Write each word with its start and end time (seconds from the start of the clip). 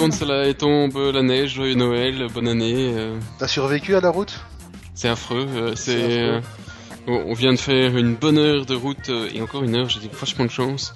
retourne, 0.00 0.12
cela 0.12 0.54
tombe 0.54 0.96
la 1.12 1.22
neige, 1.22 1.54
joyeux 1.54 1.74
Noël, 1.74 2.26
bonne 2.32 2.48
année. 2.48 2.92
euh, 2.96 3.18
T'as 3.38 3.48
survécu 3.48 3.94
à 3.94 4.00
la 4.00 4.08
route? 4.10 4.40
C'est 4.94 5.08
affreux. 5.08 5.46
euh, 5.54 5.72
C'est 5.76 6.20
euh, 6.22 6.40
on 7.06 7.12
on 7.28 7.34
vient 7.34 7.52
de 7.52 7.58
faire 7.58 7.96
une 7.96 8.14
bonne 8.14 8.38
heure 8.38 8.64
de 8.66 8.74
route 8.74 9.10
et 9.10 9.40
encore 9.42 9.62
une 9.62 9.74
heure. 9.76 9.88
J'ai 9.88 10.00
vachement 10.12 10.44
de 10.46 10.50
chance. 10.50 10.94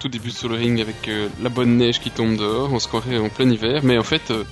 Tout 0.00 0.08
débute 0.08 0.34
sur 0.34 0.48
le 0.48 0.56
ring 0.56 0.80
avec 0.80 1.08
la 1.42 1.48
bonne 1.50 1.76
neige 1.76 2.00
qui 2.00 2.10
tombe 2.10 2.36
dehors. 2.36 2.72
On 2.72 2.78
se 2.78 2.88
croirait 2.88 3.18
en 3.18 3.28
plein 3.28 3.48
hiver, 3.50 3.80
mais 3.84 3.98
en 3.98 4.02
fait, 4.02 4.30
euh, 4.30 4.44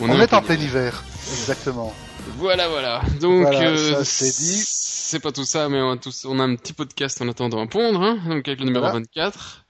On, 0.00 0.08
est 0.20 0.34
en 0.34 0.42
plein 0.42 0.56
hiver. 0.56 1.02
Exactement. 1.32 1.94
Voilà, 2.38 2.68
voilà. 2.68 3.02
Donc, 3.20 3.42
Voilà, 3.42 3.70
euh, 3.70 4.02
c'est 4.04 4.24
dit. 4.26 4.62
C'est 4.66 5.20
pas 5.20 5.30
tout 5.32 5.44
ça, 5.44 5.68
mais 5.68 5.80
on 5.80 5.92
a, 5.92 5.96
tous, 5.96 6.24
on 6.28 6.40
a 6.40 6.42
un 6.44 6.56
petit 6.56 6.72
podcast 6.72 7.20
en 7.22 7.28
attendant 7.28 7.62
à 7.62 7.66
pondre, 7.66 8.02
hein, 8.02 8.18
donc 8.26 8.48
avec 8.48 8.58
le 8.58 8.64
numéro 8.66 8.84
Voilà. 8.84 8.98
24. 9.00 9.64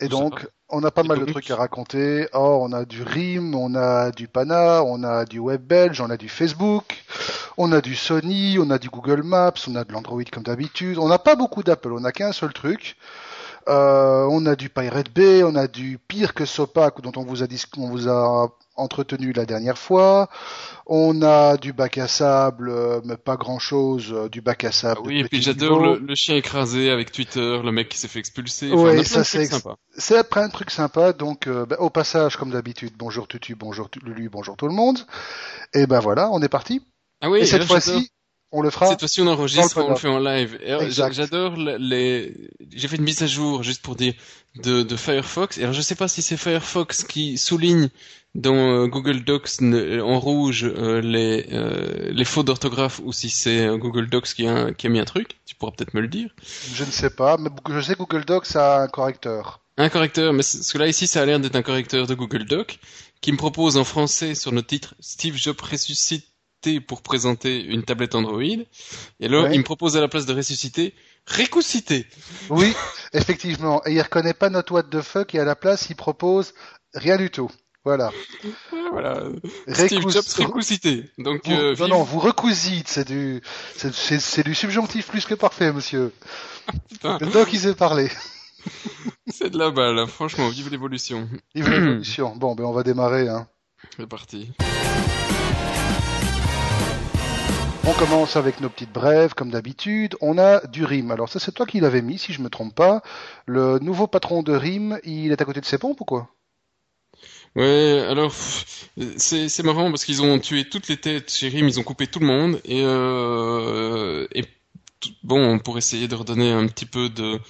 Et 0.00 0.08
donc. 0.08 0.46
On 0.74 0.82
a 0.82 0.90
pas 0.90 1.04
mal 1.04 1.20
de 1.20 1.24
trucs 1.24 1.50
à 1.50 1.56
raconter. 1.56 2.26
Oh, 2.34 2.58
on 2.62 2.72
a 2.72 2.84
du 2.84 3.02
RIM, 3.02 3.54
on 3.54 3.74
a 3.74 4.10
du 4.10 4.26
Pana, 4.26 4.82
on 4.82 5.04
a 5.04 5.24
du 5.24 5.38
web 5.38 5.62
belge, 5.62 6.00
on 6.00 6.10
a 6.10 6.16
du 6.16 6.28
Facebook, 6.28 7.04
on 7.56 7.70
a 7.70 7.80
du 7.80 7.94
Sony, 7.94 8.58
on 8.58 8.68
a 8.70 8.78
du 8.78 8.88
Google 8.88 9.22
Maps, 9.22 9.68
on 9.68 9.76
a 9.76 9.84
de 9.84 9.92
l'Android 9.92 10.24
comme 10.32 10.42
d'habitude. 10.42 10.98
On 10.98 11.08
n'a 11.08 11.18
pas 11.18 11.36
beaucoup 11.36 11.62
d'Apple, 11.62 11.92
on 11.92 12.04
a 12.04 12.10
qu'un 12.10 12.32
seul 12.32 12.52
truc. 12.52 12.96
Euh, 13.68 14.26
on 14.30 14.44
a 14.46 14.56
du 14.56 14.68
Pirate 14.68 15.12
Bay, 15.12 15.42
on 15.42 15.54
a 15.54 15.66
du 15.66 15.98
pire 15.98 16.34
que 16.34 16.44
Sopac 16.44 17.00
dont 17.00 17.12
on 17.16 17.24
vous 17.24 17.42
a 17.42 17.46
on 17.78 17.88
vous 17.88 18.08
a 18.08 18.52
entretenu 18.76 19.32
la 19.32 19.46
dernière 19.46 19.78
fois. 19.78 20.28
On 20.86 21.22
a 21.22 21.56
du 21.56 21.72
bac 21.72 21.96
à 21.96 22.08
sable, 22.08 22.68
euh, 22.68 23.00
mais 23.04 23.16
pas 23.16 23.36
grand 23.36 23.58
chose, 23.58 24.14
du 24.30 24.42
bac 24.42 24.64
à 24.64 24.72
sable. 24.72 25.00
Ah 25.02 25.06
oui, 25.06 25.20
et 25.20 25.24
puis 25.24 25.40
j'adore 25.40 25.80
le, 25.80 25.98
le 25.98 26.14
chien 26.14 26.36
écrasé 26.36 26.90
avec 26.90 27.10
Twitter, 27.10 27.60
le 27.62 27.72
mec 27.72 27.88
qui 27.88 27.96
s'est 27.96 28.08
fait 28.08 28.18
expulser. 28.18 28.70
Enfin, 28.72 28.92
plein 28.92 29.04
ça, 29.04 29.24
c'est 29.24 29.46
sympas. 29.46 29.76
C'est 29.96 30.18
après 30.18 30.42
un 30.42 30.50
truc 30.50 30.70
sympa, 30.70 31.12
donc 31.12 31.46
euh, 31.46 31.64
bah, 31.64 31.76
au 31.78 31.88
passage, 31.88 32.36
comme 32.36 32.50
d'habitude, 32.50 32.92
bonjour 32.98 33.28
Tutu, 33.28 33.54
bonjour 33.54 33.88
Lulu, 34.02 34.28
bonjour 34.28 34.56
tout 34.56 34.68
le 34.68 34.74
monde. 34.74 34.98
Et 35.72 35.86
ben 35.86 36.00
voilà, 36.00 36.28
on 36.32 36.42
est 36.42 36.48
parti. 36.48 36.82
Ah 37.22 37.30
oui, 37.30 37.40
et 37.40 37.46
cette 37.46 37.64
fois-ci, 37.64 38.10
on 38.54 38.62
le 38.62 38.70
fera. 38.70 38.86
Cette 38.86 39.00
fois-ci, 39.00 39.20
on 39.20 39.26
enregistre, 39.26 39.78
le 39.80 39.84
on 39.86 39.90
le 39.90 39.96
fait 39.96 40.08
en 40.08 40.18
live. 40.18 40.58
J'a- 40.88 41.10
J'adore 41.10 41.56
le- 41.56 41.76
les. 41.76 42.34
J'ai 42.74 42.88
fait 42.88 42.96
une 42.96 43.02
mise 43.04 43.22
à 43.22 43.26
jour 43.26 43.62
juste 43.62 43.82
pour 43.82 43.96
dire 43.96 44.14
de, 44.62 44.82
de 44.82 44.96
Firefox. 44.96 45.58
Et 45.58 45.62
alors, 45.62 45.74
je 45.74 45.80
sais 45.82 45.94
pas 45.96 46.08
si 46.08 46.22
c'est 46.22 46.36
Firefox 46.36 47.04
qui 47.04 47.36
souligne 47.38 47.88
dans 48.34 48.54
euh, 48.54 48.86
Google 48.86 49.22
Docs 49.24 49.60
en 49.62 50.18
rouge 50.18 50.64
euh, 50.64 51.00
les 51.00 51.46
euh, 51.52 52.10
les 52.10 52.24
fautes 52.24 52.46
d'orthographe 52.46 53.00
ou 53.04 53.12
si 53.12 53.30
c'est 53.30 53.66
euh, 53.66 53.76
Google 53.76 54.08
Docs 54.08 54.34
qui 54.34 54.46
a 54.46 54.72
qui 54.72 54.86
a 54.86 54.90
mis 54.90 54.98
un 55.00 55.04
truc. 55.04 55.36
Tu 55.46 55.54
pourras 55.54 55.72
peut-être 55.72 55.94
me 55.94 56.00
le 56.00 56.08
dire. 56.08 56.30
Je 56.74 56.84
ne 56.84 56.90
sais 56.90 57.10
pas, 57.10 57.36
mais 57.36 57.50
je 57.70 57.80
sais 57.80 57.94
que 57.94 57.98
Google 58.00 58.24
Docs 58.24 58.56
a 58.56 58.82
un 58.82 58.88
correcteur. 58.88 59.60
Un 59.76 59.88
correcteur, 59.88 60.32
mais 60.32 60.42
ce 60.44 60.72
que 60.72 60.78
là 60.78 60.86
ici, 60.86 61.06
ça 61.08 61.22
a 61.22 61.26
l'air 61.26 61.40
d'être 61.40 61.56
un 61.56 61.62
correcteur 61.62 62.06
de 62.06 62.14
Google 62.14 62.44
Doc 62.44 62.78
qui 63.20 63.32
me 63.32 63.36
propose 63.36 63.76
en 63.76 63.84
français 63.84 64.34
sur 64.36 64.52
notre 64.52 64.68
titre 64.68 64.94
Steve 65.00 65.36
Jobs 65.36 65.56
pour 66.80 67.02
présenter 67.02 67.62
une 67.62 67.82
tablette 67.84 68.14
Android. 68.14 68.42
Et 68.42 69.28
Ouais. 69.28 69.54
il 69.54 69.58
me 69.58 69.64
propose 69.64 69.96
à 69.96 70.00
la 70.00 70.08
place 70.08 70.26
de 70.26 70.34
ressusciter, 70.34 70.94
récoucité. 71.26 72.06
Oui, 72.50 72.72
effectivement. 73.12 73.82
Et 73.86 73.92
il 73.94 74.00
reconnaît 74.02 74.34
pas 74.34 74.50
notre 74.50 74.72
what 74.72 74.84
the 74.84 75.00
fuck 75.00 75.34
et 75.34 75.40
à 75.40 75.44
la 75.44 75.56
place, 75.56 75.86
il 75.90 75.96
propose 75.96 76.54
rien 76.94 77.16
du 77.16 77.30
tout. 77.30 77.50
Voilà. 77.84 78.10
Ah, 78.72 78.76
Voilà. 78.92 79.22
Steve 79.68 80.08
Jobs. 80.08 80.24
Donc, 81.18 81.46
Vous- 81.46 81.52
euh, 81.52 81.76
non, 81.80 81.88
non, 81.88 82.02
vous 82.02 82.18
recousite, 82.18 82.88
c'est 82.88 83.06
du, 83.06 83.42
c'est, 83.76 84.42
du 84.42 84.54
subjonctif 84.54 85.06
plus 85.08 85.26
que 85.26 85.34
parfait, 85.34 85.70
monsieur. 85.70 86.10
Le 87.04 87.30
doc, 87.30 87.50
il 87.52 87.58
sait 87.60 87.74
parler. 87.74 88.10
c'est 89.30 89.50
de 89.50 89.58
la 89.58 89.70
balle. 89.70 89.98
hein. 89.98 90.06
Franchement, 90.06 90.48
vive 90.48 90.70
l'évolution. 90.70 91.28
Vive 91.54 91.68
l'évolution. 91.68 92.34
Bon, 92.36 92.54
ben, 92.54 92.64
on 92.64 92.72
va 92.72 92.82
démarrer, 92.82 93.28
hein. 93.28 93.46
C'est 93.98 94.06
parti. 94.08 94.50
On 97.86 97.94
commence 97.94 98.36
avec 98.36 98.60
nos 98.60 98.70
petites 98.70 98.92
brèves, 98.92 99.34
comme 99.34 99.50
d'habitude. 99.50 100.16
On 100.20 100.38
a 100.38 100.66
du 100.66 100.84
RIM. 100.84 101.10
Alors 101.10 101.28
ça, 101.28 101.38
c'est 101.38 101.52
toi 101.52 101.66
qui 101.66 101.80
l'avais 101.80 102.02
mis, 102.02 102.18
si 102.18 102.32
je 102.32 102.40
me 102.40 102.48
trompe 102.48 102.74
pas. 102.74 103.02
Le 103.46 103.78
nouveau 103.78 104.06
patron 104.06 104.42
de 104.42 104.54
RIM, 104.54 104.98
il 105.04 105.32
est 105.32 105.40
à 105.40 105.44
côté 105.44 105.60
de 105.60 105.66
ses 105.66 105.78
pompes 105.78 106.00
ou 106.00 106.04
quoi? 106.04 106.34
Ouais, 107.56 108.04
alors 108.08 108.34
c'est 109.16 109.62
marrant 109.62 109.90
parce 109.90 110.04
qu'ils 110.04 110.22
ont 110.22 110.38
tué 110.40 110.68
toutes 110.68 110.88
les 110.88 110.96
têtes 110.96 111.30
chez 111.32 111.48
RIM, 111.48 111.68
ils 111.68 111.78
ont 111.78 111.84
coupé 111.84 112.08
tout 112.08 112.18
le 112.18 112.26
monde 112.26 112.60
et 112.64 112.82
euh, 112.84 114.26
et 114.32 114.44
bon 115.22 115.60
pour 115.60 115.78
essayer 115.78 116.08
de 116.08 116.16
redonner 116.16 116.50
un 116.50 116.66
petit 116.66 116.86
peu 116.86 117.08
de 117.08 117.40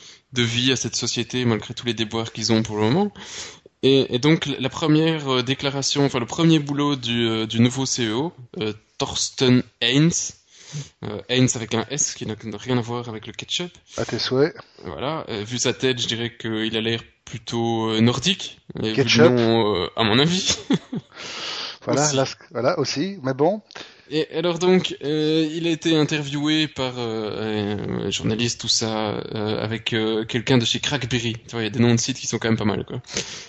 vie 0.42 0.72
à 0.72 0.76
cette 0.76 0.96
société 0.96 1.46
malgré 1.46 1.72
tous 1.72 1.86
les 1.86 1.94
déboires 1.94 2.32
qu'ils 2.32 2.52
ont 2.52 2.62
pour 2.62 2.76
le 2.76 2.82
moment. 2.82 3.12
Et, 3.86 4.14
et 4.14 4.18
donc 4.18 4.46
la 4.46 4.70
première 4.70 5.28
euh, 5.30 5.42
déclaration, 5.42 6.06
enfin 6.06 6.18
le 6.18 6.24
premier 6.26 6.58
boulot 6.58 6.96
du 6.96 7.28
euh, 7.28 7.46
du 7.46 7.60
nouveau 7.60 7.84
CEO, 7.84 8.32
euh, 8.60 8.72
Thorsten 8.96 9.62
Heinz, 9.82 10.36
euh, 11.04 11.20
Heinz 11.28 11.54
avec 11.56 11.74
un 11.74 11.84
S 11.90 12.14
qui 12.14 12.24
n'a 12.26 12.34
rien 12.58 12.78
à 12.78 12.80
voir 12.80 13.10
avec 13.10 13.26
le 13.26 13.34
ketchup. 13.34 13.70
À 13.98 14.06
tes 14.06 14.18
souhaits. 14.18 14.56
Voilà, 14.84 15.26
euh, 15.28 15.44
vu 15.44 15.58
sa 15.58 15.74
tête, 15.74 16.00
je 16.00 16.08
dirais 16.08 16.32
qu'il 16.40 16.74
a 16.76 16.80
l'air 16.80 17.02
plutôt 17.26 17.90
euh, 17.90 18.00
nordique, 18.00 18.58
et 18.82 18.82
vu 18.82 18.88
le 18.88 18.94
Ketchup. 18.94 19.30
nom, 19.30 19.74
euh, 19.76 19.88
à 19.96 20.02
mon 20.04 20.18
avis. 20.18 20.56
Voilà, 21.86 22.06
Aussi. 22.06 22.16
là, 22.16 22.24
voilà, 22.52 22.78
aussi. 22.78 23.18
Mais 23.22 23.34
bon. 23.34 23.60
Et 24.10 24.28
alors 24.34 24.58
donc, 24.58 24.96
euh, 25.02 25.48
il 25.50 25.66
a 25.66 25.70
été 25.70 25.96
interviewé 25.96 26.68
par 26.68 26.94
euh, 26.98 28.06
un 28.06 28.10
journaliste, 28.10 28.60
tout 28.60 28.68
ça, 28.68 29.14
euh, 29.34 29.62
avec 29.62 29.92
euh, 29.94 30.24
quelqu'un 30.24 30.58
de 30.58 30.64
chez 30.64 30.78
Crackberry. 30.78 31.32
Tu 31.32 31.52
vois, 31.52 31.62
il 31.62 31.64
y 31.64 31.66
a 31.66 31.70
des 31.70 31.78
noms 31.78 31.94
de 31.94 32.00
sites 32.00 32.18
qui 32.18 32.26
sont 32.26 32.38
quand 32.38 32.48
même 32.48 32.58
pas 32.58 32.66
mal, 32.66 32.84
quoi. 32.84 33.00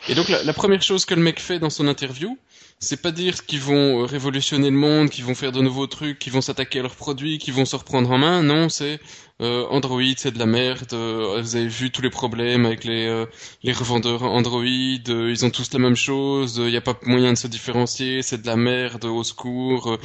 Et 0.07 0.15
donc, 0.15 0.29
la, 0.29 0.43
la 0.43 0.53
première 0.53 0.81
chose 0.81 1.03
que 1.05 1.13
le 1.13 1.21
mec 1.21 1.39
fait 1.41 1.59
dans 1.59 1.69
son 1.69 1.87
interview, 1.87 2.37
c'est 2.79 3.01
pas 3.01 3.11
dire 3.11 3.45
qu'ils 3.45 3.59
vont 3.59 4.05
révolutionner 4.05 4.69
le 4.69 4.77
monde, 4.77 5.09
qu'ils 5.09 5.25
vont 5.25 5.35
faire 5.35 5.51
de 5.51 5.61
nouveaux 5.61 5.87
trucs, 5.87 6.19
qu'ils 6.19 6.33
vont 6.33 6.41
s'attaquer 6.41 6.79
à 6.79 6.81
leurs 6.83 6.95
produits, 6.95 7.37
qu'ils 7.37 7.53
vont 7.53 7.65
se 7.65 7.75
reprendre 7.75 8.09
en 8.11 8.17
main. 8.17 8.41
Non, 8.41 8.69
c'est 8.69 8.99
euh, 9.41 9.65
Android, 9.69 10.01
c'est 10.17 10.31
de 10.31 10.39
la 10.39 10.45
merde. 10.45 10.93
euh, 10.93 11.41
vous 11.41 11.55
avez 11.57 11.67
vu 11.67 11.91
tous 11.91 12.01
les 12.01 12.09
problèmes 12.09 12.65
avec 12.65 12.83
les 12.85 13.05
euh, 13.07 13.25
les 13.63 13.73
revendeurs 13.73 14.23
Android. 14.23 14.63
euh, 14.63 15.29
ils 15.31 15.45
ont 15.45 15.49
tous 15.49 15.71
la 15.73 15.79
même 15.79 15.95
chose. 15.95 16.55
Il 16.57 16.67
n'y 16.71 16.77
a 16.77 16.81
pas 16.81 16.97
moyen 17.03 17.33
de 17.33 17.37
se 17.37 17.47
différencier. 17.47 18.21
C'est 18.21 18.41
de 18.41 18.47
la 18.47 18.55
merde. 18.55 19.03
Au 19.05 19.23
secours. 19.23 19.91
euh, 19.91 19.97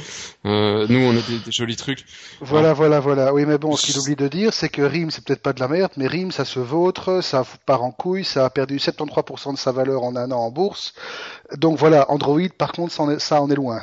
euh, 0.45 0.85
nous, 0.89 0.99
on 0.99 1.11
a 1.17 1.21
des, 1.21 1.39
des 1.39 1.51
jolis 1.51 1.77
trucs. 1.77 2.05
Voilà, 2.41 2.73
voilà, 2.73 2.99
voilà. 2.99 3.33
Oui, 3.33 3.45
mais 3.45 3.57
bon, 3.57 3.75
ce 3.77 3.85
qu'il 3.85 3.97
oublie 3.99 4.15
de 4.17 4.27
dire, 4.27 4.53
c'est 4.53 4.69
que 4.69 4.81
RIM, 4.81 5.09
c'est 5.11 5.23
peut-être 5.23 5.41
pas 5.41 5.53
de 5.53 5.59
la 5.61 5.67
merde, 5.69 5.91
mais 5.97 6.07
RIM, 6.07 6.31
ça 6.31 6.43
se 6.45 6.59
vautre, 6.59 7.21
ça 7.21 7.45
part 7.65 7.83
en 7.83 7.91
couille, 7.91 8.25
ça 8.25 8.45
a 8.45 8.49
perdu 8.49 8.77
73% 8.79 9.53
de 9.53 9.57
sa 9.57 9.71
valeur 9.71 10.03
en 10.03 10.15
un 10.15 10.31
an 10.31 10.39
en 10.39 10.51
bourse. 10.51 10.93
Donc 11.57 11.77
voilà, 11.77 12.09
Android, 12.11 12.41
par 12.57 12.71
contre, 12.73 12.93
ça 12.93 13.03
en 13.03 13.11
est, 13.11 13.19
ça 13.19 13.41
en 13.41 13.49
est 13.49 13.55
loin. 13.55 13.81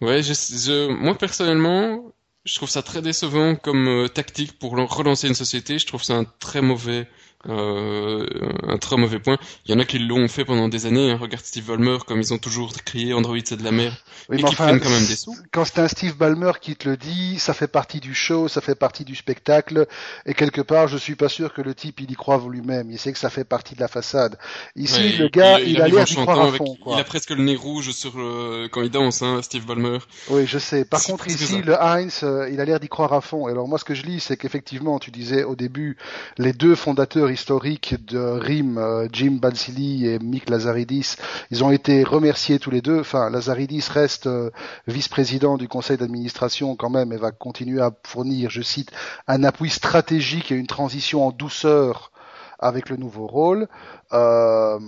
Ouais, 0.00 0.22
je, 0.22 0.32
je- 0.32 0.88
moi 0.92 1.14
personnellement, 1.16 2.12
je 2.44 2.54
trouve 2.56 2.70
ça 2.70 2.82
très 2.82 3.02
décevant 3.02 3.54
comme 3.56 3.88
euh, 3.88 4.08
tactique 4.08 4.58
pour 4.58 4.76
lan- 4.76 4.86
relancer 4.86 5.28
une 5.28 5.34
société. 5.34 5.78
Je 5.78 5.86
trouve 5.86 6.02
ça 6.02 6.14
un 6.14 6.24
très 6.24 6.62
mauvais, 6.62 7.08
euh, 7.48 8.26
un 8.68 8.76
très 8.78 8.96
mauvais 8.96 9.18
point. 9.18 9.38
Il 9.66 9.72
y 9.72 9.74
en 9.74 9.78
a 9.80 9.84
qui 9.84 9.98
l'ont 9.98 10.28
fait 10.28 10.44
pendant 10.44 10.68
des 10.68 10.86
années. 10.86 11.10
hein. 11.12 11.18
Regarde 11.20 11.44
Steve 11.44 11.66
Ballmer, 11.66 11.98
comme 12.06 12.20
ils 12.20 12.34
ont 12.34 12.38
toujours 12.38 12.72
crié 12.84 13.14
Android 13.14 13.36
c'est 13.44 13.56
de 13.56 13.64
la 13.64 13.70
merde, 13.72 13.94
Oui, 14.28 14.36
mais 14.36 14.38
qui 14.38 14.44
enfin, 14.44 14.64
prennent 14.66 14.80
quand 14.80 14.90
même 14.90 15.06
des 15.06 15.16
sous. 15.16 15.36
quand 15.52 15.64
c'est 15.64 15.78
un 15.80 15.88
Steve 15.88 16.16
Ballmer 16.16 16.52
qui 16.60 16.76
te 16.76 16.88
le 16.88 16.96
dit, 16.96 17.38
ça 17.38 17.54
fait 17.54 17.68
partie 17.68 18.00
du 18.00 18.14
show, 18.14 18.48
ça 18.48 18.60
fait 18.60 18.74
partie 18.74 19.04
du 19.04 19.14
spectacle, 19.14 19.86
et 20.26 20.34
quelque 20.34 20.60
part, 20.60 20.88
je 20.88 20.96
suis 20.98 21.14
pas 21.16 21.28
sûr 21.28 21.54
que 21.54 21.62
le 21.62 21.74
type, 21.74 22.00
il 22.00 22.10
y 22.10 22.14
croit 22.14 22.40
lui-même. 22.50 22.90
Il 22.90 22.98
sait 22.98 23.12
que 23.12 23.18
ça 23.18 23.30
fait 23.30 23.44
partie 23.44 23.74
de 23.74 23.80
la 23.80 23.88
façade. 23.88 24.38
Ici, 24.76 25.00
Ouais, 25.00 25.16
le 25.18 25.28
gars, 25.28 25.60
il, 25.60 25.80
a 25.80 25.88
l'air 25.88 26.04
d'y 26.04 26.14
croire 26.14 26.40
à 26.40 26.52
fond. 26.52 26.76
Il 26.86 26.98
a 26.98 27.04
presque 27.04 27.30
le 27.30 27.42
nez 27.42 27.56
rouge 27.56 27.90
sur 27.92 28.16
le, 28.16 28.68
quand 28.68 28.82
il 28.82 28.90
danse, 28.90 29.22
hein, 29.22 29.40
Steve 29.42 29.66
Ballmer. 29.66 29.98
Oui, 30.28 30.46
je 30.46 30.58
sais. 30.58 30.84
Par 30.84 31.02
contre, 31.02 31.26
ici, 31.28 31.62
le 31.62 31.80
Heinz, 31.80 32.20
euh, 32.22 32.48
il 32.50 32.60
a 32.60 32.64
l'air 32.64 32.80
d'y 32.80 32.88
croire 32.88 33.12
à 33.12 33.20
fond. 33.20 33.48
Et 33.48 33.52
alors, 33.52 33.68
moi, 33.68 33.78
ce 33.78 33.84
que 33.84 33.94
je 33.94 34.02
lis, 34.04 34.20
c'est 34.20 34.36
qu'effectivement, 34.36 34.98
tu 34.98 35.10
disais 35.10 35.44
au 35.44 35.54
début, 35.56 35.96
les 36.38 36.52
deux 36.52 36.74
fondateurs 36.74 37.29
historiques 37.30 38.04
de 38.04 38.18
RIM, 38.18 38.78
euh, 38.78 39.08
Jim 39.12 39.38
Balsillie 39.40 40.06
et 40.06 40.18
Mick 40.18 40.48
Lazaridis, 40.50 41.16
ils 41.50 41.64
ont 41.64 41.70
été 41.70 42.04
remerciés 42.04 42.58
tous 42.58 42.70
les 42.70 42.82
deux. 42.82 43.00
Enfin, 43.00 43.30
Lazaridis 43.30 43.86
reste 43.90 44.26
euh, 44.26 44.50
vice-président 44.86 45.56
du 45.56 45.68
conseil 45.68 45.96
d'administration 45.96 46.76
quand 46.76 46.90
même 46.90 47.12
et 47.12 47.16
va 47.16 47.30
continuer 47.30 47.80
à 47.80 47.92
fournir, 48.06 48.50
je 48.50 48.62
cite, 48.62 48.90
un 49.26 49.44
appui 49.44 49.70
stratégique 49.70 50.52
et 50.52 50.56
une 50.56 50.66
transition 50.66 51.26
en 51.26 51.30
douceur 51.30 52.12
avec 52.58 52.88
le 52.88 52.96
nouveau 52.96 53.26
rôle. 53.26 53.68
Euh, 54.12 54.78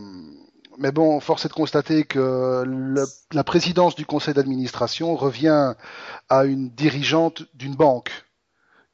mais 0.78 0.92
bon, 0.92 1.20
force 1.20 1.44
est 1.44 1.48
de 1.48 1.54
constater 1.54 2.04
que 2.04 2.64
la 3.32 3.44
présidence 3.44 3.94
du 3.94 4.06
conseil 4.06 4.34
d'administration 4.34 5.14
revient 5.16 5.74
à 6.28 6.44
une 6.44 6.70
dirigeante 6.70 7.42
d'une 7.54 7.74
banque 7.74 8.10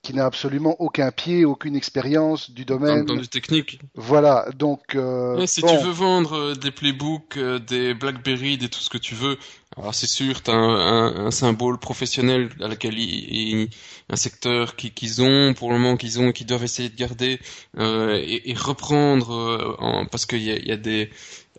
qui 0.08 0.14
n'a 0.14 0.25
absolument 0.25 0.75
aucun 0.81 1.10
pied, 1.10 1.44
aucune 1.44 1.76
expérience 1.76 2.50
du 2.50 2.64
Dans, 2.64 2.78
domaine. 2.78 3.05
dans 3.05 3.14
du 3.14 3.28
technique. 3.28 3.78
Voilà, 3.94 4.46
donc 4.56 4.94
euh, 4.94 5.44
si 5.44 5.60
bon, 5.60 5.69
tu 5.69 5.84
veux 5.84 5.90
vendre 5.93 6.32
euh, 6.34 6.55
des 6.55 6.70
playbooks, 6.70 7.37
euh, 7.37 7.58
des 7.58 7.93
Blackberry, 7.93 8.56
des 8.56 8.70
tout 8.70 8.81
ce 8.81 8.88
que 8.88 8.96
tu 8.96 9.14
veux, 9.14 9.37
alors 9.76 9.94
c'est 9.94 10.06
sûr, 10.06 10.40
t'as 10.40 10.55
un, 10.55 10.76
un, 10.76 11.26
un 11.26 11.31
symbole 11.31 11.78
professionnel 11.78 12.49
à 12.62 12.69
laquelle 12.69 12.99
ils- 12.99 13.69
un 14.08 14.16
secteur 14.16 14.76
qui- 14.76 14.93
qu'ils 14.93 15.20
ont 15.20 15.52
pour 15.52 15.70
le 15.72 15.78
moment 15.78 15.99
qu'ils 15.99 16.19
ont, 16.20 16.31
et 16.31 16.32
qu'ils 16.32 16.46
doivent 16.46 16.64
essayer 16.64 16.88
de 16.88 16.96
garder 16.96 17.38
euh, 17.78 18.16
et, 18.16 18.50
et 18.50 18.54
reprendre 18.54 19.34
euh, 19.34 19.76
en, 19.78 20.06
parce 20.06 20.25
qu'il 20.25 20.43
y 20.43 20.50
a, 20.50 20.56
il 20.56 20.66
y 20.66 20.72
a 20.72 20.78
des 20.78 21.11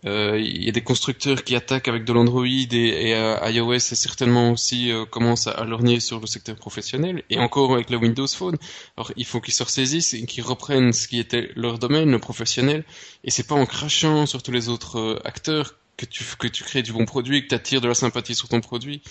il 0.04 0.64
y 0.64 0.68
a 0.68 0.72
des 0.72 0.82
constructeurs 0.82 1.44
qui 1.44 1.54
attaquent 1.54 1.88
avec 1.88 2.04
de 2.04 2.12
l'Android 2.12 2.46
et, 2.46 2.64
et 2.72 3.14
euh, 3.14 3.36
iOS 3.50 3.74
et 3.74 3.80
certainement 3.80 4.52
aussi 4.52 4.90
euh, 4.90 5.04
commencent 5.04 5.46
à, 5.46 5.64
lorgner 5.64 6.00
sur 6.00 6.20
le 6.20 6.26
secteur 6.26 6.56
professionnel 6.56 7.22
et 7.28 7.38
encore 7.38 7.74
avec 7.74 7.90
le 7.90 7.98
Windows 7.98 8.26
Phone. 8.26 8.56
Alors 8.96 9.12
il 9.16 9.26
faut 9.26 9.40
qu'ils 9.40 9.54
se 9.54 9.62
ressaisissent 9.62 10.14
et 10.14 10.24
qu'ils 10.24 10.44
reprennent 10.44 10.92
ce 10.92 11.06
qui 11.06 11.18
était 11.18 11.50
leur 11.54 11.78
domaine, 11.78 12.10
le 12.10 12.18
professionnel. 12.18 12.84
Et 13.24 13.30
c'est 13.30 13.46
pas 13.46 13.54
en 13.54 13.66
crachant 13.66 14.26
sur 14.26 14.42
tous 14.42 14.52
les 14.52 14.68
autres 14.68 14.98
euh, 14.98 15.20
acteurs 15.24 15.76
que 15.96 16.06
tu 16.06 16.24
que 16.38 16.48
tu 16.48 16.64
crées 16.64 16.82
du 16.82 16.92
bon 16.92 17.04
produit, 17.04 17.42
que 17.42 17.48
tu 17.48 17.54
attires 17.54 17.82
de 17.82 17.88
la 17.88 17.94
sympathie 17.94 18.34
sur 18.34 18.48
ton 18.48 18.60
produit. 18.60 19.02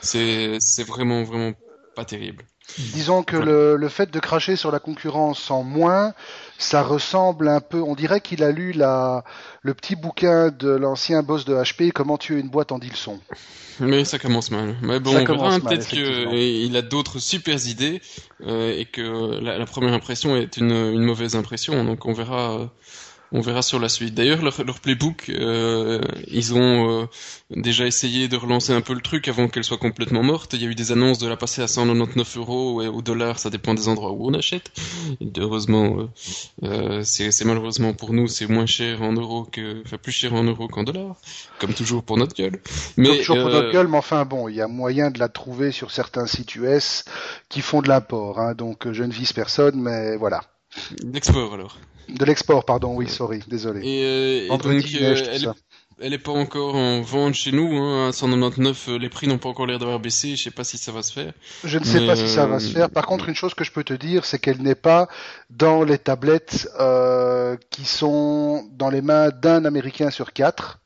C'est 0.00 0.58
vraiment 0.86 1.22
vraiment 1.22 1.52
pas 1.94 2.06
terrible. 2.06 2.46
Disons 2.78 3.22
que 3.22 3.36
le, 3.36 3.76
le, 3.76 3.88
fait 3.88 4.10
de 4.10 4.18
cracher 4.18 4.56
sur 4.56 4.70
la 4.70 4.78
concurrence 4.78 5.50
en 5.50 5.62
moins, 5.62 6.14
ça 6.58 6.82
ressemble 6.82 7.48
un 7.48 7.60
peu. 7.60 7.80
On 7.80 7.94
dirait 7.94 8.20
qu'il 8.20 8.42
a 8.42 8.52
lu 8.52 8.72
la, 8.72 9.24
le 9.62 9.74
petit 9.74 9.96
bouquin 9.96 10.50
de 10.50 10.70
l'ancien 10.70 11.22
boss 11.22 11.44
de 11.44 11.54
HP, 11.54 11.92
Comment 11.92 12.18
tuer 12.18 12.38
une 12.38 12.48
boîte 12.48 12.72
en 12.72 12.78
10 12.78 12.90
leçons. 12.90 13.20
Mais 13.80 14.04
ça 14.04 14.18
commence 14.18 14.50
mal. 14.50 14.76
Mais 14.82 15.00
bon, 15.00 15.10
on 15.10 15.24
verra 15.24 15.58
peut-être 15.58 15.86
qu'il 15.88 16.76
a 16.76 16.82
d'autres 16.82 17.18
super 17.18 17.66
idées 17.66 18.02
euh, 18.46 18.78
et 18.78 18.84
que 18.84 19.40
la, 19.40 19.58
la, 19.58 19.66
première 19.66 19.94
impression 19.94 20.36
est 20.36 20.58
une, 20.58 20.70
une, 20.70 21.04
mauvaise 21.04 21.34
impression. 21.34 21.82
Donc 21.84 22.04
on 22.04 22.12
verra. 22.12 22.70
Euh, 23.32 23.38
on 23.38 23.40
verra 23.40 23.62
sur 23.62 23.78
la 23.78 23.88
suite. 23.88 24.14
D'ailleurs, 24.14 24.42
leur, 24.42 24.64
leur, 24.64 24.80
playbook, 24.80 25.28
euh, 25.28 26.00
ils 26.28 26.54
ont 26.54 27.02
euh, 27.02 27.06
déjà 27.50 27.86
essayé 27.86 28.28
de 28.28 28.36
relancer 28.36 28.72
un 28.72 28.80
peu 28.80 28.94
le 28.94 29.00
truc 29.00 29.28
avant 29.28 29.48
qu'elle 29.48 29.64
soit 29.64 29.78
complètement 29.78 30.22
morte. 30.22 30.52
Il 30.54 30.62
y 30.62 30.66
a 30.66 30.68
eu 30.68 30.74
des 30.74 30.92
annonces 30.92 31.18
de 31.18 31.28
la 31.28 31.36
passer 31.36 31.62
à 31.62 31.68
199 31.68 32.36
euros 32.36 32.80
ou 32.80 32.82
au 32.82 33.02
dollar, 33.02 33.38
ça 33.38 33.50
dépend 33.50 33.74
des 33.74 33.88
endroits 33.88 34.12
où 34.12 34.28
on 34.28 34.34
achète. 34.34 34.72
Et 35.20 35.30
heureusement, 35.38 36.08
euh, 36.64 37.02
c'est 37.02 37.44
malheureusement 37.44 37.94
pour 37.94 38.12
nous, 38.12 38.28
c'est 38.28 38.46
moins 38.46 38.66
cher 38.66 39.02
en 39.02 39.12
euros 39.12 39.44
que, 39.50 39.82
enfin 39.84 39.98
plus 39.98 40.12
cher 40.12 40.34
en 40.34 40.44
euros 40.44 40.68
qu'en 40.68 40.84
dollars, 40.84 41.16
comme 41.58 41.74
toujours 41.74 42.02
pour 42.02 42.16
notre 42.16 42.34
gueule. 42.34 42.60
Mais 42.96 43.08
comme 43.08 43.18
toujours 43.18 43.38
pour 43.38 43.50
notre 43.50 43.72
gueule, 43.72 43.88
mais 43.88 43.98
enfin 43.98 44.24
bon, 44.24 44.48
il 44.48 44.56
y 44.56 44.60
a 44.60 44.68
moyen 44.68 45.10
de 45.10 45.18
la 45.18 45.28
trouver 45.28 45.72
sur 45.72 45.90
certains 45.90 46.26
sites 46.26 46.54
US 46.56 47.04
qui 47.48 47.60
font 47.62 47.82
de 47.82 47.88
l'import. 47.88 48.38
Hein, 48.38 48.54
donc 48.54 48.90
je 48.90 49.04
ne 49.04 49.12
vise 49.12 49.32
personne, 49.32 49.80
mais 49.80 50.16
voilà. 50.16 50.42
L'export 51.02 51.54
alors. 51.54 51.78
De 52.10 52.24
l'export, 52.24 52.64
pardon, 52.64 52.94
oui, 52.94 53.08
sorry, 53.08 53.40
désolé. 53.48 53.80
Et, 53.86 54.04
euh, 54.04 54.44
et 54.44 54.48
donc, 54.48 54.66
euh, 54.66 55.16
elle, 55.32 55.52
elle, 56.00 56.12
est 56.14 56.18
pas 56.18 56.32
encore 56.32 56.74
en 56.74 57.00
vente 57.00 57.34
chez 57.34 57.52
nous, 57.52 57.76
hein, 57.76 58.08
à 58.08 58.12
199, 58.12 58.88
euh, 58.88 58.98
les 58.98 59.08
prix 59.08 59.28
n'ont 59.28 59.38
pas 59.38 59.48
encore 59.48 59.66
l'air 59.66 59.78
d'avoir 59.78 60.00
baissé, 60.00 60.36
je 60.36 60.42
sais 60.44 60.50
pas 60.50 60.64
si 60.64 60.78
ça 60.78 60.92
va 60.92 61.02
se 61.02 61.12
faire. 61.12 61.32
Je 61.64 61.78
ne 61.78 61.84
sais 61.84 62.06
pas 62.06 62.16
si 62.16 62.28
ça 62.28 62.46
va 62.46 62.58
se 62.60 62.68
faire. 62.68 62.90
Par 62.90 63.06
contre, 63.06 63.28
une 63.28 63.34
chose 63.34 63.54
que 63.54 63.64
je 63.64 63.72
peux 63.72 63.84
te 63.84 63.94
dire, 63.94 64.24
c'est 64.24 64.38
qu'elle 64.38 64.62
n'est 64.62 64.74
pas 64.74 65.08
dans 65.50 65.82
les 65.82 65.98
tablettes 65.98 66.68
euh, 66.78 67.56
qui 67.70 67.84
sont 67.84 68.68
dans 68.72 68.90
les 68.90 69.02
mains 69.02 69.28
d'un 69.28 69.64
Américain 69.64 70.10
sur 70.10 70.32
quatre. 70.32 70.80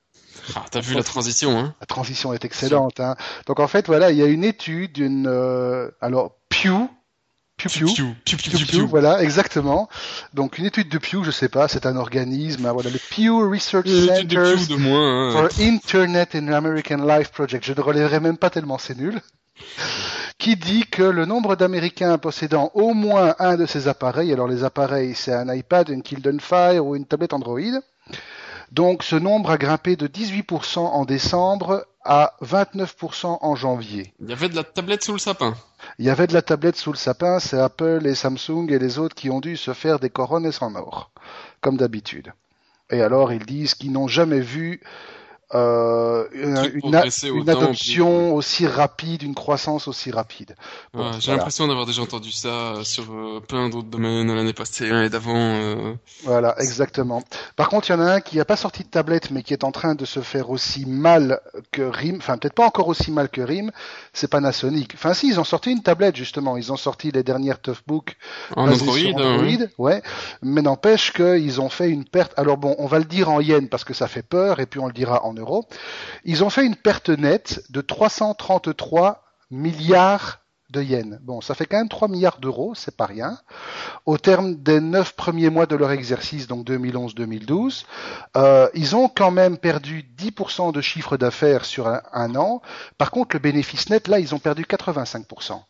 Ah, 0.54 0.64
t'as 0.70 0.80
vu 0.80 0.94
la 0.94 1.02
transition, 1.02 1.58
hein 1.58 1.74
La 1.80 1.86
transition 1.86 2.32
est 2.32 2.44
excellente, 2.44 3.00
hein. 3.00 3.16
Donc 3.46 3.60
en 3.60 3.68
fait, 3.68 3.86
voilà, 3.86 4.10
il 4.10 4.18
y 4.18 4.22
a 4.22 4.26
une 4.26 4.44
étude 4.44 4.92
d'une, 4.92 5.26
euh, 5.26 5.90
alors 6.00 6.36
Pew, 6.48 6.88
Pew 7.56 7.68
Pew. 7.68 7.86
Pew, 8.24 8.36
Pew, 8.36 8.66
Pew, 8.66 8.86
voilà, 8.86 9.22
exactement. 9.22 9.88
Donc 10.32 10.58
une 10.58 10.66
étude 10.66 10.88
de 10.88 10.98
Pew, 10.98 11.22
je 11.22 11.30
sais 11.30 11.48
pas, 11.48 11.68
c'est 11.68 11.86
un 11.86 11.96
organisme, 11.96 12.68
voilà, 12.68 12.90
le 12.90 12.98
Pew 12.98 13.48
Research 13.48 13.88
Center 13.88 14.54
hein. 14.56 15.30
for 15.32 15.48
Internet 15.60 16.34
in 16.34 16.48
American 16.48 17.06
Life 17.06 17.30
Project. 17.30 17.64
Je 17.64 17.72
ne 17.72 17.80
relèverai 17.80 18.20
même 18.20 18.38
pas 18.38 18.50
tellement 18.50 18.78
c'est 18.78 18.96
nul. 18.98 19.20
qui 20.38 20.56
dit 20.56 20.84
que 20.86 21.02
le 21.02 21.26
nombre 21.26 21.54
d'Américains 21.54 22.18
possédant 22.18 22.70
au 22.74 22.92
moins 22.92 23.36
un 23.38 23.56
de 23.56 23.66
ces 23.66 23.86
appareils, 23.88 24.32
alors 24.32 24.48
les 24.48 24.64
appareils 24.64 25.14
c'est 25.14 25.32
un 25.32 25.52
iPad, 25.54 25.88
une 25.88 26.02
Kildon 26.02 26.38
Fire 26.40 26.84
ou 26.84 26.96
une 26.96 27.06
tablette 27.06 27.32
Android, 27.32 27.60
donc 28.72 29.02
ce 29.02 29.16
nombre 29.16 29.50
a 29.50 29.58
grimpé 29.58 29.96
de 29.96 30.06
18% 30.06 30.78
en 30.78 31.04
décembre 31.04 31.86
à 32.04 32.34
29% 32.42 33.38
en 33.40 33.56
janvier. 33.56 34.12
Il 34.20 34.28
y 34.28 34.32
avait 34.32 34.48
de 34.48 34.56
la 34.56 34.64
tablette 34.64 35.04
sous 35.04 35.12
le 35.12 35.18
sapin. 35.18 35.54
Il 35.98 36.04
y 36.04 36.10
avait 36.10 36.26
de 36.26 36.34
la 36.34 36.42
tablette 36.42 36.76
sous 36.76 36.92
le 36.92 36.98
sapin, 36.98 37.40
c'est 37.40 37.58
Apple 37.58 38.06
et 38.06 38.14
Samsung 38.14 38.66
et 38.68 38.78
les 38.78 38.98
autres 38.98 39.14
qui 39.14 39.30
ont 39.30 39.40
dû 39.40 39.56
se 39.56 39.72
faire 39.72 39.98
des 39.98 40.10
couronnes 40.10 40.50
en 40.60 40.74
or, 40.74 41.10
comme 41.60 41.76
d'habitude. 41.76 42.32
Et 42.90 43.00
alors 43.00 43.32
ils 43.32 43.44
disent 43.44 43.74
qu'ils 43.74 43.92
n'ont 43.92 44.08
jamais 44.08 44.40
vu 44.40 44.80
euh, 45.54 46.26
une, 46.32 46.82
une 46.82 47.48
adoption 47.48 48.34
aussi 48.34 48.66
rapide, 48.66 49.22
une 49.22 49.36
croissance 49.36 49.86
aussi 49.86 50.10
rapide. 50.10 50.56
Bon, 50.92 51.12
J'ai 51.20 51.30
l'impression 51.30 51.68
d'avoir 51.68 51.86
déjà 51.86 52.02
entendu 52.02 52.32
ça 52.32 52.74
sur 52.82 53.04
euh, 53.12 53.40
plein 53.40 53.68
d'autres 53.68 53.86
domaines 53.86 54.34
l'année 54.34 54.52
passée 54.52 54.86
et 54.86 55.08
d'avant. 55.08 55.36
Euh... 55.36 55.94
Voilà, 56.24 56.56
exactement. 56.58 57.22
Par 57.54 57.68
contre, 57.68 57.88
il 57.88 57.92
y 57.92 57.94
en 57.94 58.00
a 58.00 58.14
un 58.14 58.20
qui 58.20 58.38
n'a 58.38 58.44
pas 58.44 58.56
sorti 58.56 58.82
de 58.82 58.88
tablette, 58.88 59.30
mais 59.30 59.44
qui 59.44 59.52
est 59.52 59.62
en 59.62 59.70
train 59.70 59.94
de 59.94 60.04
se 60.04 60.20
faire 60.20 60.50
aussi 60.50 60.86
mal 60.86 61.40
que 61.70 61.82
RIM, 61.82 62.16
enfin 62.16 62.36
peut-être 62.36 62.54
pas 62.54 62.66
encore 62.66 62.88
aussi 62.88 63.12
mal 63.12 63.28
que 63.28 63.40
RIM, 63.40 63.70
c'est 64.12 64.28
Panasonic. 64.28 64.94
Enfin 64.94 65.14
si, 65.14 65.28
ils 65.28 65.38
ont 65.38 65.44
sorti 65.44 65.70
une 65.70 65.82
tablette 65.82 66.16
justement, 66.16 66.56
ils 66.56 66.72
ont 66.72 66.76
sorti 66.76 67.12
les 67.12 67.22
dernières 67.22 67.60
Toughbook 67.60 68.16
en 68.56 68.68
Android, 68.68 68.96
Android 69.14 69.68
ouais. 69.78 70.02
Mais 70.42 70.62
n'empêche 70.62 71.12
qu'ils 71.12 71.60
ont 71.60 71.68
fait 71.68 71.90
une 71.90 72.04
perte. 72.04 72.32
Alors 72.36 72.56
bon, 72.56 72.74
on 72.78 72.86
va 72.86 72.98
le 72.98 73.04
dire 73.04 73.30
en 73.30 73.40
yens 73.40 73.68
parce 73.70 73.84
que 73.84 73.94
ça 73.94 74.08
fait 74.08 74.22
peur, 74.22 74.58
et 74.58 74.66
puis 74.66 74.80
on 74.80 74.86
le 74.86 74.92
dira 74.92 75.24
en 75.24 75.32
euros. 75.32 75.43
Ils 76.24 76.44
ont 76.44 76.50
fait 76.50 76.64
une 76.64 76.76
perte 76.76 77.10
nette 77.10 77.64
de 77.70 77.80
333 77.80 79.24
milliards 79.50 80.44
de 80.70 80.82
yens. 80.82 81.18
Bon, 81.22 81.40
ça 81.40 81.54
fait 81.54 81.66
quand 81.66 81.76
même 81.76 81.88
3 81.88 82.08
milliards 82.08 82.38
d'euros, 82.38 82.74
c'est 82.74 82.96
pas 82.96 83.06
rien. 83.06 83.38
Au 84.06 84.18
terme 84.18 84.56
des 84.56 84.80
9 84.80 85.14
premiers 85.14 85.50
mois 85.50 85.66
de 85.66 85.76
leur 85.76 85.92
exercice, 85.92 86.46
donc 86.46 86.66
2011-2012, 86.66 87.84
euh, 88.36 88.68
ils 88.74 88.96
ont 88.96 89.08
quand 89.08 89.30
même 89.30 89.56
perdu 89.58 90.04
10% 90.18 90.72
de 90.72 90.80
chiffre 90.80 91.16
d'affaires 91.16 91.64
sur 91.64 91.86
un, 91.86 92.34
an. 92.34 92.60
Par 92.98 93.10
contre, 93.10 93.36
le 93.36 93.40
bénéfice 93.40 93.88
net, 93.90 94.08
là, 94.08 94.18
ils 94.18 94.34
ont 94.34 94.38
perdu 94.38 94.64
85%. 94.64 95.62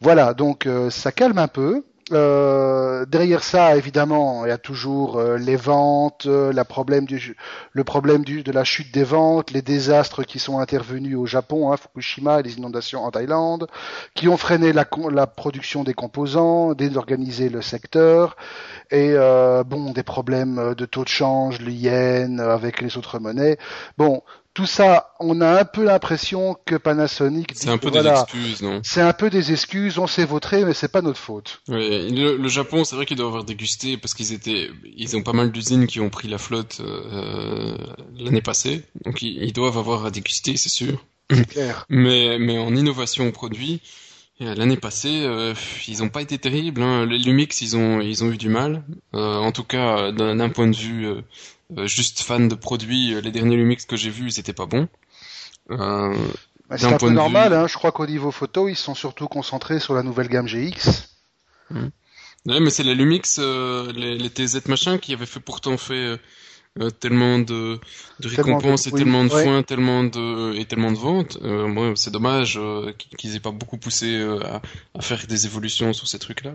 Voilà, 0.00 0.34
donc 0.34 0.66
euh, 0.66 0.90
ça 0.90 1.12
calme 1.12 1.38
un 1.38 1.48
peu. 1.48 1.84
Euh, 2.10 3.06
derrière 3.06 3.44
ça, 3.44 3.76
évidemment, 3.76 4.44
il 4.44 4.48
y 4.48 4.52
a 4.52 4.58
toujours 4.58 5.18
euh, 5.18 5.36
les 5.36 5.54
ventes, 5.54 6.26
euh, 6.26 6.52
la 6.52 6.64
problème 6.64 7.04
du, 7.04 7.36
le 7.72 7.84
problème 7.84 8.24
du, 8.24 8.42
de 8.42 8.50
la 8.50 8.64
chute 8.64 8.92
des 8.92 9.04
ventes, 9.04 9.52
les 9.52 9.62
désastres 9.62 10.24
qui 10.24 10.40
sont 10.40 10.58
intervenus 10.58 11.16
au 11.16 11.26
Japon, 11.26 11.72
hein, 11.72 11.76
Fukushima 11.76 12.40
et 12.40 12.42
les 12.42 12.58
inondations 12.58 13.04
en 13.04 13.10
Thaïlande, 13.12 13.68
qui 14.14 14.28
ont 14.28 14.36
freiné 14.36 14.72
la, 14.72 14.84
la 15.12 15.26
production 15.28 15.84
des 15.84 15.94
composants, 15.94 16.74
désorganisé 16.74 17.48
le 17.48 17.62
secteur, 17.62 18.36
et 18.90 19.12
euh, 19.12 19.62
bon, 19.62 19.92
des 19.92 20.02
problèmes 20.02 20.74
de 20.74 20.84
taux 20.84 21.04
de 21.04 21.08
change, 21.08 21.60
le 21.60 21.70
yen 21.70 22.40
avec 22.40 22.80
les 22.80 22.96
autres 22.98 23.20
monnaies. 23.20 23.58
Bon, 23.96 24.22
tout 24.54 24.66
ça, 24.66 25.14
on 25.18 25.40
a 25.40 25.60
un 25.60 25.64
peu 25.64 25.82
l'impression 25.82 26.56
que 26.66 26.74
Panasonic. 26.74 27.52
C'est 27.54 27.70
un 27.70 27.78
peu 27.78 27.90
des 27.90 28.06
excuses, 28.06 28.62
non 28.62 28.80
C'est 28.84 29.00
un 29.00 29.14
peu 29.14 29.30
des 29.30 29.50
excuses. 29.52 29.98
On 29.98 30.06
s'est 30.06 30.26
vautré, 30.26 30.64
mais 30.64 30.74
c'est 30.74 30.92
pas 30.92 31.00
notre 31.00 31.18
faute. 31.18 31.62
Oui, 31.68 32.10
le, 32.10 32.36
le 32.36 32.48
Japon, 32.48 32.84
c'est 32.84 32.94
vrai 32.94 33.06
qu'ils 33.06 33.16
doivent 33.16 33.28
avoir 33.28 33.44
dégusté 33.44 33.96
parce 33.96 34.12
qu'ils 34.12 34.32
étaient, 34.32 34.70
ils 34.96 35.16
ont 35.16 35.22
pas 35.22 35.32
mal 35.32 35.52
d'usines 35.52 35.86
qui 35.86 36.00
ont 36.00 36.10
pris 36.10 36.28
la 36.28 36.38
flotte 36.38 36.80
euh, 36.80 37.76
l'année 38.18 38.42
passée, 38.42 38.82
donc 39.04 39.22
ils, 39.22 39.42
ils, 39.42 39.52
doivent 39.52 39.78
avoir 39.78 40.04
à 40.04 40.10
déguster, 40.10 40.56
c'est 40.56 40.68
sûr. 40.68 41.02
Clair. 41.48 41.86
Mais 41.88 42.38
mais 42.38 42.58
en 42.58 42.74
innovation 42.74 43.30
produit, 43.30 43.80
L'année 44.40 44.76
passée, 44.76 45.22
euh, 45.24 45.54
ils 45.86 46.02
ont 46.02 46.08
pas 46.08 46.20
été 46.22 46.36
terribles. 46.38 46.82
Hein. 46.82 47.06
Les 47.06 47.18
Lumix, 47.18 47.60
ils 47.60 47.76
ont, 47.76 48.00
ils 48.00 48.24
ont 48.24 48.30
eu 48.30 48.36
du 48.36 48.48
mal. 48.48 48.82
Euh, 49.14 49.36
en 49.36 49.52
tout 49.52 49.62
cas, 49.62 50.10
d'un 50.10 50.48
point 50.48 50.66
de 50.66 50.74
vue 50.74 51.06
euh, 51.06 51.14
euh, 51.14 51.22
juste 51.84 52.20
fan 52.22 52.48
de 52.48 52.54
produits, 52.54 53.14
euh, 53.14 53.20
les 53.20 53.30
derniers 53.30 53.56
Lumix 53.56 53.86
que 53.86 53.96
j'ai 53.96 54.10
vus, 54.10 54.28
ils 54.28 54.40
étaient 54.40 54.52
pas 54.52 54.66
bons. 54.66 54.88
Euh, 55.70 56.16
bah, 56.68 56.78
c'est 56.78 56.86
un 56.86 56.98
peu 56.98 57.10
normal, 57.10 57.52
vue... 57.52 57.58
hein. 57.58 57.66
je 57.66 57.74
crois 57.74 57.92
qu'au 57.92 58.06
niveau 58.06 58.30
photo, 58.30 58.68
ils 58.68 58.76
sont 58.76 58.94
surtout 58.94 59.28
concentrés 59.28 59.80
sur 59.80 59.94
la 59.94 60.02
nouvelle 60.02 60.28
gamme 60.28 60.46
GX. 60.46 61.08
Mmh. 61.70 61.88
Ouais, 62.46 62.60
mais 62.60 62.70
c'est 62.70 62.82
les 62.82 62.94
Lumix, 62.94 63.38
euh, 63.38 63.92
les, 63.94 64.18
les, 64.18 64.30
TZ 64.30 64.66
machin 64.66 64.98
qui 64.98 65.12
avaient 65.12 65.26
fait 65.26 65.40
pourtant 65.40 65.76
fait 65.76 66.18
euh, 66.80 66.88
tellement 66.88 67.38
de, 67.38 67.78
de 68.20 68.28
récompenses 68.28 68.86
et 68.86 68.92
tellement 68.92 69.24
de 69.24 69.28
foin, 69.28 69.58
ouais. 69.58 69.62
tellement 69.62 70.04
de 70.04 70.54
et 70.54 70.64
tellement 70.64 70.90
de 70.90 70.96
ventes. 70.96 71.38
Euh, 71.42 71.66
moi, 71.66 71.92
c'est 71.96 72.10
dommage 72.10 72.58
euh, 72.58 72.92
qu'ils 73.18 73.36
aient 73.36 73.40
pas 73.40 73.50
beaucoup 73.50 73.76
poussé 73.76 74.14
euh, 74.14 74.40
à, 74.46 74.62
à, 74.96 75.02
faire 75.02 75.26
des 75.28 75.44
évolutions 75.44 75.92
sur 75.92 76.08
ces 76.08 76.18
trucs-là. 76.18 76.52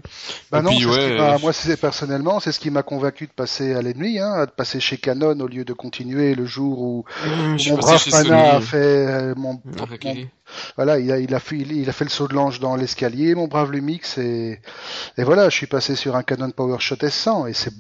Bah 0.52 0.64
non, 0.64 0.72
puis, 0.72 0.88
ouais, 0.88 1.38
moi, 1.40 1.54
c'est 1.54 1.78
personnellement, 1.78 2.40
c'est 2.40 2.52
ce 2.52 2.60
qui 2.60 2.72
m'a 2.72 2.82
convaincu 2.82 3.28
de 3.28 3.32
passer 3.32 3.76
à 3.76 3.82
l'ennemi, 3.84 4.18
hein, 4.18 4.46
de 4.46 4.52
passer 4.52 4.80
chez 4.80 4.98
Canon 4.98 5.40
au 5.40 5.48
lieu 5.48 5.64
de 5.64 5.74
continuer 5.74 6.34
le 6.34 6.46
jour 6.48 6.80
où, 6.80 7.06
mmh, 7.24 7.56
où 7.56 7.70
mon 7.70 7.78
brave 7.78 8.04
Pana 8.10 8.56
a 8.56 8.62
fait 8.62 8.78
euh, 8.78 9.36
mon, 9.36 9.62
mon, 9.66 10.16
voilà, 10.78 10.98
il 10.98 11.12
a, 11.12 11.20
il 11.20 11.36
a 11.36 11.40
fait, 11.40 11.58
il 11.58 11.88
a 11.90 11.94
fait 11.94 12.06
le 12.06 12.10
saut 12.10 12.28
de 12.28 12.34
l'ange 12.34 12.60
dans 12.60 12.76
l'escalier, 12.76 13.36
mon 13.36 13.48
brave 13.48 13.72
Lumix, 13.72 14.18
et, 14.18 14.60
et 15.18 15.24
voilà, 15.24 15.50
je 15.50 15.56
suis 15.56 15.68
passé 15.68 15.96
sur 15.96 16.16
un 16.16 16.24
Canon 16.24 16.50
PowerShot 16.50 16.96
S100, 16.96 17.50
et 17.50 17.54
c'est 17.54 17.74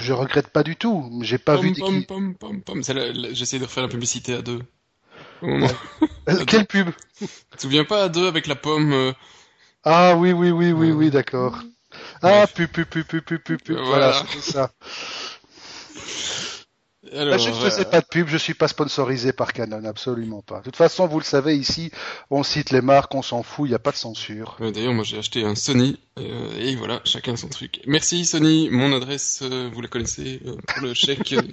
je 0.00 0.12
regrette 0.12 0.48
pas 0.48 0.62
du 0.62 0.76
tout. 0.76 1.10
J'ai 1.22 1.38
pas 1.38 1.56
pom, 1.56 1.64
vu. 1.64 1.74
Pom, 1.74 2.04
pom, 2.04 2.34
pom, 2.34 2.62
pom. 2.62 2.82
J'essaie 3.32 3.58
de 3.58 3.64
refaire 3.64 3.84
la 3.84 3.88
publicité 3.88 4.34
à 4.34 4.42
deux. 4.42 4.60
Quelle 6.46 6.66
pub 6.66 6.90
Tu 7.18 7.26
te 7.56 7.62
souviens 7.62 7.84
pas 7.84 8.04
à 8.04 8.08
deux 8.08 8.26
avec 8.26 8.46
la 8.46 8.54
pomme 8.54 8.92
euh... 8.92 9.12
Ah 9.84 10.16
oui, 10.16 10.32
oui, 10.32 10.50
oui, 10.50 10.72
oui, 10.72 10.90
oui, 10.92 11.10
d'accord. 11.10 11.58
Ah, 12.22 12.46
pub, 12.46 12.70
pub, 12.70 12.86
pub, 12.86 13.06
pub, 13.06 13.22
pub, 13.22 13.40
pub, 13.40 13.60
pub. 13.60 13.76
Voilà, 13.76 14.10
voilà 14.10 14.26
c'est 14.32 14.52
ça. 14.52 14.70
Alors, 17.12 17.38
je 17.38 17.50
ne 17.50 17.54
faisais 17.54 17.84
pas 17.84 18.00
de 18.00 18.06
pub, 18.06 18.28
je 18.28 18.36
suis 18.36 18.54
pas 18.54 18.68
sponsorisé 18.68 19.32
par 19.32 19.52
Canon, 19.52 19.84
absolument 19.84 20.42
pas. 20.42 20.58
De 20.58 20.64
toute 20.64 20.76
façon, 20.76 21.06
vous 21.06 21.18
le 21.18 21.24
savez 21.24 21.56
ici, 21.56 21.90
on 22.30 22.42
cite 22.42 22.70
les 22.70 22.80
marques, 22.80 23.14
on 23.14 23.22
s'en 23.22 23.42
fout, 23.42 23.66
il 23.66 23.70
n'y 23.70 23.74
a 23.74 23.80
pas 23.80 23.92
de 23.92 23.96
censure. 23.96 24.56
D'ailleurs, 24.60 24.94
moi 24.94 25.04
j'ai 25.04 25.18
acheté 25.18 25.44
un 25.44 25.54
Sony 25.54 25.98
euh, 26.18 26.58
et 26.58 26.76
voilà, 26.76 27.00
chacun 27.04 27.36
son 27.36 27.48
truc. 27.48 27.80
Merci 27.86 28.24
Sony, 28.24 28.68
mon 28.70 28.92
adresse, 28.94 29.40
euh, 29.42 29.70
vous 29.72 29.80
la 29.80 29.88
connaissez 29.88 30.40
euh, 30.46 30.56
pour 30.66 30.82
le 30.82 30.94
chèque. 30.94 31.34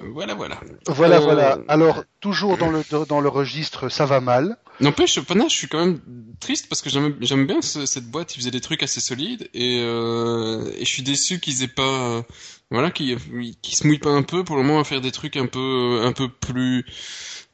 Voilà, 0.00 0.34
voilà. 0.34 0.60
Voilà, 0.86 1.16
euh, 1.16 1.20
voilà. 1.20 1.58
Alors, 1.68 2.04
toujours 2.20 2.56
dans 2.56 2.70
le, 2.70 2.82
dans 3.08 3.20
le 3.20 3.28
registre, 3.28 3.88
ça 3.88 4.06
va 4.06 4.20
mal. 4.20 4.56
N'empêche, 4.80 5.20
Pana, 5.20 5.46
je 5.48 5.54
suis 5.54 5.68
quand 5.68 5.84
même 5.84 6.00
triste 6.40 6.68
parce 6.68 6.80
que 6.80 6.88
j'aime 6.88 7.46
bien 7.46 7.60
cette 7.60 8.10
boîte. 8.10 8.34
Ils 8.34 8.40
faisaient 8.40 8.50
des 8.50 8.62
trucs 8.62 8.82
assez 8.82 9.00
solides 9.00 9.48
et, 9.52 9.80
euh, 9.82 10.72
et 10.76 10.84
je 10.84 10.90
suis 10.90 11.02
déçu 11.02 11.38
qu'ils 11.38 11.62
aient 11.62 11.68
pas, 11.68 12.24
voilà, 12.70 12.90
qu'ils 12.90 13.18
qu 13.62 13.76
se 13.76 13.86
mouillent 13.86 13.98
pas 13.98 14.10
un 14.10 14.22
peu 14.22 14.42
pour 14.42 14.56
le 14.56 14.62
moment 14.62 14.80
à 14.80 14.84
faire 14.84 15.02
des 15.02 15.12
trucs 15.12 15.36
un 15.36 15.46
peu, 15.46 16.00
un 16.02 16.12
peu 16.12 16.28
plus, 16.28 16.86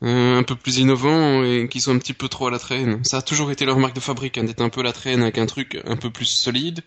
un 0.03 0.43
peu 0.43 0.55
plus 0.57 0.79
innovants 0.79 1.43
et 1.43 1.69
qui 1.69 1.81
sont 1.81 1.95
un 1.95 1.99
petit 1.99 2.13
peu 2.13 2.29
trop 2.29 2.49
à 2.49 2.51
la 2.51 2.59
traîne. 2.59 3.03
Ça 3.05 3.19
a 3.19 3.23
toujours 3.23 3.51
été 3.51 3.65
leur 3.65 3.79
marque 3.79 3.95
de 3.95 4.01
fabrique, 4.01 4.39
hein, 4.39 4.45
d'être 4.45 4.61
un 4.61 4.69
peu 4.69 4.81
à 4.81 4.85
la 4.85 4.93
traîne 4.93 5.23
avec 5.23 5.39
un 5.39 5.47
truc 5.47 5.81
un 5.87 5.97
peu 5.97 6.11
plus 6.11 6.27
solide, 6.27 6.83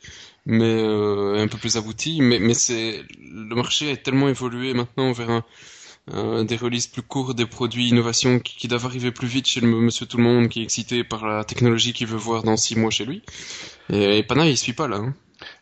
mais 0.46 0.63
euh, 0.66 1.42
un 1.42 1.48
peu 1.48 1.58
plus 1.58 1.78
abouti. 1.78 2.22
Mais, 2.22 2.39
mais 2.39 2.54
c'est 2.54 3.04
le 3.20 3.56
marché 3.56 3.92
a 3.92 3.98
tellement 3.98 4.30
évolué 4.30 4.74
maintenant 4.74 5.12
vers 5.12 5.30
un, 6.12 6.44
des 6.44 6.56
releases 6.56 6.88
plus 6.88 7.01
courts, 7.01 7.34
des 7.34 7.46
produits 7.46 7.89
innovations 7.89 8.39
qui, 8.39 8.56
qui, 8.56 8.68
doivent 8.68 8.86
arriver 8.86 9.12
plus 9.12 9.28
vite 9.28 9.48
chez 9.48 9.60
le 9.60 9.68
Monsieur 9.68 10.06
Tout 10.06 10.18
le 10.18 10.24
Monde, 10.24 10.50
qui 10.50 10.62
est 10.62 10.63
excité 10.63 11.04
par 11.04 11.28
la 11.28 11.44
technologie 11.44 11.94
qu'il 11.94 12.08
veut 12.08 12.18
voir 12.18 12.44
dans 12.44 12.58
six 12.58 12.75
mois 12.75 12.89
chez 12.92 13.06
lui. 13.06 13.22
Et, 13.92 14.20
et 14.20 14.24
Pana, 14.24 14.48
il 14.48 14.58
suit 14.58 14.74
pas 14.74 14.88
là. 14.88 14.98
Hein. 14.98 15.13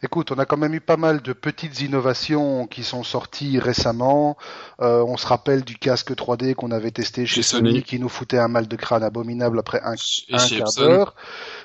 Écoute, 0.04 0.32
on 0.32 0.36
a 0.36 0.46
quand 0.46 0.58
même 0.58 0.74
eu 0.74 0.82
pas 0.82 0.98
mal 0.98 1.22
de 1.22 1.34
petites 1.34 1.82
innovations 1.82 2.68
qui 2.68 2.84
sont 2.84 3.04
sorties 3.04 3.60
récemment. 3.60 4.38
Euh, 4.80 5.04
on 5.08 5.18
se 5.18 5.26
rappelle 5.26 5.64
du 5.64 5.78
casque 5.78 6.12
3D 6.12 6.54
qu'on 6.54 6.72
avait 6.72 6.92
testé 6.92 7.26
chez, 7.26 7.42
Sony, 7.42 7.84
qui 7.84 8.00
nous 8.00 8.10
foutait 8.10 8.38
un 8.38 8.48
mal 8.48 8.68
de 8.68 8.76
crâne 8.76 9.04
abominable 9.04 9.60
après 9.60 9.82
un, 9.84 9.96
quart 10.30 10.74
d'heure. 10.78 11.16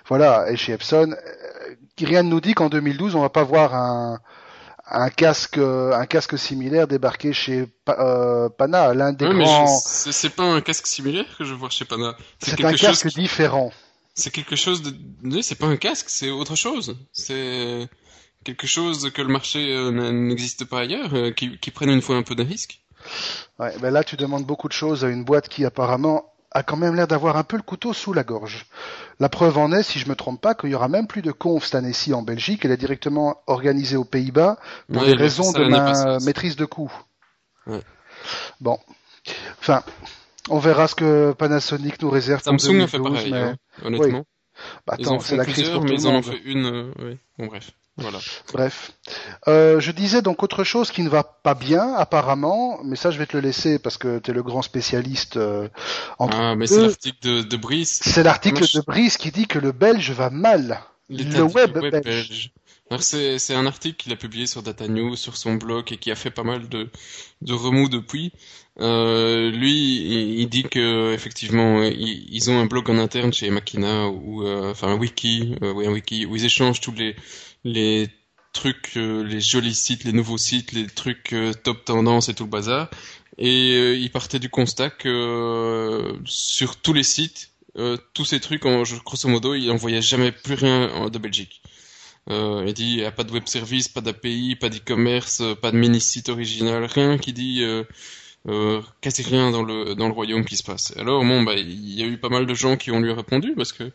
Voilà, 0.07 0.50
et 0.50 0.57
chez 0.57 0.73
Epson, 0.73 1.12
euh, 1.12 1.75
rien 2.00 2.23
ne 2.23 2.29
nous 2.29 2.41
dit 2.41 2.55
qu'en 2.55 2.69
2012 2.69 3.14
on 3.14 3.21
va 3.21 3.29
pas 3.29 3.45
voir 3.45 3.75
un, 3.75 4.19
un 4.91 5.11
casque 5.11 5.59
un 5.59 6.07
casque 6.07 6.38
similaire 6.38 6.88
débarquer 6.88 7.33
chez 7.33 7.67
euh, 7.88 8.49
Pana 8.49 8.95
l'un 8.95 9.12
des 9.12 9.29
grands. 9.29 9.67
c'est 9.67 10.35
pas 10.35 10.45
un 10.45 10.61
casque 10.61 10.87
similaire 10.87 11.26
que 11.38 11.45
je 11.45 11.55
vois 11.55 11.71
chez 11.71 11.85
Pana. 11.85 12.17
C'est 12.41 12.64
un 12.64 12.73
casque 12.73 13.09
différent. 13.09 13.73
C'est 14.14 14.31
quelque 14.31 14.57
chose 14.57 14.83
de 14.83 15.41
c'est 15.41 15.59
pas 15.59 15.67
un 15.67 15.76
casque 15.76 16.07
c'est 16.09 16.31
autre 16.31 16.57
chose. 16.57 16.97
C'est 17.12 17.88
quelque 18.44 18.66
chose 18.66 19.11
que 19.11 19.22
le 19.22 19.28
marché 19.28 19.75
euh, 19.75 19.90
n'existe 20.11 20.64
pas 20.64 20.80
ailleurs, 20.80 21.14
euh, 21.14 21.30
qui, 21.30 21.58
qui 21.58 21.70
prennent 21.70 21.90
une 21.90 22.02
fois 22.02 22.16
un 22.16 22.22
peu 22.22 22.34
de 22.34 22.42
risque? 22.42 22.80
Ouais, 23.58 23.75
ben 23.80 23.90
là 23.90 24.04
tu 24.04 24.16
demandes 24.16 24.44
beaucoup 24.44 24.68
de 24.68 24.72
choses 24.72 25.04
à 25.04 25.08
une 25.08 25.25
boîte 25.25 25.49
qui 25.49 25.64
apparemment 25.64 26.32
a 26.52 26.62
quand 26.62 26.76
même 26.76 26.94
l'air 26.94 27.08
d'avoir 27.08 27.37
un 27.37 27.44
peu 27.44 27.56
le 27.56 27.62
couteau 27.62 27.92
sous 27.92 28.12
la 28.12 28.25
gorge. 28.25 28.66
La 29.20 29.28
preuve 29.28 29.58
en 29.58 29.72
est, 29.72 29.82
si 29.82 29.99
je 29.99 30.08
me 30.08 30.14
trompe 30.14 30.40
pas, 30.40 30.54
qu'il 30.54 30.70
y 30.70 30.75
aura 30.75 30.88
même 30.88 31.06
plus 31.06 31.22
de 31.22 31.32
conf 31.32 31.64
cette 31.64 31.76
année-ci 31.76 32.12
en 32.12 32.22
Belgique. 32.22 32.64
Elle 32.64 32.72
est 32.72 32.76
directement 32.76 33.42
organisée 33.46 33.96
aux 33.96 34.04
Pays-Bas 34.04 34.58
pour 34.92 35.04
des 35.04 35.14
raisons 35.14 35.50
de 35.52 35.64
ma 35.64 36.18
maîtrise 36.20 36.56
de 36.56 36.66
coût. 36.66 36.92
Ouais. 37.66 37.80
Bon, 38.61 38.78
enfin, 39.61 39.82
on 40.50 40.58
verra 40.58 40.88
ce 40.88 40.94
que 40.94 41.32
Panasonic 41.32 42.02
nous 42.02 42.11
réserve. 42.11 42.42
Samsung 42.42 42.82
a 42.82 42.87
fait 42.87 42.99
pareil, 42.99 43.30
mais... 43.30 43.38
hein, 43.38 43.56
honnêtement. 43.82 44.18
Oui. 44.18 44.25
Bah, 44.87 44.94
attends, 44.99 45.20
c'est 45.20 45.37
la 45.37 45.46
crise 45.46 45.70
pour 45.70 45.84
mais 45.84 45.92
ils 45.92 46.06
en 46.06 46.16
ont 46.16 46.22
fait 46.22 46.40
une. 46.44 46.66
Euh, 46.66 46.92
oui. 46.99 47.18
Bon 47.38 47.46
bref. 47.46 47.70
Voilà. 47.99 48.18
Bref. 48.52 48.92
Euh, 49.49 49.78
je 49.78 49.92
disais 49.92 50.22
donc 50.22 50.42
autre 50.42 50.64
chose 50.64 50.90
qui 50.90 51.02
ne 51.02 51.11
va 51.11 51.22
pas 51.25 51.54
bien 51.54 51.94
apparemment, 51.94 52.80
mais 52.84 52.96
ça 52.96 53.11
je 53.11 53.18
vais 53.18 53.26
te 53.26 53.37
le 53.37 53.42
laisser 53.42 53.78
parce 53.78 53.99
que 53.99 54.18
tu 54.18 54.30
es 54.30 54.34
le 54.34 54.42
grand 54.42 54.62
spécialiste. 54.62 55.37
Euh, 55.37 55.68
ah, 56.18 56.54
mais 56.56 56.66
c'est 56.66 56.80
l'article 56.80 57.18
de, 57.22 57.42
de 57.42 57.56
Brice. 57.56 58.00
C'est 58.02 58.22
l'article 58.22 58.62
de 58.62 58.80
Brice 58.80 59.18
qui 59.18 59.30
dit 59.30 59.46
que 59.46 59.58
le 59.58 59.72
belge 59.72 60.11
va 60.12 60.30
mal. 60.30 60.80
Le 61.11 61.42
web, 61.42 61.78
belge. 61.78 62.52
C'est 62.99 63.54
un 63.54 63.66
article 63.66 63.96
qu'il 63.96 64.12
a 64.12 64.16
publié 64.16 64.46
sur 64.46 64.62
Data 64.62 64.88
News, 64.88 65.16
sur 65.16 65.37
son 65.37 65.54
blog, 65.54 65.92
et 65.92 65.96
qui 65.96 66.11
a 66.11 66.14
fait 66.14 66.30
pas 66.30 66.42
mal 66.42 66.68
de, 66.68 66.88
de 67.40 67.52
remous 67.52 67.88
depuis. 67.88 68.32
Euh, 68.80 69.50
lui, 69.50 70.40
il, 70.40 70.49
dit 70.49 70.64
que 70.64 71.12
effectivement, 71.12 71.82
ils, 71.82 72.50
ont 72.50 72.58
un 72.58 72.66
blog 72.66 72.90
en 72.90 72.99
interne 72.99 73.32
chez 73.32 73.50
Makina, 73.50 74.08
ou 74.08 74.46
euh, 74.46 74.70
enfin 74.70 74.88
un 74.88 74.96
wiki, 74.96 75.54
euh, 75.62 75.72
oui 75.72 75.87
un 75.87 75.92
wiki, 75.92 76.26
où 76.26 76.37
ils 76.37 76.44
échangent 76.44 76.80
tous 76.80 76.92
les 76.92 77.16
les 77.64 78.09
trucs, 78.52 78.97
euh, 78.97 79.23
les 79.25 79.40
jolis 79.40 79.75
sites, 79.75 80.04
les 80.04 80.12
nouveaux 80.12 80.38
sites, 80.38 80.73
les 80.73 80.87
trucs 80.87 81.33
euh, 81.33 81.52
top 81.52 81.85
tendance 81.85 82.28
et 82.28 82.35
tout 82.35 82.45
le 82.45 82.50
bazar. 82.50 82.90
Et 83.38 83.75
euh, 83.75 83.97
il 83.97 84.11
partait 84.11 84.38
du 84.38 84.50
constat 84.50 84.90
que 84.90 86.14
sur 86.25 86.76
tous 86.76 86.92
les 86.92 87.02
sites, 87.02 87.50
tous 88.12 88.26
ces 88.26 88.40
trucs, 88.40 88.62
grosso 88.62 89.28
modo, 89.28 89.54
il 89.54 89.69
n'envoyait 89.69 90.02
jamais 90.02 90.31
plus 90.31 90.54
rien 90.54 91.09
de 91.09 91.19
Belgique. 91.19 91.62
Euh, 92.31 92.64
il 92.66 92.75
dit 92.75 92.90
il 92.90 92.97
n'y 92.99 93.04
a 93.04 93.11
pas 93.11 93.25
de 93.25 93.33
web 93.33 93.47
service, 93.47 93.88
pas 93.88 94.00
d'API, 94.00 94.57
pas 94.57 94.69
d'e-commerce, 94.69 95.42
pas 95.61 95.73
de 95.73 95.76
mini 95.76 96.00
site 96.00 96.28
original, 96.28 96.85
rien 96.85 97.19
qui 97.19 97.33
dit 97.33 97.62
euh, 97.62 97.83
euh, 98.49 98.81
quasi 99.00 99.23
rien 99.23 99.50
dans 99.50 99.62
le 99.62 99.95
dans 99.97 100.07
le 100.07 100.14
royaume 100.14 100.45
qui 100.45 100.57
se 100.57 100.62
passe. 100.62 100.95
Alors 100.97 101.25
bon 101.25 101.42
bah 101.42 101.54
il 101.54 101.95
y 101.95 102.02
a 102.02 102.07
eu 102.07 102.19
pas 102.19 102.28
mal 102.28 102.47
de 102.47 102.54
gens 102.54 102.76
qui 102.76 102.90
ont 102.92 103.00
lui 103.00 103.12
répondu 103.12 103.54
parce 103.57 103.73
que 103.73 103.90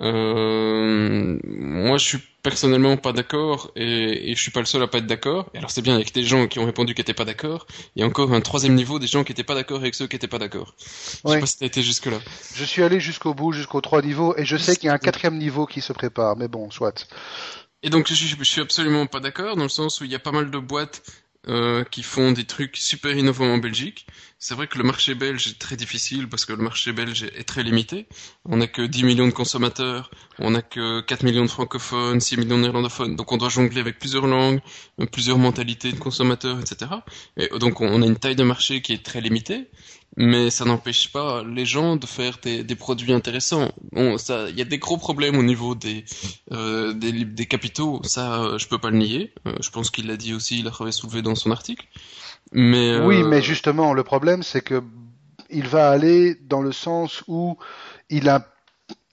euh, 0.00 1.38
moi, 1.44 1.98
je 1.98 2.04
suis 2.04 2.18
personnellement 2.42 2.96
pas 2.96 3.12
d'accord 3.12 3.72
et, 3.74 4.30
et, 4.30 4.36
je 4.36 4.40
suis 4.40 4.52
pas 4.52 4.60
le 4.60 4.66
seul 4.66 4.82
à 4.82 4.86
pas 4.86 4.98
être 4.98 5.06
d'accord. 5.06 5.50
Alors 5.54 5.70
c'est 5.70 5.82
bien 5.82 5.96
avec 5.96 6.14
des 6.14 6.22
gens 6.22 6.46
qui 6.46 6.60
ont 6.60 6.66
répondu 6.66 6.94
qu'ils 6.94 7.02
étaient 7.02 7.14
pas 7.14 7.24
d'accord. 7.24 7.66
Il 7.96 8.00
y 8.00 8.02
a 8.04 8.06
encore 8.06 8.32
un 8.32 8.40
troisième 8.40 8.74
niveau 8.74 8.98
des 8.98 9.08
gens 9.08 9.24
qui 9.24 9.32
étaient 9.32 9.42
pas 9.42 9.54
d'accord 9.54 9.80
avec 9.80 9.94
ceux 9.94 10.06
qui 10.06 10.16
étaient 10.16 10.28
pas 10.28 10.38
d'accord. 10.38 10.74
Je 11.24 11.32
sais 11.32 11.40
pas 11.40 11.46
si 11.46 11.58
t'as 11.58 11.66
été 11.66 11.82
jusque 11.82 12.06
là. 12.06 12.18
Je 12.54 12.64
suis 12.64 12.82
allé 12.82 13.00
jusqu'au 13.00 13.34
bout, 13.34 13.52
jusqu'aux 13.52 13.80
trois 13.80 14.02
niveaux 14.02 14.36
et 14.36 14.44
je 14.44 14.56
sais 14.56 14.76
qu'il 14.76 14.86
y 14.86 14.90
a 14.90 14.94
un 14.94 14.98
quatrième 14.98 15.36
niveau 15.36 15.66
qui 15.66 15.80
se 15.80 15.92
prépare. 15.92 16.36
Mais 16.36 16.48
bon, 16.48 16.70
soit. 16.70 17.06
Et 17.82 17.90
donc 17.90 18.06
je, 18.08 18.14
je 18.14 18.44
suis 18.44 18.60
absolument 18.60 19.06
pas 19.06 19.20
d'accord 19.20 19.56
dans 19.56 19.64
le 19.64 19.68
sens 19.68 20.00
où 20.00 20.04
il 20.04 20.10
y 20.10 20.14
a 20.14 20.20
pas 20.20 20.32
mal 20.32 20.50
de 20.50 20.58
boîtes 20.58 21.02
euh, 21.46 21.84
qui 21.84 22.02
font 22.02 22.32
des 22.32 22.44
trucs 22.44 22.76
super 22.76 23.16
innovants 23.16 23.52
en 23.54 23.58
Belgique. 23.58 24.06
C'est 24.40 24.54
vrai 24.54 24.66
que 24.66 24.76
le 24.76 24.84
marché 24.84 25.14
belge 25.14 25.46
est 25.46 25.58
très 25.58 25.76
difficile 25.76 26.28
parce 26.28 26.44
que 26.44 26.52
le 26.52 26.62
marché 26.62 26.92
belge 26.92 27.22
est 27.22 27.44
très 27.44 27.62
limité. 27.62 28.06
On 28.44 28.56
n'a 28.56 28.66
que 28.66 28.82
10 28.82 29.04
millions 29.04 29.26
de 29.26 29.32
consommateurs, 29.32 30.10
on 30.38 30.50
n'a 30.50 30.62
que 30.62 31.00
4 31.00 31.22
millions 31.22 31.44
de 31.44 31.50
francophones, 31.50 32.20
6 32.20 32.38
millions 32.38 32.56
de 32.56 32.62
néerlandophones. 32.62 33.14
Donc 33.16 33.30
on 33.30 33.36
doit 33.36 33.48
jongler 33.48 33.80
avec 33.80 33.98
plusieurs 33.98 34.26
langues, 34.26 34.60
plusieurs 35.12 35.38
mentalités 35.38 35.92
de 35.92 35.98
consommateurs, 35.98 36.58
etc. 36.60 36.90
Et 37.36 37.48
donc 37.58 37.80
on 37.80 38.02
a 38.02 38.06
une 38.06 38.18
taille 38.18 38.36
de 38.36 38.44
marché 38.44 38.82
qui 38.82 38.92
est 38.92 39.04
très 39.04 39.20
limitée 39.20 39.70
mais 40.16 40.50
ça 40.50 40.64
n'empêche 40.64 41.12
pas 41.12 41.44
les 41.44 41.64
gens 41.64 41.96
de 41.96 42.06
faire 42.06 42.38
des, 42.42 42.64
produits 42.74 43.12
intéressants. 43.12 43.70
Bon, 43.92 44.16
il 44.16 44.58
y 44.58 44.62
a 44.62 44.64
des 44.64 44.78
gros 44.78 44.96
problèmes 44.96 45.36
au 45.36 45.42
niveau 45.42 45.74
des 45.74 46.04
euh, 46.52 46.92
capitaux, 47.48 48.00
ça, 48.04 48.42
euh, 48.42 48.58
je 48.58 48.66
peux 48.66 48.78
pas 48.78 48.90
le 48.90 48.98
nier. 48.98 49.32
Euh, 49.46 49.54
je 49.60 49.70
pense 49.70 49.90
qu'il 49.90 50.08
l'a 50.08 50.16
dit 50.16 50.34
aussi, 50.34 50.58
il 50.58 50.64
l'avait 50.64 50.92
soulevé 50.92 51.22
dans 51.22 51.34
son 51.34 51.50
article. 51.50 51.86
Mais 52.52 52.94
euh, 52.94 53.06
oui, 53.06 53.22
mais 53.22 53.42
justement, 53.42 53.92
le 53.92 54.02
problème, 54.02 54.42
c'est 54.42 54.62
que 54.62 54.82
il 55.50 55.66
va 55.66 55.90
aller 55.90 56.34
dans 56.34 56.62
le 56.62 56.72
sens 56.72 57.22
où 57.28 57.56
il 58.10 58.28
a 58.28 58.46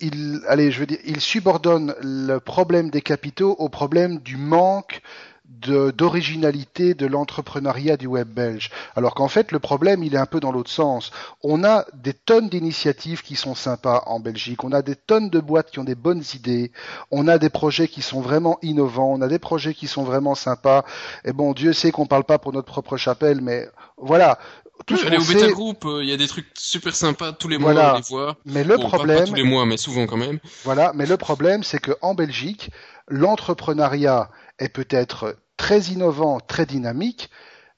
il, 0.01 0.41
allez, 0.47 0.71
je 0.71 0.79
veux 0.79 0.85
dire, 0.85 0.99
il 1.05 1.21
subordonne 1.21 1.95
le 2.01 2.39
problème 2.39 2.89
des 2.89 3.01
capitaux 3.01 3.55
au 3.59 3.69
problème 3.69 4.19
du 4.19 4.35
manque 4.37 5.01
d'originalité 5.47 6.93
de, 6.93 7.05
l'entrepreneuriat 7.05 7.97
du 7.97 8.07
web 8.07 8.27
belge. 8.27 8.71
Alors 8.95 9.15
qu'en 9.15 9.27
fait, 9.27 9.51
le 9.51 9.59
problème, 9.59 10.03
il 10.03 10.15
est 10.15 10.19
un 10.19 10.25
peu 10.25 10.39
dans 10.39 10.51
l'autre 10.51 10.69
sens. 10.69 11.11
On 11.43 11.63
a 11.63 11.85
des 11.93 12.13
tonnes 12.13 12.49
d'initiatives 12.49 13.21
qui 13.21 13.35
sont 13.35 13.55
sympas 13.55 14.03
en 14.05 14.19
Belgique. 14.19 14.63
On 14.63 14.71
a 14.71 14.81
des 14.81 14.95
tonnes 14.95 15.29
de 15.29 15.39
boîtes 15.39 15.71
qui 15.71 15.79
ont 15.79 15.83
des 15.83 15.95
bonnes 15.95 16.23
idées. 16.33 16.71
On 17.11 17.27
a 17.27 17.37
des 17.37 17.49
projets 17.49 17.87
qui 17.87 18.01
sont 18.01 18.21
vraiment 18.21 18.57
innovants. 18.61 19.13
On 19.13 19.21
a 19.21 19.27
des 19.27 19.39
projets 19.39 19.73
qui 19.73 19.87
sont 19.87 20.03
vraiment 20.03 20.35
sympas. 20.35 20.85
Et 21.23 21.33
bon, 21.33 21.53
Dieu 21.53 21.73
sait 21.73 21.91
qu'on 21.91 22.05
parle 22.05 22.23
pas 22.23 22.37
pour 22.37 22.53
notre 22.53 22.67
propre 22.67 22.97
chapelle, 22.97 23.41
mais 23.41 23.67
voilà. 23.97 24.37
Tout 24.85 24.95
oui, 24.95 25.17
au 25.17 25.23
Beta 25.23 25.47
Group, 25.51 25.85
euh, 25.85 26.03
il 26.03 26.09
y 26.09 26.13
a 26.13 26.17
des 26.17 26.27
trucs 26.27 26.47
super 26.53 26.93
sympas 26.95 27.31
tous 27.31 27.47
les 27.47 27.57
mois, 27.57 27.71
voilà. 27.71 27.93
on 27.93 27.95
les 27.95 28.03
voit. 28.03 28.37
Mais 28.45 28.63
le 28.63 28.77
problème, 28.77 29.19
pas 29.19 29.25
tous 29.25 29.33
les 29.33 29.43
mois, 29.43 29.65
mais 29.65 29.77
souvent 29.77 30.05
quand 30.05 30.17
même. 30.17 30.39
Voilà, 30.63 30.91
mais 30.93 31.05
le 31.05 31.17
problème, 31.17 31.63
c'est 31.63 31.79
que 31.79 31.91
en 32.01 32.13
Belgique, 32.13 32.69
l'entrepreneuriat 33.07 34.29
est 34.59 34.69
peut-être 34.69 35.37
très 35.57 35.81
innovant, 35.81 36.39
très 36.39 36.65
dynamique, 36.65 37.29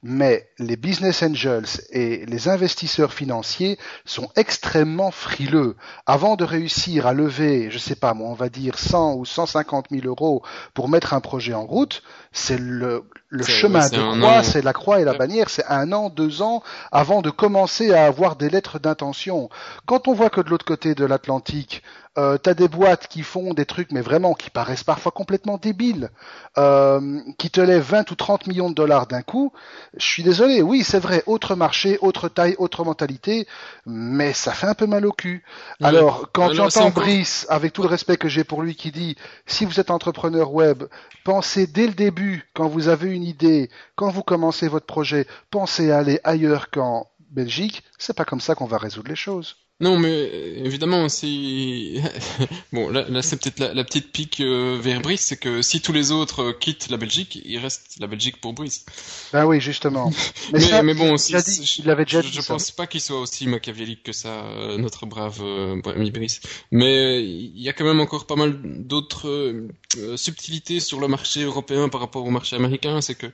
mais 0.04 0.50
les 0.60 0.76
business 0.76 1.24
angels 1.24 1.66
et 1.90 2.26
les 2.28 2.50
investisseurs 2.50 3.14
financiers 3.14 3.80
sont 4.06 4.30
extrêmement 4.36 5.12
frileux. 5.12 5.76
Avant 6.06 6.36
de 6.36 6.44
réussir 6.44 7.08
à 7.08 7.14
lever, 7.14 7.72
je 7.72 7.80
sais 7.80 7.96
pas 7.96 8.14
moi, 8.14 8.30
on 8.30 8.34
va 8.34 8.50
dire 8.50 8.78
100 8.78 9.16
ou 9.16 9.26
150 9.26 9.88
000 9.90 10.06
euros 10.06 10.44
pour 10.74 10.88
mettre 10.88 11.14
un 11.14 11.20
projet 11.20 11.54
en 11.54 11.66
route, 11.66 12.04
c'est 12.32 12.60
le, 12.60 13.10
Le 13.30 13.44
chemin 13.44 13.90
de 13.90 14.20
croix, 14.20 14.42
c'est 14.42 14.62
la 14.62 14.72
croix 14.72 15.02
et 15.02 15.04
la 15.04 15.14
bannière, 15.14 15.50
c'est 15.50 15.66
un 15.66 15.92
an, 15.92 16.10
deux 16.10 16.42
ans 16.42 16.64
avant 16.94 17.22
de 17.22 17.30
commencer 17.30 17.94
à 17.94 18.06
avoir 18.06 18.38
des 18.38 18.50
lettres 18.50 18.80
d'intention. 18.80 19.50
Quand 19.86 20.08
on 20.08 20.14
voit 20.14 20.30
que 20.30 20.40
de 20.40 20.50
l'autre 20.50 20.64
côté 20.64 20.96
de 20.96 21.04
l'Atlantique, 21.04 21.84
euh, 22.18 22.40
t'as 22.40 22.56
des 22.56 22.68
boîtes 22.68 23.08
qui 23.08 23.22
font 23.22 23.54
des 23.54 23.66
trucs, 23.66 23.92
mais 23.92 24.02
vraiment 24.02 24.34
qui 24.34 24.50
paraissent 24.50 24.84
parfois 24.84 25.12
complètement 25.12 25.58
débiles, 25.58 26.10
euh, 26.58 27.20
qui 27.38 27.52
te 27.52 27.62
lèvent 27.62 27.84
20 27.84 28.10
ou 28.10 28.16
30 28.16 28.48
millions 28.48 28.72
de 28.72 28.76
dollars 28.76 29.06
d'un 29.06 29.22
coup. 29.22 29.54
Je 29.96 30.06
suis 30.06 30.24
désolé, 30.24 30.64
oui, 30.64 30.84
c'est 30.84 31.00
vrai, 31.00 31.22
autre 31.28 31.56
marché, 31.56 32.00
autre 32.02 32.28
taille, 32.28 32.56
autre 32.58 32.84
mentalité, 32.84 33.48
mais 33.86 34.34
ça 34.34 34.54
fait 34.54 34.66
un 34.66 34.74
peu 34.74 34.88
mal 34.88 35.06
au 35.06 35.12
cul. 35.12 35.44
Alors, 35.84 36.30
quand 36.34 36.50
tu 36.50 36.60
entends 36.60 36.90
Brice, 36.90 37.46
avec 37.50 37.74
tout 37.74 37.84
le 37.84 37.90
respect 37.90 38.18
que 38.18 38.30
j'ai 38.30 38.44
pour 38.44 38.64
lui, 38.64 38.76
qui 38.76 38.92
dit 38.92 39.16
si 39.46 39.66
vous 39.66 39.80
êtes 39.80 39.92
entrepreneur 39.92 40.52
web, 40.52 40.86
pensez 41.24 41.68
dès 41.68 41.86
le 41.86 41.94
début, 41.94 42.48
quand 42.56 42.68
vous 42.68 42.88
avez 42.88 43.12
une 43.12 43.17
idée, 43.24 43.70
quand 43.96 44.10
vous 44.10 44.24
commencez 44.24 44.68
votre 44.68 44.86
projet, 44.86 45.28
pensez 45.52 45.92
à 45.92 46.00
aller 46.00 46.20
ailleurs 46.24 46.70
qu'en 46.72 47.10
Belgique. 47.30 47.84
C'est 47.98 48.16
pas 48.16 48.26
comme 48.26 48.42
ça 48.42 48.56
qu'on 48.56 48.66
va 48.66 48.78
résoudre 48.78 49.10
les 49.10 49.16
choses. 49.16 49.67
Non, 49.80 50.00
mais 50.00 50.10
euh, 50.10 50.66
évidemment, 50.66 51.08
si 51.08 52.02
bon, 52.74 52.90
là, 52.90 53.06
là 53.10 53.22
c'est 53.22 53.40
peut-être 53.40 53.60
la, 53.60 53.84
petite 53.84 54.12
pique 54.12 54.40
euh, 54.40 54.80
vers 54.82 55.02
Brice, 55.02 55.22
c'est 55.22 55.38
que 55.38 55.62
si 55.62 55.82
tous 55.82 55.94
les 55.94 56.12
autres 56.12 56.42
euh, 56.42 56.52
quittent 56.52 56.90
la 56.90 56.98
Belgique, 56.98 57.40
il 57.46 57.60
reste 57.60 57.98
la 58.00 58.08
Belgique 58.08 58.42
pour 58.42 58.54
Brice. 58.54 58.88
Ben 59.32 59.46
oui, 59.46 59.62
justement. 59.62 60.12
Mais, 60.52 60.82
mais, 60.82 60.94
bon, 60.96 61.18
si, 61.18 61.34
il 61.78 61.86
l'avait 61.86 62.06
déjà 62.06 62.22
je, 62.22 62.30
je 62.30 62.42
pense 62.42 62.72
pas 62.72 62.88
qu'il 62.88 63.02
soit 63.02 63.20
aussi 63.20 63.46
machiavélique 63.48 64.02
que 64.02 64.14
ça, 64.14 64.46
notre 64.78 65.06
brave 65.06 65.44
ami 65.86 66.10
Brice. 66.10 66.40
Mais 66.72 67.22
il 67.22 67.62
y 67.62 67.70
a 67.70 67.74
quand 67.74 67.84
même 67.84 68.00
encore 68.00 68.26
pas 68.26 68.36
mal 68.36 68.58
d'autres 68.64 69.68
subtilités 70.16 70.80
sur 70.80 71.00
le 71.02 71.08
marché 71.10 71.44
européen 71.44 71.90
par 71.90 72.00
rapport 72.00 72.26
au 72.26 72.30
marché 72.30 72.56
américain. 72.56 73.02
C'est 73.02 73.16
que 73.16 73.28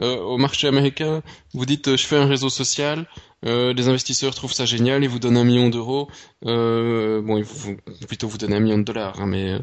au 0.00 0.36
marché 0.36 0.68
américain, 0.68 1.22
vous 1.54 1.64
dites, 1.64 1.96
je 1.96 2.06
fais 2.06 2.16
un 2.16 2.26
réseau 2.26 2.50
social. 2.50 3.06
Euh, 3.46 3.72
les 3.72 3.88
investisseurs 3.88 4.34
trouvent 4.34 4.52
ça 4.52 4.64
génial, 4.64 5.04
ils 5.04 5.08
vous 5.08 5.20
donnent 5.20 5.36
un 5.36 5.44
million 5.44 5.68
d'euros. 5.68 6.08
Euh, 6.44 7.22
bon, 7.22 7.40
vous, 7.42 7.76
plutôt 8.08 8.26
vous 8.26 8.38
donnent 8.38 8.52
un 8.52 8.60
million 8.60 8.78
de 8.78 8.82
dollars, 8.82 9.20
hein, 9.20 9.26
mais 9.26 9.58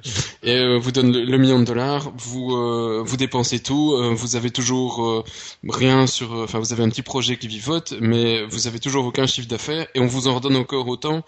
euh, 0.46 0.78
vous 0.80 0.92
donnent 0.92 1.12
le, 1.12 1.38
million 1.38 1.60
de 1.60 1.66
dollars, 1.66 2.12
vous 2.16 3.04
vous 3.04 3.18
dépensez 3.18 3.60
tout, 3.60 3.98
vous 4.14 4.36
avez 4.36 4.50
toujours 4.50 5.26
rien 5.68 6.08
sur, 6.08 6.34
enfin 6.34 6.60
vous 6.60 6.72
avez 6.72 6.84
un 6.84 6.90
petit 6.90 7.02
projet 7.02 7.38
qui 7.38 7.48
vivote, 7.48 7.94
mais 8.00 8.46
vous 8.46 8.68
avez 8.68 8.80
toujours 8.80 9.06
aucun 9.06 9.26
chiffre 9.26 9.48
d'affaires 9.48 9.88
et 9.94 10.00
on 10.00 10.08
vous 10.08 10.28
en 10.28 10.36
redonne 10.36 10.56
encore 10.56 10.88
autant 10.88 11.24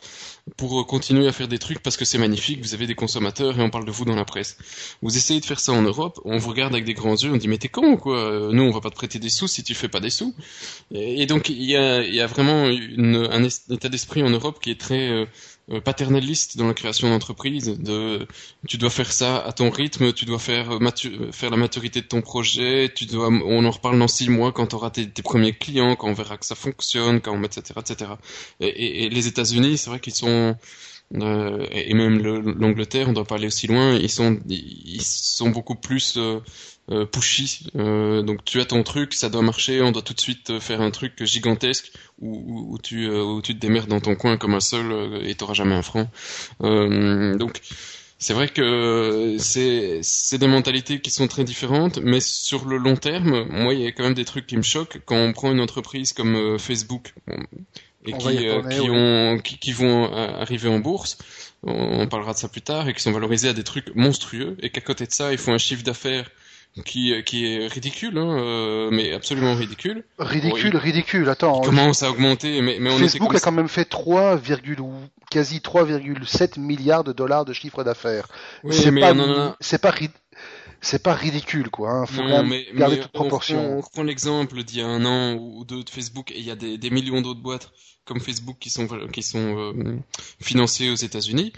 pour 0.56 0.86
continuer 0.88 1.28
à 1.28 1.32
faire 1.32 1.48
des 1.48 1.60
trucs 1.60 1.80
parce 1.80 1.98
que 1.98 2.06
c'est 2.06 2.18
magnifique, 2.18 2.62
vous 2.62 2.74
avez 2.74 2.88
des 2.88 2.96
consommateurs 2.96 3.60
et 3.60 3.62
on 3.62 3.70
parle 3.70 3.86
de 3.86 3.92
vous 3.92 4.06
dans 4.06 4.16
la 4.16 4.26
presse. 4.26 4.58
Vous 5.02 5.18
essayez 5.18 5.40
de 5.40 5.46
faire 5.46 5.60
ça 5.60 5.74
en 5.74 5.82
Europe, 5.82 6.20
on 6.26 6.38
vous 6.38 6.50
regarde 6.50 6.74
avec 6.74 6.86
des 6.86 6.94
grands 6.94 7.16
yeux, 7.16 7.32
on 7.32 7.38
dit 7.38 7.48
mais 7.48 7.58
t'es 7.58 7.68
con 7.68 7.98
quoi, 7.98 8.50
nous 8.52 8.64
on 8.64 8.72
va 8.72 8.80
pas 8.82 8.90
te 8.90 8.96
prêter 8.96 9.20
des 9.20 9.30
sous 9.30 9.48
si 9.48 9.64
tu 9.64 9.74
fais 9.74 9.90
pas 9.90 10.00
des 10.00 10.10
sous. 10.10 10.34
Et, 10.92 11.26
donc 11.26 11.50
il 11.50 11.64
y 11.64 11.76
a, 11.76 12.02
y 12.04 12.22
a 12.22 12.28
vraiment 12.28 12.68
une, 12.68 13.28
un 13.30 13.44
état 13.44 13.90
d'esprit 13.90 14.24
en 14.24 14.30
Europe 14.30 14.60
qui 14.62 14.72
est 14.72 14.80
très 14.80 15.10
euh, 15.10 15.18
euh, 15.18 15.26
paternaliste 15.84 16.58
dans 16.58 16.68
la 16.68 16.74
création 16.74 17.10
d'entreprise. 17.10 17.78
De, 17.78 18.26
tu 18.68 18.78
dois 18.78 18.90
faire 18.90 19.12
ça 19.12 19.38
à 19.40 19.52
ton 19.52 19.70
rythme, 19.70 20.14
tu 20.14 20.26
dois 20.26 20.40
faire 20.40 20.72
euh, 20.72 21.32
faire 21.32 21.50
la 21.50 21.58
maturité 21.58 22.02
de 22.02 22.08
ton 22.08 22.22
projet. 22.22 22.92
Tu 22.96 23.06
dois, 23.06 23.28
on 23.28 23.66
en 23.66 23.72
reparle 23.72 24.00
dans 24.00 24.08
six 24.08 24.30
mois 24.30 24.52
quand 24.54 24.68
tu 24.68 24.76
auras 24.76 24.92
tes, 24.92 25.08
premiers 25.22 25.54
clients, 25.54 25.96
quand 25.96 26.08
on 26.08 26.14
verra 26.14 26.38
que 26.38 26.46
ça 26.46 26.56
fonctionne, 26.56 27.20
quand 27.22 27.42
etc 27.44 27.80
etc. 27.80 28.12
Et, 28.60 29.06
et, 29.06 29.10
les 29.10 29.28
États-Unis, 29.28 29.78
c'est 29.78 29.90
vrai 29.90 30.00
qu'ils 30.00 30.16
sont 30.16 30.56
euh, 31.16 31.66
et 31.72 31.94
même 31.94 32.22
l'Angleterre, 32.22 33.10
on 33.10 33.14
doit 33.14 33.26
pas 33.26 33.36
aller 33.36 33.48
aussi 33.48 33.68
loin. 33.68 33.96
Ils 33.96 34.10
sont 34.10 34.40
ils 34.48 35.02
sont 35.02 35.50
beaucoup 35.50 35.76
plus 35.76 36.18
euh, 36.90 37.06
pushy. 37.06 37.68
Euh, 37.76 38.22
donc 38.22 38.44
tu 38.46 38.60
as 38.62 38.66
ton 38.66 38.84
truc, 38.84 39.14
ça 39.14 39.30
doit 39.30 39.42
marcher, 39.42 39.82
on 39.82 39.92
doit 39.92 40.02
tout 40.02 40.14
de 40.14 40.20
suite 40.22 40.60
faire 40.60 40.82
un 40.82 40.92
truc 40.92 41.24
gigantesque 41.24 41.92
où, 42.20 42.78
tu, 42.82 43.08
euh, 43.10 43.24
où 43.24 43.42
tu 43.42 43.54
te 43.54 43.60
démerdes 43.60 43.90
dans 43.90 44.00
ton 44.00 44.16
coin 44.16 44.38
comme 44.38 44.54
un 44.54 44.60
seul 44.60 44.92
euh, 44.92 45.22
et 45.24 45.36
t'auras 45.36 45.54
jamais 45.54 45.76
un 45.76 45.82
franc. 45.82 46.10
donc 46.62 47.60
c'est 48.20 48.34
vrai 48.34 48.48
que 48.48 49.36
c'est 49.38 50.00
c'est 50.02 50.40
des 50.40 50.48
mentalités 50.48 51.00
qui 51.02 51.12
sont 51.12 51.28
très 51.28 51.44
différentes, 51.44 52.00
mais 52.00 52.20
sur 52.20 52.66
le 52.66 52.78
long 52.78 52.96
terme, 52.96 53.46
moi 53.50 53.74
il 53.76 53.82
y 53.82 53.86
a 53.86 53.92
quand 53.92 54.04
même 54.04 54.16
des 54.16 54.26
trucs 54.26 54.48
qui 54.48 54.58
me 54.58 54.64
choquent 54.64 55.02
quand 55.06 55.18
on 55.18 55.34
prend 55.34 55.52
une 55.52 55.60
entreprise 55.60 56.14
comme 56.14 56.58
Facebook 56.58 57.14
et 58.08 58.14
qui, 58.14 58.38
qui, 58.38 58.90
ont, 58.90 59.40
qui, 59.44 59.58
qui, 59.60 59.72
vont 59.72 60.12
arriver 60.14 60.70
en 60.70 60.80
bourse. 60.80 61.18
On, 61.64 62.08
parlera 62.08 62.34
de 62.34 62.38
ça 62.38 62.48
plus 62.48 62.62
tard 62.62 62.88
et 62.88 62.94
qui 62.94 63.02
sont 63.02 63.12
valorisés 63.12 63.50
à 63.50 63.54
des 63.54 63.64
trucs 63.64 63.94
monstrueux 63.96 64.56
et 64.62 64.70
qu'à 64.70 64.82
côté 64.82 65.06
de 65.06 65.12
ça 65.12 65.32
ils 65.32 65.38
font 65.38 65.54
un 65.54 65.58
chiffre 65.58 65.84
d'affaires 65.84 66.30
qui, 66.86 67.24
qui 67.24 67.46
est 67.46 67.68
ridicule, 67.68 68.18
hein, 68.18 68.38
euh, 68.40 68.90
mais 68.92 69.14
absolument 69.14 69.56
ridicule. 69.56 70.04
Ridicule, 70.20 70.78
ridicule. 70.78 71.30
Attends. 71.30 71.62
Il 71.64 71.66
commence 71.66 72.04
à 72.04 72.12
augmenter, 72.12 72.62
mais, 72.62 72.78
mais 72.80 72.92
on 72.92 72.98
Facebook 72.98 73.36
a 73.36 73.40
quand 73.40 73.52
même 73.52 73.68
fait 73.68 73.86
3, 73.86 74.40
quasi 75.30 75.58
3,7 75.58 76.60
milliards 76.60 77.04
de 77.04 77.14
dollars 77.14 77.46
de 77.46 77.54
chiffre 77.54 77.84
d'affaires. 77.84 78.28
Oui, 78.64 78.76
c'est 78.76 78.92
pas, 78.92 79.14
c'est 79.60 79.82
pas, 79.82 79.94
c'est 80.82 81.04
pas 81.04 81.14
ridicule, 81.14 81.70
quoi. 81.70 81.92
Hein. 81.92 82.06
Faut 82.06 82.24
non, 82.24 82.44
mais, 82.44 82.68
garder 82.74 83.00
toute 83.00 83.12
proportion. 83.12 83.78
On 83.78 83.82
reprend, 83.82 84.04
l'exemple 84.04 84.64
d'il 84.64 84.80
y 84.80 84.82
a 84.82 84.88
un 84.88 85.06
an 85.06 85.36
ou 85.36 85.66
deux 85.66 85.84
de 85.84 85.90
Facebook, 85.90 86.32
et 86.32 86.40
il 86.40 86.46
y 86.46 86.52
a 86.52 86.56
des, 86.56 86.78
des 86.78 86.90
millions 86.90 87.22
d'autres 87.22 87.42
boîtes 87.42 87.72
comme 88.06 88.22
Facebook 88.22 88.56
qui 88.60 88.70
sont 88.70 88.88
qui 89.12 89.22
sont 89.22 89.58
euh, 89.58 90.00
financées 90.40 90.90
aux 90.90 90.96
États-Unis, 90.96 91.52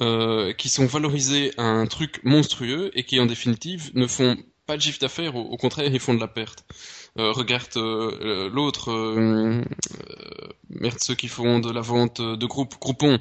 euh, 0.00 0.52
qui 0.52 0.68
sont 0.68 0.86
valorisées 0.86 1.52
à 1.58 1.62
un 1.62 1.86
truc 1.86 2.20
monstrueux 2.24 2.90
et 2.94 3.04
qui 3.04 3.20
en 3.20 3.26
définitive 3.26 3.92
ne 3.94 4.08
font 4.08 4.36
pas 4.66 4.76
de 4.76 4.82
chiffre 4.82 5.00
d'affaires, 5.00 5.34
au, 5.34 5.56
contraire, 5.56 5.92
ils 5.92 6.00
font 6.00 6.14
de 6.14 6.20
la 6.20 6.28
perte. 6.28 6.64
Euh, 7.18 7.32
regarde 7.32 7.76
euh, 7.76 8.48
l'autre, 8.48 8.90
euh, 8.90 9.60
merde, 10.70 10.98
ceux 11.00 11.14
qui 11.14 11.28
font 11.28 11.58
de 11.58 11.70
la 11.70 11.80
vente 11.80 12.20
de 12.20 12.46
groupes, 12.46 12.76
Groupon, 12.80 13.18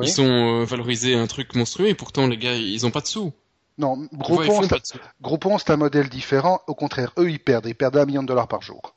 ils 0.00 0.08
sont 0.08 0.64
valorisés 0.64 1.14
à 1.14 1.20
un 1.20 1.26
truc 1.26 1.54
monstrueux 1.54 1.88
et 1.88 1.94
pourtant 1.94 2.26
les 2.26 2.38
gars, 2.38 2.54
ils 2.54 2.86
ont 2.86 2.90
pas 2.90 3.00
de 3.00 3.06
sous. 3.06 3.32
Non, 3.78 4.08
Groupon, 4.12 5.58
c'est 5.58 5.70
un 5.70 5.76
modèle 5.76 6.08
différent. 6.08 6.60
Au 6.66 6.74
contraire, 6.74 7.12
eux, 7.18 7.30
ils 7.30 7.38
perdent. 7.38 7.66
Ils 7.66 7.74
perdent 7.74 7.98
un 7.98 8.06
million 8.06 8.22
de 8.22 8.28
dollars 8.28 8.48
par 8.48 8.62
jour. 8.62 8.94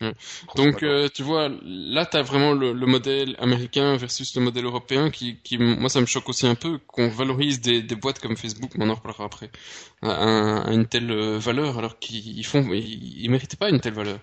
Donc, 0.55 0.83
euh, 0.83 1.09
tu 1.13 1.21
vois, 1.21 1.49
là, 1.63 2.05
tu 2.05 2.15
as 2.15 2.21
vraiment 2.21 2.53
le, 2.53 2.73
modèle 2.85 3.35
américain 3.39 3.97
versus 3.97 4.33
le 4.35 4.41
modèle 4.41 4.65
européen 4.65 5.09
qui, 5.09 5.37
qui, 5.43 5.57
moi, 5.57 5.89
ça 5.89 5.99
me 5.99 6.05
choque 6.05 6.29
aussi 6.29 6.47
un 6.47 6.55
peu 6.55 6.79
qu'on 6.87 7.09
valorise 7.09 7.59
des, 7.59 7.81
des 7.81 7.95
boîtes 7.95 8.19
comme 8.19 8.37
Facebook, 8.37 8.71
mais 8.75 8.85
on 8.85 8.89
en 8.89 8.95
reparlera 8.95 9.25
après, 9.25 9.51
à, 10.01 10.71
une 10.71 10.85
telle 10.85 11.11
euh, 11.11 11.37
valeur, 11.37 11.77
alors 11.77 11.99
qu'ils 11.99 12.45
font, 12.45 12.65
ils, 12.71 13.21
ils 13.23 13.29
méritaient 13.29 13.57
pas 13.57 13.69
une 13.69 13.81
telle 13.81 13.93
valeur. 13.93 14.19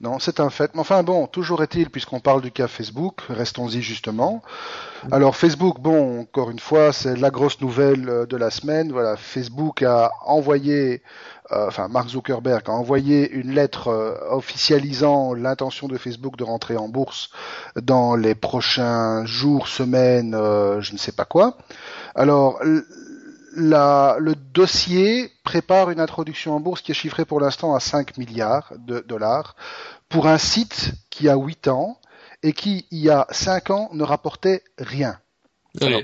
Non, 0.00 0.18
c'est 0.18 0.40
un 0.40 0.50
fait. 0.50 0.74
Mais 0.74 0.80
enfin 0.80 1.02
bon, 1.02 1.26
toujours 1.26 1.62
est-il, 1.62 1.88
puisqu'on 1.88 2.20
parle 2.20 2.42
du 2.42 2.50
cas 2.50 2.66
Facebook, 2.66 3.22
restons-y 3.28 3.80
justement. 3.80 4.42
Alors 5.12 5.36
Facebook, 5.36 5.80
bon, 5.80 6.20
encore 6.22 6.50
une 6.50 6.58
fois, 6.58 6.92
c'est 6.92 7.16
la 7.16 7.30
grosse 7.30 7.60
nouvelle 7.60 8.08
euh, 8.08 8.26
de 8.26 8.36
la 8.36 8.50
semaine. 8.50 8.90
Voilà, 8.90 9.16
Facebook 9.16 9.82
a 9.82 10.10
envoyé, 10.26 11.02
euh, 11.52 11.68
enfin 11.68 11.88
Mark 11.88 12.08
Zuckerberg 12.08 12.62
a 12.66 12.72
envoyé 12.72 13.30
une 13.30 13.52
lettre 13.52 13.88
euh, 13.88 14.14
officialisant 14.30 15.32
l'intention 15.32 15.86
de 15.86 15.96
Facebook 15.96 16.36
de 16.36 16.44
rentrer 16.44 16.76
en 16.76 16.88
bourse 16.88 17.30
dans 17.80 18.16
les 18.16 18.34
prochains 18.34 19.24
jours, 19.26 19.68
semaines, 19.68 20.32
je 20.32 20.92
ne 20.92 20.98
sais 20.98 21.12
pas 21.12 21.24
quoi. 21.24 21.56
Alors 22.14 22.60
la, 23.56 24.16
le 24.18 24.34
dossier 24.34 25.30
prépare 25.44 25.90
une 25.90 26.00
introduction 26.00 26.54
en 26.54 26.60
bourse 26.60 26.82
qui 26.82 26.92
est 26.92 26.94
chiffrée 26.94 27.24
pour 27.24 27.40
l'instant 27.40 27.74
à 27.74 27.80
5 27.80 28.18
milliards 28.18 28.72
de 28.78 29.00
dollars 29.00 29.56
pour 30.08 30.26
un 30.26 30.38
site 30.38 30.92
qui 31.10 31.28
a 31.28 31.36
8 31.36 31.68
ans 31.68 31.98
et 32.42 32.52
qui, 32.52 32.86
il 32.90 32.98
y 32.98 33.10
a 33.10 33.26
5 33.30 33.70
ans, 33.70 33.90
ne 33.92 34.02
rapportait 34.04 34.62
rien. 34.78 35.18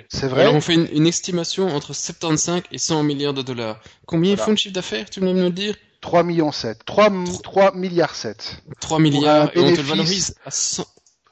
C'est 0.09 0.27
vrai. 0.27 0.43
Alors 0.43 0.55
on 0.55 0.61
fait 0.61 0.75
une, 0.75 1.07
estimation 1.07 1.69
entre 1.69 1.93
75 1.93 2.63
et 2.73 2.79
100 2.79 3.05
milliards 3.05 3.35
de 3.35 3.43
dollars. 3.43 3.81
Combien 4.07 4.33
ils 4.33 4.39
font 4.39 4.53
de 4.53 4.59
chiffre 4.59 4.75
d'affaires, 4.75 5.09
tu 5.09 5.21
me 5.21 5.33
le 5.33 5.51
dire? 5.51 5.77
3 6.01 6.23
millions 6.23 6.51
7. 6.51 6.85
3, 6.85 7.11
3 7.43 7.75
milliards 7.77 8.15
7. 8.15 8.63
3 8.81 8.99
milliards 8.99 9.51
et 9.55 9.61
on 9.61 9.73
te 9.73 9.77
le 9.77 9.83
valorise 9.83 10.35
à 10.45 10.51
100. 10.51 10.85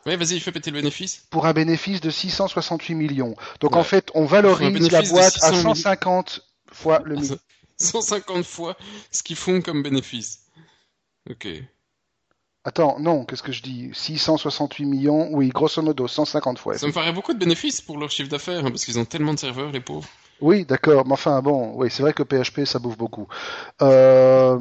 Oui, 0.09 0.17
vas-y, 0.17 0.41
fais 0.41 0.53
péter 0.53 0.71
le 0.71 0.79
bénéfice. 0.79 1.27
Pour 1.29 1.45
un 1.45 1.53
bénéfice 1.53 2.01
de 2.01 2.09
668 2.09 2.95
millions. 2.95 3.37
Donc 3.61 3.77
en 3.77 3.85
fait, 3.85 4.11
on 4.15 4.25
valorise 4.25 4.91
la 4.91 5.03
boîte 5.03 5.37
à 5.43 5.53
150 5.53 6.41
fois 6.73 7.03
le 7.05 7.17
million. 7.21 7.39
150 7.77 8.45
fois 8.45 8.77
ce 9.11 9.23
qu'ils 9.23 9.37
font 9.37 9.61
comme 9.61 9.83
bénéfice. 9.83 10.47
Ok. 11.29 11.47
Attends, 12.65 12.99
non, 12.99 13.27
qu'est-ce 13.27 13.43
que 13.43 13.53
je 13.53 13.63
dis? 13.63 13.91
668 13.93 14.87
millions, 14.87 15.29
oui, 15.31 15.51
grosso 15.51 15.83
modo, 15.83 16.09
150 16.09 16.59
fois. 16.59 16.79
Ça 16.79 16.87
me 16.87 16.93
paraît 16.93 17.13
beaucoup 17.13 17.35
de 17.35 17.39
bénéfices 17.39 17.83
pour 17.83 17.99
leur 17.99 18.11
chiffre 18.11 18.31
d'affaires, 18.31 18.65
hein, 18.65 18.71
parce 18.71 18.87
qu'ils 18.87 18.99
ont 18.99 19.05
tellement 19.05 19.35
de 19.35 19.39
serveurs, 19.39 19.71
les 19.71 19.81
pauvres. 19.81 20.09
Oui, 20.41 20.65
d'accord, 20.65 21.07
mais 21.07 21.13
enfin, 21.13 21.41
bon, 21.43 21.73
oui, 21.77 21.89
c'est 21.91 22.03
vrai 22.03 22.15
que 22.15 22.23
PHP, 22.23 22.65
ça 22.65 22.79
bouffe 22.79 22.97
beaucoup. 22.97 23.29
Euh... 23.83 24.59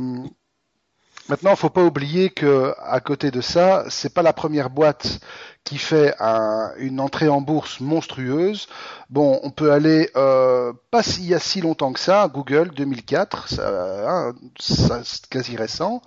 Maintenant, 1.30 1.58
faut 1.58 1.70
pas 1.70 1.84
oublier 1.84 2.30
que 2.30 2.74
à 2.82 3.02
côté 3.02 3.32
de 3.32 3.42
ça, 3.42 3.84
c'est 3.90 4.14
pas 4.14 4.22
la 4.22 4.32
première 4.32 4.70
boîte 4.70 5.20
qui 5.66 5.78
fait 5.78 6.16
un, 6.20 6.72
une 6.78 7.02
entrée 7.02 7.28
en 7.28 7.42
bourse 7.42 7.82
monstrueuse. 7.82 8.68
Bon, 9.10 9.38
on 9.44 9.50
peut 9.50 9.74
aller 9.74 10.10
euh, 10.16 10.72
pas 10.90 11.04
s'il 11.04 11.26
y 11.26 11.34
a 11.34 11.40
si 11.40 11.60
longtemps 11.60 11.92
que 11.92 12.00
ça, 12.00 12.30
Google 12.34 12.72
2004, 12.72 13.50
ça, 13.50 14.10
hein, 14.10 14.36
ça 14.58 15.02
c'est 15.04 15.28
quasi 15.28 15.58
récent. 15.58 16.02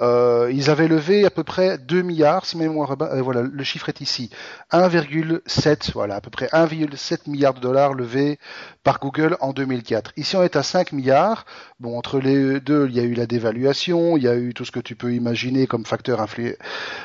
Euh, 0.00 0.50
ils 0.52 0.70
avaient 0.70 0.88
levé 0.88 1.24
à 1.24 1.30
peu 1.30 1.44
près 1.44 1.78
2 1.78 2.02
milliards, 2.02 2.46
si 2.46 2.56
mémoire 2.56 2.96
euh, 3.00 3.22
voilà, 3.22 3.42
le 3.42 3.64
chiffre 3.64 3.88
est 3.88 4.00
ici. 4.00 4.28
1,7, 4.72 5.92
voilà, 5.92 6.16
à 6.16 6.20
peu 6.20 6.30
près 6.30 6.46
1,7 6.46 7.30
milliard 7.30 7.54
de 7.54 7.60
dollars 7.60 7.94
levés 7.94 8.38
par 8.82 8.98
Google 8.98 9.36
en 9.40 9.52
2004. 9.52 10.12
Ici, 10.16 10.36
on 10.36 10.42
est 10.42 10.56
à 10.56 10.64
5 10.64 10.92
milliards. 10.92 11.46
Bon, 11.78 11.96
entre 11.96 12.18
les 12.18 12.60
deux, 12.60 12.88
il 12.88 12.96
y 12.96 13.00
a 13.00 13.04
eu 13.04 13.14
la 13.14 13.26
dévaluation, 13.26 14.16
il 14.16 14.24
y 14.24 14.28
a 14.28 14.34
eu 14.34 14.52
tout 14.52 14.64
ce 14.64 14.72
que 14.72 14.80
tu 14.80 14.96
peux 14.96 15.12
imaginer 15.14 15.66
comme 15.68 15.84
facteur, 15.86 16.24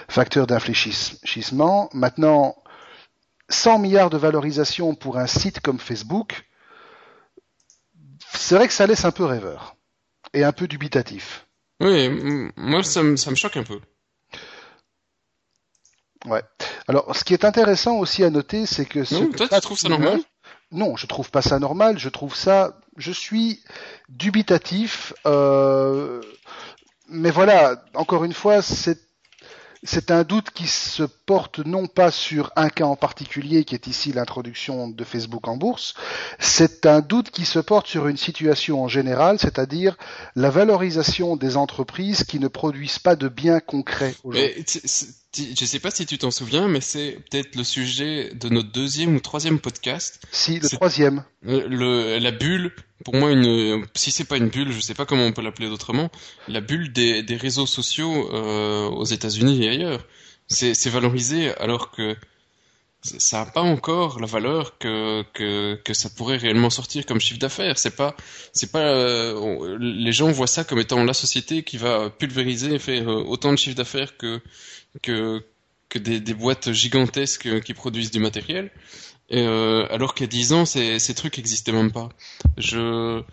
facteur 0.08 0.47
d'infléchissement. 0.47 1.89
Maintenant, 1.93 2.56
100 3.49 3.80
milliards 3.80 4.10
de 4.10 4.17
valorisation 4.17 4.95
pour 4.95 5.17
un 5.17 5.28
site 5.28 5.60
comme 5.60 5.80
Facebook, 5.80 6.45
c'est 8.34 8.56
vrai 8.56 8.67
que 8.67 8.73
ça 8.73 8.88
laisse 8.88 9.06
un 9.06 9.12
peu 9.12 9.25
rêveur 9.25 9.75
et 10.34 10.43
un 10.43 10.52
peu 10.52 10.67
dubitatif. 10.67 11.45
Oui, 11.80 12.10
moi 12.58 12.84
ça 12.84 13.04
me, 13.04 13.15
ça 13.15 13.32
me 13.32 13.36
choque 13.36 13.58
un 13.58 13.63
peu. 13.63 13.80
Ouais. 16.26 16.44
Alors, 16.88 17.15
ce 17.15 17.24
qui 17.24 17.34
est 17.34 17.46
intéressant 17.46 17.98
aussi 17.98 18.24
à 18.24 18.30
noter, 18.30 18.65
c'est 18.65 18.86
que... 18.86 19.04
Ce 19.04 19.15
non, 19.15 19.32
toi, 19.32 19.48
tu 19.48 19.62
trouves 19.62 19.80
ça 19.80 19.89
normal? 19.89 20.20
Non, 20.72 20.96
je 20.96 21.08
trouve 21.08 21.32
pas 21.32 21.42
ça 21.42 21.60
normal. 21.60 21.98
Je 21.98 22.10
trouve 22.10 22.36
ça... 22.36 22.78
Je 22.98 23.12
suis 23.12 23.63
dubitatif. 24.10 25.13
Euh... 25.26 26.22
Mais 27.08 27.32
voilà, 27.32 27.84
encore 27.94 28.26
une 28.26 28.34
fois, 28.34 28.62
c'est 28.62 29.00
c'est 29.84 30.12
un 30.12 30.24
doute 30.24 30.52
qui 30.52 30.68
se 30.68 31.04
porte 31.04 31.60
non 31.60 31.88
pas 31.88 32.12
sur 32.12 32.52
un 32.56 32.70
cas 32.70 32.86
en 32.86 32.96
particulier, 32.96 33.63
qui 33.63 33.76
est 33.76 33.88
ici 33.88 34.12
l'introduction 34.12 34.89
de 34.89 35.04
Facebook 35.04 35.48
en 35.48 35.58
bourse, 35.58 35.94
c'est 36.38 36.86
un 36.86 37.02
doute 37.02 37.32
qui 37.32 37.46
se 37.46 37.60
porte 37.60 37.88
sur 37.88 38.08
une 38.08 38.18
situation 38.18 38.84
en 38.84 38.88
général, 38.88 39.39
c'est-à-dire 39.39 39.98
la 40.36 40.50
valorisation 40.50 41.36
des 41.36 41.56
entreprises 41.58 42.24
qui 42.24 42.39
ne 42.39 42.48
produisent 42.48 43.00
pas 43.00 43.15
de 43.15 43.28
biens 43.28 43.60
concrets 43.60 44.15
aujourd'hui. 44.24 44.65
Je 45.36 45.44
ne 45.44 45.68
sais 45.68 45.80
pas 45.80 45.92
si 45.92 46.08
tu 46.08 46.18
t'en 46.18 46.32
souviens, 46.32 46.68
mais 46.68 46.82
c'est 46.82 47.20
peut-être 47.30 47.56
le 47.56 47.63
sujet 47.63 48.32
de 48.34 48.50
notre 48.50 48.72
deuxième 48.72 49.15
ou 49.15 49.20
troisième 49.20 49.60
podcast. 49.60 50.20
Si, 50.32 50.60
le 50.60 50.68
troisième. 50.68 51.24
Le, 51.44 52.18
la 52.18 52.32
bulle, 52.32 52.74
pour 53.06 53.15
moi, 53.15 53.32
une, 53.32 53.86
si 53.94 54.10
c'est 54.10 54.24
pas 54.24 54.38
une 54.38 54.50
bulle, 54.50 54.72
je 54.72 54.80
sais 54.80 54.96
pas 54.96 55.06
comment 55.06 55.26
on 55.26 55.32
peut 55.32 55.44
l'appeler 55.44 55.70
d'autrement, 55.70 56.10
la 56.48 56.62
bulle 56.62 56.92
des, 56.92 57.22
des 57.22 57.36
réseaux 57.36 57.68
sociaux 57.68 58.34
euh, 58.34 58.88
aux 58.88 59.06
États-Unis 59.06 59.63
et 59.63 59.70
ailleurs. 59.70 60.08
C'est 60.48 60.89
valorisé 60.89 61.56
alors 61.58 61.92
que 61.92 62.15
ça 63.02 63.46
n'a 63.46 63.52
pas 63.52 63.62
encore 63.62 64.20
la 64.20 64.28
valeur 64.28 64.78
que, 64.78 65.24
que, 65.34 65.76
que 65.76 65.94
ça 65.94 66.10
pourrait 66.10 66.38
réellement 66.38 66.70
sortir 66.70 67.06
comme 67.06 67.20
chiffre 67.20 67.40
d'affaires. 67.40 67.78
C'est 67.78 67.96
pas, 67.96 68.16
c'est 68.52 68.72
pas, 68.72 68.82
euh, 68.94 69.78
les 69.80 70.12
gens 70.12 70.32
voient 70.32 70.48
ça 70.48 70.64
comme 70.64 70.80
étant 70.80 71.04
la 71.04 71.14
société 71.14 71.64
qui 71.64 71.78
va 71.78 72.10
pulvériser 72.10 72.76
et 72.76 72.80
faire 72.80 73.10
euh, 73.10 73.24
autant 73.24 73.52
de 73.52 73.58
chiffre 73.58 73.76
d'affaires 73.78 74.18
que 74.18 74.42
que, 75.02 75.44
que 75.88 76.00
des, 76.00 76.20
des 76.20 76.34
boîtes 76.34 76.72
gigantesques 76.72 77.62
qui 77.62 77.74
produisent 77.74 78.12
du 78.12 78.20
matériel. 78.20 78.72
Et 79.30 79.42
euh, 79.46 79.86
alors 79.92 80.14
qu'il 80.16 80.26
y 80.26 80.30
a 80.30 80.32
10 80.32 80.54
ans, 80.54 80.66
ces, 80.66 81.00
ces 81.00 81.14
trucs 81.14 81.38
n'existaient 81.38 81.72
même 81.72 81.92
pas. 81.92 82.10
Je 82.58 83.24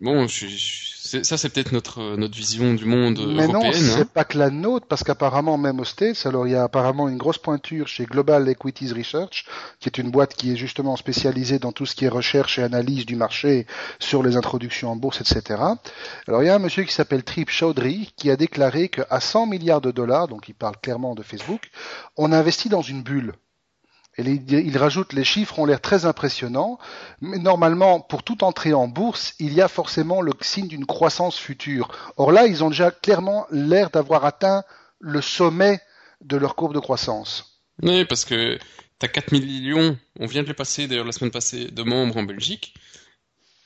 Bon, 0.00 0.26
je, 0.26 0.46
je, 0.46 0.94
ça 1.22 1.36
c'est 1.36 1.48
peut-être 1.48 1.72
notre 1.72 2.16
notre 2.16 2.36
vision 2.36 2.74
du 2.74 2.84
monde 2.84 3.18
Mais 3.34 3.48
non, 3.48 3.72
c'est 3.72 4.00
hein. 4.00 4.08
pas 4.12 4.24
que 4.24 4.38
la 4.38 4.50
nôtre, 4.50 4.86
parce 4.86 5.02
qu'apparemment 5.02 5.58
même 5.58 5.80
aux 5.80 5.84
States, 5.84 6.24
alors 6.26 6.46
il 6.46 6.52
y 6.52 6.56
a 6.56 6.62
apparemment 6.62 7.08
une 7.08 7.16
grosse 7.16 7.38
pointure 7.38 7.88
chez 7.88 8.04
Global 8.04 8.48
Equities 8.48 8.92
Research, 8.92 9.44
qui 9.80 9.88
est 9.88 9.98
une 9.98 10.10
boîte 10.10 10.34
qui 10.34 10.52
est 10.52 10.56
justement 10.56 10.96
spécialisée 10.96 11.58
dans 11.58 11.72
tout 11.72 11.86
ce 11.86 11.94
qui 11.94 12.04
est 12.04 12.08
recherche 12.08 12.58
et 12.58 12.62
analyse 12.62 13.06
du 13.06 13.16
marché 13.16 13.66
sur 13.98 14.22
les 14.22 14.36
introductions 14.36 14.90
en 14.92 14.96
bourse, 14.96 15.20
etc. 15.20 15.60
Alors 16.28 16.42
il 16.42 16.46
y 16.46 16.50
a 16.50 16.54
un 16.54 16.60
monsieur 16.60 16.84
qui 16.84 16.92
s'appelle 16.92 17.24
Trip 17.24 17.50
Chaudhry 17.50 18.12
qui 18.16 18.30
a 18.30 18.36
déclaré 18.36 18.88
qu'à 18.88 19.20
100 19.20 19.46
milliards 19.46 19.80
de 19.80 19.90
dollars, 19.90 20.28
donc 20.28 20.48
il 20.48 20.54
parle 20.54 20.76
clairement 20.80 21.14
de 21.14 21.22
Facebook, 21.22 21.70
on 22.16 22.32
investit 22.32 22.68
dans 22.68 22.82
une 22.82 23.02
bulle. 23.02 23.34
Et 24.20 24.40
il 24.50 24.78
rajoute 24.78 25.12
les 25.12 25.24
chiffres 25.24 25.58
ont 25.58 25.64
l'air 25.64 25.80
très 25.80 26.04
impressionnants, 26.04 26.78
mais 27.20 27.38
normalement, 27.38 28.00
pour 28.00 28.22
toute 28.22 28.42
entrée 28.42 28.74
en 28.74 28.88
bourse, 28.88 29.34
il 29.38 29.52
y 29.54 29.60
a 29.60 29.68
forcément 29.68 30.20
le 30.20 30.32
signe 30.40 30.68
d'une 30.68 30.86
croissance 30.86 31.38
future. 31.38 31.88
Or 32.16 32.32
là, 32.32 32.46
ils 32.46 32.62
ont 32.62 32.70
déjà 32.70 32.90
clairement 32.90 33.46
l'air 33.50 33.90
d'avoir 33.90 34.24
atteint 34.24 34.64
le 34.98 35.20
sommet 35.20 35.80
de 36.20 36.36
leur 36.36 36.54
courbe 36.54 36.74
de 36.74 36.80
croissance. 36.80 37.60
Oui, 37.82 38.04
parce 38.04 38.24
que 38.24 38.56
tu 38.56 39.06
as 39.06 39.08
4 39.08 39.32
millions, 39.32 39.96
on 40.18 40.26
vient 40.26 40.42
de 40.42 40.48
les 40.48 40.54
passer 40.54 40.86
d'ailleurs 40.86 41.06
la 41.06 41.12
semaine 41.12 41.30
passée, 41.30 41.70
de 41.70 41.82
membres 41.82 42.18
en 42.18 42.22
Belgique. 42.22 42.74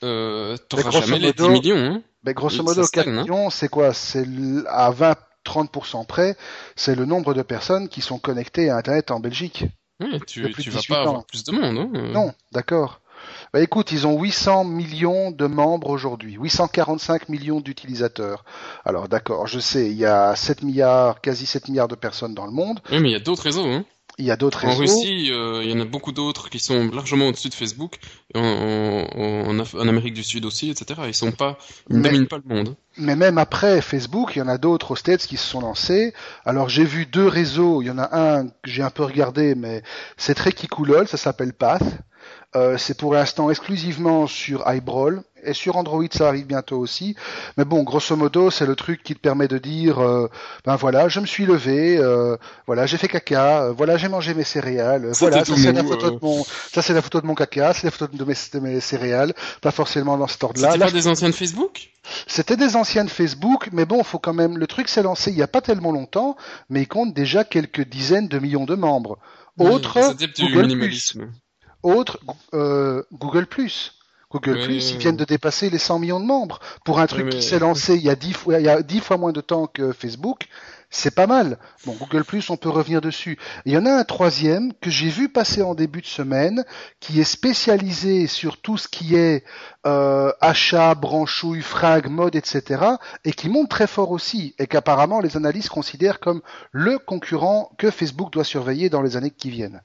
Euh, 0.04 0.56
T'auras 0.68 0.90
jamais 0.90 1.18
les 1.18 1.32
10 1.32 1.48
millions. 1.48 1.76
Hein 1.76 2.02
mais 2.24 2.34
grosso 2.34 2.62
modo, 2.62 2.86
4 2.86 3.06
hein. 3.08 3.22
millions, 3.22 3.50
c'est 3.50 3.68
quoi? 3.68 3.92
C'est 3.92 4.26
à 4.68 4.90
20-30% 4.90 6.06
près, 6.06 6.36
c'est 6.74 6.94
le 6.94 7.04
nombre 7.04 7.34
de 7.34 7.42
personnes 7.42 7.88
qui 7.88 8.00
sont 8.00 8.18
connectées 8.18 8.70
à 8.70 8.76
Internet 8.76 9.10
en 9.10 9.20
Belgique. 9.20 9.64
Oui, 10.04 10.20
tu, 10.26 10.52
tu 10.52 10.70
vas 10.70 10.80
pas 10.88 11.00
avoir 11.00 11.24
plus 11.24 11.44
de 11.44 11.52
monde. 11.52 11.78
Hein 11.78 11.90
euh. 11.94 12.12
non, 12.12 12.32
d'accord. 12.52 13.00
Bah 13.52 13.60
écoute, 13.60 13.92
ils 13.92 14.06
ont 14.06 14.20
800 14.20 14.64
millions 14.64 15.30
de 15.30 15.46
membres 15.46 15.88
aujourd'hui, 15.88 16.34
845 16.34 17.28
millions 17.28 17.60
d'utilisateurs. 17.60 18.44
Alors 18.84 19.08
d'accord, 19.08 19.46
je 19.46 19.60
sais, 19.60 19.86
il 19.86 19.96
y 19.96 20.04
a 20.04 20.34
7 20.34 20.62
milliards, 20.62 21.20
quasi 21.20 21.46
7 21.46 21.68
milliards 21.68 21.88
de 21.88 21.94
personnes 21.94 22.34
dans 22.34 22.46
le 22.46 22.52
monde. 22.52 22.80
Oui, 22.90 23.00
mais 23.00 23.10
il 23.10 23.12
y 23.12 23.16
a 23.16 23.20
d'autres 23.20 23.44
réseaux. 23.44 23.66
Hein. 23.66 23.84
Il 24.18 24.24
y 24.24 24.30
a 24.30 24.36
d'autres 24.36 24.60
réseaux. 24.60 24.74
En 24.74 24.78
Russie, 24.78 25.30
euh, 25.32 25.62
il 25.64 25.70
y 25.70 25.74
en 25.74 25.80
a 25.80 25.84
beaucoup 25.84 26.12
d'autres 26.12 26.48
qui 26.48 26.60
sont 26.60 26.88
largement 26.90 27.26
au-dessus 27.26 27.48
de 27.48 27.54
Facebook, 27.54 27.96
en, 28.34 28.40
en, 28.40 29.58
en, 29.58 29.88
Amérique 29.88 30.14
du 30.14 30.22
Sud 30.22 30.44
aussi, 30.44 30.70
etc. 30.70 31.00
Ils 31.06 31.14
sont 31.14 31.32
pas, 31.32 31.58
ils 31.90 31.98
ne 31.98 32.02
dominent 32.02 32.28
pas 32.28 32.38
le 32.38 32.54
monde. 32.54 32.76
Mais 32.96 33.16
même 33.16 33.38
après 33.38 33.80
Facebook, 33.80 34.36
il 34.36 34.38
y 34.38 34.42
en 34.42 34.48
a 34.48 34.56
d'autres 34.56 34.92
aux 34.92 34.96
States 34.96 35.26
qui 35.26 35.36
se 35.36 35.46
sont 35.46 35.60
lancés. 35.60 36.14
Alors 36.44 36.68
j'ai 36.68 36.84
vu 36.84 37.06
deux 37.06 37.26
réseaux. 37.26 37.82
Il 37.82 37.86
y 37.86 37.90
en 37.90 37.98
a 37.98 38.16
un 38.16 38.46
que 38.46 38.52
j'ai 38.70 38.82
un 38.82 38.90
peu 38.90 39.02
regardé, 39.02 39.56
mais 39.56 39.82
c'est 40.16 40.34
très 40.34 40.52
kikoulol. 40.52 41.08
Ça 41.08 41.16
s'appelle 41.16 41.52
Path. 41.52 41.82
Euh, 42.54 42.78
c'est 42.78 42.96
pour 42.96 43.14
l'instant 43.14 43.50
exclusivement 43.50 44.28
sur 44.28 44.62
iBrawl 44.72 45.24
et 45.44 45.54
sur 45.54 45.76
Android 45.76 46.04
ça 46.10 46.28
arrive 46.28 46.46
bientôt 46.46 46.78
aussi. 46.78 47.16
Mais 47.56 47.64
bon, 47.64 47.82
grosso 47.82 48.16
modo, 48.16 48.50
c'est 48.50 48.66
le 48.66 48.76
truc 48.76 49.02
qui 49.02 49.14
te 49.14 49.20
permet 49.20 49.48
de 49.48 49.58
dire, 49.58 49.98
euh, 49.98 50.28
ben 50.64 50.76
voilà, 50.76 51.08
je 51.08 51.20
me 51.20 51.26
suis 51.26 51.46
levé, 51.46 51.96
euh, 51.98 52.36
voilà, 52.66 52.86
j'ai 52.86 52.96
fait 52.96 53.08
caca, 53.08 53.64
euh, 53.64 53.72
voilà, 53.72 53.96
j'ai 53.96 54.08
mangé 54.08 54.34
mes 54.34 54.44
céréales, 54.44 55.10
voilà, 55.18 55.44
ça 55.44 55.56
c'est 55.56 55.72
la 55.72 55.84
photo 55.84 56.10
de 56.10 56.18
mon, 56.20 56.44
ça 56.44 56.82
c'est 56.82 56.92
la 56.92 57.02
photo 57.02 57.20
de 57.20 57.26
mon 57.26 57.34
caca, 57.34 57.72
c'est 57.72 57.84
la 57.84 57.90
photo 57.90 58.16
de 58.16 58.24
mes, 58.24 58.34
de 58.52 58.58
mes 58.60 58.80
céréales, 58.80 59.34
pas 59.60 59.70
forcément 59.70 60.16
dans 60.16 60.26
ce 60.26 60.36
ordre-là. 60.42 60.72
C'était 60.72 60.84
pas 60.84 60.90
des 60.90 61.06
anciennes 61.06 61.32
Facebook? 61.32 61.90
C'était 62.26 62.56
des 62.56 62.76
anciennes 62.76 63.08
Facebook, 63.08 63.68
mais 63.72 63.84
bon, 63.86 64.02
faut 64.02 64.18
quand 64.18 64.34
même, 64.34 64.58
le 64.58 64.66
truc 64.66 64.88
s'est 64.88 65.02
lancé 65.02 65.30
il 65.30 65.36
y 65.36 65.42
a 65.42 65.48
pas 65.48 65.60
tellement 65.60 65.92
longtemps, 65.92 66.36
mais 66.68 66.82
il 66.82 66.88
compte 66.88 67.14
déjà 67.14 67.44
quelques 67.44 67.86
dizaines 67.88 68.28
de 68.28 68.38
millions 68.38 68.66
de 68.66 68.74
membres. 68.74 69.18
Autre, 69.58 70.14
Google 70.38 70.78
Plus. 70.78 71.16
Autre, 71.82 72.18
Google 73.12 73.46
Plus. 73.46 73.92
Google 74.34 74.64
Plus, 74.64 74.90
ils 74.90 74.98
viennent 74.98 75.16
de 75.16 75.24
dépasser 75.24 75.70
les 75.70 75.78
100 75.78 76.00
millions 76.00 76.18
de 76.18 76.24
membres. 76.24 76.58
Pour 76.84 76.98
un 76.98 77.06
truc 77.06 77.28
qui 77.28 77.40
s'est 77.40 77.60
lancé 77.60 77.94
il 77.94 78.02
y 78.02 78.10
a 78.10 78.16
10 78.16 78.32
fois, 78.32 78.58
il 78.58 78.66
y 78.66 78.68
a 78.68 78.82
10 78.82 78.98
fois 78.98 79.16
moins 79.16 79.30
de 79.30 79.40
temps 79.40 79.68
que 79.68 79.92
Facebook, 79.92 80.48
c'est 80.90 81.14
pas 81.14 81.28
mal. 81.28 81.56
Bon, 81.86 81.92
Google 81.92 82.24
Plus, 82.24 82.50
on 82.50 82.56
peut 82.56 82.68
revenir 82.68 83.00
dessus. 83.00 83.38
Il 83.64 83.72
y 83.72 83.76
en 83.76 83.86
a 83.86 83.92
un 83.92 84.02
troisième 84.02 84.72
que 84.74 84.90
j'ai 84.90 85.08
vu 85.08 85.28
passer 85.28 85.62
en 85.62 85.76
début 85.76 86.00
de 86.00 86.06
semaine, 86.06 86.64
qui 86.98 87.20
est 87.20 87.24
spécialisé 87.24 88.26
sur 88.26 88.60
tout 88.60 88.76
ce 88.76 88.88
qui 88.88 89.14
est 89.14 89.44
euh, 89.86 90.32
achat, 90.40 90.96
branchouille, 90.96 91.62
frag, 91.62 92.08
mode, 92.08 92.34
etc., 92.34 92.82
et 93.24 93.30
qui 93.30 93.48
monte 93.48 93.68
très 93.68 93.86
fort 93.86 94.10
aussi, 94.10 94.56
et 94.58 94.66
qu'apparemment 94.66 95.20
les 95.20 95.36
analystes 95.36 95.68
considèrent 95.68 96.18
comme 96.18 96.42
le 96.72 96.98
concurrent 96.98 97.70
que 97.78 97.92
Facebook 97.92 98.32
doit 98.32 98.42
surveiller 98.42 98.90
dans 98.90 99.02
les 99.02 99.16
années 99.16 99.30
qui 99.30 99.50
viennent. 99.50 99.80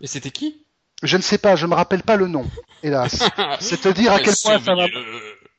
Et 0.00 0.06
c'était 0.06 0.30
qui? 0.30 0.67
Je 1.02 1.16
ne 1.16 1.22
sais 1.22 1.38
pas, 1.38 1.54
je 1.54 1.66
me 1.66 1.74
rappelle 1.74 2.02
pas 2.02 2.16
le 2.16 2.26
nom, 2.26 2.44
hélas. 2.82 3.28
C'est 3.60 3.80
te 3.80 3.88
dire 3.88 4.12
à 4.12 4.18
quel 4.18 4.34
point 4.42 4.58
ça 4.58 4.74
va. 4.74 4.86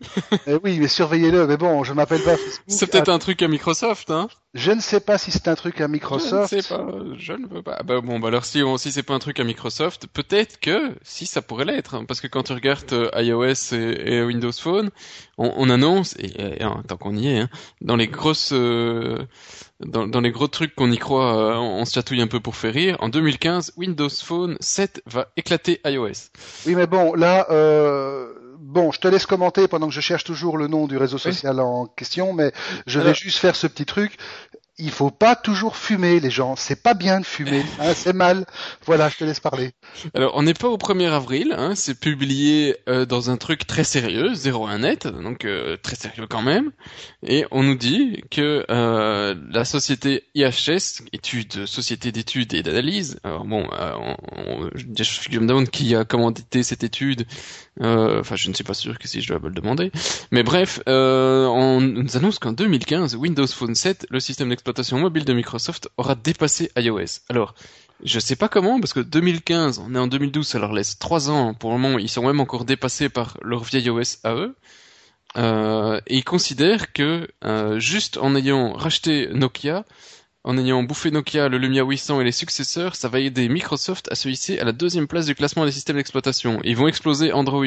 eh 0.48 0.56
oui, 0.64 0.80
mais 0.80 0.88
surveillez-le. 0.88 1.48
Mais 1.48 1.58
bon, 1.58 1.84
je 1.84 1.94
m'appelle 1.94 2.22
pas. 2.22 2.36
C'est 2.68 2.88
peut-être 2.88 3.10
un 3.10 3.20
truc 3.20 3.42
à 3.42 3.48
Microsoft, 3.48 4.12
hein 4.12 4.30
Je 4.54 4.72
ne 4.72 4.80
sais 4.80 5.00
pas 5.00 5.18
si 5.18 5.32
c'est 5.32 5.48
un 5.48 5.56
truc 5.56 5.82
à 5.82 5.88
Microsoft. 5.88 6.52
Je 6.52 6.56
ne 6.58 6.62
sais 6.62 6.76
pas. 6.76 6.86
Je 7.18 7.34
ne 7.34 7.48
veux 7.48 7.62
pas. 7.62 7.82
Bah 7.84 8.02
bon, 8.02 8.20
bah 8.20 8.30
alors 8.30 8.46
si 8.46 8.62
si 8.78 8.92
c'est 8.92 9.04
pas 9.04 9.14
un 9.14 9.20
truc 9.20 9.40
à 9.40 9.44
Microsoft, 9.44 10.08
peut-être 10.08 10.60
que 10.60 10.96
si 11.04 11.26
ça 11.26 11.42
pourrait 11.42 11.66
l'être, 11.66 11.96
hein, 11.96 12.06
parce 12.08 12.22
que 12.22 12.28
quand 12.28 12.44
tu 12.44 12.54
regardes 12.54 12.94
euh, 12.94 13.10
iOS 13.16 13.74
et, 13.74 14.24
Windows 14.24 14.52
Phone, 14.52 14.90
on, 15.38 15.54
on 15.56 15.70
annonce 15.70 16.16
et, 16.18 16.62
et, 16.62 16.66
tant 16.88 16.98
qu'on 16.98 17.16
y 17.16 17.28
est, 17.28 17.40
hein, 17.40 17.50
dans 17.82 17.96
les 17.96 18.08
grosses 18.08 18.52
euh, 18.54 19.26
dans, 19.80 20.08
dans, 20.08 20.22
les 20.22 20.32
gros 20.32 20.48
trucs 20.48 20.76
qu'on 20.76 20.92
y 20.92 20.98
croit, 20.98 21.38
euh, 21.38 21.56
on, 21.56 21.86
se 21.86 21.94
chatouille 21.94 22.22
un 22.22 22.28
peu 22.28 22.40
pour 22.40 22.56
faire 22.56 22.74
rire. 22.74 22.98
En 23.00 23.10
2015, 23.10 23.74
Windows 23.78 24.10
Phone 24.10 24.58
7 24.60 25.02
va 25.06 25.28
éclater 25.38 25.80
iOS. 25.86 26.30
Oui, 26.66 26.76
mais 26.76 26.88
bon, 26.88 27.14
là, 27.14 27.48
euh, 27.50 28.34
bon, 28.60 28.92
je 28.92 29.00
te 29.00 29.08
laisse 29.08 29.26
commenter 29.26 29.68
pendant 29.68 29.88
que 29.88 29.94
je 29.94 30.02
cherche 30.02 30.24
toujours 30.24 30.58
le 30.58 30.68
nom 30.68 30.88
du 30.88 30.98
réseau 30.98 31.18
social 31.18 31.60
en 31.60 31.86
question, 31.86 32.34
mais 32.34 32.52
je 32.86 33.00
vais 33.00 33.14
juste 33.14 33.40
faire 33.40 33.56
ce 33.56 33.68
petit 33.68 33.86
truc 33.86 34.18
il 34.80 34.92
faut 34.92 35.12
pas 35.12 35.36
toujours 35.36 35.76
fumer, 35.76 36.20
les 36.20 36.32
gens. 36.32 36.56
C'est 36.56 36.82
pas 36.82 36.94
bien 36.94 37.20
de 37.20 37.26
fumer, 37.26 37.64
hein, 37.80 37.94
c'est 37.94 38.14
mal. 38.14 38.46
Voilà, 38.86 39.10
je 39.10 39.18
te 39.18 39.24
laisse 39.26 39.40
parler. 39.40 39.72
Alors, 40.14 40.32
on 40.36 40.44
n'est 40.44 40.54
pas 40.54 40.70
au 40.70 40.78
1er 40.78 41.12
avril, 41.12 41.54
hein, 41.56 41.74
c'est 41.76 42.00
publié 42.00 42.78
euh, 42.88 43.06
dans 43.06 43.30
un 43.30 43.38
truc 43.38 43.68
très 43.68 43.84
sérieux, 43.84 44.32
01net, 44.32 45.08
donc 45.08 45.46
euh, 45.46 45.76
très 45.82 45.96
sérieux 45.96 46.26
quand 46.28 46.42
même. 46.42 46.72
Et 47.24 47.46
on 47.52 47.64
nous 47.64 47.76
dit 47.76 48.24
que 48.32 48.66
euh, 48.70 49.36
la 49.52 49.66
société 49.66 50.24
IHS, 50.34 51.04
étude, 51.12 51.66
société 51.66 52.12
d'études 52.12 52.54
et 52.54 52.64
d'analyse, 52.64 53.20
alors 53.24 53.46
bon, 53.46 53.68
on, 53.70 54.16
on, 54.32 54.70
je 54.76 55.40
me 55.40 55.48
demande 55.48 55.70
qui 55.70 55.96
a 55.96 56.06
commandité 56.06 56.64
cette 56.64 56.84
étude. 56.84 57.26
Enfin, 57.82 58.36
je 58.36 58.50
ne 58.50 58.54
suis 58.54 58.66
pas 58.66 58.74
sûr 58.74 59.00
que 59.00 59.08
si 59.08 59.22
je 59.22 59.28
dois 59.30 59.40
le 59.42 59.54
demander. 59.54 59.92
Mais 60.32 60.44
bref, 60.44 60.82
on 60.86 61.80
nous 61.82 62.18
annonce 62.18 62.40
qu'en 62.40 62.52
2015, 62.52 63.16
Windows 63.16 63.48
Phone 63.48 63.76
7, 63.76 64.08
le 64.10 64.20
système 64.20 64.50
d'exploitation 64.50 64.69
mobile 64.94 65.26
de 65.26 65.34
Microsoft 65.34 65.90
aura 65.98 66.16
dépassé 66.16 66.72
iOS. 66.78 67.22
Alors, 67.30 67.54
je 68.04 68.20
sais 68.20 68.36
pas 68.36 68.48
comment, 68.48 68.80
parce 68.80 68.94
que 68.94 69.02
2015, 69.02 69.80
on 69.80 69.94
est 69.94 70.00
en 70.00 70.08
2012, 70.08 70.48
ça 70.48 70.60
leur 70.60 70.74
laisse 70.74 70.98
3 71.00 71.30
ans. 71.30 71.54
Pour 71.54 71.72
le 71.72 71.78
moment, 71.78 72.00
ils 72.00 72.10
sont 72.10 72.26
même 72.26 72.40
encore 72.40 72.66
dépassés 72.66 73.10
par 73.10 73.38
leur 73.42 73.64
vieil 73.64 73.90
OS 73.90 74.20
à 74.24 74.36
eux. 74.36 74.56
Euh, 75.38 76.00
et 76.08 76.18
ils 76.18 76.24
considèrent 76.24 76.94
que 76.94 77.28
euh, 77.44 77.80
juste 77.80 78.18
en 78.18 78.36
ayant 78.36 78.74
racheté 78.74 79.28
Nokia, 79.32 79.86
en 80.46 80.58
ayant 80.58 80.82
bouffé 80.82 81.12
Nokia, 81.12 81.50
le 81.50 81.58
Lumia 81.58 81.84
800 81.84 82.22
et 82.22 82.24
les 82.24 82.32
successeurs, 82.32 82.96
ça 82.96 83.10
va 83.10 83.20
aider 83.20 83.50
Microsoft 83.50 84.10
à 84.12 84.16
se 84.16 84.30
hisser 84.30 84.58
à 84.60 84.64
la 84.64 84.72
deuxième 84.72 85.08
place 85.08 85.26
du 85.26 85.36
classement 85.36 85.66
des 85.66 85.72
systèmes 85.72 85.98
d'exploitation. 85.98 86.62
Ils 86.64 86.78
vont 86.78 86.88
exploser 86.88 87.34
Android. 87.34 87.66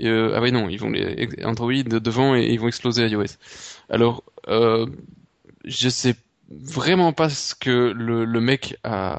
Euh, 0.00 0.32
ah 0.34 0.40
oui 0.40 0.52
non, 0.52 0.68
ils 0.68 0.80
vont 0.80 0.90
les 0.90 1.28
Android 1.44 1.82
devant 1.84 2.34
et 2.34 2.46
ils 2.46 2.58
vont 2.58 2.68
exploser 2.68 3.06
iOS. 3.06 3.36
Alors, 3.90 4.24
je 4.48 5.88
sais 5.88 6.16
vraiment 6.50 7.12
pas 7.12 7.28
ce 7.28 7.54
que 7.54 7.92
le, 7.96 8.24
le 8.24 8.40
mec 8.40 8.76
a, 8.84 9.18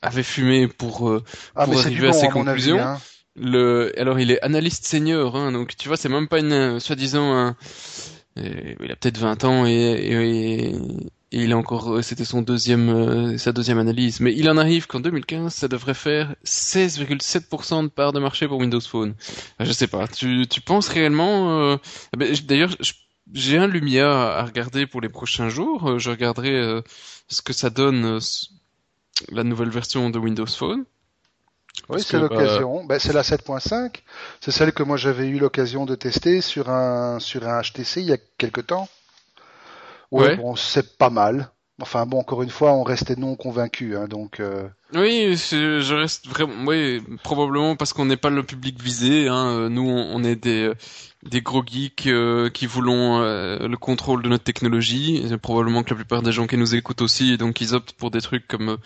avait 0.00 0.22
fumé 0.22 0.68
pour, 0.68 1.08
euh, 1.10 1.22
ah, 1.54 1.64
pour 1.64 1.78
arriver 1.78 2.08
à 2.08 2.12
ses 2.12 2.28
conclusions. 2.28 2.78
hein. 2.80 3.00
Le, 3.34 3.92
alors 3.98 4.20
il 4.20 4.30
est 4.30 4.42
analyste 4.42 4.84
senior, 4.86 5.36
hein, 5.36 5.52
donc 5.52 5.76
tu 5.76 5.88
vois, 5.88 5.96
c'est 5.96 6.10
même 6.10 6.28
pas 6.28 6.40
une, 6.40 6.52
euh, 6.52 6.78
soi-disant, 6.80 7.32
un, 7.34 7.56
il 8.36 8.90
a 8.90 8.96
peut-être 8.96 9.18
20 9.18 9.44
ans 9.44 9.66
et, 9.66 9.72
et, 9.72 10.66
et 10.68 10.74
il 11.32 11.52
a 11.52 11.56
encore, 11.56 11.94
euh, 11.94 12.02
c'était 12.02 12.26
son 12.26 12.42
deuxième, 12.42 13.38
sa 13.38 13.52
deuxième 13.52 13.78
analyse. 13.78 14.20
Mais 14.20 14.34
il 14.36 14.50
en 14.50 14.58
arrive 14.58 14.86
qu'en 14.86 15.00
2015, 15.00 15.52
ça 15.54 15.66
devrait 15.68 15.94
faire 15.94 16.34
16,7% 16.44 17.84
de 17.84 17.88
part 17.88 18.12
de 18.12 18.20
marché 18.20 18.46
pour 18.48 18.58
Windows 18.58 18.80
Phone. 18.80 19.14
je 19.60 19.72
sais 19.72 19.86
pas. 19.86 20.06
Tu, 20.08 20.46
tu 20.46 20.60
penses 20.60 20.88
réellement 20.88 21.78
eh 22.12 22.16
ben, 22.18 22.34
D'ailleurs, 22.46 22.70
je 22.80 22.92
j'ai 23.32 23.58
un 23.58 23.66
Lumia 23.66 24.36
à 24.36 24.44
regarder 24.44 24.86
pour 24.86 25.00
les 25.00 25.08
prochains 25.08 25.48
jours. 25.48 25.90
Euh, 25.90 25.98
je 25.98 26.10
regarderai 26.10 26.50
euh, 26.50 26.82
ce 27.28 27.42
que 27.42 27.52
ça 27.52 27.70
donne 27.70 28.04
euh, 28.04 28.18
la 29.30 29.44
nouvelle 29.44 29.70
version 29.70 30.10
de 30.10 30.18
Windows 30.18 30.46
Phone. 30.46 30.84
Oui, 31.88 32.02
c'est 32.02 32.18
l'occasion. 32.18 32.84
Ben, 32.84 32.98
c'est 32.98 33.12
la 33.12 33.22
7.5. 33.22 34.02
C'est 34.40 34.50
celle 34.50 34.72
que 34.72 34.82
moi 34.82 34.96
j'avais 34.96 35.26
eu 35.28 35.38
l'occasion 35.38 35.86
de 35.86 35.94
tester 35.94 36.40
sur 36.40 36.68
un 36.68 37.18
sur 37.18 37.48
un 37.48 37.62
HTC 37.62 38.02
il 38.02 38.08
y 38.08 38.12
a 38.12 38.18
quelque 38.38 38.60
temps. 38.60 38.88
Ouais, 40.10 40.36
bon, 40.36 40.54
c'est 40.54 40.98
pas 40.98 41.08
mal. 41.08 41.50
Enfin 41.80 42.04
bon, 42.04 42.18
encore 42.18 42.42
une 42.42 42.50
fois, 42.50 42.72
on 42.72 42.82
restait 42.82 43.16
non 43.16 43.34
convaincu, 43.36 43.96
hein, 43.96 44.06
donc. 44.06 44.40
Euh... 44.40 44.68
Oui, 44.94 45.36
je 45.36 45.94
reste 45.94 46.28
vraiment, 46.28 46.52
oui, 46.66 47.02
probablement 47.22 47.76
parce 47.76 47.94
qu'on 47.94 48.04
n'est 48.04 48.18
pas 48.18 48.28
le 48.28 48.42
public 48.42 48.80
visé. 48.82 49.26
Hein. 49.28 49.70
Nous, 49.70 49.88
on, 49.88 50.22
est 50.22 50.36
des 50.36 50.70
des 51.22 51.40
gros 51.40 51.62
geeks 51.64 52.06
euh, 52.08 52.50
qui 52.50 52.66
voulons 52.66 53.22
euh, 53.22 53.68
le 53.68 53.76
contrôle 53.76 54.22
de 54.22 54.28
notre 54.28 54.44
technologie. 54.44 55.16
Et 55.16 55.36
probablement 55.38 55.82
que 55.82 55.90
la 55.90 55.96
plupart 55.96 56.22
des 56.22 56.32
gens 56.32 56.46
qui 56.46 56.56
nous 56.56 56.74
écoutent 56.74 57.02
aussi, 57.02 57.36
donc 57.38 57.60
ils 57.60 57.74
optent 57.74 57.92
pour 57.92 58.10
des 58.10 58.20
trucs 58.20 58.46
comme 58.46 58.76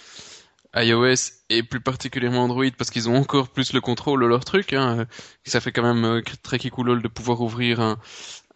euh, 0.77 0.83
iOS 0.85 1.33
et 1.49 1.63
plus 1.63 1.81
particulièrement 1.81 2.45
Android 2.45 2.71
parce 2.77 2.91
qu'ils 2.91 3.09
ont 3.09 3.17
encore 3.17 3.49
plus 3.49 3.73
le 3.73 3.81
contrôle 3.81 4.21
de 4.21 4.27
leur 4.27 4.45
truc. 4.45 4.75
Hein. 4.75 5.07
Ça 5.45 5.61
fait 5.61 5.73
quand 5.73 5.95
même 5.95 6.23
très 6.43 6.59
cool 6.71 7.03
de 7.03 7.09
pouvoir 7.09 7.41
ouvrir 7.41 7.81
un, 7.81 7.99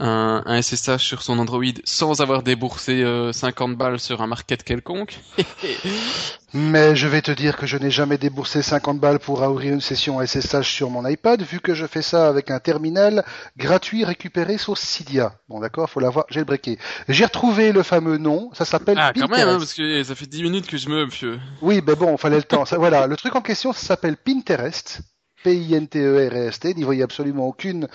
un, 0.00 0.42
un, 0.46 0.62
SSH 0.62 1.04
sur 1.04 1.22
son 1.22 1.38
Android 1.38 1.62
sans 1.84 2.20
avoir 2.20 2.42
déboursé 2.42 3.04
50 3.32 3.70
euh, 3.70 3.74
balles 3.76 4.00
sur 4.00 4.22
un 4.22 4.26
market 4.26 4.64
quelconque. 4.64 5.18
Mais 6.52 6.96
je 6.96 7.06
vais 7.06 7.22
te 7.22 7.30
dire 7.30 7.56
que 7.56 7.66
je 7.66 7.76
n'ai 7.76 7.92
jamais 7.92 8.18
déboursé 8.18 8.62
50 8.62 8.98
balles 8.98 9.20
pour 9.20 9.40
ouvrir 9.42 9.72
une 9.72 9.80
session 9.80 10.24
SSH 10.24 10.68
sur 10.68 10.90
mon 10.90 11.06
iPad, 11.06 11.40
vu 11.42 11.60
que 11.60 11.74
je 11.74 11.86
fais 11.86 12.02
ça 12.02 12.26
avec 12.26 12.50
un 12.50 12.58
terminal 12.58 13.24
gratuit 13.56 14.04
récupéré 14.04 14.58
sur 14.58 14.76
Cydia. 14.76 15.34
Bon 15.48 15.60
d'accord, 15.60 15.88
faut 15.88 16.00
l'avoir, 16.00 16.24
j'ai 16.28 16.40
le 16.40 16.46
breaké. 16.46 16.78
J'ai 17.08 17.24
retrouvé 17.24 17.70
le 17.70 17.84
fameux 17.84 18.18
nom, 18.18 18.50
ça 18.52 18.64
s'appelle 18.64 18.98
Ah 18.98 19.12
quand 19.14 19.28
même, 19.28 19.48
hein, 19.48 19.58
parce 19.58 19.74
que 19.74 20.02
ça 20.02 20.14
fait 20.16 20.26
10 20.26 20.42
minutes 20.42 20.66
que 20.66 20.76
je 20.76 20.88
me 20.88 21.06
vieux. 21.06 21.38
Oui, 21.62 21.80
ben 21.80 21.94
bon, 21.94 22.16
fallait 22.16 22.38
le 22.38 22.42
temps. 22.42 22.64
Ça, 22.64 22.78
voilà, 22.78 23.06
le 23.06 23.16
truc 23.16 23.36
en 23.36 23.42
question, 23.42 23.72
ça 23.72 23.86
s'appelle 23.86 24.16
Pinterest. 24.16 25.02
P-I-N-T-E-R-S-T, 25.42 26.70
e 26.70 26.74
n'y 26.74 26.84
voyez 26.84 27.02
absolument 27.02 27.46
aucune 27.46 27.88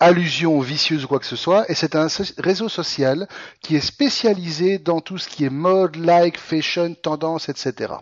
allusion 0.00 0.60
vicieuse 0.60 1.04
ou 1.04 1.08
quoi 1.08 1.18
que 1.18 1.26
ce 1.26 1.36
soit, 1.36 1.70
et 1.70 1.74
c'est 1.74 1.96
un 1.96 2.08
réseau 2.38 2.68
social 2.68 3.28
qui 3.60 3.76
est 3.76 3.80
spécialisé 3.80 4.78
dans 4.78 5.00
tout 5.00 5.18
ce 5.18 5.28
qui 5.28 5.44
est 5.44 5.50
mode, 5.50 5.96
like, 5.96 6.38
fashion, 6.38 6.94
tendance, 6.94 7.48
etc. 7.48 7.94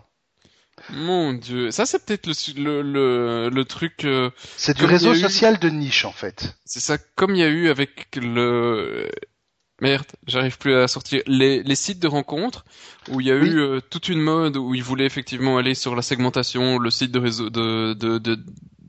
Mon 0.89 1.33
dieu, 1.33 1.71
ça 1.71 1.85
c'est 1.85 2.03
peut-être 2.03 2.27
le, 2.27 2.81
le, 2.81 3.49
le, 3.49 3.65
truc... 3.65 4.05
Euh, 4.05 4.31
c'est 4.57 4.77
du 4.77 4.85
réseau 4.85 5.15
social 5.15 5.57
de 5.59 5.69
niche 5.69 6.05
en 6.05 6.11
fait. 6.11 6.55
C'est 6.65 6.81
ça, 6.81 6.97
comme 7.15 7.35
il 7.35 7.39
y 7.39 7.43
a 7.43 7.47
eu 7.47 7.69
avec 7.69 8.15
le... 8.15 9.09
Merde, 9.81 10.05
j'arrive 10.27 10.57
plus 10.57 10.75
à 10.75 10.87
sortir. 10.87 11.21
Les, 11.25 11.63
les 11.63 11.75
sites 11.75 11.99
de 11.99 12.07
rencontres 12.07 12.63
où 13.09 13.19
il 13.19 13.27
y 13.27 13.31
a 13.31 13.35
eu 13.35 13.59
euh, 13.59 13.81
toute 13.81 14.07
une 14.07 14.21
mode 14.21 14.55
où 14.55 14.73
ils 14.75 14.83
voulaient 14.83 15.05
effectivement 15.05 15.57
aller 15.57 15.73
sur 15.73 15.95
la 15.95 16.01
segmentation, 16.01 16.79
le 16.79 16.89
site 16.89 17.11
de 17.11 17.19
réseau 17.19 17.49
de, 17.49 17.93
de, 17.93 18.17
de, 18.17 18.39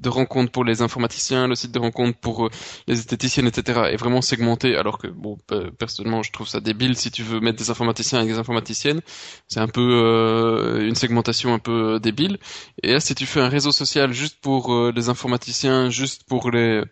de 0.05 0.09
rencontres 0.09 0.53
pour 0.53 0.65
les 0.65 0.83
informaticiens, 0.83 1.49
le 1.49 1.55
site 1.55 1.73
de 1.73 1.79
rencontres 1.79 2.19
pour 2.19 2.47
euh, 2.47 2.51
les 2.87 2.99
esthéticiennes, 3.01 3.47
etc. 3.47 3.81
est 3.91 3.97
vraiment 3.97 4.23
segmenté. 4.23 4.77
Alors 4.77 4.99
que 4.99 5.09
bon, 5.09 5.39
personnellement, 5.79 6.23
je 6.23 6.31
trouve 6.31 6.47
ça 6.47 6.61
débile 6.61 6.97
si 6.97 7.11
tu 7.11 7.23
veux 7.23 7.41
mettre 7.41 7.59
des 7.59 7.71
informaticiens 7.71 8.19
avec 8.21 8.31
des 8.31 8.39
informaticiennes, 8.39 9.01
c'est 9.49 9.61
un 9.61 9.69
peu 9.69 9.81
euh, 9.83 10.87
une 10.87 10.95
segmentation 10.95 11.55
un 11.55 11.59
peu 11.59 11.95
euh, 11.95 11.99
débile. 11.99 12.39
Et 12.83 12.93
là, 12.93 13.01
si 13.01 13.15
tu 13.15 13.27
fais 13.27 13.41
un 13.41 13.49
réseau 13.49 13.73
social 13.73 14.13
juste 14.13 14.39
pour 14.41 14.91
les 14.95 15.09
informaticiens, 15.09 15.91
juste 15.91 16.25
pour 16.29 16.51
les 16.51 16.83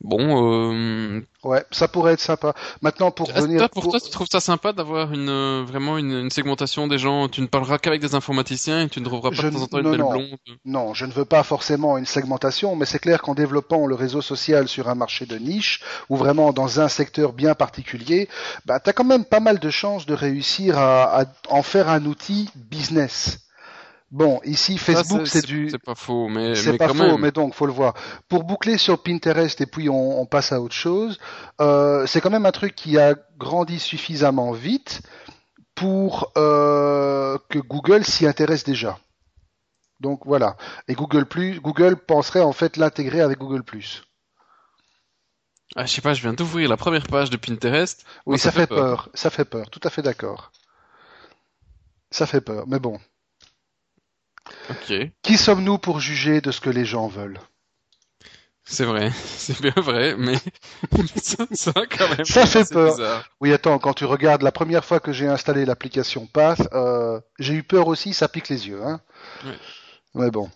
Bon, 0.00 0.72
euh... 0.72 1.20
ouais, 1.42 1.64
ça 1.72 1.88
pourrait 1.88 2.12
être 2.12 2.20
sympa. 2.20 2.54
Maintenant, 2.82 3.10
pour 3.10 3.34
revenir, 3.34 3.68
pour, 3.70 3.88
toi, 3.90 3.98
tu 3.98 4.10
trouves 4.10 4.28
ça 4.30 4.38
sympa 4.38 4.72
d'avoir 4.72 5.12
une 5.12 5.28
euh, 5.28 5.64
vraiment 5.66 5.98
une, 5.98 6.12
une, 6.12 6.30
segmentation 6.30 6.86
des 6.86 6.98
gens? 6.98 7.28
Tu 7.28 7.40
ne 7.40 7.48
parleras 7.48 7.78
qu'avec 7.78 8.00
des 8.00 8.14
informaticiens 8.14 8.82
et 8.82 8.88
tu 8.88 9.00
ne 9.00 9.04
trouveras 9.04 9.30
pas 9.30 9.42
de 9.42 9.50
temps 9.50 9.62
en 9.62 9.66
temps 9.66 9.78
une 9.78 9.90
belle 9.90 10.00
non. 10.00 10.10
blonde. 10.10 10.36
Non, 10.64 10.94
je 10.94 11.04
ne 11.04 11.10
veux 11.10 11.24
pas 11.24 11.42
forcément 11.42 11.98
une 11.98 12.06
segmentation, 12.06 12.76
mais 12.76 12.86
c'est 12.86 13.00
clair 13.00 13.22
qu'en 13.22 13.34
développant 13.34 13.86
le 13.86 13.96
réseau 13.96 14.22
social 14.22 14.68
sur 14.68 14.88
un 14.88 14.94
marché 14.94 15.26
de 15.26 15.36
niche 15.36 15.82
ou 16.08 16.16
vraiment 16.16 16.52
dans 16.52 16.78
un 16.78 16.88
secteur 16.88 17.32
bien 17.32 17.56
particulier, 17.56 18.28
bah, 18.66 18.78
tu 18.78 18.90
as 18.90 18.92
quand 18.92 19.04
même 19.04 19.24
pas 19.24 19.40
mal 19.40 19.58
de 19.58 19.70
chances 19.70 20.06
de 20.06 20.14
réussir 20.14 20.78
à, 20.78 21.22
à 21.22 21.24
en 21.48 21.64
faire 21.64 21.88
un 21.88 22.04
outil 22.04 22.48
business. 22.54 23.47
Bon, 24.10 24.40
ici 24.44 24.78
Facebook 24.78 25.26
c'est 25.26 25.44
du. 25.44 25.68
C'est 25.68 25.78
pas 25.78 25.94
faux, 25.94 26.28
mais 26.28 26.54
c'est 26.54 26.78
pas 26.78 26.88
faux, 26.88 27.18
mais 27.18 27.30
donc 27.30 27.54
faut 27.54 27.66
le 27.66 27.72
voir. 27.72 27.94
Pour 28.28 28.44
boucler 28.44 28.78
sur 28.78 29.02
Pinterest 29.02 29.60
et 29.60 29.66
puis 29.66 29.90
on, 29.90 30.20
on 30.20 30.24
passe 30.24 30.52
à 30.52 30.60
autre 30.62 30.74
chose, 30.74 31.18
euh, 31.60 32.06
c'est 32.06 32.22
quand 32.22 32.30
même 32.30 32.46
un 32.46 32.52
truc 32.52 32.74
qui 32.74 32.98
a 32.98 33.14
grandi 33.36 33.78
suffisamment 33.78 34.52
vite 34.52 35.02
pour 35.74 36.32
euh, 36.38 37.36
que 37.50 37.58
Google 37.58 38.04
s'y 38.04 38.26
intéresse 38.26 38.64
déjà. 38.64 38.98
Donc 40.00 40.22
voilà. 40.24 40.56
Et 40.86 40.94
Google 40.94 41.26
Plus, 41.26 41.60
Google 41.60 41.96
penserait 41.96 42.40
en 42.40 42.52
fait 42.52 42.76
l'intégrer 42.78 43.20
avec 43.20 43.38
Google 43.38 43.62
Plus. 43.62 44.04
Ah, 45.76 45.84
je 45.84 45.92
sais 45.92 46.00
pas, 46.00 46.14
je 46.14 46.22
viens 46.22 46.32
d'ouvrir 46.32 46.68
la 46.70 46.78
première 46.78 47.06
page 47.06 47.28
de 47.28 47.36
Pinterest. 47.36 48.06
Oui, 48.24 48.38
ça, 48.38 48.52
fait, 48.52 48.66
peur. 48.66 48.78
peur. 48.78 49.08
Ça 49.12 49.28
fait 49.28 49.44
peur. 49.44 49.68
Tout 49.68 49.80
à 49.84 49.90
fait 49.90 50.02
d'accord. 50.02 50.50
Ça 52.10 52.26
fait 52.26 52.40
peur. 52.40 52.64
Mais 52.66 52.78
bon. 52.78 52.98
Qui 55.22 55.36
sommes-nous 55.36 55.78
pour 55.78 56.00
juger 56.00 56.40
de 56.40 56.50
ce 56.50 56.60
que 56.60 56.70
les 56.70 56.84
gens 56.84 57.08
veulent? 57.08 57.40
C'est 58.70 58.84
vrai, 58.84 59.10
c'est 59.36 59.60
bien 59.62 59.72
vrai, 59.76 60.14
mais 60.18 60.36
ça, 61.16 61.46
ça, 61.52 61.72
quand 61.72 62.08
même. 62.16 62.24
Ça 62.24 62.46
fait 62.46 62.68
peur. 62.70 63.24
Oui, 63.40 63.52
attends, 63.52 63.78
quand 63.78 63.94
tu 63.94 64.04
regardes 64.04 64.42
la 64.42 64.52
première 64.52 64.84
fois 64.84 65.00
que 65.00 65.12
j'ai 65.12 65.26
installé 65.26 65.64
l'application 65.64 66.26
Path, 66.26 66.68
euh, 66.74 67.18
j'ai 67.38 67.54
eu 67.54 67.62
peur 67.62 67.88
aussi, 67.88 68.12
ça 68.12 68.28
pique 68.28 68.50
les 68.50 68.68
yeux. 68.68 68.82
Hein. 68.84 69.00
Ouais. 69.44 69.58
Mais 70.14 70.30
bon. 70.30 70.50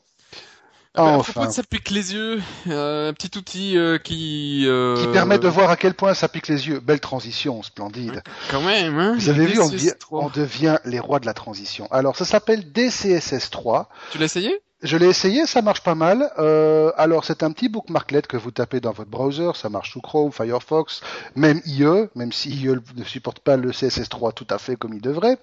Ah 0.95 1.05
bah, 1.05 1.11
enfin. 1.19 1.31
À 1.31 1.33
propos 1.33 1.47
de 1.49 1.53
ça 1.53 1.63
pique 1.63 1.91
les 1.91 2.13
yeux, 2.13 2.43
euh, 2.69 3.11
un 3.11 3.13
petit 3.15 3.39
outil 3.39 3.79
euh, 3.79 3.97
qui 3.97 4.65
euh... 4.67 4.97
qui 5.01 5.07
permet 5.09 5.39
de 5.39 5.49
voir 5.49 5.71
à 5.71 5.77
quel 5.77 5.95
point 5.95 6.13
ça 6.13 6.29
pique 6.29 6.49
les 6.49 6.69
yeux. 6.69 6.81
Belle 6.81 7.01
transition, 7.01 7.63
splendide. 7.63 8.23
Quand 8.51 8.61
même, 8.61 8.99
hein. 8.99 9.15
Vous 9.19 9.31
avez 9.31 9.47
vu, 9.47 9.59
on 9.59 9.69
devient, 9.69 9.95
on 10.11 10.29
devient, 10.29 10.79
les 10.85 11.01
rois 11.01 11.19
de 11.19 11.27
la 11.27 11.35
transition. 11.35 11.89
Alors, 11.91 12.17
ça 12.17 12.27
s'appelle 12.27 12.73
DCSS 12.73 13.51
3. 13.51 13.89
Tu 14.11 14.19
l'as 14.19 14.27
essayé? 14.27 14.61
Je 14.83 14.97
l'ai 14.97 15.07
essayé, 15.07 15.47
ça 15.47 15.63
marche 15.63 15.83
pas 15.83 15.95
mal. 15.95 16.31
Euh, 16.39 16.91
alors 16.97 17.25
c'est 17.25 17.43
un 17.45 17.53
petit 17.53 17.69
bookmarklet 17.69 18.23
que 18.23 18.37
vous 18.37 18.51
tapez 18.51 18.81
dans 18.81 18.91
votre 18.91 19.11
browser, 19.11 19.51
ça 19.55 19.69
marche 19.69 19.93
sous 19.93 20.01
Chrome, 20.01 20.33
Firefox, 20.33 21.01
même 21.37 21.61
IE, 21.67 22.09
même 22.17 22.33
si 22.33 22.51
IE 22.51 22.75
ne 22.97 23.05
supporte 23.05 23.39
pas 23.39 23.57
le 23.57 23.71
CSS3 23.71 24.35
tout 24.35 24.47
à 24.51 24.59
fait 24.59 24.75
comme 24.77 24.95
il 24.95 25.01
devrait, 25.01 25.39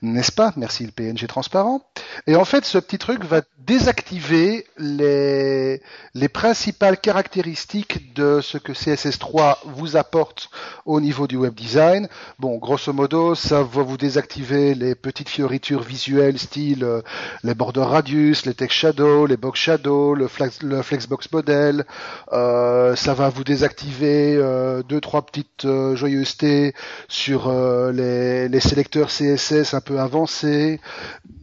n'est-ce 0.00 0.32
pas? 0.32 0.52
Merci 0.56 0.84
le 0.86 0.90
PNG 0.90 1.26
transparent. 1.26 1.82
Et 2.26 2.34
en 2.34 2.44
fait, 2.44 2.64
ce 2.64 2.78
petit 2.78 2.98
truc 2.98 3.24
va 3.24 3.42
désactiver 3.58 4.66
les, 4.78 5.82
les 6.14 6.28
principales 6.28 6.98
caractéristiques 6.98 8.14
de 8.14 8.40
ce 8.40 8.58
que 8.58 8.72
CSS3 8.72 9.58
vous 9.66 9.96
apporte 9.96 10.50
au 10.86 11.00
niveau 11.00 11.26
du 11.26 11.36
web 11.36 11.54
design. 11.54 12.08
Bon, 12.38 12.56
grosso 12.56 12.92
modo, 12.92 13.34
ça 13.34 13.62
va 13.62 13.82
vous 13.82 13.96
désactiver 13.96 14.74
les 14.74 14.94
petites 14.94 15.28
fioritures 15.28 15.82
visuelles 15.82 16.38
style 16.38 16.84
euh, 16.84 17.02
les 17.44 17.54
borders 17.54 17.88
radius, 17.88 18.46
les 18.46 18.54
shadow, 18.70 19.26
les 19.26 19.36
box 19.36 19.58
shadow, 19.58 20.14
le, 20.14 20.28
le 20.62 20.82
flexbox 20.82 21.32
model. 21.32 21.84
Euh, 22.32 22.94
ça 22.96 23.14
va 23.14 23.28
vous 23.28 23.44
désactiver 23.44 24.36
euh, 24.36 24.82
deux 24.82 25.00
trois 25.00 25.22
petites 25.22 25.64
euh, 25.64 25.96
joyeusetés 25.96 26.74
sur 27.08 27.50
les, 27.92 28.60
sélecteurs 28.60 29.08
CSS 29.08 29.74
un 29.74 29.80
peu 29.80 29.98
avancés, 29.98 30.80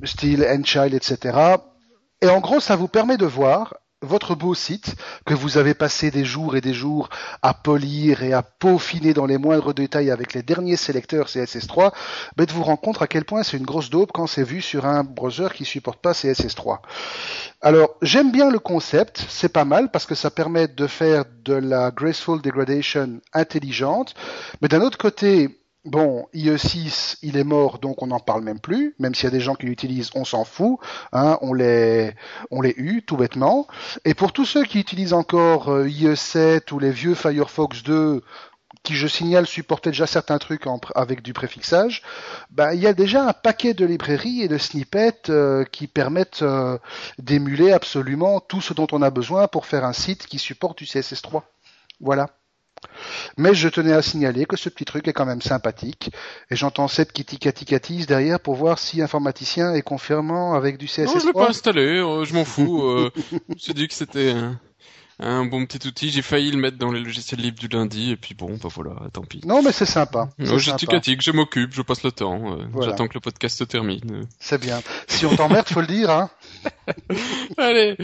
style 0.04 0.46
Endchild, 0.50 0.94
etc. 0.94 1.38
Et 2.22 2.30
en 2.30 2.40
gros, 2.40 2.60
ça 2.60 2.76
vous 2.76 2.88
permet 2.88 3.18
de 3.18 3.26
voir 3.26 3.76
votre 4.02 4.34
beau 4.34 4.56
site 4.56 4.96
que 5.26 5.34
vous 5.34 5.58
avez 5.58 5.74
passé 5.74 6.10
des 6.10 6.24
jours 6.24 6.56
et 6.56 6.62
des 6.62 6.74
jours 6.74 7.10
à 7.42 7.54
polir 7.54 8.24
et 8.24 8.32
à 8.32 8.42
peaufiner 8.42 9.14
dans 9.14 9.26
les 9.26 9.38
moindres 9.38 9.74
détails 9.74 10.10
avec 10.10 10.34
les 10.34 10.42
derniers 10.42 10.78
sélecteurs 10.78 11.28
CSS3, 11.28 11.92
ben 12.38 12.48
vous 12.50 12.64
rendre 12.64 12.80
compte 12.80 13.02
à 13.02 13.08
quel 13.08 13.26
point 13.26 13.44
c'est 13.44 13.58
une 13.58 13.66
grosse 13.66 13.90
dope 13.90 14.12
quand 14.14 14.28
c'est 14.28 14.44
vu 14.44 14.62
sur 14.62 14.86
un 14.86 15.04
browser 15.04 15.50
qui 15.54 15.66
supporte 15.66 16.00
pas 16.00 16.14
CSS3. 16.14 16.80
Alors, 17.62 17.90
j'aime 18.02 18.32
bien 18.32 18.50
le 18.50 18.60
concept, 18.60 19.26
c'est 19.28 19.52
pas 19.52 19.66
mal 19.66 19.92
parce 19.92 20.06
que 20.06 20.16
ça 20.16 20.32
permet 20.32 20.70
de 20.70 20.88
faire 20.88 21.26
de 21.44 21.54
la 21.54 21.92
graceful 21.92 22.42
degradation 22.42 23.20
intelligente, 23.34 24.14
mais 24.62 24.70
d'un 24.70 24.82
autre 24.82 24.98
côté, 24.98 25.59
Bon, 25.90 26.28
IE6, 26.36 27.18
il 27.24 27.36
est 27.36 27.44
mort, 27.44 27.80
donc 27.80 28.04
on 28.04 28.08
n'en 28.08 28.20
parle 28.20 28.44
même 28.44 28.60
plus. 28.60 28.94
Même 29.00 29.16
s'il 29.16 29.24
y 29.24 29.28
a 29.28 29.32
des 29.32 29.40
gens 29.40 29.56
qui 29.56 29.66
l'utilisent, 29.66 30.12
on 30.14 30.24
s'en 30.24 30.44
fout. 30.44 30.78
Hein, 31.14 31.40
on 31.42 31.52
les, 31.52 32.14
on 32.52 32.62
les 32.62 32.76
eu 32.78 33.02
tout 33.02 33.18
bêtement. 33.18 33.66
Et 34.06 34.14
pour 34.14 34.32
tous 34.32 34.46
ceux 34.46 34.64
qui 34.66 34.80
utilisent 34.80 35.14
encore 35.14 35.70
euh, 35.70 35.88
IE7 35.88 36.72
ou 36.74 36.78
les 36.78 36.92
vieux 36.92 37.16
Firefox 37.16 37.82
2, 37.82 38.22
qui 38.84 38.94
je 38.94 39.08
signale 39.08 39.48
supportaient 39.48 39.90
déjà 39.90 40.06
certains 40.06 40.38
trucs 40.38 40.66
avec 40.94 41.24
du 41.24 41.34
préfixage, 41.34 42.04
ben, 42.52 42.72
il 42.74 42.82
y 42.82 42.86
a 42.86 42.94
déjà 42.94 43.28
un 43.28 43.34
paquet 43.34 43.74
de 43.74 43.84
librairies 43.84 44.44
et 44.44 44.48
de 44.48 44.60
snippets 44.60 45.32
euh, 45.32 45.66
qui 45.66 45.88
permettent 45.88 46.44
euh, 46.44 46.78
d'émuler 47.18 47.72
absolument 47.72 48.42
tout 48.42 48.62
ce 48.62 48.76
dont 48.76 48.88
on 48.92 49.02
a 49.02 49.10
besoin 49.10 49.48
pour 49.48 49.66
faire 49.66 49.86
un 49.86 49.94
site 49.94 50.28
qui 50.28 50.38
supporte 50.38 50.78
du 50.78 50.86
CSS3. 50.86 51.42
Voilà. 52.00 52.30
Mais 53.38 53.54
je 53.54 53.68
tenais 53.70 53.94
à 53.94 54.02
signaler 54.02 54.46
que 54.46 54.58
ce 54.58 54.70
petit 54.70 54.86
truc 54.86 55.08
est 55.08 55.14
quand 55.14 55.26
même 55.26 55.42
sympathique. 55.42 56.12
Et 56.50 56.56
j'entends 56.56 56.88
cette 56.88 57.12
qui 57.12 57.26
ticati 57.26 58.06
derrière 58.06 58.40
pour 58.40 58.56
voir 58.56 58.80
si 58.80 59.02
informaticien 59.02 59.74
est 59.74 59.82
confirmant 59.82 60.54
avec 60.54 60.78
du 60.78 60.86
CSS3. 60.86 61.06
Non, 61.06 61.20
je 61.20 61.26
l'ai 61.28 61.34
pas 61.34 61.50
installé, 61.50 62.00
euh, 62.00 62.26
je 62.26 62.34
m'en 62.34 62.46
fous. 62.46 62.82
euh, 62.84 63.12
suis 63.58 63.74
dit 63.74 63.88
que 63.88 63.94
c'était 63.94 64.34
un 65.20 65.46
bon 65.46 65.66
petit 65.66 65.86
outil. 65.88 66.10
J'ai 66.10 66.22
failli 66.22 66.52
le 66.52 66.58
mettre 66.58 66.78
dans 66.78 66.92
les 66.92 67.00
logiciels 67.00 67.42
libres 67.42 67.60
du 67.60 67.68
lundi, 67.68 68.12
et 68.12 68.16
puis 68.16 68.36
bon, 68.36 68.58
bah 68.62 68.70
voilà, 68.74 68.96
tant 69.12 69.24
pis. 69.24 69.42
Non, 69.46 69.62
mais 69.62 69.72
c'est 69.72 69.86
sympa. 69.86 70.30
Non, 70.40 70.58
je 70.58 70.72
ticatique, 70.72 71.22
je 71.22 71.32
m'occupe, 71.32 71.74
je 71.74 71.82
passe 71.82 72.04
le 72.04 72.12
temps. 72.12 72.58
Euh, 72.58 72.66
j'attends 72.82 73.08
que 73.08 73.16
le 73.16 73.20
podcast 73.20 73.58
se 73.58 73.64
termine. 73.64 74.26
C'est 74.40 74.60
bien. 74.62 74.82
Si 75.08 75.26
on 75.26 75.36
t'emmerde, 75.36 75.68
faut 75.68 75.82
le 75.82 75.88
dire, 75.88 76.10
hein. 76.10 76.30
Allez, 77.58 77.98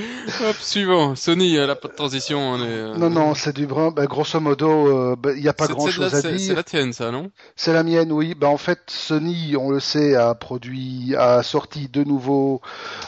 hop, 0.44 0.56
suivant. 0.60 1.16
Sony, 1.16 1.56
elle 1.56 1.70
a 1.70 1.76
pas 1.76 1.88
de 1.88 1.94
transition. 1.94 2.40
On 2.40 2.58
est, 2.60 2.68
euh, 2.68 2.96
Non, 2.98 3.10
non, 3.10 3.36
c'est 3.36 3.56
du 3.56 3.66
brun. 3.66 3.92
Bah, 3.92 4.06
grosso 4.06 4.40
modo, 4.40 4.88
il 4.88 4.92
euh, 4.92 5.16
bah, 5.16 5.34
n'y 5.34 5.48
a 5.48 5.54
pas 5.54 5.68
grand-chose 5.68 6.14
à 6.14 6.22
dire. 6.22 6.40
C'est 6.40 6.54
la 6.54 6.64
tienne, 6.64 6.94
ça, 6.94 7.12
non? 7.12 7.32
C'est 7.56 7.74
la 7.74 7.84
mienne, 7.84 8.12
oui. 8.12 8.36
Bah, 8.36 8.48
en 8.48 8.58
fait, 8.58 8.80
Sony, 8.88 9.56
on 9.58 9.70
le 9.70 9.80
sait, 9.80 10.16
a 10.16 10.34
produit, 10.36 11.16
a 11.16 11.44
sorti 11.44 11.88
deux 11.88 12.04
nouveaux 12.04 12.62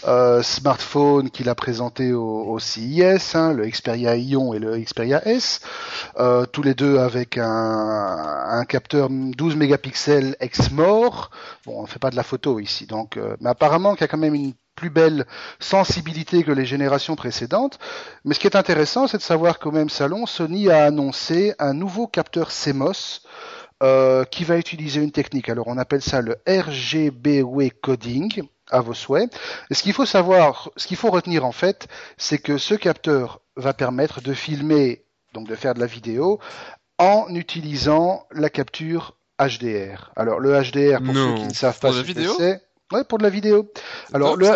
euh, 0.08 0.42
smartphones 0.42 1.30
qu'il 1.30 1.50
a 1.50 1.56
présentés 1.56 2.14
au, 2.14 2.46
au 2.48 2.60
CIS, 2.60 3.36
hein, 3.36 3.54
le 3.54 3.68
Xperia 3.68 4.16
Ion 4.16 4.54
et 4.54 4.60
le 4.60 4.78
Xperia 4.78 5.28
S, 5.28 5.62
euh, 6.20 6.46
tous 6.46 6.64
les 6.64 6.74
deux 6.74 6.98
avec 6.98 7.38
un, 7.38 7.46
un 7.46 8.66
capteur 8.66 9.10
12 9.10 9.56
mégapixels 9.56 10.36
ex-mort. 10.40 11.32
Bon, 11.66 11.82
on 11.82 11.86
fait 11.86 12.00
pas 12.00 12.10
de 12.10 12.16
la 12.16 12.24
photo 12.24 12.60
ici, 12.60 12.86
donc, 12.86 13.18
euh, 13.18 13.36
mais 13.42 13.50
apparemment 13.50 13.94
qu'il 13.94 14.02
y 14.02 14.06
a 14.06 14.08
quand 14.08 14.18
même 14.18 14.36
une 14.36 14.54
plus 14.78 14.90
belle 14.90 15.26
sensibilité 15.60 16.44
que 16.44 16.52
les 16.52 16.66
générations 16.66 17.18
précédentes. 17.18 17.80
Mais 18.24 18.34
ce 18.34 18.40
qui 18.40 18.48
est 18.48 18.56
intéressant, 18.56 19.08
c'est 19.08 19.18
de 19.18 19.24
savoir 19.24 19.60
qu'au 19.60 19.72
même 19.72 19.90
salon, 19.90 20.26
Sony 20.26 20.70
a 20.70 20.86
annoncé 20.86 21.54
un 21.60 21.74
nouveau 21.74 22.08
capteur 22.08 22.50
CMOS 22.50 23.22
euh, 23.84 24.24
qui 24.24 24.46
va 24.46 24.58
utiliser 24.58 25.02
une 25.02 25.12
technique. 25.12 25.50
Alors 25.50 25.68
on 25.68 25.78
appelle 25.78 26.02
ça 26.02 26.22
le 26.22 26.38
RGBW 26.48 27.70
coding 27.82 28.44
à 28.70 28.82
vos 28.82 28.94
souhaits. 28.94 29.36
Et 29.70 29.74
ce 29.74 29.84
qu'il 29.84 29.94
faut 29.94 30.06
savoir, 30.06 30.70
ce 30.78 30.88
qu'il 30.88 30.98
faut 30.98 31.12
retenir 31.12 31.44
en 31.44 31.52
fait, 31.52 31.88
c'est 32.18 32.38
que 32.38 32.58
ce 32.58 32.76
capteur 32.76 33.42
va 33.56 33.74
permettre 33.74 34.22
de 34.22 34.34
filmer, 34.34 35.04
donc 35.34 35.48
de 35.48 35.56
faire 35.56 35.74
de 35.74 35.80
la 35.80 35.86
vidéo, 35.88 36.40
en 37.00 37.28
utilisant 37.34 38.26
la 38.32 38.50
capture 38.50 39.16
HDR. 39.40 40.12
Alors 40.16 40.40
le 40.40 40.52
HDR, 40.52 41.02
pour 41.04 41.14
ceux 41.14 41.36
qui 41.36 41.48
ne 41.48 41.54
savent 41.54 41.80
pas 41.80 41.92
ce 41.92 42.02
que 42.02 42.28
c'est, 42.38 42.62
Ouais, 42.92 43.04
pour 43.04 43.18
de 43.18 43.24
la 43.24 43.30
vidéo. 43.30 43.72
Alors, 44.14 44.36
le, 44.38 44.48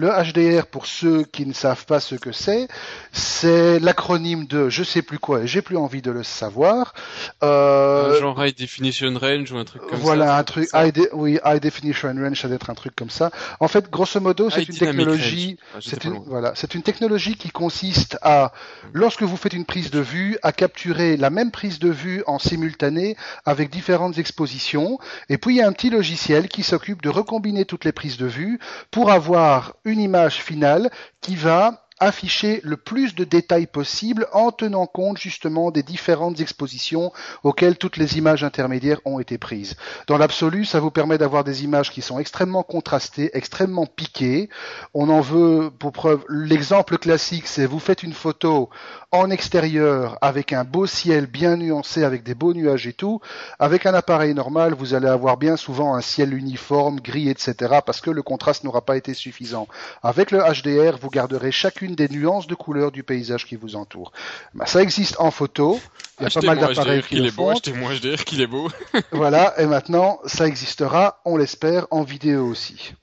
le 0.00 0.08
HDR, 0.08 0.66
pour 0.66 0.86
ceux 0.86 1.24
qui 1.24 1.44
ne 1.44 1.52
savent 1.52 1.84
pas 1.84 2.00
ce 2.00 2.14
que 2.14 2.32
c'est, 2.32 2.68
c'est 3.12 3.78
l'acronyme 3.78 4.46
de 4.46 4.70
je 4.70 4.82
sais 4.82 5.02
plus 5.02 5.18
quoi 5.18 5.42
et 5.42 5.46
j'ai 5.46 5.60
plus 5.60 5.76
envie 5.76 6.00
de 6.00 6.10
le 6.10 6.22
savoir. 6.22 6.94
Euh, 7.42 8.18
genre 8.18 8.42
High 8.42 8.56
Definition 8.56 9.12
Range 9.18 9.52
ou 9.52 9.58
un 9.58 9.64
truc 9.64 9.82
comme 9.82 9.90
ça. 9.90 9.96
Voilà, 9.96 10.36
un 10.36 10.44
truc, 10.44 10.68
high 10.72 11.08
oui, 11.12 11.38
High 11.44 11.60
Definition 11.60 12.14
Range, 12.16 12.40
ça 12.40 12.48
doit 12.48 12.56
être 12.56 12.70
un 12.70 12.74
truc 12.74 12.96
comme 12.96 13.10
ça. 13.10 13.30
En 13.60 13.68
fait, 13.68 13.90
grosso 13.90 14.18
modo, 14.20 14.48
c'est 14.48 14.68
une 14.68 14.76
technologie, 14.76 15.58
c'est 15.80 16.04
une, 16.04 16.18
voilà, 16.26 16.52
c'est 16.54 16.74
une 16.74 16.82
technologie 16.82 17.36
qui 17.36 17.50
consiste 17.50 18.18
à, 18.22 18.52
lorsque 18.94 19.22
vous 19.22 19.36
faites 19.36 19.52
une 19.52 19.66
prise 19.66 19.90
de 19.90 20.00
vue, 20.00 20.38
à 20.42 20.52
capturer 20.52 21.18
la 21.18 21.28
même 21.28 21.50
prise 21.50 21.78
de 21.78 21.90
vue 21.90 22.22
en 22.26 22.38
simultané 22.38 23.16
avec 23.44 23.68
différentes 23.68 24.16
expositions. 24.16 24.98
Et 25.28 25.36
puis, 25.36 25.56
il 25.56 25.58
y 25.58 25.62
a 25.62 25.68
un 25.68 25.72
petit 25.72 25.90
logiciel 25.90 26.48
qui 26.48 26.62
s'occupe 26.62 27.02
de 27.02 27.10
recombiner 27.10 27.66
toutes 27.66 27.84
les 27.84 27.92
prises 27.92 28.16
de 28.16 28.26
vue 28.26 28.58
pour 28.90 29.10
avoir 29.10 29.74
une 29.84 29.89
image 29.98 30.42
finale 30.42 30.90
qui 31.20 31.34
va 31.34 31.86
afficher 32.00 32.60
le 32.64 32.78
plus 32.78 33.14
de 33.14 33.24
détails 33.24 33.66
possible 33.66 34.26
en 34.32 34.50
tenant 34.50 34.86
compte 34.86 35.18
justement 35.18 35.70
des 35.70 35.82
différentes 35.82 36.40
expositions 36.40 37.12
auxquelles 37.44 37.76
toutes 37.76 37.98
les 37.98 38.16
images 38.16 38.42
intermédiaires 38.42 39.00
ont 39.04 39.20
été 39.20 39.36
prises. 39.36 39.76
Dans 40.06 40.16
l'absolu, 40.16 40.64
ça 40.64 40.80
vous 40.80 40.90
permet 40.90 41.18
d'avoir 41.18 41.44
des 41.44 41.62
images 41.62 41.90
qui 41.90 42.00
sont 42.00 42.18
extrêmement 42.18 42.62
contrastées, 42.62 43.30
extrêmement 43.34 43.86
piquées. 43.86 44.48
On 44.94 45.10
en 45.10 45.20
veut 45.20 45.70
pour 45.78 45.92
preuve 45.92 46.24
l'exemple 46.30 46.96
classique, 46.96 47.46
c'est 47.46 47.66
vous 47.66 47.78
faites 47.78 48.02
une 48.02 48.14
photo 48.14 48.70
en 49.12 49.28
extérieur 49.30 50.18
avec 50.20 50.52
un 50.52 50.62
beau 50.62 50.86
ciel 50.86 51.26
bien 51.26 51.56
nuancé 51.56 52.04
avec 52.04 52.22
des 52.22 52.36
beaux 52.36 52.54
nuages 52.54 52.86
et 52.86 52.92
tout. 52.92 53.20
Avec 53.58 53.84
un 53.86 53.94
appareil 53.94 54.34
normal, 54.34 54.74
vous 54.74 54.94
allez 54.94 55.08
avoir 55.08 55.36
bien 55.36 55.56
souvent 55.56 55.96
un 55.96 56.00
ciel 56.00 56.32
uniforme, 56.32 57.00
gris, 57.00 57.28
etc. 57.28 57.54
parce 57.84 58.00
que 58.00 58.10
le 58.10 58.22
contraste 58.22 58.62
n'aura 58.62 58.82
pas 58.82 58.96
été 58.96 59.12
suffisant. 59.12 59.66
Avec 60.02 60.30
le 60.30 60.38
HDR, 60.38 60.96
vous 60.98 61.10
garderez 61.10 61.50
chacune 61.50 61.96
des 61.96 62.08
nuances 62.08 62.46
de 62.46 62.54
couleur 62.54 62.92
du 62.92 63.02
paysage 63.02 63.46
qui 63.46 63.56
vous 63.56 63.74
entoure. 63.74 64.12
Bah, 64.54 64.66
ça 64.66 64.80
existe 64.80 65.16
en 65.18 65.32
photo. 65.32 65.80
Il 66.20 66.24
y 66.24 66.26
a 66.26 66.30
pas 66.30 66.46
mal 66.46 66.58
d'appareils 66.60 67.02
qui 67.02 67.16
le 67.16 67.30
font. 67.30 67.50
Achetez-moi 67.50 67.94
HDR 67.94 68.24
qu'il 68.24 68.40
est 68.40 68.46
beau. 68.46 68.68
voilà. 69.10 69.60
Et 69.60 69.66
maintenant, 69.66 70.20
ça 70.26 70.46
existera, 70.46 71.20
on 71.24 71.36
l'espère, 71.36 71.86
en 71.90 72.02
vidéo 72.02 72.46
aussi. 72.46 72.94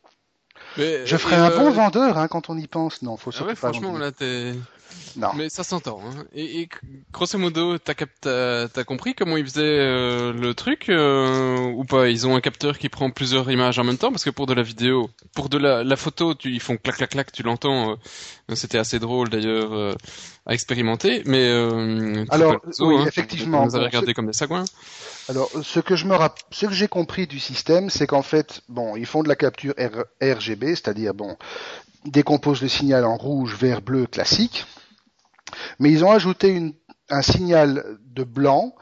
Mais, 0.77 1.05
je 1.05 1.17
ferai 1.17 1.35
un 1.35 1.49
bon 1.49 1.67
euh, 1.67 1.71
vendeur 1.71 2.17
hein, 2.17 2.27
quand 2.27 2.49
on 2.49 2.57
y 2.57 2.67
pense. 2.67 3.01
Non, 3.01 3.17
faut 3.17 3.31
ah 3.39 3.43
ouais, 3.43 3.55
franchement, 3.55 3.97
là, 3.97 4.11
t'es 4.11 4.53
non. 5.17 5.29
Mais 5.35 5.49
ça 5.49 5.63
s'entend. 5.63 5.99
Hein. 6.05 6.25
Et, 6.33 6.61
et, 6.61 6.69
grosso 7.11 7.37
modo, 7.39 7.77
t'as 7.79 7.93
as, 8.25 8.83
compris 8.83 9.15
comment 9.15 9.35
ils 9.35 9.45
faisaient 9.45 9.61
euh, 9.63 10.31
le 10.31 10.53
truc 10.53 10.89
euh, 10.89 11.71
ou 11.75 11.85
pas? 11.85 12.07
Ils 12.07 12.27
ont 12.27 12.35
un 12.35 12.41
capteur 12.41 12.77
qui 12.77 12.87
prend 12.87 13.09
plusieurs 13.09 13.49
images 13.49 13.79
en 13.79 13.83
même 13.83 13.97
temps 13.97 14.11
parce 14.11 14.23
que 14.23 14.29
pour 14.29 14.45
de 14.45 14.53
la 14.53 14.61
vidéo, 14.61 15.09
pour 15.33 15.49
de 15.49 15.57
la, 15.57 15.83
la 15.83 15.95
photo, 15.95 16.35
tu, 16.35 16.51
ils 16.51 16.59
font 16.59 16.77
clac 16.77 16.97
clac 16.97 17.09
clac, 17.09 17.31
tu 17.31 17.41
l'entends. 17.41 17.91
Euh, 17.91 18.55
C'était 18.55 18.77
assez 18.77 18.99
drôle 18.99 19.29
d'ailleurs 19.29 19.95
à 20.45 20.53
expérimenter. 20.53 21.23
Mais 21.25 21.51
alors, 22.29 22.57
oui, 22.79 22.95
hein, 22.97 23.05
effectivement, 23.07 23.65
vous 23.65 23.75
avez 23.75 23.85
regardé 23.85 24.13
comme 24.13 24.27
des 24.27 24.33
sagouins. 24.33 24.65
Alors, 25.29 25.49
ce 25.63 25.79
que 25.79 25.95
je 25.95 26.05
me 26.05 26.15
ce 26.51 26.67
que 26.67 26.73
j'ai 26.73 26.87
compris 26.87 27.27
du 27.27 27.39
système, 27.39 27.89
c'est 27.89 28.07
qu'en 28.07 28.21
fait, 28.21 28.61
bon, 28.69 28.95
ils 28.95 29.05
font 29.05 29.23
de 29.23 29.27
la 29.27 29.35
capture 29.35 29.73
RGB, 30.21 30.75
c'est-à-dire 30.75 31.13
bon, 31.13 31.35
décomposent 32.05 32.61
le 32.61 32.69
signal 32.69 33.03
en 33.03 33.17
rouge, 33.17 33.55
vert, 33.55 33.81
bleu 33.81 34.05
classique 34.05 34.65
mais 35.79 35.91
ils 35.91 36.03
ont 36.03 36.11
ajouté 36.11 36.73
un 37.09 37.21
signal 37.21 37.97
de 38.13 38.23
blanc 38.23 38.75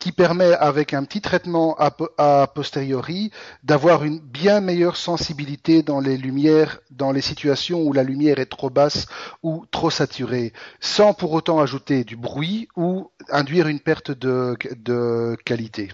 qui 0.00 0.12
permet 0.12 0.52
avec 0.52 0.94
un 0.94 1.04
petit 1.04 1.20
traitement 1.20 1.76
a, 1.78 2.46
posteriori 2.46 3.30
d'avoir 3.64 4.04
une 4.04 4.20
bien 4.20 4.60
meilleure 4.60 4.96
sensibilité 4.96 5.82
dans 5.82 6.00
les 6.00 6.16
lumières, 6.16 6.80
dans 6.90 7.10
les 7.10 7.20
situations 7.20 7.82
où 7.82 7.92
la 7.92 8.02
lumière 8.02 8.38
est 8.38 8.46
trop 8.46 8.70
basse 8.70 9.06
ou 9.42 9.64
trop 9.70 9.90
saturée, 9.90 10.52
sans 10.80 11.14
pour 11.14 11.32
autant 11.32 11.60
ajouter 11.60 12.04
du 12.04 12.16
bruit 12.16 12.68
ou 12.76 13.10
induire 13.30 13.66
une 13.66 13.80
perte 13.80 14.10
de 14.12 15.36
qualité. 15.44 15.90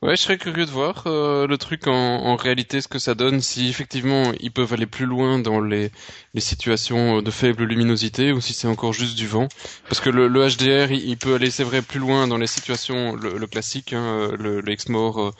Ouais, 0.00 0.14
je 0.14 0.22
serais 0.22 0.38
curieux 0.38 0.64
de 0.64 0.70
voir 0.70 1.02
euh, 1.08 1.48
le 1.48 1.58
truc 1.58 1.88
en, 1.88 1.92
en, 1.92 2.36
réalité, 2.36 2.80
ce 2.80 2.86
que 2.86 3.00
ça 3.00 3.16
donne, 3.16 3.40
si 3.40 3.68
effectivement 3.68 4.30
ils 4.38 4.52
peuvent 4.52 4.72
aller 4.72 4.86
plus 4.86 5.06
loin 5.06 5.40
dans 5.40 5.60
les, 5.60 5.90
les 6.34 6.40
situations 6.40 7.20
de 7.20 7.30
faible 7.32 7.64
luminosité 7.64 8.30
ou 8.30 8.40
si 8.40 8.52
c'est 8.54 8.68
encore 8.68 8.92
juste 8.92 9.16
du 9.16 9.26
vent. 9.26 9.48
Parce 9.88 10.00
que 10.00 10.08
le, 10.08 10.28
le 10.28 10.46
HDR, 10.46 10.92
il, 10.92 11.16
peut 11.16 11.34
aller, 11.34 11.50
c'est 11.50 11.64
vrai, 11.64 11.82
plus 11.82 11.98
loin 11.98 12.28
dans 12.28 12.36
les 12.36 12.46
situations, 12.46 13.16
le, 13.16 13.38
le 13.38 13.46
classique, 13.48 13.92
hein, 13.92 14.30
le, 14.38 14.60
le 14.60 14.72
Exmore, 14.72 15.20
euh, 15.20 15.30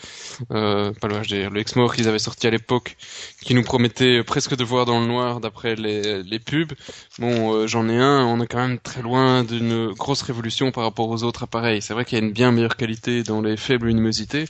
euh, 0.51 0.93
pas 0.93 1.07
le 1.07 1.21
HDR, 1.21 1.51
le 1.51 1.61
Exmore 1.61 1.95
qu'ils 1.95 2.09
avaient 2.09 2.19
sorti 2.19 2.49
à 2.49 2.51
l'époque, 2.51 2.97
qui 3.41 3.55
nous 3.55 3.63
promettait 3.63 4.25
presque 4.25 4.57
de 4.57 4.65
voir 4.65 4.87
dans 4.87 4.99
le 4.99 5.07
noir 5.07 5.39
d'après 5.39 5.77
les, 5.77 6.25
les 6.25 6.39
pubs. 6.41 6.73
Bon, 7.21 7.55
euh, 7.55 7.67
j'en 7.69 7.89
ai 7.89 7.97
un, 7.97 8.25
on 8.27 8.41
est 8.41 8.49
quand 8.49 8.67
même 8.67 8.81
très 8.81 9.03
loin 9.03 9.45
d'une 9.45 9.93
grosse 9.93 10.23
révolution 10.23 10.73
par 10.73 10.83
rapport 10.83 11.09
aux 11.11 11.23
autres 11.23 11.45
appareils. 11.45 11.81
C'est 11.81 11.95
vrai 11.95 12.05
qu'il 12.05 12.19
y 12.19 12.21
a 12.21 12.25
une 12.25 12.33
bien 12.33 12.51
meilleure 12.51 12.77
qualité 12.77 13.23
dans 13.23 13.41
les 13.41 13.57
faibles 13.57 13.87
luminosités 13.87 14.48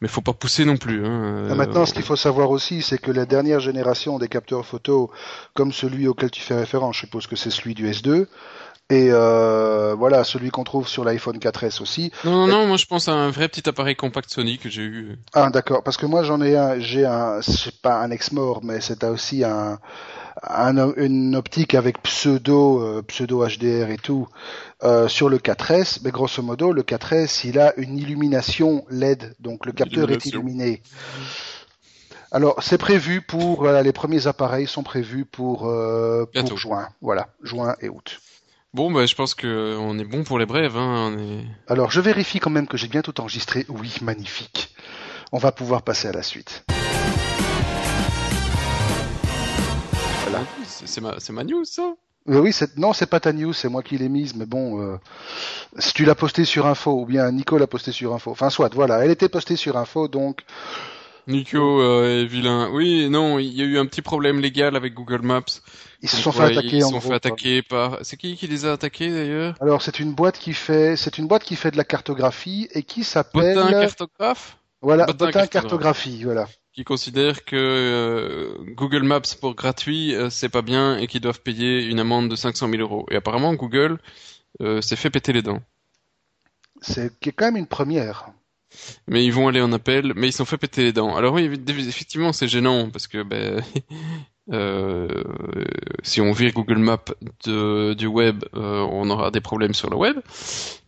mais 0.00 0.08
faut 0.08 0.20
pas 0.20 0.32
pousser 0.32 0.64
non 0.64 0.76
plus. 0.76 1.04
Hein. 1.04 1.54
Maintenant, 1.54 1.84
ce 1.84 1.92
qu'il 1.92 2.04
faut 2.04 2.16
savoir 2.16 2.50
aussi, 2.50 2.82
c'est 2.82 2.98
que 2.98 3.10
la 3.10 3.26
dernière 3.26 3.60
génération 3.60 4.18
des 4.18 4.28
capteurs 4.28 4.64
photo, 4.64 5.10
comme 5.54 5.72
celui 5.72 6.06
auquel 6.06 6.30
tu 6.30 6.40
fais 6.40 6.54
référence, 6.54 6.96
je 6.96 7.00
suppose 7.00 7.26
que 7.26 7.36
c'est 7.36 7.50
celui 7.50 7.74
du 7.74 7.90
S2, 7.90 8.26
et 8.90 9.08
euh, 9.10 9.94
voilà, 9.98 10.24
celui 10.24 10.50
qu'on 10.50 10.64
trouve 10.64 10.88
sur 10.88 11.04
l'iPhone 11.04 11.36
4S 11.36 11.82
aussi. 11.82 12.10
Non, 12.24 12.32
non, 12.32 12.46
non, 12.46 12.66
moi 12.66 12.76
je 12.78 12.86
pense 12.86 13.08
à 13.08 13.12
un 13.12 13.30
vrai 13.30 13.48
petit 13.48 13.68
appareil 13.68 13.96
compact 13.96 14.30
Sony 14.30 14.56
que 14.56 14.70
j'ai 14.70 14.82
eu. 14.82 15.18
Ah, 15.34 15.50
d'accord, 15.50 15.82
parce 15.82 15.98
que 15.98 16.06
moi 16.06 16.22
j'en 16.22 16.40
ai 16.40 16.56
un, 16.56 16.78
j'ai 16.78 17.04
un, 17.04 17.42
c'est 17.42 17.82
pas 17.82 18.00
un 18.00 18.10
Exmor, 18.10 18.60
mais 18.64 18.80
c'est 18.80 19.04
aussi 19.04 19.44
un, 19.44 19.78
une 20.96 21.36
optique 21.36 21.74
avec 21.74 22.02
pseudo 22.02 22.82
euh, 22.82 23.02
pseudo 23.02 23.46
HDR 23.46 23.90
et 23.90 23.96
tout 23.96 24.28
euh, 24.82 25.08
sur 25.08 25.28
le 25.28 25.38
4S, 25.38 26.00
mais 26.04 26.10
grosso 26.10 26.42
modo 26.42 26.72
le 26.72 26.82
4S 26.82 27.46
il 27.46 27.58
a 27.58 27.74
une 27.76 27.98
illumination 27.98 28.84
LED, 28.90 29.34
donc 29.40 29.66
le 29.66 29.72
capteur 29.72 30.10
est 30.10 30.24
illuminé. 30.26 30.82
Alors 32.30 32.62
c'est 32.62 32.78
prévu 32.78 33.22
pour 33.22 33.66
les 33.68 33.92
premiers 33.92 34.26
appareils 34.26 34.66
sont 34.66 34.82
prévus 34.82 35.24
pour 35.24 35.68
euh, 35.68 36.26
pour 36.34 36.56
juin, 36.56 36.88
voilà 37.00 37.28
juin 37.42 37.74
et 37.80 37.88
août. 37.88 38.20
Bon, 38.74 38.90
bah, 38.92 39.06
je 39.06 39.14
pense 39.14 39.34
que 39.34 39.76
on 39.78 39.98
est 39.98 40.04
bon 40.04 40.24
pour 40.24 40.38
les 40.38 40.44
brèves. 40.44 40.76
Hein, 40.76 41.16
Alors, 41.68 41.90
je 41.90 42.02
vérifie 42.02 42.38
quand 42.38 42.50
même 42.50 42.66
que 42.66 42.76
j'ai 42.76 42.86
bien 42.86 43.00
tout 43.00 43.18
enregistré. 43.18 43.64
Oui, 43.70 43.96
magnifique. 44.02 44.74
On 45.32 45.38
va 45.38 45.52
pouvoir 45.52 45.82
passer 45.82 46.06
à 46.06 46.12
la 46.12 46.22
suite. 46.22 46.64
C'est 50.64 51.00
ma, 51.00 51.14
ma, 51.30 51.44
news, 51.44 51.64
ça 51.64 51.94
euh, 52.28 52.40
Oui, 52.40 52.54
non, 52.76 52.92
c'est 52.92 53.06
pas 53.06 53.20
ta 53.20 53.32
news, 53.32 53.52
c'est 53.52 53.68
moi 53.68 53.82
qui 53.82 53.98
l'ai 53.98 54.08
mise, 54.08 54.34
mais 54.34 54.46
bon, 54.46 54.82
euh, 54.82 54.96
si 55.78 55.92
tu 55.92 56.04
l'as 56.04 56.14
postée 56.14 56.44
sur 56.44 56.66
Info, 56.66 56.92
ou 56.92 57.06
bien 57.06 57.30
Nico 57.30 57.58
l'a 57.58 57.66
postée 57.66 57.92
sur 57.92 58.14
Info, 58.14 58.30
enfin 58.30 58.50
soit, 58.50 58.72
voilà, 58.74 59.04
elle 59.04 59.10
était 59.10 59.28
postée 59.28 59.56
sur 59.56 59.76
Info, 59.76 60.08
donc... 60.08 60.42
Nico 61.26 61.82
euh, 61.82 62.22
est 62.22 62.24
vilain. 62.24 62.70
Oui, 62.72 63.10
non, 63.10 63.38
il 63.38 63.52
y 63.52 63.60
a 63.60 63.64
eu 63.66 63.78
un 63.78 63.84
petit 63.84 64.00
problème 64.00 64.40
légal 64.40 64.74
avec 64.76 64.94
Google 64.94 65.20
Maps. 65.20 65.42
Ils 66.00 66.08
se 66.08 66.16
sont 66.16 66.32
fait 66.32 66.44
attaquer. 66.44 66.76
Ils 66.76 66.82
se 66.82 66.88
sont 66.88 67.02
fait 67.02 67.12
attaquer 67.12 67.60
par. 67.60 67.98
C'est 68.00 68.16
qui 68.16 68.34
qui 68.34 68.46
les 68.46 68.64
a 68.64 68.72
attaqués 68.72 69.10
d'ailleurs? 69.10 69.54
Alors 69.60 69.82
c'est 69.82 70.00
une 70.00 70.14
boîte 70.14 70.38
qui 70.38 70.54
fait, 70.54 70.96
c'est 70.96 71.18
une 71.18 71.26
boîte 71.26 71.44
qui 71.44 71.54
fait 71.56 71.70
de 71.70 71.76
la 71.76 71.84
cartographie 71.84 72.68
et 72.72 72.82
qui 72.82 73.04
s'appelle. 73.04 73.56
Botin 73.56 73.72
cartographe? 73.72 74.56
Voilà, 74.80 75.04
Botin, 75.04 75.46
cartographie, 75.46 76.24
voilà 76.24 76.46
qui 76.78 76.84
considèrent 76.84 77.44
que 77.44 77.56
euh, 77.56 78.54
Google 78.76 79.02
Maps 79.02 79.34
pour 79.40 79.56
gratuit 79.56 80.14
euh, 80.14 80.30
c'est 80.30 80.48
pas 80.48 80.62
bien 80.62 80.96
et 80.96 81.08
qu'ils 81.08 81.20
doivent 81.20 81.40
payer 81.40 81.82
une 81.82 81.98
amende 81.98 82.28
de 82.30 82.36
500 82.36 82.70
000 82.70 82.80
euros. 82.80 83.04
Et 83.10 83.16
apparemment 83.16 83.52
Google 83.54 83.98
euh, 84.62 84.80
s'est 84.80 84.94
fait 84.94 85.10
péter 85.10 85.32
les 85.32 85.42
dents. 85.42 85.60
C'est 86.80 87.10
quand 87.34 87.46
même 87.46 87.56
une 87.56 87.66
première. 87.66 88.28
Mais 89.08 89.24
ils 89.24 89.32
vont 89.32 89.48
aller 89.48 89.60
en 89.60 89.72
appel, 89.72 90.12
mais 90.14 90.28
ils 90.28 90.32
sont 90.32 90.44
fait 90.44 90.56
péter 90.56 90.84
les 90.84 90.92
dents. 90.92 91.16
Alors 91.16 91.34
oui, 91.34 91.50
effectivement, 91.66 92.32
c'est 92.32 92.46
gênant 92.46 92.90
parce 92.90 93.08
que 93.08 93.24
ben, 93.24 93.60
Euh, 94.50 95.08
si 96.02 96.20
on 96.20 96.32
vire 96.32 96.52
Google 96.52 96.78
Maps 96.78 97.04
de, 97.44 97.94
du 97.94 98.06
web, 98.06 98.44
euh, 98.54 98.86
on 98.90 99.10
aura 99.10 99.30
des 99.30 99.40
problèmes 99.40 99.74
sur 99.74 99.90
le 99.90 99.96
web, 99.96 100.16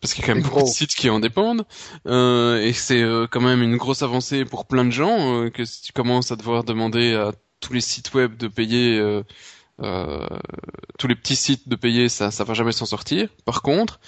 parce 0.01 0.13
qu'il 0.13 0.21
y 0.21 0.23
a 0.23 0.27
quand 0.27 0.35
même 0.35 0.43
beaucoup 0.43 0.63
de 0.63 0.67
sites 0.67 0.95
qui 0.95 1.09
en 1.09 1.19
dépendent, 1.19 1.65
euh, 2.07 2.61
et 2.61 2.73
c'est 2.73 3.01
euh, 3.01 3.27
quand 3.29 3.41
même 3.41 3.61
une 3.61 3.77
grosse 3.77 4.01
avancée 4.01 4.45
pour 4.45 4.65
plein 4.65 4.85
de 4.85 4.91
gens, 4.91 5.49
que 5.49 5.65
si 5.65 5.81
tu 5.81 5.93
commences 5.93 6.31
à 6.31 6.35
devoir 6.35 6.63
demander 6.63 7.13
à 7.13 7.33
tous 7.59 7.73
les 7.73 7.81
sites 7.81 8.13
web 8.13 8.37
de 8.37 8.47
payer 8.47 8.99
euh, 9.81 10.27
tous 10.99 11.07
les 11.07 11.15
petits 11.15 11.35
sites 11.35 11.67
de 11.67 11.75
payer, 11.75 12.09
ça, 12.09 12.29
ça 12.31 12.43
va 12.43 12.53
jamais 12.53 12.71
s'en 12.71 12.85
sortir. 12.85 13.29
Par 13.45 13.61
contre, 13.61 13.99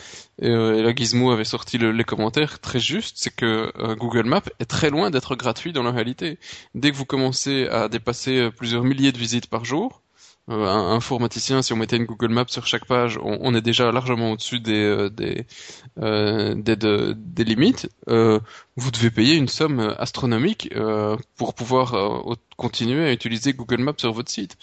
euh, 0.44 0.76
et 0.76 0.84
là 0.84 0.94
Gizmo 0.96 1.32
avait 1.32 1.46
sorti 1.46 1.78
le, 1.78 1.92
les 1.92 2.04
commentaires 2.04 2.60
très 2.60 2.80
juste, 2.80 3.18
c'est 3.18 3.36
que 3.36 3.72
euh, 3.78 3.96
Google 3.96 4.26
Maps 4.26 4.44
est 4.60 4.66
très 4.66 4.90
loin 4.90 5.10
d'être 5.10 5.36
gratuit 5.36 5.74
dans 5.74 5.84
la 5.84 5.92
réalité. 5.92 6.38
Dès 6.76 6.92
que 6.92 6.96
vous 6.96 7.06
commencez 7.06 7.68
à 7.68 7.90
dépasser 7.90 8.50
plusieurs 8.56 8.84
milliers 8.84 9.12
de 9.12 9.18
visites 9.18 9.48
par 9.48 9.66
jour, 9.66 10.03
un, 10.48 10.92
informaticien, 10.92 11.62
si 11.62 11.74
on 11.74 11.78
mettait 11.78 11.98
une 11.98 12.06
Google 12.06 12.30
Maps 12.30 12.46
sur 12.48 12.68
chaque 12.68 12.86
page, 12.86 13.18
on, 13.18 13.38
on 13.42 13.56
est 13.56 13.62
déjà 13.62 13.92
largement 13.92 14.32
au-dessus 14.32 14.60
des 14.60 15.10
des, 15.12 15.46
des, 15.98 16.76
de, 16.76 17.16
des, 17.18 17.44
limites. 17.44 17.90
vous 18.08 18.92
devez 18.92 19.12
payer 19.12 19.36
une 19.36 19.48
somme 19.48 19.96
astronomique 19.98 20.70
pour 21.38 21.54
pouvoir 21.54 21.96
continuer 22.58 23.08
à 23.08 23.14
utiliser 23.14 23.54
Google 23.54 23.82
Maps 23.82 23.94
sur 23.98 24.12
votre 24.12 24.30
site. 24.32 24.58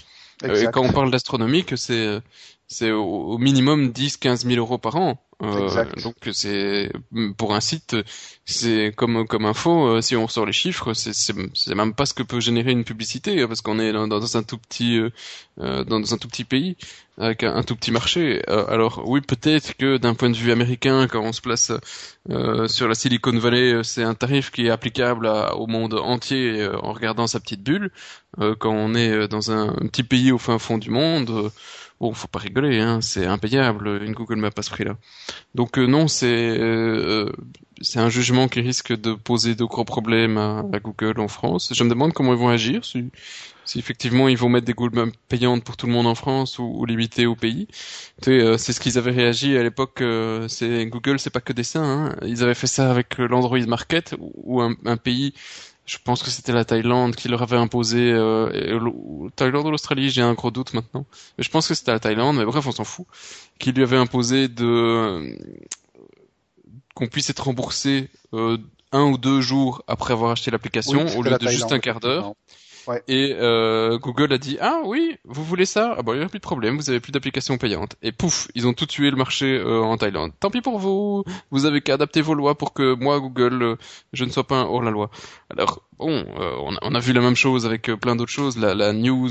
Euh, 0.44 0.54
et 0.54 0.66
quand 0.72 0.82
on 0.82 0.92
parle 0.92 1.10
d'astronomique, 1.10 1.76
c'est 1.76 2.20
c'est 2.66 2.90
au, 2.92 3.36
minimum 3.38 3.88
10-15 3.88 4.46
000 4.46 4.54
euros 4.56 4.78
par 4.78 4.96
an. 4.96 5.20
Euh, 5.43 5.84
donc 6.03 6.16
c'est 6.32 6.93
pour 7.36 7.55
un 7.55 7.61
site, 7.61 7.97
c'est 8.45 8.93
comme 8.95 9.26
comme 9.26 9.47
info. 9.47 9.88
Euh, 9.88 10.01
si 10.03 10.14
on 10.16 10.28
sort 10.28 10.45
les 10.45 10.53
chiffres, 10.53 10.93
c'est 10.93 11.14
c'est 11.14 11.74
même 11.74 11.95
pas 11.95 12.07
ce 12.07 12.14
que 12.14 12.22
peut 12.22 12.41
générer 12.41 12.72
une 12.72 12.84
publicité 12.84 13.41
hein, 13.41 13.49
parce 13.49 13.62
qu'on 13.62 13.78
est 13.78 13.93
dans, 13.93 14.07
dans, 14.07 14.36
un 14.36 14.43
tout 14.43 14.59
petit 14.59 14.99
euh, 14.99 15.84
dans 15.84 16.14
un 16.14 16.18
tout 16.18 16.28
petit 16.28 16.45
pays 16.45 16.76
avec 17.18 17.43
un, 17.43 17.62
tout 17.62 17.76
petit 17.76 17.91
marché. 17.91 18.43
alors 18.49 19.03
oui, 19.07 19.20
peut-être 19.20 19.76
que 19.76 19.99
d'un 19.99 20.14
point 20.14 20.30
de 20.30 20.36
vue 20.36 20.53
américain, 20.53 21.07
quand 21.07 21.20
on 21.20 21.32
se 21.32 21.43
place 21.43 21.70
sur 22.66 22.88
la 22.88 22.95
Silicon 22.95 23.38
Valley, 23.38 23.82
c'est 23.84 24.03
un 24.03 24.14
tarif 24.14 24.51
qui 24.51 24.66
est 24.66 24.70
applicable 24.70 25.30
au 25.55 25.66
monde 25.66 25.95
entier 25.95 26.66
en 26.82 26.95
regardant 26.95 27.26
sa 27.26 27.38
petite 27.38 27.62
bulle. 27.62 27.91
quand 28.38 28.72
on 28.72 28.95
est 28.95 29.28
dans 29.28 29.53
un, 29.53 29.68
un, 29.68 29.86
petit 29.88 30.03
pays 30.03 30.32
au 30.32 30.38
fin 30.38 30.59
fond 30.59 30.78
du 30.78 30.88
monde 30.88 31.53
bon, 32.01 32.12
faut 32.14 32.28
pas 32.28 32.38
rigoler, 32.38 32.80
hein, 32.80 33.01
c'est 33.01 33.26
impayable 33.26 34.03
une 34.03 34.12
Google 34.12 34.36
Map 34.36 34.51
à 34.57 34.62
ce 34.62 34.70
prix-là. 34.70 34.96
Donc 35.55 35.78
euh, 35.78 35.86
non, 35.86 36.09
c'est 36.09 36.59
euh, 36.59 37.30
c'est 37.82 37.98
un 37.98 38.09
jugement 38.09 38.48
qui 38.48 38.61
risque 38.61 38.92
de 38.98 39.12
poser 39.14 39.55
de 39.55 39.64
gros 39.64 39.84
problèmes 39.84 40.38
à, 40.38 40.62
Google 40.82 41.20
en 41.20 41.28
France. 41.28 41.72
Je 41.74 41.84
me 41.84 41.90
demande 41.90 42.12
comment 42.12 42.32
ils 42.32 42.38
vont 42.38 42.48
agir, 42.48 42.84
si, 42.84 43.11
si, 43.64 43.78
effectivement 43.78 44.28
ils 44.28 44.36
vont 44.36 44.48
mettre 44.48 44.66
des 44.66 44.74
Google 44.74 44.98
Maps 44.98 45.12
payantes 45.28 45.64
pour 45.64 45.76
tout 45.76 45.86
le 45.86 45.92
monde 45.92 46.07
en 46.07 46.14
France 46.14 46.59
ou, 46.59 46.64
ou 46.64 46.86
limitées 46.86 47.26
au 47.26 47.36
pays. 47.36 47.68
Euh, 48.28 48.57
c'est 48.57 48.72
ce 48.72 48.80
qu'ils 48.80 48.98
avaient 48.98 49.12
réagi 49.12 49.57
à 49.57 49.62
l'époque. 49.62 50.03
c'est 50.48 50.86
Google, 50.86 51.18
c'est 51.18 51.30
pas 51.30 51.40
que 51.40 51.53
dessin. 51.53 51.82
Hein. 51.82 52.16
Ils 52.26 52.42
avaient 52.42 52.55
fait 52.55 52.66
ça 52.66 52.90
avec 52.90 53.18
l'Android 53.18 53.61
Market, 53.66 54.14
où 54.18 54.61
un, 54.62 54.74
un 54.86 54.96
pays 54.96 55.34
je 55.86 55.98
pense 56.02 56.22
que 56.22 56.30
c'était 56.30 56.52
la 56.52 56.64
Thaïlande 56.64 57.16
qui 57.16 57.28
leur 57.28 57.42
avait 57.42 57.56
imposé 57.56 58.12
euh, 58.12 59.28
Thaïlande 59.36 59.66
ou 59.66 59.70
l'Australie, 59.70 60.10
j'ai 60.10 60.22
un 60.22 60.34
gros 60.34 60.50
doute 60.50 60.72
maintenant. 60.72 61.04
Mais 61.36 61.44
je 61.44 61.50
pense 61.50 61.66
que 61.68 61.74
c'était 61.74 61.92
la 61.92 62.00
Thaïlande, 62.00 62.36
mais 62.36 62.44
bref, 62.44 62.66
on 62.66 62.72
s'en 62.72 62.84
fout. 62.84 63.06
Qui 63.58 63.72
lui 63.72 63.82
avait 63.82 63.96
imposé 63.96 64.48
de 64.48 65.36
qu'on 66.94 67.08
puisse 67.08 67.30
être 67.30 67.44
remboursé 67.44 68.08
euh, 68.34 68.58
un 68.92 69.02
ou 69.04 69.18
deux 69.18 69.40
jours 69.40 69.82
après 69.86 70.12
avoir 70.12 70.32
acheté 70.32 70.50
l'application 70.50 71.06
au 71.16 71.22
lieu 71.22 71.36
de 71.36 71.48
juste 71.48 71.72
un 71.72 71.78
quart 71.78 72.00
d'heure. 72.00 72.34
Et 73.08 73.36
euh, 73.38 73.98
Google 73.98 74.32
a 74.32 74.38
dit 74.38 74.58
ah 74.60 74.80
oui, 74.84 75.16
vous 75.24 75.44
voulez 75.44 75.66
ça? 75.66 75.94
Ah 75.98 76.02
bon, 76.02 76.14
il 76.14 76.18
n'y 76.18 76.24
a 76.24 76.28
plus 76.28 76.38
de 76.38 76.44
problème, 76.44 76.76
vous 76.76 76.90
avez 76.90 77.00
plus 77.00 77.12
d'applications 77.12 77.58
payantes. 77.58 77.96
Et 78.02 78.12
pouf, 78.12 78.48
ils 78.54 78.66
ont 78.66 78.72
tout 78.72 78.86
tué 78.86 79.10
le 79.10 79.16
marché 79.16 79.58
euh, 79.58 79.82
en 79.82 79.96
Thaïlande. 79.96 80.32
Tant 80.40 80.50
pis 80.50 80.60
pour 80.60 80.78
vous, 80.78 81.24
vous 81.50 81.64
avez 81.66 81.80
qu'à 81.80 81.94
adapter 81.94 82.20
vos 82.20 82.34
lois 82.34 82.56
pour 82.56 82.72
que 82.72 82.94
moi 82.94 83.20
Google, 83.20 83.62
euh, 83.62 83.76
je 84.12 84.24
ne 84.24 84.30
sois 84.30 84.46
pas 84.46 84.62
hors 84.62 84.82
la 84.82 84.90
loi. 84.90 85.10
Alors 85.50 85.82
bon, 85.98 86.24
euh, 86.38 86.56
on 86.62 86.74
a, 86.74 86.78
on, 86.82 86.94
a, 86.94 87.00
vu 87.00 87.12
la 87.12 87.20
même 87.20 87.36
chose 87.36 87.66
avec 87.66 87.90
plein 87.96 88.16
d'autres 88.16 88.32
choses, 88.32 88.58
la, 88.58 88.74
la 88.74 88.92
news, 88.92 89.30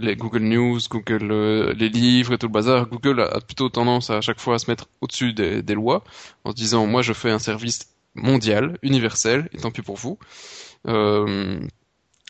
les 0.00 0.16
Google 0.16 0.42
News, 0.42 0.80
Google 0.90 1.72
les 1.76 1.88
livres 1.88 2.34
et 2.34 2.38
tout 2.38 2.46
le 2.46 2.52
bazar. 2.52 2.88
Google 2.88 3.20
a, 3.20 3.40
plutôt 3.40 3.68
tendance 3.68 4.10
à, 4.10 4.18
à 4.18 4.20
chaque 4.20 4.40
fois 4.40 4.54
à 4.54 4.58
se 4.58 4.70
mettre 4.70 4.88
au-dessus 5.00 5.32
des, 5.32 5.62
des 5.62 5.74
lois 5.74 6.02
en 6.44 6.50
se 6.50 6.56
disant 6.56 6.86
moi 6.86 7.02
je 7.02 7.12
fais 7.12 7.30
un 7.30 7.38
service 7.38 7.96
mondial, 8.16 8.78
universel, 8.82 9.48
et 9.52 9.58
tant 9.58 9.70
pis 9.70 9.82
pour 9.82 9.96
vous. 9.96 10.18
Euh, 10.88 11.60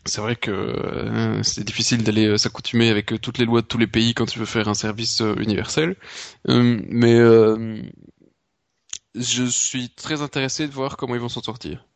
c'est 0.07 0.21
vrai 0.21 0.37
que 0.37 0.51
euh, 0.51 1.43
c'est 1.43 1.65
difficile 1.65 2.03
d'aller 2.03 2.27
euh, 2.27 2.37
s'accoutumer 2.39 2.91
avec 2.91 3.13
euh, 3.13 3.19
toutes 3.19 3.39
les 3.39 3.45
lois 3.45 3.63
de 3.63 3.67
tous 3.67 3.79
les 3.79 3.87
pays 3.87 4.15
quand 4.15 4.27
tu 4.27 4.39
veux 4.39 4.47
faire 4.47 4.69
un 4.69 4.75
service 4.75 5.23
universel. 5.39 5.97
mais 6.47 7.19
je 9.15 9.45
suis 9.45 9.91
très 9.91 10.21
intéressé 10.23 10.67
de 10.69 10.73
voir 10.73 10.97
comment 10.97 11.15
ils 11.15 11.21
vont 11.21 11.29
s'en 11.29 11.43
sortir. 11.43 11.87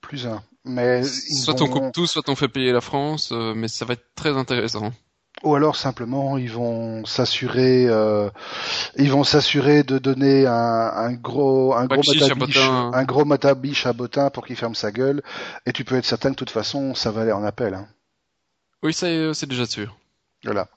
Plus 0.00 0.26
un. 0.26 0.42
Mais 0.64 1.02
soit 1.04 1.60
on 1.60 1.68
coupe 1.68 1.92
tout, 1.92 2.06
soit 2.06 2.28
on 2.28 2.36
fait 2.36 2.48
payer 2.48 2.72
la 2.72 2.80
France, 2.80 3.30
euh, 3.32 3.54
mais 3.54 3.68
ça 3.68 3.84
va 3.84 3.94
être 3.94 4.06
très 4.14 4.36
intéressant. 4.36 4.92
Ou 5.42 5.56
alors 5.56 5.74
simplement 5.76 6.38
ils 6.38 6.52
vont 6.52 7.04
s'assurer, 7.04 7.86
euh, 7.88 8.30
ils 8.96 9.10
vont 9.10 9.24
s'assurer 9.24 9.82
de 9.82 9.98
donner 9.98 10.46
un, 10.46 10.52
un 10.52 11.12
gros, 11.12 11.74
un 11.74 11.86
gros 11.86 12.02
matabiche, 12.06 12.58
un 12.58 13.04
gros 13.04 13.24
matabiche 13.24 13.86
à 13.86 13.92
Botin 13.92 14.30
pour 14.30 14.46
qu'il 14.46 14.56
ferme 14.56 14.76
sa 14.76 14.92
gueule. 14.92 15.22
Et 15.66 15.72
tu 15.72 15.84
peux 15.84 15.96
être 15.96 16.04
certain 16.04 16.28
que 16.28 16.34
de 16.34 16.38
toute 16.38 16.50
façon 16.50 16.94
ça 16.94 17.10
va 17.10 17.22
aller 17.22 17.32
en 17.32 17.44
appel. 17.44 17.74
Hein. 17.74 17.88
Oui, 18.84 18.92
ça 18.92 19.06
c'est 19.34 19.48
déjà 19.48 19.66
sûr. 19.66 19.96
Voilà. 20.44 20.68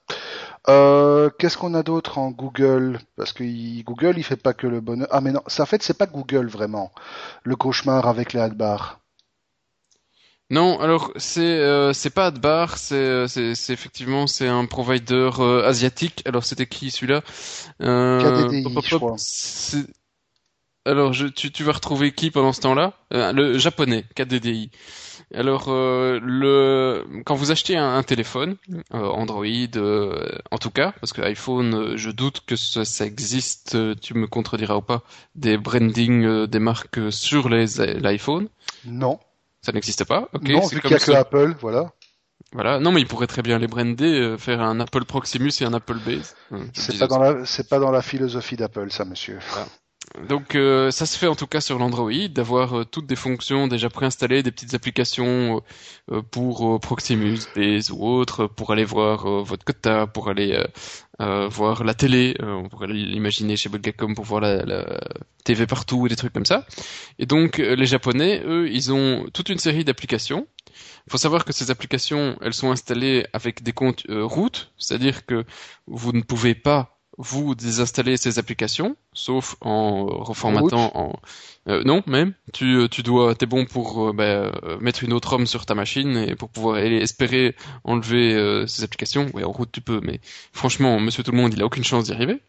Euh, 0.67 1.29
Qu'est-ce 1.37 1.57
qu'on 1.57 1.73
a 1.75 1.83
d'autre 1.83 2.17
en 2.17 2.31
Google? 2.31 2.99
Parce 3.17 3.33
que 3.33 3.43
Google, 3.83 4.15
il 4.17 4.23
fait 4.23 4.35
pas 4.35 4.53
que 4.53 4.67
le 4.67 4.81
bonheur. 4.81 5.07
Ah 5.11 5.21
mais 5.21 5.31
non, 5.31 5.41
ça 5.47 5.63
en 5.63 5.65
fait 5.67 5.83
c'est 5.83 5.97
pas 5.97 6.07
Google 6.07 6.47
vraiment. 6.47 6.91
Le 7.43 7.55
cauchemar 7.55 8.07
avec 8.07 8.33
les 8.33 8.39
adbars. 8.39 8.99
Non, 10.51 10.79
alors 10.79 11.11
c'est 11.15 11.41
euh, 11.41 11.91
c'est 11.91 12.11
pas 12.11 12.27
Adbar, 12.27 12.77
c'est 12.77 12.95
euh, 12.95 13.27
c'est 13.27 13.73
effectivement 13.73 14.27
c'est 14.27 14.47
un 14.47 14.65
provider 14.65 15.31
euh, 15.39 15.67
asiatique. 15.67 16.21
Alors 16.25 16.43
c'était 16.43 16.67
qui 16.67 16.91
celui-là? 16.91 17.23
Euh, 17.81 18.47
KDDI, 18.47 18.63
je 18.83 18.95
crois. 18.95 19.15
Alors 20.85 21.13
je, 21.13 21.25
tu 21.25 21.51
tu 21.51 21.63
vas 21.63 21.71
retrouver 21.71 22.11
qui 22.11 22.29
pendant 22.29 22.53
ce 22.53 22.61
temps-là? 22.61 22.93
Le 23.09 23.57
japonais 23.57 24.05
KDDI. 24.13 24.69
Alors 25.33 25.65
le 25.71 27.03
quand 27.25 27.33
vous 27.33 27.49
achetez 27.49 27.75
un, 27.75 28.03
téléphone 28.03 28.57
Android, 28.91 29.45
en 30.51 30.57
tout 30.59 30.69
cas, 30.69 30.93
parce 31.01 31.11
que 31.11 31.23
iPhone, 31.23 31.97
je 31.97 32.11
doute 32.11 32.41
que 32.45 32.55
ça, 32.55 32.85
ça 32.85 33.07
existe. 33.07 33.75
tu 33.99 34.13
me 34.13 34.27
contrediras 34.27 34.75
ou 34.75 34.81
pas 34.81 35.01
des 35.33 35.57
branding 35.57 36.45
des 36.45 36.59
marques 36.59 37.11
sur 37.11 37.49
les 37.49 37.65
l'iPhone 37.99 38.47
Non. 38.85 39.17
Ça 39.65 39.71
n'existe 39.71 40.03
pas. 40.03 40.29
Ok. 40.33 40.47
Non, 40.47 40.67
vu 40.67 40.79
qu'il 40.79 40.91
n'y 40.91 40.95
a 40.95 40.99
que 40.99 41.11
Apple, 41.11 41.55
voilà. 41.59 41.91
Voilà. 42.51 42.79
Non, 42.79 42.91
mais 42.91 43.01
il 43.01 43.07
pourrait 43.07 43.25
très 43.25 43.41
bien 43.41 43.57
les 43.57 43.65
brander, 43.65 44.19
euh, 44.19 44.37
faire 44.37 44.61
un 44.61 44.79
Apple 44.79 45.05
Proximus 45.05 45.51
et 45.59 45.63
un 45.63 45.73
Apple 45.73 45.97
Base. 46.05 46.35
C'est 46.73 46.99
pas 46.99 47.07
dans 47.07 47.17
la, 47.19 47.45
c'est 47.45 47.67
pas 47.67 47.79
dans 47.79 47.89
la 47.89 48.03
philosophie 48.03 48.55
d'Apple, 48.55 48.91
ça, 48.91 49.05
monsieur. 49.05 49.39
Donc 50.29 50.55
euh, 50.55 50.91
ça 50.91 51.05
se 51.05 51.17
fait 51.17 51.27
en 51.27 51.35
tout 51.35 51.47
cas 51.47 51.61
sur 51.61 51.77
l'Android, 51.77 52.27
d'avoir 52.29 52.79
euh, 52.79 52.85
toutes 52.85 53.05
des 53.05 53.15
fonctions 53.15 53.67
déjà 53.67 53.89
préinstallées, 53.89 54.43
des 54.43 54.51
petites 54.51 54.73
applications 54.73 55.61
pour 56.31 56.79
Proximus, 56.79 57.39
Base 57.55 57.89
ou 57.91 58.05
autre, 58.05 58.47
pour 58.47 58.71
aller 58.71 58.85
voir 58.85 59.25
votre 59.43 59.65
quota, 59.65 60.05
pour 60.05 60.29
aller 60.29 60.63
voir 61.19 61.83
la 61.83 61.95
télé, 61.95 62.35
on 62.41 62.69
pourrait 62.69 62.87
l'imaginer 62.87 63.57
chez 63.57 63.69
Bulgacom 63.69 64.13
pour 64.13 64.25
voir 64.25 64.41
la, 64.41 64.63
la, 64.63 64.99
TV 65.43 65.65
partout 65.65 66.05
et 66.05 66.09
des 66.09 66.15
trucs 66.15 66.33
comme 66.33 66.45
ça. 66.45 66.67
Et 67.17 67.25
donc 67.25 67.57
les 67.57 67.85
Japonais, 67.85 68.43
eux, 68.45 68.69
ils 68.69 68.93
ont 68.93 69.25
toute 69.33 69.49
une 69.49 69.57
série 69.57 69.83
d'applications. 69.83 70.47
Il 71.07 71.11
faut 71.11 71.17
savoir 71.17 71.43
que 71.43 71.53
ces 71.53 71.71
applications, 71.71 72.37
elles 72.41 72.53
sont 72.53 72.71
installées 72.71 73.25
avec 73.33 73.63
des 73.63 73.73
comptes 73.73 74.03
root, 74.07 74.51
c'est-à-dire 74.77 75.25
que 75.25 75.43
vous 75.87 76.11
ne 76.11 76.21
pouvez 76.21 76.53
pas 76.53 76.94
vous 77.17 77.55
désinstallez 77.55 78.17
ces 78.17 78.39
applications, 78.39 78.95
sauf 79.13 79.55
en 79.61 80.05
reformatant 80.05 80.91
en 80.95 81.19
euh, 81.67 81.81
non 81.83 82.03
même 82.05 82.33
tu 82.53 82.75
euh, 82.75 82.87
tu 82.87 83.01
dois 83.01 83.33
t'es 83.35 83.45
bon 83.45 83.65
pour 83.65 84.09
euh, 84.09 84.13
bah, 84.13 84.51
mettre 84.81 85.03
une 85.03 85.13
autre 85.13 85.29
ROM 85.31 85.47
sur 85.47 85.65
ta 85.65 85.75
machine 85.75 86.17
et 86.17 86.35
pour 86.35 86.49
pouvoir 86.49 86.77
espérer 86.77 87.55
enlever 87.83 88.65
ces 88.67 88.83
applications. 88.83 89.27
Oui 89.33 89.43
en 89.43 89.51
route 89.51 89.71
tu 89.71 89.81
peux, 89.81 90.01
mais 90.03 90.19
franchement 90.51 90.99
Monsieur 90.99 91.23
tout 91.23 91.31
le 91.31 91.37
monde 91.37 91.53
il 91.53 91.61
a 91.61 91.65
aucune 91.65 91.83
chance 91.83 92.05
d'y 92.05 92.13
arriver. 92.13 92.39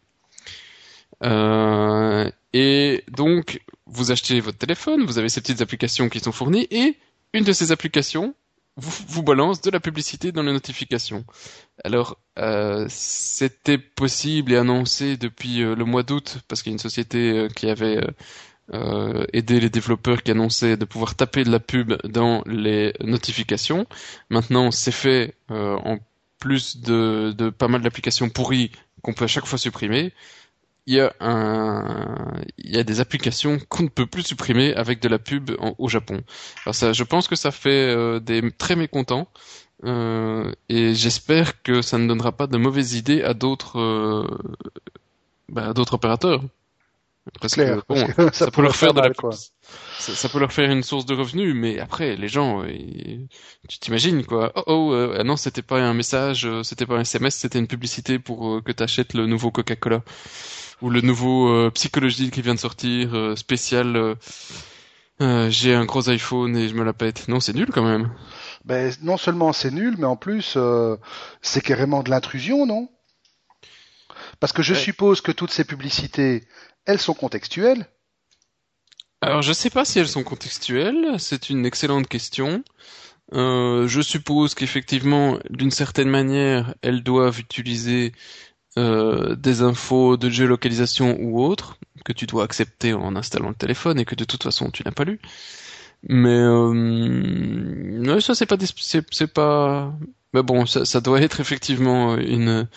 et 2.53 3.03
donc 3.11 3.61
vous 3.85 4.11
achetez 4.11 4.39
votre 4.41 4.57
téléphone, 4.57 5.05
vous 5.05 5.17
avez 5.17 5.29
ces 5.29 5.41
petites 5.41 5.61
applications 5.61 6.09
qui 6.09 6.19
sont 6.19 6.31
fournies 6.31 6.67
et 6.71 6.97
une 7.33 7.43
de 7.43 7.53
ces 7.53 7.71
applications 7.71 8.35
vous, 8.77 9.05
vous 9.07 9.23
balance 9.23 9.61
de 9.61 9.71
la 9.71 9.79
publicité 9.79 10.31
dans 10.31 10.43
les 10.43 10.53
notifications. 10.53 11.25
Alors, 11.83 12.17
euh, 12.37 12.85
c'était 12.89 13.77
possible 13.79 14.53
et 14.53 14.57
annoncé 14.57 15.17
depuis 15.17 15.61
euh, 15.61 15.75
le 15.75 15.83
mois 15.83 16.03
d'août, 16.03 16.37
parce 16.47 16.61
qu'il 16.61 16.71
y 16.71 16.73
a 16.73 16.75
une 16.75 16.79
société 16.79 17.31
euh, 17.31 17.47
qui 17.49 17.69
avait 17.69 17.99
euh, 18.73 19.25
aidé 19.33 19.59
les 19.59 19.69
développeurs 19.69 20.21
qui 20.21 20.31
annonçaient 20.31 20.77
de 20.77 20.85
pouvoir 20.85 21.15
taper 21.15 21.43
de 21.43 21.49
la 21.51 21.59
pub 21.59 21.93
dans 22.03 22.43
les 22.45 22.93
notifications. 23.01 23.87
Maintenant, 24.29 24.71
c'est 24.71 24.91
fait 24.91 25.35
en 25.49 25.97
plus 26.39 26.77
de, 26.81 27.33
de 27.35 27.49
pas 27.49 27.67
mal 27.67 27.81
d'applications 27.81 28.29
pourries 28.29 28.71
qu'on 29.01 29.13
peut 29.13 29.25
à 29.25 29.27
chaque 29.27 29.45
fois 29.47 29.57
supprimer 29.57 30.13
il 30.87 30.95
y 30.95 31.01
a 31.01 31.13
un, 31.19 32.41
il 32.57 32.73
y 32.73 32.79
a 32.79 32.83
des 32.83 33.01
applications 33.01 33.59
qu'on 33.67 33.83
ne 33.83 33.89
peut 33.89 34.05
plus 34.05 34.23
supprimer 34.23 34.73
avec 34.73 35.01
de 35.01 35.09
la 35.09 35.19
pub 35.19 35.51
au 35.77 35.89
Japon. 35.89 36.23
Alors 36.65 36.75
ça, 36.75 36.93
je 36.93 37.03
pense 37.03 37.27
que 37.27 37.35
ça 37.35 37.51
fait 37.51 37.93
euh, 37.93 38.19
des 38.21 38.51
très 38.51 38.77
mécontents. 38.77 39.27
Euh, 39.83 40.51
et 40.69 40.95
j'espère 40.95 41.61
que 41.61 41.81
ça 41.83 41.97
ne 41.99 42.07
donnera 42.07 42.31
pas 42.31 42.47
de 42.47 42.57
mauvaises 42.57 42.95
idées 42.95 43.21
à 43.21 43.33
d'autres 43.35 43.79
euh, 43.79 44.25
bah, 45.49 45.73
d'autres 45.73 45.95
opérateurs. 45.95 46.41
Parce 47.41 47.55
que, 47.55 47.81
bon, 47.89 48.07
ça, 48.33 48.49
peut 48.49 48.61
leur 48.61 48.75
faire 48.75 48.93
de 48.93 49.01
la 49.01 49.09
quoi. 49.09 49.31
Ça, 49.33 50.15
ça, 50.15 50.29
peut 50.29 50.39
leur 50.39 50.53
faire 50.53 50.71
une 50.71 50.81
source 50.81 51.05
de 51.05 51.13
revenus, 51.13 51.53
mais 51.53 51.79
après 51.79 52.15
les 52.15 52.29
gens, 52.29 52.63
tu 53.67 53.79
t'imagines 53.79 54.25
quoi 54.25 54.53
Oh 54.55 54.63
oh, 54.67 55.13
ah 55.19 55.23
non 55.25 55.35
c'était 55.35 55.61
pas 55.61 55.81
un 55.81 55.93
message, 55.93 56.47
c'était 56.63 56.85
pas 56.85 56.95
un 56.95 57.01
SMS, 57.01 57.35
c'était 57.35 57.59
une 57.59 57.67
publicité 57.67 58.17
pour 58.17 58.63
que 58.63 58.71
tu 58.71 58.81
achètes 58.81 59.13
le 59.13 59.25
nouveau 59.27 59.51
Coca-Cola 59.51 60.01
ou 60.81 60.89
le 60.89 61.01
nouveau 61.01 61.49
euh, 61.49 61.71
psychologie 61.71 62.31
qui 62.31 62.41
vient 62.41 62.55
de 62.55 62.59
sortir 62.59 63.15
euh, 63.15 63.35
spécial. 63.35 63.95
Euh, 63.95 64.15
euh, 65.19 65.49
j'ai 65.49 65.73
un 65.73 65.85
gros 65.85 66.09
iPhone 66.09 66.55
et 66.55 66.69
je 66.69 66.75
me 66.75 66.83
la 66.83 66.93
pète. 66.93 67.27
Non, 67.27 67.39
c'est 67.39 67.53
nul 67.53 67.69
quand 67.73 67.83
même. 67.83 68.11
Ben 68.65 68.93
non 69.01 69.17
seulement 69.17 69.53
c'est 69.53 69.71
nul, 69.71 69.95
mais 69.97 70.05
en 70.05 70.17
plus 70.17 70.57
c'est 71.41 71.61
carrément 71.61 72.03
de 72.03 72.09
l'intrusion, 72.09 72.65
non? 72.65 72.89
Parce 74.39 74.53
que 74.53 74.61
je 74.61 74.73
suppose 74.73 75.21
que 75.21 75.31
toutes 75.31 75.51
ces 75.51 75.63
publicités, 75.63 76.43
elles 76.85 76.99
sont 76.99 77.13
contextuelles. 77.15 77.87
Alors 79.21 79.41
je 79.41 79.53
sais 79.53 79.71
pas 79.71 79.85
si 79.85 79.97
elles 79.97 80.07
sont 80.07 80.23
contextuelles. 80.23 81.15
C'est 81.17 81.49
une 81.49 81.65
excellente 81.65 82.07
question. 82.07 82.63
Euh, 83.33 83.87
je 83.87 84.01
suppose 84.01 84.53
qu'effectivement, 84.55 85.37
d'une 85.49 85.71
certaine 85.71 86.09
manière, 86.09 86.73
elles 86.81 87.03
doivent 87.03 87.39
utiliser 87.39 88.13
euh, 88.77 89.35
des 89.35 89.61
infos 89.61 90.17
de 90.17 90.29
géolocalisation 90.29 91.17
ou 91.19 91.43
autres 91.43 91.77
que 92.05 92.13
tu 92.13 92.25
dois 92.25 92.43
accepter 92.43 92.93
en 92.93 93.15
installant 93.15 93.49
le 93.49 93.55
téléphone 93.55 93.99
et 93.99 94.05
que 94.05 94.15
de 94.15 94.23
toute 94.23 94.43
façon 94.43 94.69
tu 94.71 94.83
n'as 94.83 94.91
pas 94.91 95.03
lu. 95.03 95.19
Mais 96.07 96.29
euh, 96.29 98.19
ça 98.19 98.35
c'est 98.35 98.45
pas 98.45 98.57
c'est 98.79 99.33
pas 99.33 99.93
mais 100.33 100.43
bon 100.43 100.65
ça, 100.65 101.01
doit 101.01 101.21
être 101.21 101.39
effectivement 101.39 102.17
une 102.17 102.67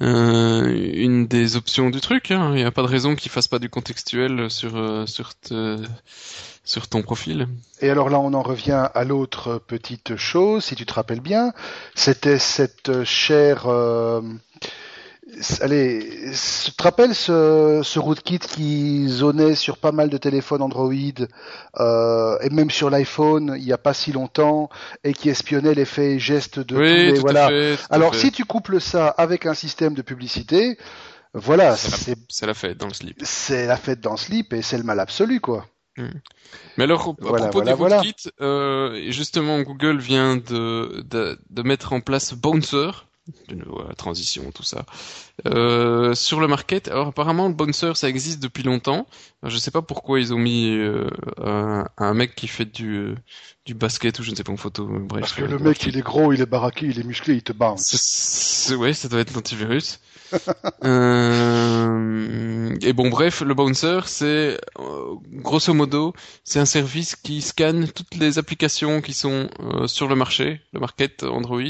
euh, 0.00 0.90
une 0.94 1.26
des 1.26 1.56
options 1.56 1.90
du 1.90 2.00
truc. 2.00 2.30
Hein. 2.30 2.52
Il 2.52 2.56
n'y 2.56 2.64
a 2.64 2.70
pas 2.70 2.82
de 2.82 2.86
raison 2.86 3.14
qu'il 3.14 3.30
fasse 3.30 3.48
pas 3.48 3.58
du 3.58 3.68
contextuel 3.68 4.50
sur 4.50 4.76
euh, 4.76 5.06
sur 5.06 5.32
sur 6.64 6.88
ton 6.88 7.02
profil. 7.02 7.48
Et 7.80 7.90
alors 7.90 8.08
là, 8.08 8.18
on 8.20 8.32
en 8.34 8.42
revient 8.42 8.88
à 8.94 9.04
l'autre 9.04 9.60
petite 9.66 10.16
chose, 10.16 10.64
si 10.64 10.76
tu 10.76 10.86
te 10.86 10.94
rappelles 10.94 11.20
bien, 11.20 11.52
c'était 11.94 12.38
cette 12.38 13.04
chère 13.04 13.66
euh, 13.66 14.22
Allez, 15.60 16.32
tu 16.64 16.72
te 16.72 16.82
rappelles 16.82 17.14
ce, 17.14 17.80
ce 17.84 17.98
rootkit 18.00 18.40
qui 18.40 19.06
zonait 19.08 19.54
sur 19.54 19.78
pas 19.78 19.92
mal 19.92 20.10
de 20.10 20.16
téléphones 20.16 20.62
Android 20.62 20.92
euh, 21.78 22.38
et 22.40 22.50
même 22.50 22.72
sur 22.72 22.90
l'iPhone 22.90 23.54
il 23.56 23.64
n'y 23.64 23.72
a 23.72 23.78
pas 23.78 23.94
si 23.94 24.10
longtemps 24.10 24.68
et 25.04 25.12
qui 25.12 25.28
espionnait 25.28 25.74
les 25.74 25.84
faits 25.84 26.16
et 26.16 26.18
gestes 26.18 26.58
de 26.58 26.76
oui, 26.76 27.08
tous 27.08 27.14
les, 27.14 27.20
voilà. 27.20 27.50
Alors 27.88 28.16
si 28.16 28.32
tu 28.32 28.44
couples 28.44 28.80
ça 28.80 29.08
avec 29.08 29.46
un 29.46 29.54
système 29.54 29.94
de 29.94 30.02
publicité, 30.02 30.76
voilà, 31.34 31.76
c'est 31.76 32.16
la, 32.42 32.54
fête 32.54 32.78
dans 32.78 32.88
le 32.88 32.94
slip. 32.94 33.20
C'est 33.22 33.66
la 33.66 33.76
fête 33.76 34.00
dans 34.00 34.12
le 34.12 34.16
slip 34.16 34.52
et 34.52 34.60
c'est 34.60 34.76
le 34.76 34.84
mal 34.84 34.98
absolu 34.98 35.40
quoi. 35.40 35.66
Hmm. 35.96 36.08
Mais 36.76 36.84
alors, 36.84 37.14
à 37.20 37.34
propos 37.34 37.62
des 37.62 37.72
rootkits, 37.72 38.30
euh, 38.40 39.10
justement, 39.10 39.60
Google 39.60 39.98
vient 39.98 40.36
de, 40.36 41.04
de, 41.06 41.38
de 41.50 41.62
mettre 41.62 41.92
en 41.92 42.00
place 42.00 42.32
Bouncer, 42.32 43.06
de 43.48 43.54
nouveau 43.54 43.82
la 43.86 43.94
transition, 43.94 44.50
tout 44.52 44.64
ça. 44.64 44.84
Euh, 45.46 46.14
sur 46.14 46.40
le 46.40 46.48
market, 46.48 46.88
alors 46.88 47.08
apparemment 47.08 47.48
le 47.48 47.54
bouncer 47.54 47.92
ça 47.94 48.08
existe 48.08 48.42
depuis 48.42 48.62
longtemps. 48.62 49.06
Je 49.44 49.56
sais 49.58 49.70
pas 49.70 49.82
pourquoi 49.82 50.20
ils 50.20 50.34
ont 50.34 50.38
mis 50.38 50.70
euh, 50.70 51.08
un, 51.38 52.14
mec 52.14 52.34
qui 52.34 52.48
fait 52.48 52.64
du 52.64 53.14
du 53.64 53.74
basket 53.74 54.18
ou 54.18 54.22
je 54.24 54.30
ne 54.32 54.36
sais 54.36 54.42
pas 54.44 54.52
en 54.52 54.56
photo. 54.56 54.86
Bref. 54.86 55.20
Parce 55.20 55.32
que 55.34 55.44
le 55.44 55.58
mec 55.58 55.84
il 55.86 55.96
est 55.96 56.02
gros, 56.02 56.32
il 56.32 56.40
est 56.40 56.46
baraqué, 56.46 56.86
il 56.86 56.98
est 56.98 57.04
musclé, 57.04 57.34
il 57.34 57.42
te 57.42 57.52
bounce. 57.52 58.72
Ouais, 58.76 58.92
ça 58.92 59.08
doit 59.08 59.20
être 59.20 59.34
l'antivirus. 59.34 60.00
euh... 60.84 62.74
Et 62.80 62.92
bon, 62.92 63.08
bref, 63.10 63.42
le 63.42 63.54
bouncer, 63.54 64.00
c'est 64.06 64.58
euh, 64.78 65.14
grosso 65.30 65.72
modo, 65.74 66.14
c'est 66.42 66.58
un 66.58 66.64
service 66.64 67.14
qui 67.16 67.42
scanne 67.42 67.88
toutes 67.88 68.14
les 68.16 68.38
applications 68.38 69.00
qui 69.00 69.12
sont 69.12 69.48
euh, 69.60 69.86
sur 69.86 70.08
le 70.08 70.16
marché, 70.16 70.60
le 70.72 70.80
market 70.80 71.22
Android, 71.22 71.62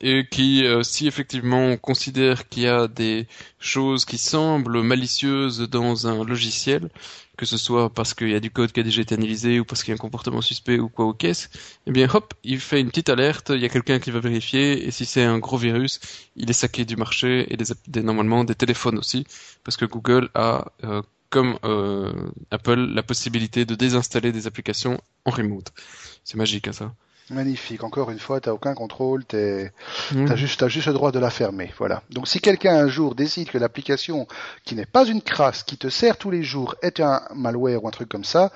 et 0.00 0.26
qui, 0.30 0.66
euh, 0.66 0.82
si 0.82 1.06
effectivement 1.06 1.66
on 1.66 1.76
considère 1.76 2.48
qu'il 2.48 2.64
y 2.64 2.68
a 2.68 2.88
des 2.88 3.26
choses 3.58 4.04
qui 4.04 4.18
semblent 4.18 4.82
malicieuses 4.82 5.60
dans 5.60 6.06
un 6.06 6.24
logiciel, 6.24 6.90
que 7.36 7.46
ce 7.46 7.56
soit 7.56 7.90
parce 7.90 8.14
qu'il 8.14 8.30
y 8.30 8.34
a 8.34 8.40
du 8.40 8.50
code 8.50 8.72
qui 8.72 8.80
a 8.80 8.82
déjà 8.82 9.02
été 9.02 9.14
analysé 9.14 9.60
ou 9.60 9.64
parce 9.64 9.82
qu'il 9.82 9.90
y 9.90 9.94
a 9.94 9.96
un 9.96 9.98
comportement 9.98 10.40
suspect 10.40 10.78
ou 10.78 10.88
quoi 10.88 11.06
au 11.06 11.14
caisse, 11.14 11.50
eh 11.86 11.92
bien 11.92 12.08
hop, 12.12 12.34
il 12.44 12.60
fait 12.60 12.80
une 12.80 12.88
petite 12.88 13.08
alerte, 13.08 13.50
il 13.54 13.60
y 13.60 13.64
a 13.64 13.68
quelqu'un 13.68 13.98
qui 13.98 14.10
va 14.10 14.20
vérifier 14.20 14.86
et 14.86 14.90
si 14.90 15.04
c'est 15.06 15.22
un 15.22 15.38
gros 15.38 15.56
virus, 15.56 16.00
il 16.36 16.50
est 16.50 16.54
saqué 16.54 16.84
du 16.84 16.96
marché 16.96 17.52
et 17.52 17.56
des, 17.56 18.02
normalement 18.02 18.44
des 18.44 18.54
téléphones 18.54 18.98
aussi, 18.98 19.26
parce 19.64 19.76
que 19.76 19.84
Google 19.84 20.28
a 20.34 20.66
euh, 20.84 21.02
comme 21.30 21.58
euh, 21.64 22.12
Apple 22.52 22.76
la 22.94 23.02
possibilité 23.02 23.64
de 23.64 23.74
désinstaller 23.74 24.30
des 24.30 24.46
applications 24.46 25.00
en 25.24 25.30
remote. 25.30 25.72
C'est 26.22 26.36
magique 26.36 26.68
hein, 26.68 26.72
ça. 26.72 26.94
Magnifique. 27.30 27.82
Encore 27.84 28.10
une 28.10 28.18
fois, 28.18 28.40
tu 28.40 28.48
n'as 28.48 28.54
aucun 28.54 28.74
contrôle, 28.74 29.24
tu 29.24 29.36
mmh. 29.36 30.30
as, 30.30 30.36
juste, 30.36 30.62
as 30.62 30.68
juste 30.68 30.88
le 30.88 30.92
droit 30.92 31.10
de 31.10 31.18
la 31.18 31.30
fermer. 31.30 31.72
Voilà. 31.78 32.02
Donc 32.10 32.28
si 32.28 32.40
quelqu'un 32.40 32.76
un 32.76 32.88
jour 32.88 33.14
décide 33.14 33.50
que 33.50 33.56
l'application 33.56 34.26
qui 34.64 34.74
n'est 34.74 34.84
pas 34.84 35.06
une 35.06 35.22
crasse, 35.22 35.62
qui 35.62 35.78
te 35.78 35.88
sert 35.88 36.18
tous 36.18 36.30
les 36.30 36.42
jours, 36.42 36.74
est 36.82 37.00
un 37.00 37.22
malware 37.34 37.82
ou 37.82 37.88
un 37.88 37.90
truc 37.90 38.10
comme 38.10 38.24
ça, 38.24 38.52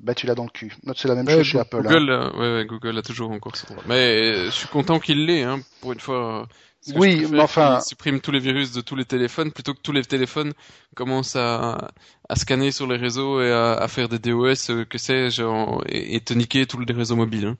bah 0.00 0.14
tu 0.14 0.26
l'as 0.26 0.34
dans 0.34 0.44
le 0.44 0.50
cul. 0.50 0.74
C'est 0.94 1.08
la 1.08 1.14
même 1.14 1.28
chose 1.28 1.42
chez 1.42 1.58
Apple. 1.58 1.82
Google, 1.82 2.10
hein. 2.10 2.32
ouais, 2.38 2.64
Google 2.64 2.96
a 2.96 3.02
toujours 3.02 3.30
encore 3.30 3.54
ce 3.54 3.66
droit. 3.66 3.82
Mais 3.86 4.22
euh, 4.22 4.46
je 4.46 4.50
suis 4.50 4.68
content 4.68 4.98
qu'il 4.98 5.26
l'ait, 5.26 5.42
hein, 5.42 5.60
pour 5.82 5.92
une 5.92 6.00
fois. 6.00 6.48
Oui, 6.94 7.26
mais 7.30 7.40
enfin. 7.40 7.80
Il 7.80 7.88
supprime 7.88 8.20
tous 8.20 8.30
les 8.30 8.38
virus 8.38 8.72
de 8.72 8.80
tous 8.80 8.96
les 8.96 9.04
téléphones 9.04 9.50
plutôt 9.50 9.74
que 9.74 9.80
tous 9.80 9.92
les 9.92 10.04
téléphones 10.04 10.52
commencent 10.94 11.36
à, 11.36 11.90
à 12.28 12.36
scanner 12.36 12.70
sur 12.70 12.86
les 12.86 12.96
réseaux 12.96 13.42
et 13.42 13.50
à, 13.50 13.72
à 13.72 13.88
faire 13.88 14.08
des 14.08 14.18
DOS, 14.18 14.70
euh, 14.70 14.84
que 14.84 14.96
sais-je, 14.96 15.42
et, 15.88 16.14
et, 16.14 16.20
te 16.20 16.32
niquer 16.32 16.64
tous 16.66 16.78
les 16.78 16.94
réseaux 16.94 17.16
mobiles. 17.16 17.46
Hein. 17.46 17.56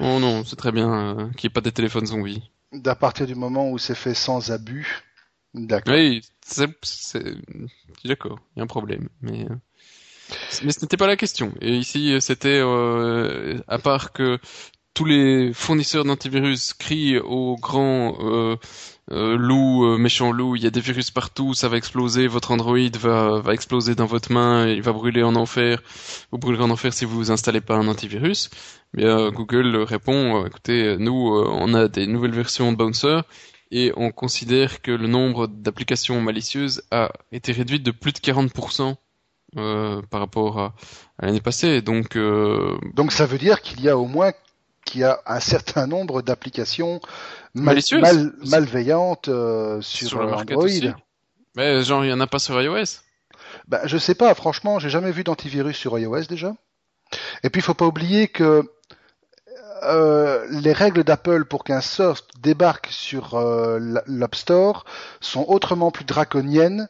Oh 0.00 0.18
non, 0.18 0.44
c'est 0.44 0.56
très 0.56 0.72
bien 0.72 0.92
euh, 0.92 1.28
qu'il 1.36 1.48
n'y 1.48 1.52
ait 1.52 1.54
pas 1.54 1.60
des 1.60 1.72
téléphones 1.72 2.06
zombies. 2.06 2.42
D'à 2.72 2.94
partir 2.94 3.26
du 3.26 3.34
moment 3.34 3.70
où 3.70 3.78
c'est 3.78 3.94
fait 3.94 4.14
sans 4.14 4.50
abus, 4.50 5.02
d'accord. 5.54 5.94
Oui, 5.94 6.22
c'est, 6.42 6.68
d'accord, 8.04 8.38
il 8.54 8.58
y 8.58 8.60
a 8.60 8.64
un 8.64 8.68
problème, 8.68 9.08
mais. 9.20 9.44
Euh, 9.44 9.54
mais 10.64 10.72
ce 10.72 10.80
n'était 10.80 10.96
pas 10.96 11.06
la 11.08 11.16
question. 11.16 11.52
Et 11.60 11.76
ici, 11.76 12.16
c'était 12.20 12.60
euh, 12.62 13.60
à 13.66 13.78
part 13.78 14.12
que 14.12 14.38
tous 14.94 15.04
les 15.04 15.52
fournisseurs 15.52 16.04
d'antivirus 16.04 16.72
crient 16.72 17.18
au 17.18 17.56
grand 17.56 18.16
euh, 18.20 18.56
euh, 19.12 19.36
loup, 19.36 19.84
euh, 19.84 19.98
méchant 19.98 20.30
loup, 20.30 20.54
il 20.54 20.62
y 20.62 20.66
a 20.66 20.70
des 20.70 20.80
virus 20.80 21.10
partout, 21.10 21.52
ça 21.52 21.68
va 21.68 21.76
exploser, 21.76 22.28
votre 22.28 22.52
Android 22.52 22.78
va, 22.98 23.40
va 23.40 23.52
exploser 23.54 23.96
dans 23.96 24.06
votre 24.06 24.30
main, 24.30 24.68
il 24.68 24.82
va 24.82 24.92
brûler 24.92 25.24
en 25.24 25.34
enfer, 25.34 25.82
vous 26.30 26.38
brûlerez 26.38 26.62
en 26.62 26.70
enfer 26.70 26.92
si 26.92 27.04
vous 27.04 27.32
installez 27.32 27.60
pas 27.60 27.74
un 27.74 27.88
antivirus. 27.88 28.50
Bien, 28.94 29.30
Google 29.30 29.76
répond, 29.76 30.46
écoutez, 30.46 30.96
nous, 30.98 31.12
on 31.12 31.74
a 31.74 31.88
des 31.88 32.06
nouvelles 32.06 32.34
versions 32.34 32.72
de 32.72 32.76
Bouncer 32.76 33.20
et 33.70 33.92
on 33.96 34.10
considère 34.10 34.80
que 34.82 34.90
le 34.92 35.06
nombre 35.06 35.46
d'applications 35.48 36.20
malicieuses 36.20 36.82
a 36.90 37.12
été 37.32 37.52
réduit 37.52 37.80
de 37.80 37.90
plus 37.90 38.12
de 38.12 38.18
40% 38.18 38.96
par 39.54 40.20
rapport 40.20 40.58
à, 40.58 40.74
l'année 41.20 41.40
passée. 41.40 41.82
Donc, 41.82 42.18
donc 42.94 43.12
ça 43.12 43.26
veut 43.26 43.38
dire 43.38 43.60
qu'il 43.60 43.80
y 43.80 43.88
a 43.88 43.96
au 43.96 44.06
moins 44.06 44.32
qu'il 44.90 45.02
y 45.02 45.04
a 45.04 45.20
un 45.26 45.40
certain 45.40 45.86
nombre 45.86 46.20
d'applications 46.22 47.00
malveillantes 47.54 49.28
euh, 49.28 49.80
sur, 49.80 50.20
Android. 50.20 50.68
Mais 51.56 51.82
genre, 51.82 52.04
il 52.04 52.10
y 52.10 52.12
en 52.12 52.20
a 52.20 52.26
pas 52.26 52.38
sur 52.38 52.60
iOS 52.60 53.00
ben, 53.68 53.80
Je 53.84 53.98
sais 53.98 54.14
pas, 54.14 54.34
franchement, 54.34 54.78
j'ai 54.78 54.90
jamais 54.90 55.12
vu 55.12 55.24
d'antivirus 55.24 55.76
sur 55.76 55.98
iOS 55.98 56.24
déjà. 56.24 56.52
Et 57.42 57.50
puis, 57.50 57.60
il 57.60 57.64
faut 57.64 57.74
pas 57.74 57.86
oublier 57.86 58.28
que 58.28 58.68
euh, 59.82 60.46
les 60.50 60.72
règles 60.72 61.04
d'Apple 61.04 61.44
pour 61.44 61.64
qu'un 61.64 61.80
soft 61.80 62.26
débarque 62.40 62.88
sur 62.90 63.34
euh, 63.34 63.78
l'App 64.06 64.34
Store 64.34 64.84
sont 65.20 65.44
autrement 65.48 65.90
plus 65.90 66.04
draconiennes 66.04 66.88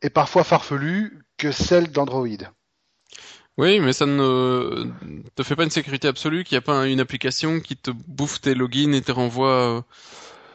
et 0.00 0.10
parfois 0.10 0.44
farfelues 0.44 1.22
que 1.36 1.52
celles 1.52 1.90
d'Android. 1.90 2.28
Oui, 3.58 3.80
mais 3.80 3.92
ça 3.92 4.06
ne 4.06 4.90
te 5.34 5.42
fait 5.42 5.56
pas 5.56 5.64
une 5.64 5.70
sécurité 5.70 6.08
absolue 6.08 6.44
qu'il 6.44 6.56
n'y 6.56 6.60
a 6.60 6.62
pas 6.62 6.86
une 6.86 7.00
application 7.00 7.60
qui 7.60 7.76
te 7.76 7.90
bouffe 7.90 8.40
tes 8.40 8.54
logins 8.54 8.92
et 8.92 9.02
te 9.02 9.12
renvoie 9.12 9.84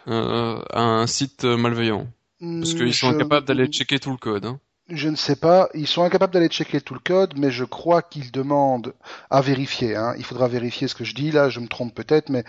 euh, 0.08 0.62
à 0.72 0.82
un 0.82 1.08
site 1.08 1.44
malveillant. 1.44 2.08
Parce 2.40 2.74
qu'ils 2.74 2.94
sont 2.94 3.10
incapables 3.10 3.46
d'aller 3.46 3.68
checker 3.68 4.00
tout 4.00 4.12
le 4.12 4.18
code. 4.18 4.46
Hein. 4.46 4.60
Je 4.90 5.10
ne 5.10 5.16
sais 5.16 5.36
pas. 5.36 5.70
Ils 5.74 5.88
sont 5.88 6.04
incapables 6.04 6.34
d'aller 6.34 6.48
checker 6.48 6.82
tout 6.82 6.94
le 6.94 7.00
code, 7.00 7.38
mais 7.38 7.52
je 7.52 7.66
crois 7.66 8.02
qu'ils 8.02 8.32
demandent 8.32 8.94
à 9.30 9.42
vérifier. 9.42 9.96
Hein. 9.96 10.14
Il 10.18 10.24
faudra 10.24 10.48
vérifier 10.48 10.88
ce 10.88 10.96
que 10.96 11.04
je 11.04 11.14
dis 11.14 11.32
là. 11.32 11.50
Je 11.50 11.60
me 11.60 11.68
trompe 11.68 11.94
peut-être, 11.94 12.30
mais 12.30 12.46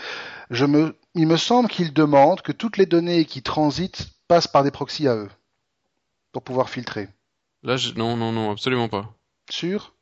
je 0.50 0.64
me, 0.64 0.96
il 1.14 1.26
me 1.26 1.36
semble 1.36 1.68
qu'ils 1.68 1.92
demandent 1.92 2.42
que 2.42 2.52
toutes 2.52 2.76
les 2.76 2.86
données 2.86 3.24
qui 3.24 3.42
transitent 3.42 4.08
passent 4.28 4.46
par 4.46 4.62
des 4.62 4.70
proxys 4.70 5.08
à 5.08 5.16
eux 5.16 5.30
pour 6.32 6.42
pouvoir 6.42 6.70
filtrer. 6.70 7.08
Là, 7.62 7.76
je... 7.76 7.92
non, 7.94 8.16
non, 8.16 8.30
non, 8.30 8.50
absolument 8.50 8.88
pas. 8.88 9.12
Sûr? 9.50 9.94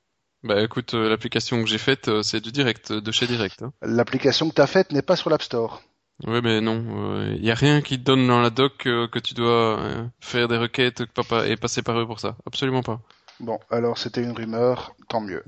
Bah 0.47 0.63
écoute, 0.63 0.95
euh, 0.95 1.09
l'application 1.09 1.63
que 1.63 1.69
j'ai 1.69 1.79
faite, 1.79 2.09
euh, 2.09 2.23
c'est 2.23 2.41
du 2.41 2.53
direct, 2.53 2.93
de 2.93 3.13
chez 3.13 3.27
direct. 3.27 3.63
Hein. 3.63 3.73
L'application 3.83 4.49
que 4.49 4.55
tu 4.55 4.61
as 4.61 4.67
faite 4.67 4.93
n'est 4.93 5.03
pas 5.03 5.17
sur 5.17 5.31
l'App 5.31 5.43
Store. 5.43 5.83
Oui, 6.27 6.41
mais 6.43 6.61
non, 6.63 6.83
il 7.27 7.37
euh, 7.37 7.39
n'y 7.39 7.51
a 7.51 7.55
rien 7.55 7.83
qui 7.83 7.99
te 7.99 8.05
donne 8.05 8.27
dans 8.27 8.41
la 8.41 8.51
doc 8.51 8.79
que 8.79 9.19
tu 9.19 9.35
dois 9.35 10.09
faire 10.21 10.49
des 10.49 10.57
requêtes 10.57 11.03
et 11.45 11.57
passer 11.57 11.83
par 11.83 12.01
eux 12.01 12.07
pour 12.07 12.21
ça. 12.21 12.37
Absolument 12.47 12.83
pas. 12.83 13.01
Bon, 13.39 13.59
alors 13.71 13.99
c'était 13.99 14.23
une 14.23 14.33
rumeur, 14.33 14.95
tant 15.09 15.21
mieux. 15.21 15.43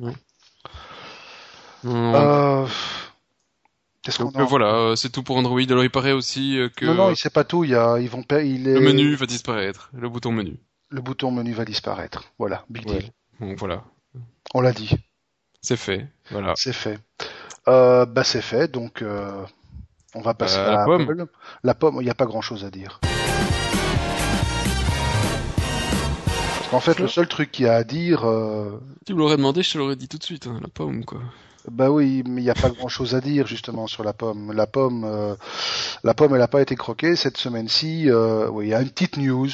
Qu'est-ce 4.02 4.18
qu'on 4.18 4.44
voilà, 4.44 4.94
c'est 4.94 5.10
tout 5.10 5.22
pour 5.22 5.38
Android. 5.38 5.60
Alors 5.60 5.84
il 5.84 5.90
paraît 5.90 6.12
aussi 6.12 6.58
que 6.76 6.84
non, 6.84 6.94
non, 6.94 7.14
c'est 7.14 7.32
pas 7.32 7.44
tout. 7.44 7.64
Il 7.64 7.70
y 7.70 7.74
a, 7.74 7.98
ils 7.98 8.10
vont, 8.10 8.24
il 8.30 8.68
est... 8.68 8.74
le 8.74 8.80
menu 8.80 9.14
va 9.14 9.24
disparaître, 9.24 9.90
le 9.94 10.08
bouton 10.10 10.32
menu. 10.32 10.58
Le 10.90 11.00
bouton 11.00 11.30
menu 11.30 11.52
va 11.52 11.64
disparaître. 11.64 12.24
Voilà, 12.38 12.64
big 12.68 12.84
deal. 12.86 13.10
Donc 13.40 13.58
voilà. 13.58 13.84
On 14.54 14.60
l'a 14.62 14.72
dit. 14.72 14.90
C'est 15.60 15.76
fait, 15.76 16.06
voilà. 16.30 16.54
C'est 16.56 16.72
fait. 16.72 16.98
Euh, 17.66 18.06
bah 18.06 18.24
c'est 18.24 18.40
fait, 18.40 18.70
donc 18.70 19.02
euh, 19.02 19.44
on 20.14 20.22
va 20.22 20.32
passer 20.32 20.56
euh, 20.56 20.68
à 20.68 20.72
la 20.72 20.84
pomme. 20.86 21.26
La 21.62 21.74
pomme, 21.74 21.96
il 22.00 22.04
n'y 22.04 22.10
a 22.10 22.14
pas 22.14 22.24
grand-chose 22.24 22.64
à 22.64 22.70
dire. 22.70 23.00
En 26.72 26.80
fait, 26.80 26.98
le 26.98 27.08
seul 27.08 27.28
truc 27.28 27.50
qu'il 27.50 27.66
y 27.66 27.68
a 27.68 27.74
à 27.74 27.84
dire. 27.84 28.20
Tu 29.04 29.14
me 29.14 29.18
l'aurais 29.18 29.36
demandé, 29.36 29.62
je 29.62 29.72
te 29.72 29.78
l'aurais 29.78 29.96
dit 29.96 30.08
tout 30.08 30.18
de 30.18 30.24
suite, 30.24 30.46
hein, 30.46 30.58
la 30.62 30.68
pomme, 30.68 31.04
quoi. 31.04 31.20
Bah 31.70 31.90
oui, 31.90 32.22
mais 32.26 32.40
il 32.40 32.44
n'y 32.44 32.50
a 32.50 32.54
pas 32.54 32.70
grand-chose 32.70 33.14
à 33.14 33.20
dire 33.20 33.46
justement 33.46 33.86
sur 33.86 34.02
la 34.02 34.14
pomme. 34.14 34.52
La 34.52 34.66
pomme, 34.66 35.36
la 36.04 36.14
pomme, 36.14 36.32
elle 36.32 36.40
n'a 36.40 36.48
pas 36.48 36.62
été 36.62 36.76
croquée 36.76 37.16
cette 37.16 37.36
semaine-ci. 37.36 38.08
oui, 38.50 38.66
il 38.66 38.70
y 38.70 38.74
a 38.74 38.80
une 38.80 38.90
petite 38.90 39.18
news 39.18 39.50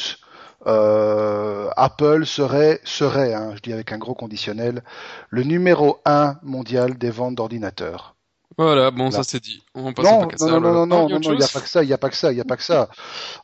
euh, 0.67 1.69
Apple 1.77 2.27
serait, 2.27 2.81
serait 2.85 3.35
hein, 3.35 3.53
je 3.55 3.61
dis 3.61 3.73
avec 3.73 3.93
un 3.93 3.99
gros 3.99 4.15
conditionnel, 4.15 4.83
le 5.31 5.43
numéro 5.43 6.01
un 6.05 6.37
mondial 6.43 6.97
des 6.97 7.11
ventes 7.11 7.35
d'ordinateurs. 7.35 8.15
Voilà, 8.57 8.93
bon, 8.93 9.11
ça 9.11 9.25
c'est 9.25 9.43
dit. 9.43 9.63
On 9.75 9.93
passe 9.93 10.05
non, 10.05 10.29
non, 10.41 10.61
non, 10.61 10.61
non, 10.61 10.87
non, 10.87 11.09
non, 11.09 11.33
il 11.33 11.39
n'y 11.39 11.43
a 11.43 11.49
pas 11.49 11.61
que 11.61 11.69
ça, 11.69 11.83
il 11.83 11.87
n'y 11.87 11.93
a 11.93 11.99
pas 11.99 12.09
que 12.09 12.17
ça, 12.17 12.31
il 12.31 12.37
n'y 12.37 12.41
a 12.41 12.45
pas 12.45 12.57
que 12.57 12.63
ça. 12.63 12.89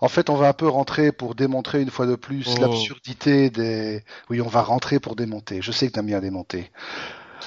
En 0.01 0.09
fait, 0.09 0.31
on 0.31 0.37
va 0.37 0.49
un 0.49 0.53
peu 0.53 0.69
rentrer 0.69 1.11
pour 1.11 1.35
démontrer 1.35 1.83
une 1.83 1.91
fois 1.91 2.07
de 2.07 2.15
plus 2.15 2.47
oh. 2.57 2.61
l'absurdité 2.61 3.51
des. 3.51 4.05
Oui, 4.29 4.41
on 4.41 4.49
va 4.49 4.63
rentrer 4.63 5.01
pour 5.01 5.17
démonter. 5.17 5.63
Je 5.63 5.73
sais 5.73 5.89
que 5.89 5.93
t'aimes 5.93 6.07
bien 6.07 6.21
démonter. 6.21 6.71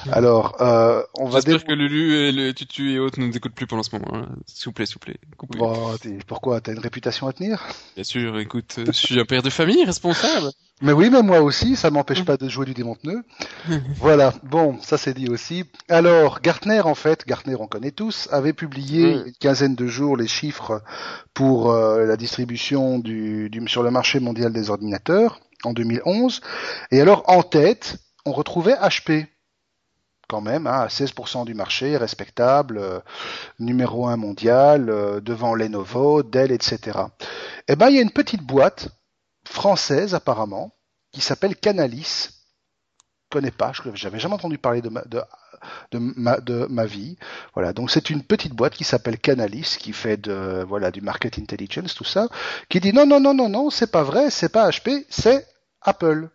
Alors, 0.12 0.62
euh, 0.62 1.04
on 1.18 1.26
va. 1.26 1.40
J'espère 1.40 1.66
que 1.66 1.74
Lulu 1.74 2.16
et 2.16 2.32
le 2.32 2.54
Tutu 2.54 2.92
et 2.94 3.00
autres 3.00 3.20
ne 3.20 3.28
nous 3.28 3.36
écoutent 3.36 3.54
plus 3.54 3.68
pendant 3.68 3.84
ce 3.84 3.96
moment. 3.96 4.14
Hein. 4.14 4.28
S'il 4.46 4.66
vous 4.66 4.72
plaît, 4.72 4.86
s'il 4.86 4.96
vous 4.96 5.00
plaît. 5.00 5.18
Bon, 5.58 5.96
pourquoi? 6.28 6.62
T'as 6.62 6.74
une 6.74 6.80
réputation 6.80 7.28
à 7.28 7.34
tenir? 7.34 7.64
Bien 7.96 8.04
sûr. 8.04 8.40
Écoute, 8.40 8.80
je 8.86 8.92
suis 8.92 9.20
un 9.20 9.26
père 9.26 9.44
de 9.44 9.50
famille, 9.50 9.84
responsable. 9.86 10.50
Mais 10.82 10.92
oui, 10.92 11.10
mais 11.10 11.22
moi 11.22 11.40
aussi, 11.40 11.78
ça 11.78 11.92
m'empêche 11.92 12.26
pas 12.26 12.36
de 12.36 12.50
jouer 12.50 12.66
du 12.66 12.74
démonteneux. 12.74 13.24
voilà. 14.00 14.34
Bon, 14.44 14.78
ça 14.82 14.98
c'est 14.98 15.14
dit 15.14 15.30
aussi. 15.30 15.64
Alors, 15.88 16.42
Gartner, 16.42 16.82
en 16.82 16.96
fait, 16.96 17.26
Gartner, 17.26 17.56
on 17.58 17.68
connaît 17.68 17.92
tous, 17.92 18.28
avait 18.32 18.52
publié 18.52 19.14
une 19.14 19.32
quinzaine 19.40 19.76
de 19.76 19.88
jours 19.88 20.18
les 20.18 20.28
chiffres 20.28 20.82
pour 21.34 21.72
euh, 21.72 22.06
la 22.06 22.18
distribution 22.18 23.00
du, 23.00 23.50
du 23.50 23.66
sur 23.68 23.82
le 23.82 23.92
marché 23.92 24.20
mondial 24.20 24.52
des 24.52 24.70
ordinateurs 24.72 25.40
en 25.64 25.72
2011. 25.72 26.42
Et 26.92 27.00
alors, 27.00 27.24
en 27.28 27.44
tête, 27.44 28.00
on 28.26 28.34
retrouvait 28.34 28.76
HP 28.76 29.28
quand 30.28 30.42
même, 30.42 30.68
hein, 30.68 30.82
à 30.82 30.88
16% 30.88 31.46
du 31.46 31.54
marché, 31.54 31.98
respectable, 31.98 32.78
euh, 32.78 33.00
numéro 33.60 34.08
1 34.08 34.18
mondial, 34.18 34.90
euh, 34.90 35.20
devant 35.20 35.56
Lenovo, 35.56 36.24
Dell, 36.24 36.52
etc. 36.52 37.00
Eh 37.68 37.76
ben, 37.76 37.90
il 37.90 37.96
y 37.96 38.00
a 38.00 38.02
une 38.02 38.12
petite 38.12 38.44
boîte 38.44 38.90
française 39.46 40.16
apparemment 40.16 40.74
qui 41.12 41.22
s'appelle 41.22 41.56
Canalis. 41.56 42.30
Je 43.32 43.40
connais 43.40 43.52
pas, 43.52 43.72
j'avais 43.96 44.20
jamais 44.20 44.36
entendu 44.36 44.58
parler 44.58 44.82
de 44.82 44.90
ma, 44.90 45.02
de, 46.40 46.68
ma, 46.68 46.86
vie. 46.86 47.18
Voilà, 47.54 47.74
donc 47.74 47.90
c'est 47.90 48.10
une 48.10 48.24
petite 48.24 48.54
boîte 48.54 48.76
qui 48.76 48.84
s'appelle 48.84 49.18
Canalis, 49.18 49.78
qui 49.80 49.92
fait 49.92 50.18
de 50.18 50.64
voilà 50.68 50.92
du 50.92 51.02
market 51.02 51.40
intelligence, 51.40 51.96
tout 51.96 52.04
ça, 52.04 52.28
qui 52.70 52.80
dit 52.80 52.94
non 52.94 53.06
non 53.06 53.20
non 53.20 53.34
non 53.34 53.50
non, 53.50 53.70
c'est 53.70 53.92
pas 53.92 54.04
vrai, 54.04 54.30
c'est 54.30 54.50
pas 54.50 54.70
HP, 54.70 55.06
c'est 55.10 55.48
Apple. 55.82 56.30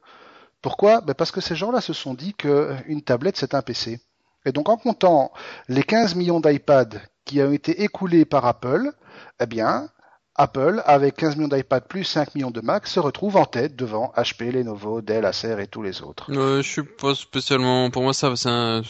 Pourquoi? 0.63 1.01
Ben 1.01 1.15
Parce 1.15 1.31
que 1.31 1.41
ces 1.41 1.57
gens-là 1.57 1.81
se 1.81 1.93
sont 1.93 2.15
dit 2.15 2.35
qu'une 2.35 3.03
tablette, 3.03 3.37
c'est 3.37 3.55
un 3.55 3.63
PC. 3.63 4.01
Et 4.45 4.53
donc 4.53 4.69
en 4.69 4.77
comptant 4.77 5.33
les 5.69 5.83
15 5.83 6.15
millions 6.15 6.41
d'iPad 6.41 7.03
qui 7.25 7.43
ont 7.43 7.53
été 7.53 7.83
écoulés 7.83 8.25
par 8.25 8.47
Apple, 8.47 8.93
eh 9.41 9.47
bien, 9.47 9.89
Apple, 10.37 10.83
avec 10.87 11.17
15 11.17 11.37
millions 11.37 11.49
d'iPad 11.49 11.87
plus 11.87 12.05
5 12.05 12.35
millions 12.37 12.53
de 12.53 12.61
Mac, 12.61 12.87
se 12.87 13.01
retrouve 13.01 13.37
en 13.37 13.45
tête 13.45 13.75
devant 13.75 14.13
HP, 14.17 14.53
Lenovo, 14.53 15.03
Dell, 15.03 15.25
Acer 15.25 15.61
et 15.61 15.67
tous 15.67 15.83
les 15.83 16.01
autres. 16.03 16.31
Ouais, 16.31 16.63
je 16.63 16.69
suis 16.69 16.85
pas 16.85 17.15
spécialement. 17.15 17.91
Pour 17.91 18.03
moi, 18.03 18.15
ça, 18.15 18.35
c'est 18.37 18.49
un. 18.49 18.83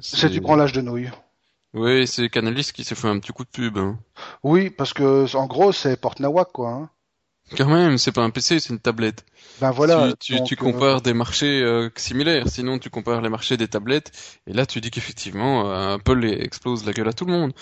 C'est 0.00 0.30
du 0.30 0.40
branlage 0.40 0.72
de 0.72 0.80
nouilles. 0.80 1.10
Oui, 1.74 2.06
c'est 2.06 2.30
Canalis 2.30 2.70
qui 2.74 2.84
s'est 2.84 2.94
fait 2.94 3.08
un 3.08 3.18
petit 3.18 3.32
coup 3.32 3.44
de 3.44 3.50
pub. 3.50 3.76
Hein. 3.76 3.98
Oui, 4.42 4.70
parce 4.70 4.94
que 4.94 5.36
en 5.36 5.46
gros, 5.46 5.72
c'est 5.72 6.00
porte 6.00 6.20
nawak 6.20 6.48
quoi. 6.52 6.70
Hein. 6.70 6.90
Quand 7.56 7.68
même, 7.68 7.96
c'est 7.98 8.12
pas 8.12 8.22
un 8.22 8.30
PC, 8.30 8.58
c'est 8.58 8.72
une 8.72 8.80
tablette. 8.80 9.24
Ben 9.60 9.70
voilà. 9.70 10.12
Tu, 10.18 10.42
tu, 10.42 10.54
euh, 10.54 10.56
compares 10.56 11.00
des 11.00 11.14
marchés 11.14 11.62
euh, 11.62 11.88
similaires, 11.96 12.48
sinon 12.48 12.78
tu 12.78 12.90
compares 12.90 13.22
les 13.22 13.28
marchés 13.28 13.56
des 13.56 13.68
tablettes, 13.68 14.10
et 14.46 14.52
là 14.52 14.66
tu 14.66 14.80
dis 14.80 14.90
qu'effectivement 14.90 15.70
euh, 15.70 15.94
Apple 15.94 16.24
explose 16.24 16.84
la 16.84 16.92
gueule 16.92 17.08
à 17.08 17.12
tout 17.12 17.24
le 17.24 17.32
monde. 17.32 17.52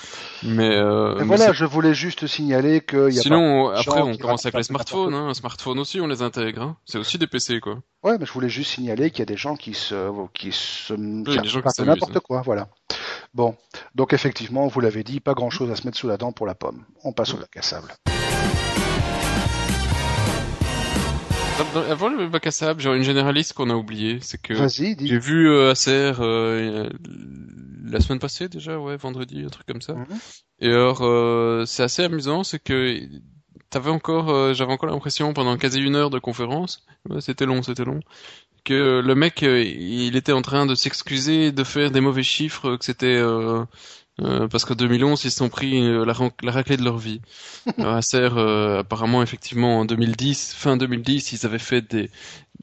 Mais, 0.43 0.81
voilà, 1.23 1.53
je 1.53 1.65
voulais 1.65 1.95
juste 1.95 2.27
signaler 2.27 2.81
que. 2.81 3.13
Y 3.13 3.19
a 3.19 3.23
sinon 3.23 3.69
après 3.69 4.01
on 4.01 4.17
commence 4.17 4.47
avec 4.47 4.57
les 4.57 4.65
smartphones, 4.65 5.15
hein. 5.15 5.29
un 5.29 5.35
smartphone 5.35 5.79
aussi 5.79 6.01
on 6.01 6.09
les 6.09 6.23
intègre, 6.23 6.63
hein. 6.63 6.77
c'est 6.85 6.99
aussi 6.99 7.19
des 7.19 7.27
PC 7.27 7.61
quoi. 7.61 7.81
Ouais, 8.03 8.19
mais 8.19 8.27
je 8.27 8.33
voulais 8.33 8.49
juste 8.49 8.73
signaler 8.73 9.11
qu'il 9.11 9.21
y 9.21 9.23
a 9.23 9.27
des 9.27 9.37
gens 9.37 9.57
qui 9.57 9.75
se, 9.75 10.11
qui 10.35 10.51
se, 10.53 10.95
oui, 10.95 11.87
n'importe 11.87 12.21
quoi, 12.21 12.43
voilà. 12.43 12.69
Bon, 13.33 13.57
donc 13.95 14.13
effectivement, 14.13 14.67
vous 14.67 14.81
l'avez 14.81 15.05
dit, 15.05 15.21
pas 15.21 15.35
grand 15.35 15.51
chose 15.51 15.71
à 15.71 15.77
se 15.77 15.87
mettre 15.87 15.97
sous 15.97 16.09
la 16.09 16.17
dent 16.17 16.33
pour 16.33 16.47
la 16.47 16.55
pomme. 16.55 16.85
On 17.03 17.13
passe 17.13 17.33
au 17.35 17.39
bac 17.39 17.57
à 17.57 17.63
sable. 17.63 17.95
Avant 21.91 22.09
le 22.09 22.29
bac 22.29 22.47
à 22.47 22.51
sable, 22.51 22.81
j'ai 22.81 22.91
une 22.91 23.03
généraliste 23.03 23.53
qu'on 23.53 23.71
a 23.71 23.75
oublié. 23.75 24.19
C'est 24.21 24.41
que 24.41 24.55
j'ai 24.69 25.19
vu 25.19 25.49
euh, 25.49 25.71
Acer 25.71 26.13
euh, 26.19 26.89
la 27.85 28.01
semaine 28.01 28.19
passée 28.19 28.49
déjà, 28.49 28.79
ouais, 28.79 28.97
vendredi, 28.97 29.43
un 29.45 29.49
truc 29.49 29.67
comme 29.67 29.83
ça. 29.83 29.95
Mhm. 29.95 30.07
Et 30.61 30.69
alors, 30.69 31.03
euh, 31.03 31.65
c'est 31.67 31.83
assez 31.83 32.03
amusant, 32.03 32.43
c'est 32.43 32.59
que 32.59 32.99
t'avais 33.71 33.91
encore, 33.91 34.31
euh, 34.31 34.55
j'avais 34.55 34.73
encore 34.73 34.89
l'impression 34.89 35.33
pendant 35.33 35.57
quasi 35.57 35.81
une 35.81 35.97
heure 35.97 36.11
de 36.11 36.19
conférence, 36.19 36.85
c'était 37.21 37.47
long, 37.47 37.63
c'était 37.63 37.85
long, 37.85 38.01
que 38.65 39.01
le 39.01 39.15
mec, 39.15 39.43
il 39.43 40.17
était 40.17 40.33
en 40.33 40.43
train 40.43 40.67
de 40.67 40.75
s'excuser, 40.75 41.53
de 41.53 41.65
faire 41.65 41.91
des 41.91 42.01
mauvais 42.01 42.23
chiffres, 42.23 42.77
que 42.77 42.85
c'était 42.85 43.21
euh, 44.21 44.47
parce 44.49 44.65
qu'en 44.65 44.75
2011, 44.75 45.25
ils 45.25 45.31
se 45.31 45.39
sont 45.39 45.49
pris 45.49 45.83
euh, 45.83 46.05
la, 46.05 46.15
la, 46.43 46.53
raclée 46.53 46.77
de 46.77 46.85
leur 46.85 46.99
vie. 46.99 47.21
Acer, 47.79 48.29
euh, 48.37 48.81
apparemment, 48.81 49.23
effectivement, 49.23 49.81
en 49.81 49.85
2010, 49.85 50.55
fin 50.55 50.77
2010, 50.77 51.33
ils 51.33 51.47
avaient 51.47 51.59
fait 51.59 51.83
des, 51.83 52.11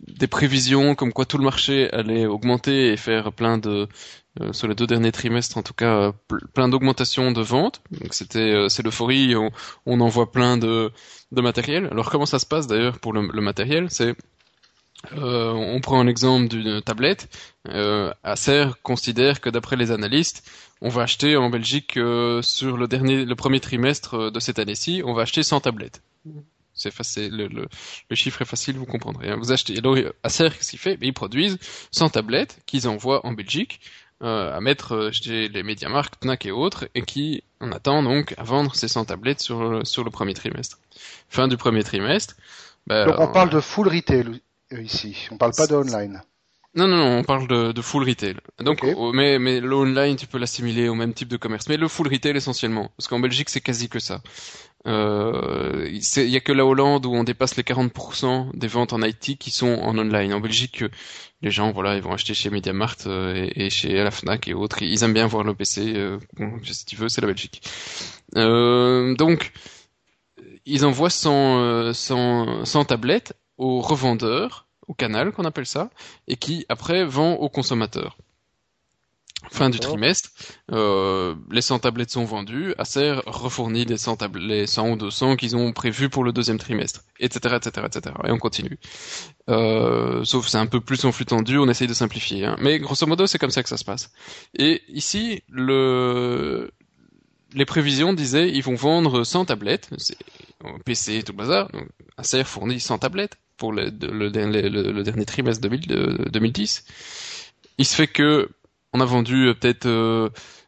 des 0.07 0.27
prévisions 0.27 0.95
comme 0.95 1.11
quoi 1.11 1.25
tout 1.25 1.37
le 1.37 1.43
marché 1.43 1.91
allait 1.91 2.25
augmenter 2.25 2.93
et 2.93 2.97
faire 2.97 3.33
plein 3.33 3.57
de, 3.57 3.87
sur 4.53 4.67
les 4.69 4.75
deux 4.75 4.87
derniers 4.87 5.11
trimestres, 5.11 5.57
en 5.57 5.63
tout 5.63 5.73
cas, 5.73 6.13
plein 6.53 6.69
d'augmentations 6.69 7.31
de 7.31 7.41
ventes. 7.41 7.81
Donc 7.91 8.13
c'était, 8.13 8.67
c'est 8.69 8.83
l'euphorie. 8.83 9.35
On, 9.35 9.51
on 9.85 9.99
envoie 9.99 10.31
plein 10.31 10.57
de, 10.57 10.91
de 11.33 11.41
matériel. 11.41 11.87
Alors 11.91 12.09
comment 12.09 12.25
ça 12.25 12.39
se 12.39 12.45
passe 12.45 12.67
d'ailleurs 12.67 12.99
pour 12.99 13.11
le, 13.13 13.27
le 13.27 13.41
matériel? 13.41 13.87
C'est 13.89 14.15
euh, 15.13 15.51
on 15.51 15.81
prend 15.81 15.99
un 15.99 16.07
exemple 16.07 16.47
d'une 16.47 16.81
tablette. 16.81 17.27
Euh, 17.69 18.13
Acer 18.23 18.65
considère 18.83 19.41
que 19.41 19.49
d'après 19.49 19.75
les 19.75 19.91
analystes, 19.91 20.43
on 20.81 20.89
va 20.89 21.03
acheter 21.03 21.37
en 21.37 21.49
Belgique 21.49 21.97
euh, 21.97 22.41
sur 22.41 22.77
le 22.77 22.87
dernier, 22.87 23.25
le 23.25 23.35
premier 23.35 23.59
trimestre 23.59 24.15
euh, 24.15 24.31
de 24.31 24.39
cette 24.39 24.59
année-ci, 24.59 25.01
on 25.05 25.13
va 25.13 25.23
acheter 25.23 25.43
100 25.43 25.61
tablettes. 25.61 26.01
C'est 26.73 26.91
facile, 26.91 27.35
le, 27.35 27.67
le, 28.09 28.15
chiffre 28.15 28.41
est 28.41 28.45
facile, 28.45 28.77
vous 28.77 28.85
comprendrez. 28.85 29.29
Hein. 29.29 29.37
Vous 29.37 29.51
achetez, 29.51 29.81
donc 29.81 29.99
Acer, 30.23 30.49
qu'est-ce 30.49 30.71
qu'il 30.71 30.79
fait? 30.79 30.97
Ils 31.01 31.13
produisent 31.13 31.57
100 31.91 32.09
tablettes 32.09 32.59
qu'ils 32.65 32.87
envoient 32.87 33.25
en 33.25 33.33
Belgique 33.33 33.81
à 34.23 34.61
mettre 34.61 35.09
chez 35.11 35.47
les 35.47 35.63
MediaMarkt, 35.63 36.23
Knack 36.23 36.45
et 36.45 36.51
autres, 36.51 36.87
et 36.93 37.01
qui 37.01 37.43
on 37.59 37.71
attend 37.71 38.03
donc 38.03 38.35
à 38.37 38.43
vendre 38.43 38.75
ces 38.75 38.87
100 38.87 39.05
tablettes 39.05 39.41
sur 39.41 39.81
sur 39.83 40.03
le 40.03 40.11
premier 40.11 40.35
trimestre. 40.35 40.77
Fin 41.27 41.47
du 41.47 41.57
premier 41.57 41.83
trimestre. 41.83 42.35
Ben, 42.85 43.07
donc 43.07 43.19
on 43.19 43.31
parle 43.31 43.49
de 43.49 43.59
full 43.59 43.87
retail 43.87 44.39
euh, 44.73 44.81
ici. 44.81 45.27
On 45.31 45.37
parle 45.37 45.53
pas 45.55 45.67
de 45.67 45.75
online. 45.75 46.21
Non, 46.73 46.87
non, 46.87 46.97
non, 46.97 47.17
on 47.17 47.23
parle 47.23 47.47
de, 47.47 47.73
de 47.73 47.81
full 47.81 48.07
retail. 48.07 48.35
Donc, 48.59 48.85
mais, 49.13 49.39
mais 49.39 49.59
le 49.59 49.75
online, 49.75 50.15
tu 50.15 50.25
peux 50.25 50.37
l'assimiler 50.37 50.87
au 50.87 50.95
même 50.95 51.13
type 51.13 51.27
de 51.27 51.35
commerce. 51.35 51.67
Mais 51.67 51.75
le 51.75 51.89
full 51.89 52.07
retail 52.07 52.37
essentiellement, 52.37 52.91
parce 52.95 53.09
qu'en 53.09 53.19
Belgique, 53.19 53.49
c'est 53.49 53.59
quasi 53.59 53.89
que 53.89 53.99
ça. 53.99 54.21
Euh, 54.87 55.87
il 55.91 56.29
y 56.29 56.37
a 56.37 56.39
que 56.39 56.51
la 56.51 56.65
Hollande 56.65 57.05
où 57.05 57.13
on 57.13 57.23
dépasse 57.23 57.55
les 57.55 57.63
40% 57.63 58.57
des 58.57 58.67
ventes 58.67 58.93
en 58.93 59.01
IT 59.01 59.37
qui 59.37 59.51
sont 59.51 59.67
en 59.67 59.97
online. 59.97 60.33
En 60.33 60.39
Belgique, 60.39 60.83
les 61.41 61.51
gens, 61.51 61.71
voilà, 61.71 61.95
ils 61.95 62.01
vont 62.01 62.13
acheter 62.13 62.33
chez 62.33 62.49
MediaMarkt 62.49 63.05
euh, 63.05 63.49
et, 63.55 63.69
chez 63.69 63.93
la 63.93 64.11
Fnac 64.11 64.47
et 64.47 64.53
autres. 64.53 64.81
Ils 64.81 65.03
aiment 65.03 65.13
bien 65.13 65.27
voir 65.27 65.43
le 65.43 65.53
PC. 65.53 65.93
Euh, 65.95 66.19
si 66.63 66.85
tu 66.85 66.95
veux, 66.95 67.09
c'est 67.09 67.21
la 67.21 67.27
Belgique. 67.27 67.61
Euh, 68.37 69.13
donc, 69.15 69.51
ils 70.65 70.85
envoient 70.85 71.09
100, 71.09 71.93
100, 71.93 72.65
100 72.65 72.85
tablettes 72.85 73.33
aux 73.57 73.81
revendeurs, 73.81 74.67
au 74.91 74.93
canal 74.93 75.31
qu'on 75.31 75.45
appelle 75.45 75.65
ça, 75.65 75.89
et 76.27 76.35
qui 76.35 76.65
après 76.67 77.05
vend 77.05 77.33
aux 77.35 77.49
consommateurs. 77.49 78.17
Fin 79.49 79.71
du 79.71 79.79
trimestre, 79.79 80.29
euh, 80.71 81.33
les 81.49 81.61
100 81.61 81.79
tablettes 81.79 82.11
sont 82.11 82.25
vendues, 82.25 82.75
Acer 82.77 83.15
refournit 83.25 83.85
les 83.85 83.97
100, 83.97 84.35
les 84.35 84.67
100 84.67 84.89
ou 84.91 84.95
200 84.97 85.35
qu'ils 85.37 85.55
ont 85.55 85.71
prévus 85.71 86.09
pour 86.09 86.23
le 86.23 86.31
deuxième 86.31 86.59
trimestre, 86.59 87.01
etc., 87.19 87.55
etc., 87.55 87.87
etc. 87.87 88.15
Et 88.25 88.31
on 88.31 88.37
continue. 88.37 88.77
Euh, 89.49 90.23
sauf 90.25 90.47
c'est 90.47 90.59
un 90.59 90.67
peu 90.67 90.79
plus 90.79 91.03
en 91.05 91.11
flux 91.11 91.25
tendu, 91.25 91.57
on 91.57 91.67
essaye 91.69 91.87
de 91.87 91.93
simplifier. 91.93 92.45
Hein. 92.45 92.55
Mais 92.59 92.77
grosso 92.77 93.07
modo, 93.07 93.25
c'est 93.25 93.39
comme 93.39 93.49
ça 93.49 93.63
que 93.63 93.69
ça 93.69 93.77
se 93.77 93.85
passe. 93.85 94.11
Et 94.59 94.83
ici, 94.89 95.41
le, 95.49 96.69
les 97.53 97.65
prévisions 97.65 98.13
disaient 98.13 98.49
ils 98.49 98.63
vont 98.63 98.75
vendre 98.75 99.23
100 99.23 99.45
tablettes, 99.45 99.89
c'est 99.97 100.17
PC 100.85 101.23
tout 101.23 101.31
le 101.31 101.37
bazar. 101.37 101.71
Donc 101.71 101.87
Acer 102.17 102.43
fournit 102.43 102.79
100 102.79 102.99
tablettes 102.99 103.37
pour 103.61 103.73
le, 103.73 103.91
le, 103.91 105.03
dernier 105.03 105.25
trimestre 105.25 105.61
2010. 105.61 106.83
Il 107.77 107.85
se 107.85 107.93
fait 107.93 108.07
que 108.07 108.49
on 108.91 108.99
a 108.99 109.05
vendu 109.05 109.49
euh, 109.49 109.53
peut-être 109.53 109.87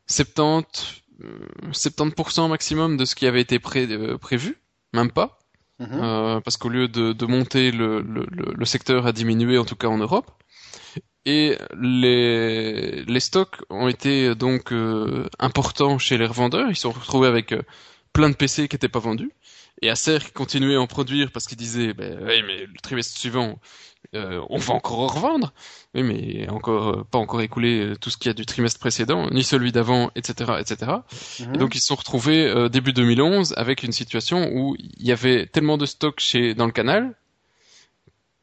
70 0.06 1.02
euh, 1.24 1.72
70% 1.72 2.46
euh, 2.46 2.48
maximum 2.50 2.96
de 2.98 3.06
ce 3.06 3.16
qui 3.16 3.26
avait 3.26 3.42
été 3.42 3.58
prévu, 3.58 4.62
même 4.94 5.10
pas. 5.10 5.40
Mhm. 5.80 6.42
parce 6.44 6.56
qu'au 6.58 6.70
lieu 6.70 6.88
de, 6.88 7.26
monter, 7.26 7.72
le, 7.72 8.02
le, 8.02 8.66
secteur 8.66 9.08
a 9.08 9.12
diminué, 9.12 9.58
en 9.58 9.66
tout 9.66 9.76
cas 9.76 9.88
en 9.88 9.98
Europe. 9.98 10.30
Et 11.26 11.58
les, 11.82 13.04
les 13.06 13.20
stocks 13.20 13.58
ont 13.72 13.88
été 13.88 14.36
donc 14.36 14.72
importants 15.40 15.98
chez 15.98 16.20
les 16.20 16.28
revendeurs. 16.28 16.70
Ils 16.70 16.76
se 16.76 16.84
sont 16.84 16.92
retrouvés 16.92 17.28
avec 17.28 17.56
plein 18.14 18.30
de 18.30 18.36
PC 18.36 18.68
qui 18.68 18.76
n'étaient 18.76 18.88
pas 18.98 19.00
vendus. 19.00 19.32
Et 19.84 19.90
Acer 19.90 20.20
continuait 20.34 20.76
à 20.76 20.82
en 20.82 20.88
produire 20.88 21.30
parce 21.34 21.46
qu'il 21.46 21.58
disait, 21.58 21.94
ben, 21.94 22.18
oui, 22.26 22.42
mais 22.48 22.66
le 22.66 22.80
trimestre 22.82 23.20
suivant, 23.20 23.60
euh, 24.16 24.42
on 24.50 24.58
va 24.58 24.76
encore 24.76 25.00
en 25.00 25.08
revendre. 25.08 25.54
Oui, 25.94 26.04
mais 26.04 26.48
encore 26.48 26.88
euh, 26.88 27.04
pas 27.04 27.18
encore 27.18 27.42
écoulé 27.42 27.82
euh, 27.82 27.96
tout 27.98 28.10
ce 28.10 28.16
qu'il 28.16 28.28
y 28.28 28.30
a 28.30 28.34
du 28.34 28.46
trimestre 28.46 28.80
précédent, 28.80 29.30
ni 29.32 29.44
celui 29.44 29.74
d'avant, 29.74 30.10
etc., 30.16 30.54
etc. 30.62 30.90
Mhm. 31.42 31.56
Et 31.56 31.58
donc 31.58 31.76
ils 31.76 31.82
se 31.82 31.88
sont 31.88 31.96
retrouvés 31.96 32.70
début 32.70 32.94
2011 32.94 33.56
avec 33.58 33.84
une 33.84 33.92
situation 33.92 34.50
où 34.54 34.78
il 34.80 35.06
y 35.06 35.12
avait 35.12 35.48
tellement 35.48 35.78
de 35.78 35.86
stock 35.86 36.18
chez 36.22 36.54
dans 36.54 36.66
le 36.66 36.72
canal 36.72 37.14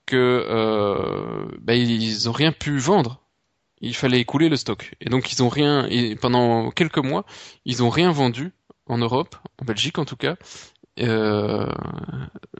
que 0.05 0.45
ben, 1.59 1.73
ils 1.73 2.29
ont 2.29 2.33
rien 2.33 2.53
pu 2.53 2.77
vendre. 2.77 3.23
Il 3.81 3.97
fallait 3.97 4.21
écouler 4.21 4.51
le 4.51 4.57
stock. 4.57 4.95
Et 5.01 5.09
donc 5.09 5.33
ils 5.33 5.43
ont 5.43 5.49
rien. 5.49 5.87
Et 5.89 6.17
pendant 6.17 6.71
quelques 6.71 6.99
mois, 6.99 7.25
ils 7.65 7.83
ont 7.83 7.89
rien 7.89 8.13
vendu 8.13 8.53
en 8.85 8.99
Europe, 8.99 9.37
en 9.63 9.65
Belgique 9.65 9.99
en 9.99 10.05
tout 10.05 10.17
cas, 10.17 10.37
euh, 11.01 11.67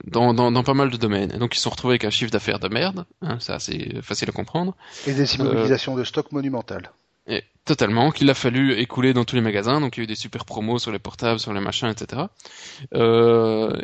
dans, 0.05 0.35
dans, 0.35 0.51
dans, 0.51 0.63
pas 0.63 0.75
mal 0.75 0.91
de 0.91 0.97
domaines. 0.97 1.31
donc 1.39 1.55
ils 1.55 1.59
se 1.59 1.65
sont 1.65 1.71
retrouvés 1.71 1.93
avec 1.93 2.05
un 2.05 2.11
chiffre 2.11 2.31
d'affaires 2.31 2.59
de 2.59 2.69
merde, 2.69 3.05
hein, 3.23 3.37
c'est 3.41 3.53
assez 3.53 3.99
facile 4.03 4.29
à 4.29 4.33
comprendre. 4.33 4.77
Et 5.07 5.13
des 5.13 5.35
immobilisations 5.37 5.97
de 5.97 6.05
stock 6.05 6.33
monumentales. 6.33 6.91
Et, 7.27 7.45
totalement, 7.65 8.11
qu'il 8.11 8.29
a 8.31 8.35
fallu 8.35 8.75
écouler 8.75 9.13
dans 9.13 9.25
tous 9.25 9.37
les 9.37 9.43
magasins, 9.43 9.81
donc 9.81 9.97
il 9.97 10.01
y 10.01 10.03
a 10.03 10.05
eu 10.05 10.07
des 10.07 10.15
super 10.15 10.45
promos 10.45 10.79
sur 10.79 10.91
les 10.91 10.99
portables, 10.99 11.39
sur 11.39 11.53
les 11.53 11.61
machins, 11.61 11.89
etc. 11.89 12.23
Euh, 12.95 13.81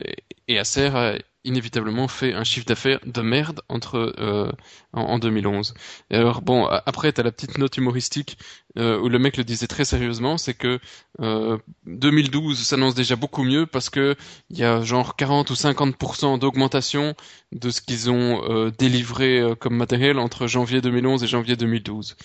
et 0.49 0.59
Acer 0.59 0.91
a 0.95 1.15
inévitablement 1.47 2.09
fait 2.09 2.35
un 2.35 2.45
chiffre 2.45 2.67
d'affaires 2.67 3.01
de 3.07 3.23
merde 3.23 3.61
entre 3.69 4.15
euh, 4.19 4.51
en, 4.93 5.19
2011. 5.19 5.75
Et 6.11 6.17
alors 6.17 6.43
bon, 6.43 6.67
après 6.67 7.13
t'as 7.13 7.23
la 7.23 7.33
petite 7.33 7.59
note 7.59 7.77
humoristique 7.77 8.39
euh, 8.79 8.99
où 8.99 9.09
le 9.09 9.19
mec 9.19 9.37
le 9.37 9.45
disait 9.45 9.67
très 9.67 9.85
sérieusement, 9.85 10.37
c'est 10.37 10.55
que 10.55 10.79
euh, 11.21 11.57
2012 11.87 12.59
s'annonce 12.59 12.95
déjà 12.95 13.17
beaucoup 13.17 13.43
mieux 13.43 13.67
parce 13.67 13.89
que 13.89 14.17
il 14.51 14.59
y 14.59 14.65
a 14.65 14.83
genre 14.83 15.17
40 15.17 15.49
ou 15.51 15.55
50% 15.55 16.39
d'augmentation 16.39 17.15
de 17.53 17.71
ce 17.71 17.81
qu'ils 17.81 18.11
ont 18.11 18.43
euh, 18.51 18.71
délivré 18.71 19.39
euh, 19.39 19.55
comme 19.55 19.77
matériel 19.77 20.19
entre 20.19 20.47
janvier 20.47 20.81
2011 20.81 21.25
et 21.25 21.27
janvier 21.27 21.57
2012. 21.57 22.17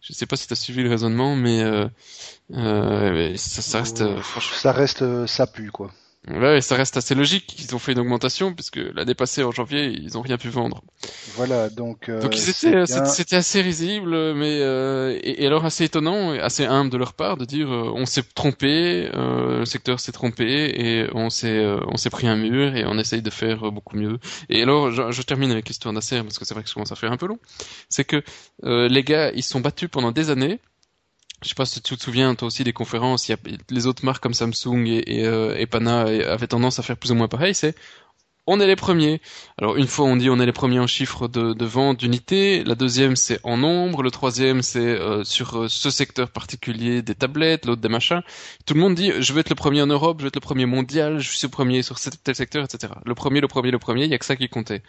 Je 0.00 0.12
sais 0.12 0.26
pas 0.26 0.36
si 0.36 0.48
t'as 0.48 0.54
suivi 0.54 0.82
le 0.82 0.88
raisonnement, 0.88 1.36
mais, 1.36 1.62
ça, 3.36 3.62
ça, 3.62 3.78
reste 3.80 4.04
ça 4.54 4.72
reste 4.72 5.26
ça 5.26 5.46
pue 5.46 5.70
quoi. 5.70 5.90
Ouais, 6.26 6.60
ça 6.60 6.74
reste 6.74 6.96
assez 6.96 7.14
logique. 7.14 7.56
Ils 7.58 7.74
ont 7.74 7.78
fait 7.78 7.92
une 7.92 8.00
augmentation 8.00 8.52
puisque 8.52 8.76
l'année 8.76 9.14
passée 9.14 9.44
en 9.44 9.52
janvier, 9.52 9.86
ils 9.86 10.18
ont 10.18 10.20
rien 10.20 10.36
pu 10.36 10.48
vendre. 10.48 10.82
Voilà, 11.36 11.70
donc. 11.70 12.08
Euh, 12.08 12.20
donc 12.20 12.34
c'était 12.34 13.36
assez 13.36 13.62
risible, 13.62 14.34
mais 14.34 14.58
euh, 14.60 15.18
et, 15.22 15.46
alors 15.46 15.64
assez 15.64 15.84
étonnant, 15.84 16.34
et 16.34 16.40
assez 16.40 16.66
humble 16.66 16.90
de 16.90 16.98
leur 16.98 17.14
part 17.14 17.36
de 17.36 17.44
dire 17.44 17.72
euh, 17.72 17.92
on 17.94 18.04
s'est 18.04 18.24
trompé, 18.34 19.08
euh, 19.14 19.60
le 19.60 19.64
secteur 19.64 20.00
s'est 20.00 20.12
trompé 20.12 20.44
et 20.44 21.08
on 21.14 21.30
s'est 21.30 21.64
on 21.86 21.96
s'est 21.96 22.10
pris 22.10 22.26
un 22.26 22.36
mur 22.36 22.74
et 22.74 22.84
on 22.84 22.98
essaye 22.98 23.22
de 23.22 23.30
faire 23.30 23.70
beaucoup 23.72 23.96
mieux. 23.96 24.18
Et 24.50 24.62
alors 24.62 24.90
je, 24.90 25.10
je 25.10 25.22
termine 25.22 25.50
avec 25.50 25.68
l'histoire 25.68 25.94
d'Acer 25.94 26.22
parce 26.22 26.38
que 26.38 26.44
c'est 26.44 26.54
vrai 26.54 26.62
que 26.62 26.68
ça 26.68 26.74
commence 26.74 26.92
à 26.92 26.96
faire 26.96 27.12
un 27.12 27.16
peu 27.16 27.26
long. 27.26 27.38
C'est 27.88 28.04
que 28.04 28.22
les 28.62 29.04
gars, 29.04 29.30
ils 29.32 29.42
se 29.42 29.50
sont 29.50 29.60
battus 29.60 29.88
pendant 29.90 30.12
des 30.12 30.30
années 30.30 30.58
je 31.42 31.48
sais 31.48 31.54
pas 31.54 31.66
si 31.66 31.80
tu 31.80 31.96
te 31.96 32.02
souviens 32.02 32.34
toi 32.34 32.48
aussi 32.48 32.64
des 32.64 32.72
conférences, 32.72 33.30
les 33.70 33.86
autres 33.86 34.04
marques 34.04 34.22
comme 34.22 34.34
Samsung 34.34 35.02
euh, 35.08 35.56
et 35.56 35.66
Pana 35.66 36.00
avaient 36.02 36.48
tendance 36.48 36.78
à 36.78 36.82
faire 36.82 36.96
plus 36.96 37.12
ou 37.12 37.14
moins 37.14 37.28
pareil, 37.28 37.54
c'est 37.54 37.74
on 38.50 38.60
est 38.60 38.66
les 38.66 38.76
premiers. 38.76 39.20
Alors 39.58 39.76
une 39.76 39.86
fois 39.86 40.06
on 40.06 40.16
dit 40.16 40.30
on 40.30 40.40
est 40.40 40.46
les 40.46 40.52
premiers 40.52 40.80
en 40.80 40.86
chiffre 40.86 41.28
de, 41.28 41.52
de 41.52 41.64
vente 41.66 41.98
d'unités, 41.98 42.64
la 42.64 42.74
deuxième 42.74 43.14
c'est 43.14 43.38
en 43.44 43.58
nombre, 43.58 44.02
le 44.02 44.10
troisième 44.10 44.62
c'est 44.62 44.80
euh, 44.80 45.22
sur 45.22 45.64
euh, 45.64 45.68
ce 45.68 45.90
secteur 45.90 46.30
particulier 46.30 47.02
des 47.02 47.14
tablettes, 47.14 47.66
l'autre 47.66 47.82
des 47.82 47.90
machins. 47.90 48.22
Tout 48.64 48.74
le 48.74 48.80
monde 48.80 48.94
dit 48.94 49.12
je 49.20 49.32
veux 49.32 49.40
être 49.40 49.50
le 49.50 49.54
premier 49.54 49.82
en 49.82 49.86
Europe, 49.86 50.16
je 50.18 50.22
veux 50.24 50.28
être 50.28 50.36
le 50.36 50.40
premier 50.40 50.66
mondial, 50.66 51.18
je 51.18 51.28
suis 51.28 51.46
le 51.46 51.50
premier 51.50 51.82
sur 51.82 52.00
tel 52.00 52.34
secteur, 52.34 52.64
etc. 52.64 52.94
Le 53.04 53.14
premier, 53.14 53.40
le 53.40 53.48
premier, 53.48 53.70
le 53.70 53.78
premier, 53.78 54.04
il 54.04 54.10
y 54.10 54.14
a 54.14 54.18
que 54.18 54.24
ça 54.24 54.34
qui 54.34 54.48
comptait 54.48 54.82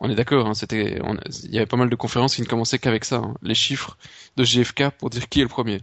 on 0.00 0.10
est 0.10 0.14
d'accord, 0.14 0.46
hein, 0.46 0.54
c'était, 0.54 0.98
il 1.44 1.54
y 1.54 1.58
avait 1.58 1.66
pas 1.66 1.76
mal 1.76 1.90
de 1.90 1.96
conférences 1.96 2.34
qui 2.34 2.42
ne 2.42 2.46
commençaient 2.46 2.78
qu'avec 2.78 3.04
ça, 3.04 3.16
hein, 3.16 3.34
les 3.42 3.54
chiffres 3.54 3.96
de 4.36 4.44
GFK 4.44 4.90
pour 4.98 5.10
dire 5.10 5.28
qui 5.28 5.40
est 5.40 5.44
le 5.44 5.48
premier. 5.48 5.82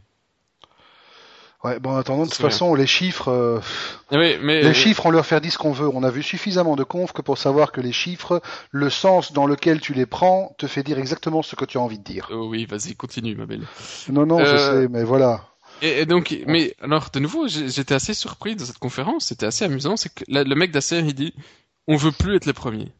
Ouais, 1.64 1.78
bon, 1.78 1.92
en 1.92 1.98
attendant, 1.98 2.24
de 2.24 2.30
toute 2.30 2.40
façon, 2.40 2.74
les 2.74 2.88
chiffres, 2.88 3.28
euh, 3.28 3.60
ah 4.12 4.18
mais... 4.18 4.62
les 4.62 4.74
chiffres, 4.74 5.06
on 5.06 5.10
leur 5.10 5.26
fait 5.26 5.42
dire 5.42 5.52
ce 5.52 5.58
qu'on 5.58 5.74
veut. 5.74 5.90
On 5.90 6.04
a 6.04 6.10
vu 6.10 6.24
suffisamment 6.24 6.78
de 6.78 6.86
confs 6.86 7.12
que 7.12 7.22
pour 7.22 7.38
savoir 7.38 7.74
que 7.74 7.82
les 7.82 7.92
chiffres, 7.92 8.42
le 8.72 8.90
sens 8.90 9.34
dans 9.34 9.46
lequel 9.46 9.82
tu 9.82 9.94
les 9.94 10.06
prends, 10.06 10.56
te 10.58 10.68
fait 10.68 10.84
dire 10.84 10.98
exactement 10.98 11.42
ce 11.42 11.58
que 11.58 11.66
tu 11.66 11.78
as 11.78 11.82
envie 11.82 12.00
de 12.00 12.04
dire. 12.04 12.30
Oh 12.32 12.48
oui, 12.50 12.66
vas-y, 12.66 12.96
continue, 12.96 13.36
ma 13.36 13.46
belle. 13.46 13.68
Non, 14.08 14.26
non, 14.26 14.40
je 14.40 14.46
euh, 14.46 14.84
sais, 14.84 14.88
mais 14.90 15.04
voilà. 15.04 15.50
Et, 15.82 16.06
donc, 16.06 16.34
mais 16.48 16.76
alors, 16.82 17.10
de 17.12 17.20
nouveau, 17.20 17.50
j'étais 17.50 17.94
assez 17.94 18.14
surpris 18.14 18.56
de 18.56 18.64
cette 18.64 18.80
conférence. 18.80 19.26
C'était 19.26 19.46
assez 19.46 19.66
amusant. 19.66 19.98
C'est 19.98 20.14
que 20.14 20.24
le 20.30 20.56
mec 20.56 20.72
d'Acer, 20.72 21.00
il 21.00 21.14
dit, 21.14 21.34
on 21.88 21.98
veut 21.98 22.14
plus 22.14 22.38
être 22.38 22.46
les 22.46 22.54
premiers. 22.54 22.94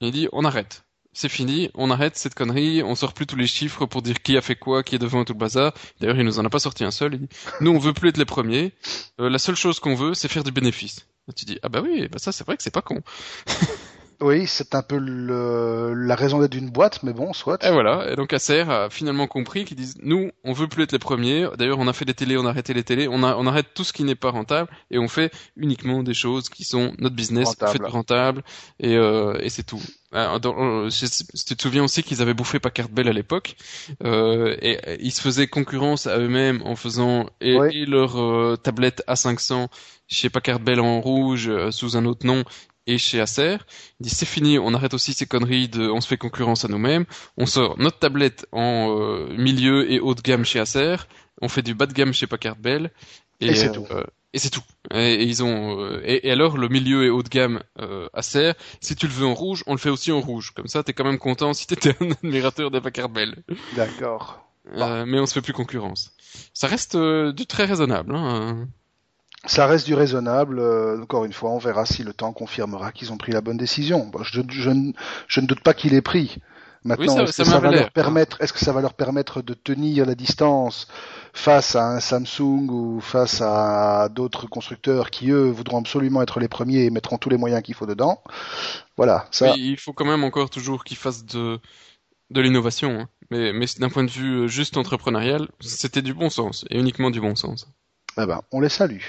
Il 0.00 0.10
dit 0.12 0.28
on 0.32 0.44
arrête. 0.44 0.84
C'est 1.16 1.28
fini, 1.28 1.70
on 1.74 1.92
arrête 1.92 2.16
cette 2.16 2.34
connerie, 2.34 2.82
on 2.82 2.96
sort 2.96 3.14
plus 3.14 3.24
tous 3.26 3.36
les 3.36 3.46
chiffres 3.46 3.86
pour 3.86 4.02
dire 4.02 4.20
qui 4.20 4.36
a 4.36 4.42
fait 4.42 4.56
quoi, 4.56 4.82
qui 4.82 4.96
est 4.96 4.98
devant 4.98 5.24
tout 5.24 5.32
le 5.32 5.38
bazar. 5.38 5.72
D'ailleurs, 6.00 6.18
il 6.18 6.24
nous 6.24 6.40
en 6.40 6.44
a 6.44 6.50
pas 6.50 6.58
sorti 6.58 6.82
un 6.82 6.90
seul. 6.90 7.14
Il 7.14 7.20
dit, 7.20 7.28
nous, 7.60 7.70
on 7.70 7.78
veut 7.78 7.92
plus 7.92 8.08
être 8.08 8.16
les 8.16 8.24
premiers. 8.24 8.72
Euh, 9.20 9.30
la 9.30 9.38
seule 9.38 9.54
chose 9.54 9.78
qu'on 9.78 9.94
veut, 9.94 10.14
c'est 10.14 10.26
faire 10.26 10.42
du 10.42 10.50
bénéfice. 10.50 11.06
tu 11.36 11.44
dis, 11.44 11.60
ah 11.62 11.68
bah 11.68 11.80
oui, 11.82 12.08
bah 12.08 12.18
ça, 12.18 12.32
c'est 12.32 12.44
vrai 12.44 12.56
que 12.56 12.64
c'est 12.64 12.74
pas 12.74 12.82
con. 12.82 13.00
Oui, 14.24 14.46
c'est 14.46 14.74
un 14.74 14.80
peu 14.80 14.96
le, 14.96 15.92
la 15.92 16.14
raison 16.14 16.40
d'être 16.40 16.52
d'une 16.52 16.70
boîte, 16.70 17.02
mais 17.02 17.12
bon, 17.12 17.34
soit. 17.34 17.62
Et 17.62 17.70
voilà. 17.70 18.10
Et 18.10 18.16
donc 18.16 18.32
Acer 18.32 18.64
a 18.70 18.88
finalement 18.88 19.26
compris 19.26 19.66
qu'ils 19.66 19.76
disent, 19.76 19.96
nous, 20.00 20.30
on 20.44 20.54
veut 20.54 20.66
plus 20.66 20.84
être 20.84 20.92
les 20.92 20.98
premiers. 20.98 21.46
D'ailleurs, 21.58 21.78
on 21.78 21.86
a 21.88 21.92
fait 21.92 22.06
des 22.06 22.14
télés, 22.14 22.38
on 22.38 22.46
a 22.46 22.48
arrêté 22.48 22.72
les 22.72 22.84
télés, 22.84 23.06
on, 23.06 23.22
a, 23.22 23.36
on 23.36 23.46
arrête 23.46 23.66
tout 23.74 23.84
ce 23.84 23.92
qui 23.92 24.02
n'est 24.02 24.14
pas 24.14 24.30
rentable 24.30 24.70
et 24.90 24.98
on 24.98 25.08
fait 25.08 25.30
uniquement 25.58 26.02
des 26.02 26.14
choses 26.14 26.48
qui 26.48 26.64
sont 26.64 26.94
notre 26.96 27.14
business, 27.14 27.48
rentable. 27.48 27.72
fait 27.72 27.90
rentable 27.90 28.44
et, 28.80 28.96
euh, 28.96 29.36
et 29.42 29.50
c'est 29.50 29.62
tout. 29.62 29.82
Euh, 30.14 30.38
dans, 30.38 30.88
tu 30.88 31.56
te 31.56 31.62
souviens 31.62 31.84
aussi 31.84 32.02
qu'ils 32.02 32.22
avaient 32.22 32.34
bouffé 32.34 32.60
Packard 32.60 32.88
Bell 32.88 33.08
à 33.08 33.12
l'époque 33.12 33.56
euh, 34.04 34.56
et 34.62 34.78
ils 35.00 35.10
se 35.10 35.20
faisaient 35.20 35.48
concurrence 35.48 36.06
à 36.06 36.18
eux-mêmes 36.18 36.62
en 36.62 36.76
faisant 36.76 37.28
et, 37.40 37.84
leur 37.84 38.16
euh, 38.20 38.56
tablette 38.56 39.02
A500 39.08 39.66
chez 40.06 40.30
Packard 40.30 40.60
Bell 40.60 40.80
en 40.80 41.00
rouge 41.00 41.48
euh, 41.48 41.70
sous 41.70 41.96
un 41.96 42.04
autre 42.04 42.26
nom 42.26 42.44
et 42.86 42.98
chez 42.98 43.20
Acer. 43.20 43.58
Il 44.00 44.04
dit 44.04 44.10
c'est 44.10 44.26
fini, 44.26 44.58
on 44.58 44.74
arrête 44.74 44.94
aussi 44.94 45.12
ces 45.12 45.26
conneries 45.26 45.68
de 45.68 45.88
on 45.88 46.00
se 46.00 46.08
fait 46.08 46.16
concurrence 46.16 46.64
à 46.64 46.68
nous-mêmes, 46.68 47.04
on 47.36 47.46
sort 47.46 47.78
notre 47.78 47.98
tablette 47.98 48.46
en 48.52 48.96
euh, 48.98 49.28
milieu 49.36 49.90
et 49.90 50.00
haut 50.00 50.14
de 50.14 50.20
gamme 50.20 50.44
chez 50.44 50.60
Acer, 50.60 50.96
on 51.40 51.48
fait 51.48 51.62
du 51.62 51.74
bas 51.74 51.86
de 51.86 51.92
gamme 51.92 52.12
chez 52.12 52.26
Packard 52.26 52.56
Bell 52.56 52.90
et, 53.40 53.54
c'est 53.54 53.72
tout. 53.72 53.86
Euh, 53.90 54.04
et 54.32 54.38
c'est 54.38 54.50
tout. 54.50 54.62
Et, 54.92 55.22
ils 55.24 55.42
ont 55.42 55.80
euh, 55.80 56.00
et, 56.04 56.30
alors 56.30 56.56
le 56.56 56.68
milieu 56.68 57.04
et 57.04 57.10
haut 57.10 57.22
de 57.22 57.28
gamme 57.28 57.62
Acer, 58.12 58.52
si 58.80 58.96
tu 58.96 59.06
le 59.06 59.12
veux 59.12 59.26
en 59.26 59.34
rouge, 59.34 59.62
on 59.66 59.72
le 59.72 59.78
fait 59.78 59.90
aussi 59.90 60.12
en 60.12 60.20
rouge. 60.20 60.52
Comme 60.54 60.68
ça, 60.68 60.82
t'es 60.82 60.92
quand 60.92 61.04
même 61.04 61.18
content 61.18 61.52
si 61.52 61.66
t'étais 61.66 61.96
un 62.00 62.10
admirateur 62.22 62.70
de 62.70 62.78
Packard 62.80 63.08
Bell. 63.08 63.42
D'accord. 63.76 64.46
mais 64.74 65.18
on 65.18 65.26
se 65.26 65.34
fait 65.34 65.42
plus 65.42 65.52
concurrence. 65.52 66.12
Ça 66.52 66.66
reste 66.66 66.96
du 66.96 67.46
très 67.46 67.64
raisonnable. 67.64 68.14
Hein 68.14 68.68
ça 69.46 69.66
reste 69.66 69.86
du 69.86 69.94
raisonnable. 69.94 70.58
Euh, 70.58 71.02
encore 71.02 71.24
une 71.24 71.32
fois, 71.32 71.50
on 71.50 71.58
verra 71.58 71.86
si 71.86 72.02
le 72.02 72.12
temps 72.12 72.32
confirmera 72.32 72.92
qu'ils 72.92 73.12
ont 73.12 73.16
pris 73.16 73.32
la 73.32 73.40
bonne 73.40 73.56
décision. 73.56 74.10
je, 74.22 74.40
je, 74.48 74.70
je, 75.28 75.40
ne 75.40 75.46
doute 75.46 75.60
pas 75.60 75.74
qu'il 75.74 75.94
ait 75.94 76.02
pris. 76.02 76.38
Maintenant, 76.84 77.24
est-ce 77.24 77.38
que 77.38 77.44
ça 77.44 77.58
va 77.60 77.70
leur 77.70 77.90
permettre, 77.92 78.42
est-ce 78.42 78.52
que 78.52 78.58
ça 78.58 78.72
va 78.72 78.82
leur 78.82 78.92
permettre 78.92 79.40
de 79.40 79.54
tenir 79.54 80.04
la 80.04 80.14
distance 80.14 80.86
face 81.32 81.76
à 81.76 81.86
un 81.86 82.00
Samsung 82.00 82.68
ou 82.68 83.00
face 83.00 83.40
à 83.40 84.10
d'autres 84.10 84.46
constructeurs 84.46 85.10
qui 85.10 85.30
eux 85.30 85.48
voudront 85.48 85.78
absolument 85.78 86.20
être 86.20 86.40
les 86.40 86.48
premiers 86.48 86.84
et 86.84 86.90
mettront 86.90 87.16
tous 87.16 87.30
les 87.30 87.38
moyens 87.38 87.62
qu'il 87.62 87.74
faut 87.74 87.86
dedans? 87.86 88.22
Voilà. 88.98 89.26
Ça... 89.30 89.54
il 89.56 89.78
faut 89.78 89.94
quand 89.94 90.04
même 90.04 90.24
encore 90.24 90.50
toujours 90.50 90.84
qu'ils 90.84 90.98
fassent 90.98 91.24
de 91.24 91.58
de 92.30 92.40
l'innovation, 92.40 93.00
hein. 93.00 93.08
mais, 93.30 93.52
mais 93.52 93.66
d'un 93.78 93.90
point 93.90 94.02
de 94.02 94.10
vue 94.10 94.48
juste 94.48 94.76
entrepreneurial, 94.76 95.48
c'était 95.60 96.02
du 96.02 96.14
bon 96.14 96.30
sens 96.30 96.64
et 96.70 96.78
uniquement 96.78 97.10
du 97.10 97.20
bon 97.20 97.36
sens. 97.36 97.68
Eh 98.18 98.26
ben, 98.26 98.40
on 98.50 98.60
les 98.60 98.68
salue. 98.68 99.02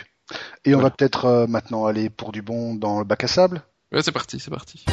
Et 0.64 0.76
on 0.76 0.80
va 0.80 0.90
peut-être 0.90 1.26
euh, 1.26 1.48
maintenant 1.48 1.86
aller 1.86 2.10
pour 2.10 2.32
du 2.32 2.42
bon 2.42 2.76
dans 2.76 3.00
le 3.00 3.06
bac 3.06 3.24
à 3.24 3.28
sable 3.28 3.62
Ouais, 3.92 4.02
c'est 4.02 4.12
parti, 4.12 4.40
c'est 4.40 4.52
parti. 4.52 4.84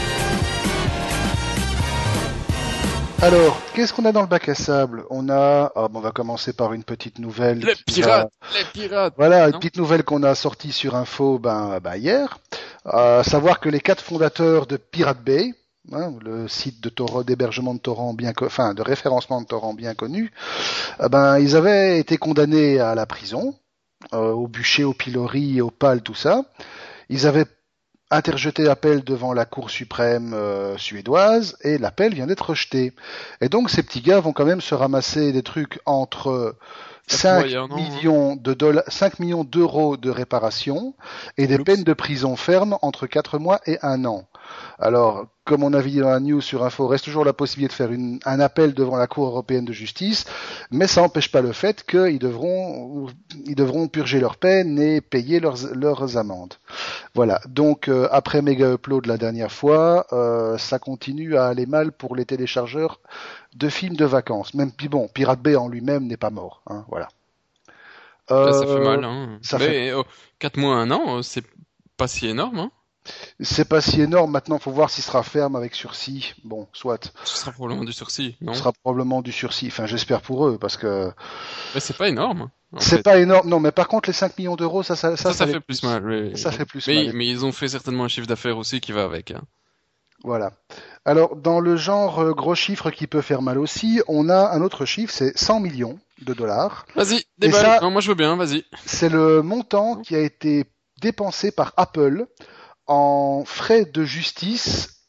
Alors, 3.22 3.60
qu'est-ce 3.74 3.92
qu'on 3.92 4.04
a 4.04 4.12
dans 4.12 4.20
le 4.20 4.26
bac 4.26 4.48
à 4.48 4.54
sable? 4.54 5.04
On 5.08 5.28
a, 5.28 5.72
ah, 5.74 5.88
on 5.92 6.00
va 6.00 6.10
commencer 6.10 6.52
par 6.52 6.72
une 6.72 6.84
petite 6.84 7.18
nouvelle. 7.18 7.60
Les 7.60 7.74
pirates, 7.86 8.32
les 8.58 8.64
pirates. 8.64 9.14
Voilà, 9.16 9.46
une 9.46 9.52
petite 9.52 9.76
nouvelle 9.76 10.02
qu'on 10.02 10.22
a 10.24 10.34
sortie 10.34 10.72
sur 10.72 10.96
Info, 10.96 11.38
ben, 11.38 11.78
ben 11.80 11.96
hier. 11.96 12.38
Savoir 12.84 13.60
que 13.60 13.68
les 13.68 13.80
quatre 13.80 14.02
fondateurs 14.02 14.66
de 14.66 14.76
Pirate 14.76 15.22
Bay, 15.22 15.54
hein, 15.92 16.14
le 16.20 16.48
site 16.48 16.82
de 16.82 17.22
d'hébergement 17.22 17.74
de 17.74 17.78
torrents 17.78 18.12
bien, 18.12 18.32
enfin 18.42 18.74
de 18.74 18.82
référencement 18.82 19.40
de 19.40 19.46
torrents 19.46 19.74
bien 19.74 19.94
connu, 19.94 20.32
eh 21.02 21.08
ben 21.08 21.38
ils 21.38 21.56
avaient 21.56 21.98
été 21.98 22.16
condamnés 22.16 22.80
à 22.80 22.94
la 22.94 23.06
prison 23.06 23.54
euh, 24.12 24.32
au 24.32 24.48
bûcher, 24.48 24.84
au 24.84 24.92
pilori, 24.92 25.60
au 25.60 25.70
pal, 25.70 26.02
tout 26.02 26.14
ça. 26.14 26.42
Ils 27.08 27.26
avaient 27.26 27.46
interjeté 28.10 28.68
appel 28.68 29.02
devant 29.04 29.32
la 29.32 29.44
Cour 29.44 29.70
suprême 29.70 30.34
euh, 30.34 30.76
suédoise 30.76 31.56
et 31.62 31.78
l'appel 31.78 32.14
vient 32.14 32.26
d'être 32.26 32.50
rejeté. 32.50 32.92
Et 33.40 33.48
donc 33.48 33.70
ces 33.70 33.82
petits 33.82 34.02
gars 34.02 34.20
vont 34.20 34.32
quand 34.32 34.44
même 34.44 34.60
se 34.60 34.74
ramasser 34.74 35.32
des 35.32 35.42
trucs 35.42 35.80
entre 35.86 36.56
5 37.06 37.46
millions 37.70 38.36
de 38.36 38.54
dollars, 38.54 38.84
5 38.88 39.18
millions 39.18 39.44
d'euros 39.44 39.96
de 39.96 40.10
réparation 40.10 40.94
et 41.38 41.46
des 41.46 41.58
peines 41.58 41.84
de 41.84 41.92
prison 41.92 42.36
ferme 42.36 42.78
entre 42.82 43.06
4 43.06 43.38
mois 43.38 43.60
et 43.66 43.78
1 43.82 44.04
an. 44.04 44.28
Alors, 44.78 45.26
comme 45.44 45.64
on 45.64 45.72
a 45.72 45.80
vu 45.80 46.00
dans 46.00 46.10
la 46.10 46.20
news 46.20 46.40
sur 46.40 46.64
Info, 46.64 46.86
reste 46.86 47.04
toujours 47.04 47.24
la 47.24 47.32
possibilité 47.32 47.72
de 47.72 47.76
faire 47.76 47.92
une, 47.92 48.20
un 48.24 48.38
appel 48.38 48.74
devant 48.74 48.96
la 48.96 49.08
Cour 49.08 49.26
européenne 49.26 49.64
de 49.64 49.72
justice, 49.72 50.24
mais 50.70 50.86
ça 50.86 51.00
n'empêche 51.00 51.32
pas 51.32 51.40
le 51.40 51.52
fait 51.52 51.84
qu'ils 51.84 52.20
devront, 52.20 53.08
ils 53.46 53.56
devront 53.56 53.88
purger 53.88 54.20
leurs 54.20 54.36
peines 54.36 54.78
et 54.78 55.00
payer 55.00 55.40
leurs, 55.40 55.74
leurs 55.74 56.16
amendes. 56.16 56.54
Voilà. 57.14 57.40
Donc, 57.48 57.88
euh, 57.88 58.08
après 58.12 58.40
Mega 58.40 58.72
Upload 58.72 59.06
la 59.06 59.18
dernière 59.18 59.50
fois, 59.50 60.06
euh, 60.12 60.58
ça 60.58 60.78
continue 60.78 61.36
à 61.36 61.46
aller 61.46 61.66
mal 61.66 61.90
pour 61.90 62.14
les 62.14 62.24
téléchargeurs 62.24 63.00
de 63.56 63.68
films 63.68 63.96
de 63.96 64.04
vacances. 64.04 64.54
Même 64.54 64.70
puis 64.70 64.88
bon, 64.88 65.08
Pirate 65.12 65.40
Bay 65.40 65.56
en 65.56 65.68
lui-même 65.68 66.06
n'est 66.06 66.16
pas 66.16 66.30
mort. 66.30 66.62
Hein, 66.68 66.84
voilà. 66.88 67.08
ça 68.28 68.60
fait 68.60 68.68
euh, 68.68 68.84
mal. 68.84 69.04
Hein. 69.04 69.38
Ça 69.42 69.58
fait... 69.58 69.92
4 70.38 70.56
mois, 70.56 70.76
1 70.76 70.90
an, 70.92 71.22
c'est 71.22 71.44
pas 71.96 72.06
si 72.06 72.28
énorme. 72.28 72.60
Hein 72.60 72.70
c'est 73.40 73.68
pas 73.68 73.80
si 73.80 74.00
énorme. 74.00 74.30
Maintenant, 74.30 74.58
faut 74.58 74.70
voir 74.70 74.90
s'il 74.90 75.04
sera 75.04 75.22
ferme 75.22 75.56
avec 75.56 75.74
sursis. 75.74 76.34
Bon, 76.44 76.68
soit. 76.72 77.12
Ce 77.24 77.36
sera 77.38 77.52
probablement 77.52 77.84
du 77.84 77.92
sursis, 77.92 78.36
non 78.40 78.54
Ce 78.54 78.60
sera 78.60 78.72
probablement 78.72 79.22
du 79.22 79.32
sursis. 79.32 79.66
Enfin, 79.68 79.86
j'espère 79.86 80.20
pour 80.20 80.46
eux, 80.46 80.58
parce 80.58 80.76
que. 80.76 81.10
Mais 81.74 81.80
c'est 81.80 81.96
pas 81.96 82.08
énorme. 82.08 82.50
C'est 82.78 83.02
pas 83.02 83.18
énorme, 83.18 83.48
non. 83.48 83.60
Mais 83.60 83.72
par 83.72 83.88
contre, 83.88 84.08
les 84.08 84.14
5 84.14 84.38
millions 84.38 84.56
d'euros, 84.56 84.82
ça, 84.82 84.96
ça, 84.96 85.16
ça, 85.16 85.32
ça, 85.32 85.46
fait 85.46 85.60
plus 85.60 85.82
mal. 85.82 86.36
Ça 86.36 86.52
fait 86.52 86.64
plus 86.64 86.86
mais, 86.86 87.04
mal. 87.06 87.12
Mais 87.14 87.26
ils 87.26 87.44
ont 87.44 87.52
fait 87.52 87.68
certainement 87.68 88.04
un 88.04 88.08
chiffre 88.08 88.26
d'affaires 88.26 88.56
aussi 88.56 88.80
qui 88.80 88.92
va 88.92 89.04
avec. 89.04 89.32
Hein. 89.32 89.42
Voilà. 90.24 90.52
Alors, 91.04 91.36
dans 91.36 91.60
le 91.60 91.76
genre 91.76 92.20
euh, 92.20 92.32
gros 92.32 92.54
chiffre 92.54 92.90
qui 92.90 93.06
peut 93.06 93.22
faire 93.22 93.42
mal 93.42 93.58
aussi, 93.58 94.00
on 94.06 94.28
a 94.28 94.52
un 94.52 94.62
autre 94.62 94.84
chiffre, 94.84 95.12
c'est 95.12 95.36
100 95.36 95.60
millions 95.60 95.98
de 96.22 96.32
dollars. 96.32 96.86
Vas-y, 96.94 97.24
déballe. 97.38 97.80
Non, 97.82 97.90
moi 97.90 98.00
je 98.00 98.08
veux 98.08 98.14
bien, 98.14 98.36
vas-y. 98.36 98.64
C'est 98.86 99.08
le 99.08 99.42
montant 99.42 99.96
qui 99.96 100.14
a 100.14 100.20
été 100.20 100.64
dépensé 101.00 101.50
par 101.50 101.72
Apple 101.76 102.26
en 102.92 103.44
frais 103.46 103.86
de 103.86 104.04
justice 104.04 105.06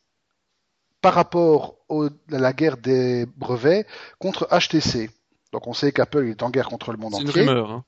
par 1.01 1.13
rapport 1.13 1.75
à 1.89 2.07
la 2.29 2.53
guerre 2.53 2.77
des 2.77 3.25
brevets 3.37 3.85
contre 4.19 4.47
HTC. 4.51 5.09
Donc 5.51 5.67
on 5.67 5.73
sait 5.73 5.91
qu'Apple 5.91 6.27
est 6.29 6.41
en 6.43 6.49
guerre 6.49 6.69
contre 6.69 6.91
le 6.91 6.97
monde 6.97 7.13
C'est 7.15 7.27
entier. 7.27 7.43
une 7.43 7.49
rumeur. 7.49 7.71
Hein. 7.71 7.83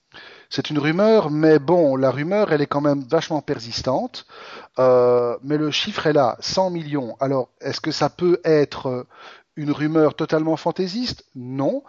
C'est 0.49 0.69
une 0.69 0.77
rumeur, 0.79 1.31
mais 1.31 1.57
bon, 1.59 1.95
la 1.95 2.11
rumeur, 2.11 2.51
elle 2.51 2.61
est 2.61 2.67
quand 2.67 2.81
même 2.81 3.03
vachement 3.09 3.41
persistante. 3.41 4.25
Euh, 4.77 5.37
mais 5.43 5.57
le 5.57 5.71
chiffre 5.71 6.05
est 6.07 6.13
là, 6.13 6.35
100 6.41 6.69
millions. 6.69 7.15
Alors, 7.19 7.49
est-ce 7.61 7.81
que 7.81 7.91
ça 7.91 8.09
peut 8.09 8.39
être 8.43 9.07
une 9.55 9.71
rumeur 9.71 10.15
totalement 10.15 10.57
fantaisiste 10.57 11.25
Non, 11.35 11.83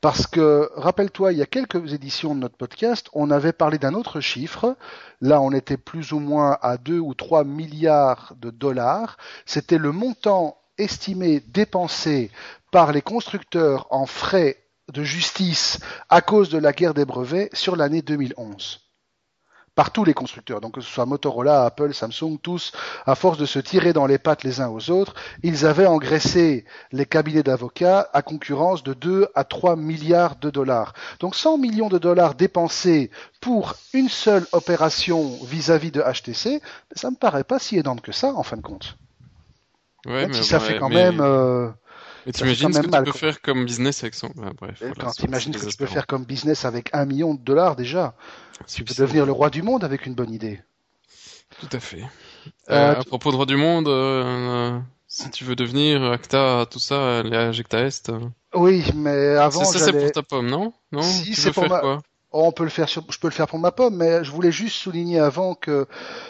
parce 0.00 0.26
que, 0.26 0.70
rappelle-toi, 0.74 1.32
il 1.32 1.38
y 1.38 1.42
a 1.42 1.46
quelques 1.46 1.92
éditions 1.92 2.34
de 2.34 2.40
notre 2.40 2.56
podcast, 2.56 3.08
on 3.12 3.30
avait 3.30 3.52
parlé 3.52 3.78
d'un 3.78 3.94
autre 3.94 4.20
chiffre. 4.20 4.76
Là, 5.20 5.40
on 5.40 5.52
était 5.52 5.76
plus 5.76 6.12
ou 6.12 6.18
moins 6.18 6.58
à 6.62 6.76
2 6.78 6.98
ou 6.98 7.14
3 7.14 7.44
milliards 7.44 8.34
de 8.40 8.50
dollars. 8.50 9.16
C'était 9.44 9.78
le 9.78 9.92
montant 9.92 10.56
estimé 10.78 11.40
dépensé 11.40 12.30
par 12.70 12.92
les 12.92 13.02
constructeurs 13.02 13.86
en 13.90 14.06
frais 14.06 14.56
de 14.92 15.04
justice 15.04 15.78
à 16.08 16.20
cause 16.20 16.48
de 16.48 16.58
la 16.58 16.72
guerre 16.72 16.94
des 16.94 17.04
brevets 17.04 17.50
sur 17.52 17.76
l'année 17.76 18.02
2011 18.02 18.89
par 19.80 19.92
tous 19.92 20.04
les 20.04 20.12
constructeurs, 20.12 20.60
donc 20.60 20.74
que 20.74 20.82
ce 20.82 20.90
soit 20.90 21.06
Motorola, 21.06 21.64
Apple, 21.64 21.94
Samsung, 21.94 22.36
tous, 22.42 22.70
à 23.06 23.14
force 23.14 23.38
de 23.38 23.46
se 23.46 23.58
tirer 23.58 23.94
dans 23.94 24.04
les 24.04 24.18
pattes 24.18 24.44
les 24.44 24.60
uns 24.60 24.68
aux 24.68 24.90
autres, 24.90 25.14
ils 25.42 25.64
avaient 25.64 25.86
engraissé 25.86 26.66
les 26.92 27.06
cabinets 27.06 27.42
d'avocats 27.42 28.06
à 28.12 28.20
concurrence 28.20 28.82
de 28.82 28.92
2 28.92 29.28
à 29.34 29.44
3 29.44 29.76
milliards 29.76 30.36
de 30.36 30.50
dollars. 30.50 30.92
Donc 31.18 31.34
100 31.34 31.56
millions 31.56 31.88
de 31.88 31.96
dollars 31.96 32.34
dépensés 32.34 33.10
pour 33.40 33.74
une 33.94 34.10
seule 34.10 34.44
opération 34.52 35.38
vis-à-vis 35.46 35.90
de 35.92 36.02
HTC, 36.02 36.60
ça 36.94 37.10
me 37.10 37.16
paraît 37.16 37.42
pas 37.44 37.58
si 37.58 37.78
énorme 37.78 38.00
que 38.02 38.12
ça 38.12 38.34
en 38.34 38.42
fin 38.42 38.58
de 38.58 38.62
compte. 38.62 38.98
Ouais, 40.04 40.12
Même 40.12 40.28
mais 40.28 40.34
si 40.34 40.44
ça 40.44 40.58
ouais, 40.58 40.64
fait 40.64 40.78
quand 40.78 40.90
mais- 40.90 41.10
même... 41.10 41.20
euh, 41.22 41.68
Mais 42.26 42.32
t'imagines 42.32 42.72
ce 42.72 42.80
que 42.80 42.86
tu 42.86 42.90
peux 42.90 43.04
quoi. 43.04 43.12
faire 43.12 43.40
comme 43.40 43.64
business 43.64 44.02
avec 44.02 44.14
son. 44.14 44.28
Ouais, 44.36 44.50
bref. 44.60 44.78
voilà, 44.80 44.94
quand 44.96 45.10
c'est- 45.12 45.26
c'est 45.40 45.52
ce 45.52 45.64
que 45.64 45.70
tu 45.70 45.76
peux 45.76 45.86
faire 45.86 46.06
comme 46.06 46.24
business 46.24 46.64
avec 46.64 46.90
un 46.92 47.04
million 47.06 47.34
de 47.34 47.40
dollars 47.40 47.76
déjà, 47.76 48.14
tu 48.66 48.84
peux 48.84 48.94
devenir 48.94 49.26
le 49.26 49.32
roi 49.32 49.50
du 49.50 49.62
monde 49.62 49.84
avec 49.84 50.06
une 50.06 50.14
bonne 50.14 50.32
idée. 50.32 50.60
Tout 51.60 51.76
à 51.76 51.80
fait. 51.80 52.02
Euh, 52.70 52.92
Euh, 52.94 53.00
à 53.00 53.04
propos 53.04 53.30
de 53.32 53.36
roi 53.36 53.46
du 53.46 53.56
monde, 53.56 53.88
euh, 53.88 54.78
si 55.08 55.30
tu 55.30 55.44
veux 55.44 55.56
devenir 55.56 56.02
Acta, 56.04 56.66
tout 56.70 56.78
ça, 56.78 57.22
les 57.22 57.36
Ajecta 57.36 57.80
Est, 57.80 58.10
Oui, 58.54 58.84
mais 58.94 59.36
avant, 59.36 59.64
ça, 59.64 59.78
ça, 59.78 59.84
c'est 59.86 59.92
pour 59.92 60.12
ta 60.12 60.22
pomme, 60.22 60.48
non? 60.48 60.72
Non? 60.92 61.02
Si, 61.02 61.34
c'est 61.34 61.52
pour 61.52 61.62
faire 61.64 61.70
ma- 61.70 61.80
quoi? 61.80 62.02
Oh, 62.32 62.44
on 62.46 62.52
peut 62.52 62.62
le 62.62 62.70
faire 62.70 62.88
sur, 62.88 63.02
je 63.10 63.18
peux 63.18 63.26
le 63.26 63.32
faire 63.32 63.48
pour 63.48 63.58
ma 63.58 63.72
pomme, 63.72 63.96
mais 63.96 64.22
je 64.22 64.30
voulais 64.30 64.52
juste 64.52 64.76
souligner 64.76 65.18
avant 65.18 65.56
que 65.56 65.86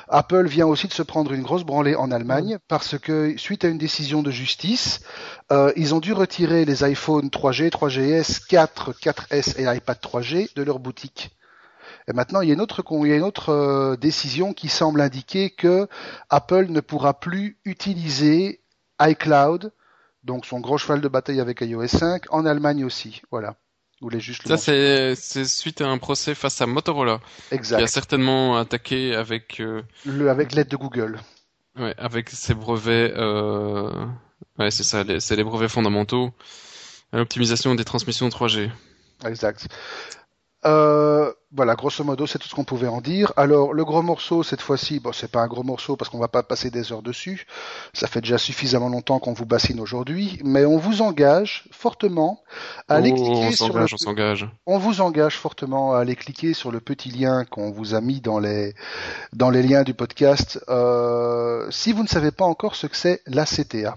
Apple 0.08 0.46
vient 0.46 0.66
aussi 0.66 0.88
de 0.88 0.94
se 0.94 1.02
prendre 1.02 1.30
une 1.32 1.42
grosse 1.42 1.64
branlée 1.64 1.94
en 1.94 2.10
Allemagne 2.10 2.58
parce 2.68 2.98
que 2.98 3.36
suite 3.36 3.66
à 3.66 3.68
une 3.68 3.76
décision 3.76 4.22
de 4.22 4.30
justice, 4.30 5.00
euh, 5.52 5.72
ils 5.76 5.94
ont 5.94 6.00
dû 6.00 6.14
retirer 6.14 6.64
les 6.64 6.84
iPhone 6.84 7.28
3G, 7.28 7.68
3GS, 7.68 8.46
4, 8.48 8.92
4S 8.92 9.58
et 9.60 9.76
iPad 9.76 9.98
3G 10.02 10.54
de 10.56 10.62
leur 10.62 10.78
boutique. 10.78 11.36
Et 12.08 12.14
maintenant, 12.14 12.40
il 12.40 12.48
y 12.48 12.50
a 12.50 12.54
une 12.54 12.62
autre, 12.62 12.80
con- 12.82 13.04
il 13.04 13.10
y 13.10 13.12
a 13.12 13.16
une 13.16 13.22
autre 13.22 13.50
euh, 13.50 13.96
décision 13.96 14.54
qui 14.54 14.68
semble 14.70 15.02
indiquer 15.02 15.50
que 15.50 15.86
Apple 16.30 16.66
ne 16.70 16.80
pourra 16.80 17.20
plus 17.20 17.58
utiliser 17.66 18.62
iCloud, 19.00 19.72
donc 20.24 20.46
son 20.46 20.60
gros 20.60 20.78
cheval 20.78 21.02
de 21.02 21.08
bataille 21.08 21.40
avec 21.40 21.60
iOS 21.60 21.88
5, 21.88 22.24
en 22.30 22.46
Allemagne 22.46 22.84
aussi. 22.86 23.20
Voilà. 23.30 23.56
Je 24.00 24.04
voulais 24.06 24.20
juste 24.20 24.44
le 24.44 24.48
Ça, 24.48 24.56
c'est 24.56 25.14
c'est 25.14 25.44
suite 25.44 25.82
à 25.82 25.88
un 25.88 25.98
procès 25.98 26.34
face 26.34 26.60
à 26.62 26.66
Motorola, 26.66 27.20
qui 27.48 27.54
a 27.54 27.56
Exact. 27.56 27.86
certainement 27.86 28.56
attaqué 28.56 29.14
avec 29.14 29.60
euh, 29.60 29.82
Le, 30.06 30.30
avec 30.30 30.52
l'aide 30.54 30.68
de 30.68 30.76
Google. 30.76 31.20
ouais, 31.78 31.94
avec 31.98 32.30
ses 32.30 32.54
brevets. 32.54 33.12
Euh... 33.16 34.06
Ouais, 34.58 34.70
c'est 34.70 34.84
ça, 34.84 35.04
les- 35.04 35.20
c'est 35.20 35.36
les 35.36 35.44
brevets 35.44 35.68
fondamentaux 35.68 36.32
à 37.12 37.18
l'optimisation 37.18 37.74
des 37.74 37.84
transmissions 37.84 38.28
3G. 38.30 38.70
Exact. 39.26 39.68
Euh, 40.64 41.32
voilà, 41.52 41.74
grosso 41.74 42.04
modo, 42.04 42.26
c'est 42.26 42.38
tout 42.38 42.48
ce 42.48 42.54
qu'on 42.54 42.64
pouvait 42.64 42.86
en 42.86 43.00
dire. 43.00 43.32
Alors, 43.36 43.74
le 43.74 43.84
gros 43.84 44.02
morceau, 44.02 44.42
cette 44.44 44.60
fois-ci, 44.60 45.00
bon, 45.00 45.12
c'est 45.12 45.30
pas 45.30 45.40
un 45.42 45.48
gros 45.48 45.64
morceau 45.64 45.96
parce 45.96 46.08
qu'on 46.08 46.18
va 46.20 46.28
pas 46.28 46.42
passer 46.44 46.70
des 46.70 46.92
heures 46.92 47.02
dessus. 47.02 47.46
Ça 47.92 48.06
fait 48.06 48.20
déjà 48.20 48.38
suffisamment 48.38 48.88
longtemps 48.88 49.18
qu'on 49.18 49.32
vous 49.32 49.46
bassine 49.46 49.80
aujourd'hui, 49.80 50.38
mais 50.44 50.64
on 50.64 50.78
vous 50.78 51.02
engage 51.02 51.64
fortement 51.72 52.42
à 52.88 52.96
aller 52.96 53.12
Oh, 53.12 53.14
cliquer 53.14 53.48
on 53.48 53.50
sur 53.52 53.72
le, 53.74 53.88
s'engage, 53.88 53.94
on 53.94 53.96
s'engage. 53.96 54.48
on 54.66 54.78
vous 54.78 55.00
engage 55.00 55.36
fortement 55.36 55.94
à 55.94 56.00
aller 56.00 56.14
cliquer 56.16 56.54
sur 56.54 56.70
le 56.70 56.80
petit 56.80 57.10
lien 57.10 57.44
qu'on 57.44 57.70
vous 57.70 57.94
a 57.94 58.00
mis 58.00 58.20
dans 58.20 58.38
les 58.38 58.74
dans 59.32 59.50
les 59.50 59.62
liens 59.62 59.82
du 59.82 59.94
podcast. 59.94 60.60
Euh, 60.68 61.68
si 61.70 61.92
vous 61.92 62.02
ne 62.04 62.08
savez 62.08 62.30
pas 62.30 62.44
encore 62.44 62.76
ce 62.76 62.86
que 62.86 62.96
c'est 62.96 63.22
la 63.26 63.44
CTA. 63.44 63.96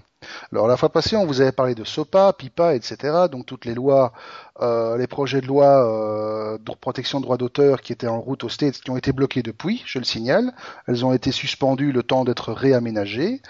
Alors 0.52 0.68
la 0.68 0.76
fois 0.76 0.88
passée, 0.88 1.16
on 1.16 1.26
vous 1.26 1.40
avait 1.40 1.52
parlé 1.52 1.74
de 1.74 1.84
SOPA, 1.84 2.32
PIPA, 2.32 2.74
etc. 2.74 3.26
Donc 3.30 3.46
toutes 3.46 3.64
les 3.64 3.74
lois, 3.74 4.12
euh, 4.60 4.96
les 4.96 5.06
projets 5.06 5.40
de 5.40 5.46
loi 5.46 5.84
euh, 5.84 6.58
de 6.58 6.72
protection 6.72 7.20
de 7.20 7.24
droits 7.24 7.36
d'auteur 7.36 7.80
qui 7.80 7.92
étaient 7.92 8.06
en 8.06 8.20
route 8.20 8.44
aux 8.44 8.48
States, 8.48 8.78
qui 8.78 8.90
ont 8.90 8.96
été 8.96 9.12
bloqués 9.12 9.42
depuis, 9.42 9.82
je 9.86 9.98
le 9.98 10.04
signale. 10.04 10.52
Elles 10.86 11.04
ont 11.04 11.12
été 11.12 11.32
suspendues 11.32 11.92
le 11.92 12.02
temps 12.02 12.24
d'être 12.24 12.52
réaménagées. 12.52 13.42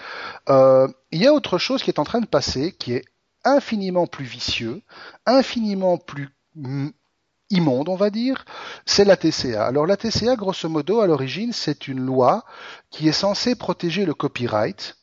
Euh, 0.49 0.87
il 1.11 1.21
y 1.21 1.27
a 1.27 1.33
autre 1.33 1.57
chose 1.57 1.83
qui 1.83 1.89
est 1.89 1.99
en 1.99 2.03
train 2.03 2.21
de 2.21 2.25
passer, 2.25 2.71
qui 2.71 2.93
est 2.93 3.05
infiniment 3.43 4.07
plus 4.07 4.25
vicieux, 4.25 4.81
infiniment 5.25 5.97
plus 5.97 6.29
mm, 6.55 6.89
immonde, 7.51 7.89
on 7.89 7.95
va 7.95 8.09
dire, 8.09 8.45
c'est 8.85 9.05
la 9.05 9.17
TCA. 9.17 9.65
Alors 9.65 9.85
la 9.85 9.97
TCA, 9.97 10.35
grosso 10.35 10.67
modo, 10.67 11.01
à 11.01 11.07
l'origine, 11.07 11.53
c'est 11.53 11.87
une 11.87 11.99
loi 11.99 12.43
qui 12.89 13.07
est 13.07 13.13
censée 13.13 13.55
protéger 13.55 14.05
le 14.05 14.13
copyright 14.13 14.97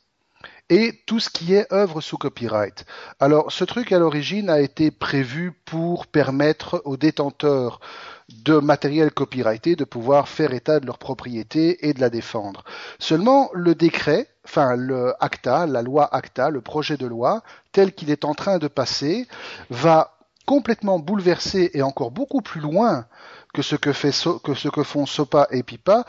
et 0.69 1.01
tout 1.05 1.19
ce 1.19 1.29
qui 1.29 1.53
est 1.53 1.71
œuvre 1.71 2.01
sous 2.01 2.17
copyright. 2.17 2.85
Alors 3.19 3.51
ce 3.51 3.63
truc 3.63 3.91
à 3.91 3.99
l'origine 3.99 4.49
a 4.49 4.59
été 4.59 4.91
prévu 4.91 5.51
pour 5.65 6.07
permettre 6.07 6.81
aux 6.85 6.97
détenteurs 6.97 7.79
de 8.29 8.57
matériel 8.57 9.11
copyrighté 9.11 9.75
de 9.75 9.83
pouvoir 9.83 10.27
faire 10.27 10.53
état 10.53 10.79
de 10.79 10.85
leur 10.85 10.97
propriété 10.97 11.87
et 11.87 11.93
de 11.93 11.99
la 12.01 12.09
défendre. 12.09 12.63
Seulement 12.99 13.49
le 13.53 13.75
décret, 13.75 14.27
enfin 14.45 14.75
le 14.75 15.13
ACTA, 15.19 15.67
la 15.67 15.81
loi 15.81 16.07
ACTA, 16.13 16.49
le 16.49 16.61
projet 16.61 16.97
de 16.97 17.05
loi, 17.05 17.43
tel 17.71 17.93
qu'il 17.93 18.09
est 18.09 18.25
en 18.25 18.33
train 18.33 18.57
de 18.57 18.67
passer, 18.67 19.27
va 19.69 20.17
complètement 20.45 20.99
bouleverser 20.99 21.71
et 21.73 21.81
encore 21.81 22.11
beaucoup 22.11 22.41
plus 22.41 22.61
loin 22.61 23.05
que 23.53 23.61
ce 23.61 23.75
que, 23.75 23.91
que, 23.91 24.53
ce 24.53 24.67
que 24.69 24.83
font 24.83 25.05
SOPA 25.05 25.47
et 25.51 25.63
PIPA, 25.63 26.05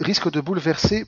risque 0.00 0.30
de 0.30 0.40
bouleverser 0.40 1.06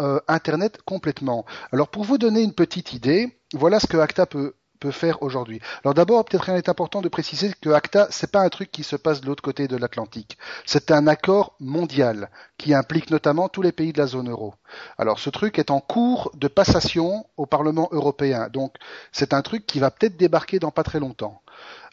euh, 0.00 0.20
Internet 0.28 0.78
complètement. 0.84 1.44
Alors 1.72 1.88
pour 1.88 2.04
vous 2.04 2.18
donner 2.18 2.42
une 2.42 2.54
petite 2.54 2.92
idée, 2.92 3.38
voilà 3.52 3.80
ce 3.80 3.86
que 3.86 3.96
ACTA 3.96 4.26
peut 4.26 4.54
peut 4.76 4.90
faire 4.90 5.22
aujourd'hui. 5.22 5.60
Alors 5.84 5.94
d'abord, 5.94 6.24
peut-être 6.24 6.48
il 6.48 6.56
est 6.56 6.68
important 6.68 7.00
de 7.00 7.08
préciser 7.08 7.52
que 7.60 7.70
ACTA, 7.70 8.08
c'est 8.10 8.30
pas 8.30 8.42
un 8.42 8.48
truc 8.48 8.70
qui 8.70 8.82
se 8.82 8.96
passe 8.96 9.20
de 9.20 9.26
l'autre 9.26 9.42
côté 9.42 9.68
de 9.68 9.76
l'Atlantique. 9.76 10.38
C'est 10.64 10.90
un 10.90 11.06
accord 11.06 11.54
mondial 11.60 12.30
qui 12.58 12.74
implique 12.74 13.10
notamment 13.10 13.48
tous 13.48 13.62
les 13.62 13.72
pays 13.72 13.92
de 13.92 13.98
la 13.98 14.06
zone 14.06 14.30
euro. 14.30 14.54
Alors 14.98 15.18
ce 15.18 15.30
truc 15.30 15.58
est 15.58 15.70
en 15.70 15.80
cours 15.80 16.30
de 16.34 16.48
passation 16.48 17.26
au 17.36 17.46
Parlement 17.46 17.88
européen. 17.92 18.48
Donc 18.52 18.74
c'est 19.12 19.34
un 19.34 19.42
truc 19.42 19.66
qui 19.66 19.80
va 19.80 19.90
peut-être 19.90 20.16
débarquer 20.16 20.58
dans 20.58 20.70
pas 20.70 20.84
très 20.84 21.00
longtemps. 21.00 21.40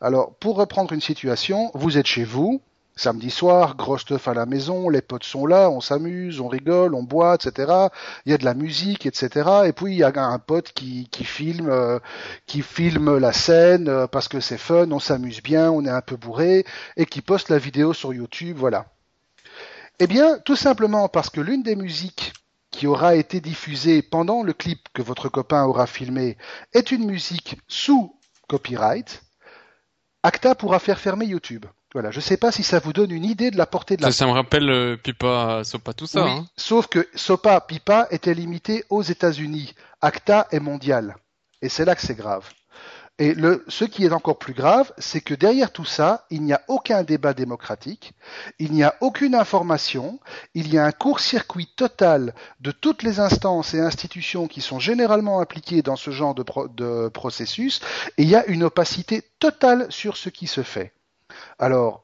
Alors 0.01 0.35
pour 0.35 0.57
reprendre 0.57 0.93
une 0.93 1.01
situation, 1.01 1.71
vous 1.73 1.97
êtes 1.97 2.07
chez 2.07 2.25
vous, 2.25 2.61
Samedi 2.95 3.31
soir, 3.31 3.75
gros 3.75 3.97
stuff 3.97 4.27
à 4.27 4.35
la 4.35 4.45
maison, 4.45 4.87
les 4.87 5.01
potes 5.01 5.23
sont 5.23 5.47
là, 5.47 5.69
on 5.69 5.81
s'amuse, 5.81 6.39
on 6.39 6.47
rigole, 6.47 6.93
on 6.93 7.01
boit, 7.01 7.35
etc. 7.35 7.89
Il 8.25 8.31
y 8.31 8.35
a 8.35 8.37
de 8.37 8.45
la 8.45 8.53
musique, 8.53 9.07
etc. 9.07 9.49
Et 9.65 9.73
puis 9.73 9.93
il 9.93 9.97
y 9.97 10.03
a 10.03 10.11
un 10.15 10.39
pote 10.39 10.73
qui, 10.73 11.07
qui 11.09 11.23
filme, 11.23 11.69
euh, 11.69 11.99
qui 12.45 12.61
filme 12.61 13.17
la 13.17 13.33
scène 13.33 13.89
euh, 13.89 14.05
parce 14.05 14.27
que 14.27 14.39
c'est 14.39 14.59
fun, 14.59 14.91
on 14.91 14.99
s'amuse 14.99 15.41
bien, 15.41 15.71
on 15.71 15.85
est 15.85 15.89
un 15.89 16.01
peu 16.01 16.17
bourré, 16.17 16.65
et 16.95 17.07
qui 17.07 17.21
poste 17.21 17.49
la 17.49 17.57
vidéo 17.57 17.93
sur 17.93 18.13
YouTube, 18.13 18.57
voilà. 18.59 18.85
Eh 19.99 20.07
bien, 20.07 20.37
tout 20.39 20.55
simplement 20.55 21.09
parce 21.09 21.29
que 21.31 21.41
l'une 21.41 21.63
des 21.63 21.75
musiques 21.75 22.33
qui 22.69 22.87
aura 22.87 23.15
été 23.15 23.41
diffusée 23.41 24.01
pendant 24.01 24.43
le 24.43 24.53
clip 24.53 24.87
que 24.93 25.01
votre 25.01 25.29
copain 25.29 25.63
aura 25.65 25.87
filmé 25.87 26.37
est 26.73 26.91
une 26.91 27.05
musique 27.05 27.57
sous 27.67 28.15
copyright, 28.47 29.23
Acta 30.25 30.55
pourra 30.55 30.79
faire 30.79 30.99
fermer 30.99 31.25
YouTube. 31.25 31.65
Voilà, 31.93 32.09
je 32.11 32.17
ne 32.17 32.21
sais 32.21 32.37
pas 32.37 32.51
si 32.51 32.63
ça 32.63 32.79
vous 32.79 32.91
donne 32.93 33.11
une 33.11 33.23
idée 33.25 33.51
de 33.51 33.57
la 33.57 33.65
portée 33.67 33.97
de 33.97 34.01
la 34.01 34.11
Ça, 34.11 34.19
ça 34.19 34.25
me 34.25 34.31
rappelle 34.31 34.69
euh, 34.69 34.97
Pipa, 34.97 35.61
Sopa, 35.63 35.93
tout 35.93 36.07
ça. 36.07 36.23
oui, 36.25 36.31
hein. 36.31 36.47
sauf 36.57 36.87
que 36.87 37.07
SOPA, 37.15 37.61
PIPA 37.61 38.07
était 38.11 38.33
limité 38.33 38.83
aux 38.89 39.03
États-Unis. 39.03 39.75
ACTA 40.01 40.47
est 40.51 40.59
mondial. 40.59 41.15
Et 41.61 41.69
c'est 41.69 41.85
là 41.85 41.95
que 41.95 42.01
c'est 42.01 42.15
grave. 42.15 42.49
Et 43.19 43.35
le, 43.35 43.63
ce 43.67 43.85
qui 43.85 44.05
est 44.05 44.11
encore 44.11 44.39
plus 44.39 44.55
grave, 44.55 44.91
c'est 44.97 45.21
que 45.21 45.35
derrière 45.35 45.71
tout 45.71 45.85
ça, 45.85 46.25
il 46.31 46.41
n'y 46.41 46.51
a 46.51 46.61
aucun 46.67 47.03
débat 47.03 47.35
démocratique, 47.35 48.13
il 48.57 48.71
n'y 48.71 48.81
a 48.81 48.95
aucune 49.01 49.35
information, 49.35 50.19
il 50.55 50.73
y 50.73 50.79
a 50.79 50.85
un 50.85 50.91
court-circuit 50.91 51.67
total 51.75 52.33
de 52.59 52.71
toutes 52.71 53.03
les 53.03 53.19
instances 53.19 53.75
et 53.75 53.79
institutions 53.79 54.47
qui 54.47 54.61
sont 54.61 54.79
généralement 54.79 55.41
impliquées 55.41 55.83
dans 55.83 55.95
ce 55.95 56.09
genre 56.09 56.33
de, 56.33 56.41
pro- 56.41 56.67
de 56.67 57.07
processus, 57.09 57.81
et 58.17 58.23
il 58.23 58.29
y 58.29 58.35
a 58.35 58.47
une 58.47 58.63
opacité 58.63 59.21
totale 59.37 59.85
sur 59.91 60.17
ce 60.17 60.29
qui 60.29 60.47
se 60.47 60.63
fait. 60.63 60.91
Alors, 61.59 62.03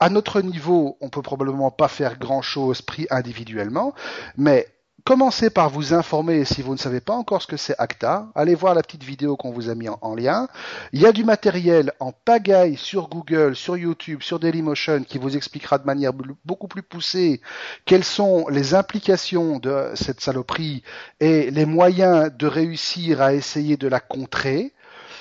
à 0.00 0.10
notre 0.10 0.40
niveau, 0.42 0.96
on 1.00 1.08
peut 1.08 1.22
probablement 1.22 1.70
pas 1.70 1.88
faire 1.88 2.18
grand 2.18 2.42
chose 2.42 2.82
pris 2.82 3.06
individuellement, 3.10 3.94
mais 4.36 4.66
commencez 5.04 5.50
par 5.50 5.70
vous 5.70 5.94
informer 5.94 6.44
si 6.44 6.60
vous 6.60 6.72
ne 6.72 6.78
savez 6.78 7.00
pas 7.00 7.14
encore 7.14 7.40
ce 7.40 7.46
que 7.46 7.56
c'est 7.56 7.74
ACTA. 7.78 8.28
Allez 8.34 8.54
voir 8.54 8.74
la 8.74 8.82
petite 8.82 9.02
vidéo 9.02 9.36
qu'on 9.36 9.50
vous 9.50 9.70
a 9.70 9.74
mis 9.74 9.88
en, 9.88 10.14
lien. 10.14 10.48
Il 10.92 11.00
y 11.00 11.06
a 11.06 11.12
du 11.12 11.24
matériel 11.24 11.92
en 11.98 12.12
pagaille 12.12 12.76
sur 12.76 13.08
Google, 13.08 13.56
sur 13.56 13.76
YouTube, 13.76 14.22
sur 14.22 14.38
Dailymotion 14.38 15.04
qui 15.04 15.18
vous 15.18 15.36
expliquera 15.36 15.78
de 15.78 15.86
manière 15.86 16.12
beaucoup 16.44 16.68
plus 16.68 16.82
poussée 16.82 17.40
quelles 17.86 18.04
sont 18.04 18.48
les 18.48 18.74
implications 18.74 19.58
de 19.58 19.92
cette 19.94 20.20
saloperie 20.20 20.82
et 21.20 21.50
les 21.50 21.64
moyens 21.64 22.30
de 22.36 22.46
réussir 22.46 23.22
à 23.22 23.32
essayer 23.32 23.78
de 23.78 23.88
la 23.88 24.00
contrer. 24.00 24.74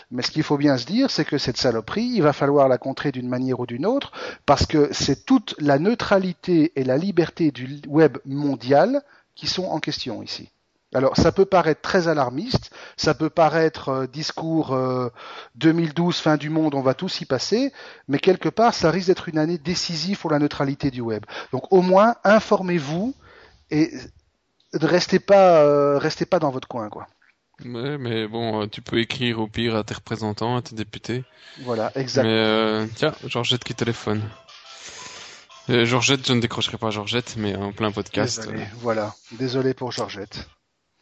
Mais 0.09 0.23
ce 0.23 0.31
qu'il 0.31 0.43
faut 0.43 0.57
bien 0.57 0.77
se 0.77 0.85
dire, 0.85 1.11
c'est 1.11 1.25
que 1.25 1.37
cette 1.37 1.57
saloperie, 1.57 2.09
il 2.13 2.21
va 2.21 2.33
falloir 2.33 2.69
la 2.69 2.77
contrer 2.77 3.11
d'une 3.11 3.27
manière 3.27 3.59
ou 3.59 3.65
d'une 3.65 3.85
autre, 3.85 4.11
parce 4.45 4.65
que 4.65 4.89
c'est 4.91 5.25
toute 5.25 5.55
la 5.59 5.79
neutralité 5.79 6.71
et 6.75 6.83
la 6.83 6.97
liberté 6.97 7.51
du 7.51 7.81
web 7.87 8.17
mondial 8.25 9.03
qui 9.35 9.47
sont 9.47 9.65
en 9.65 9.79
question 9.79 10.23
ici. 10.23 10.49
Alors 10.93 11.17
ça 11.17 11.33
peut 11.33 11.45
paraître 11.45 11.81
très 11.81 12.07
alarmiste, 12.07 12.71
ça 12.95 13.13
peut 13.13 13.29
paraître 13.29 13.89
euh, 13.89 14.07
discours 14.07 14.77
2012 15.55 16.15
euh, 16.17 16.21
fin 16.21 16.37
du 16.37 16.49
monde, 16.49 16.75
on 16.75 16.81
va 16.81 16.93
tous 16.93 17.19
y 17.19 17.25
passer, 17.25 17.73
mais 18.07 18.19
quelque 18.19 18.47
part 18.47 18.73
ça 18.73 18.89
risque 18.89 19.07
d'être 19.07 19.27
une 19.27 19.37
année 19.37 19.57
décisive 19.57 20.17
pour 20.17 20.31
la 20.31 20.39
neutralité 20.39 20.89
du 20.89 21.01
web. 21.01 21.25
Donc 21.51 21.71
au 21.73 21.81
moins 21.81 22.15
informez-vous 22.23 23.13
et 23.69 23.91
restez 24.73 25.19
pas 25.19 25.61
euh, 25.61 25.97
restez 25.97 26.25
pas 26.25 26.39
dans 26.39 26.51
votre 26.51 26.69
coin 26.69 26.89
quoi. 26.89 27.07
Ouais, 27.65 27.97
mais 27.97 28.27
bon, 28.27 28.67
tu 28.67 28.81
peux 28.81 28.99
écrire 28.99 29.39
au 29.39 29.47
pire 29.47 29.75
à 29.75 29.83
tes 29.83 29.95
représentants, 29.95 30.55
à 30.57 30.61
tes 30.61 30.75
députés. 30.75 31.23
Voilà, 31.61 31.91
exactement. 31.95 32.33
Mais 32.83 32.87
tiens, 32.95 33.15
Georgette 33.25 33.63
qui 33.63 33.73
téléphone. 33.73 34.21
Euh, 35.69 35.85
Georgette, 35.85 36.25
je 36.25 36.33
ne 36.33 36.39
décrocherai 36.39 36.77
pas 36.77 36.91
Georgette, 36.91 37.35
mais 37.37 37.55
en 37.55 37.73
plein 37.73 37.91
podcast. 37.91 38.39
Désolé, 38.39 38.63
voilà. 38.75 39.15
Désolé 39.33 39.73
pour 39.73 39.91
Georgette. 39.91 40.47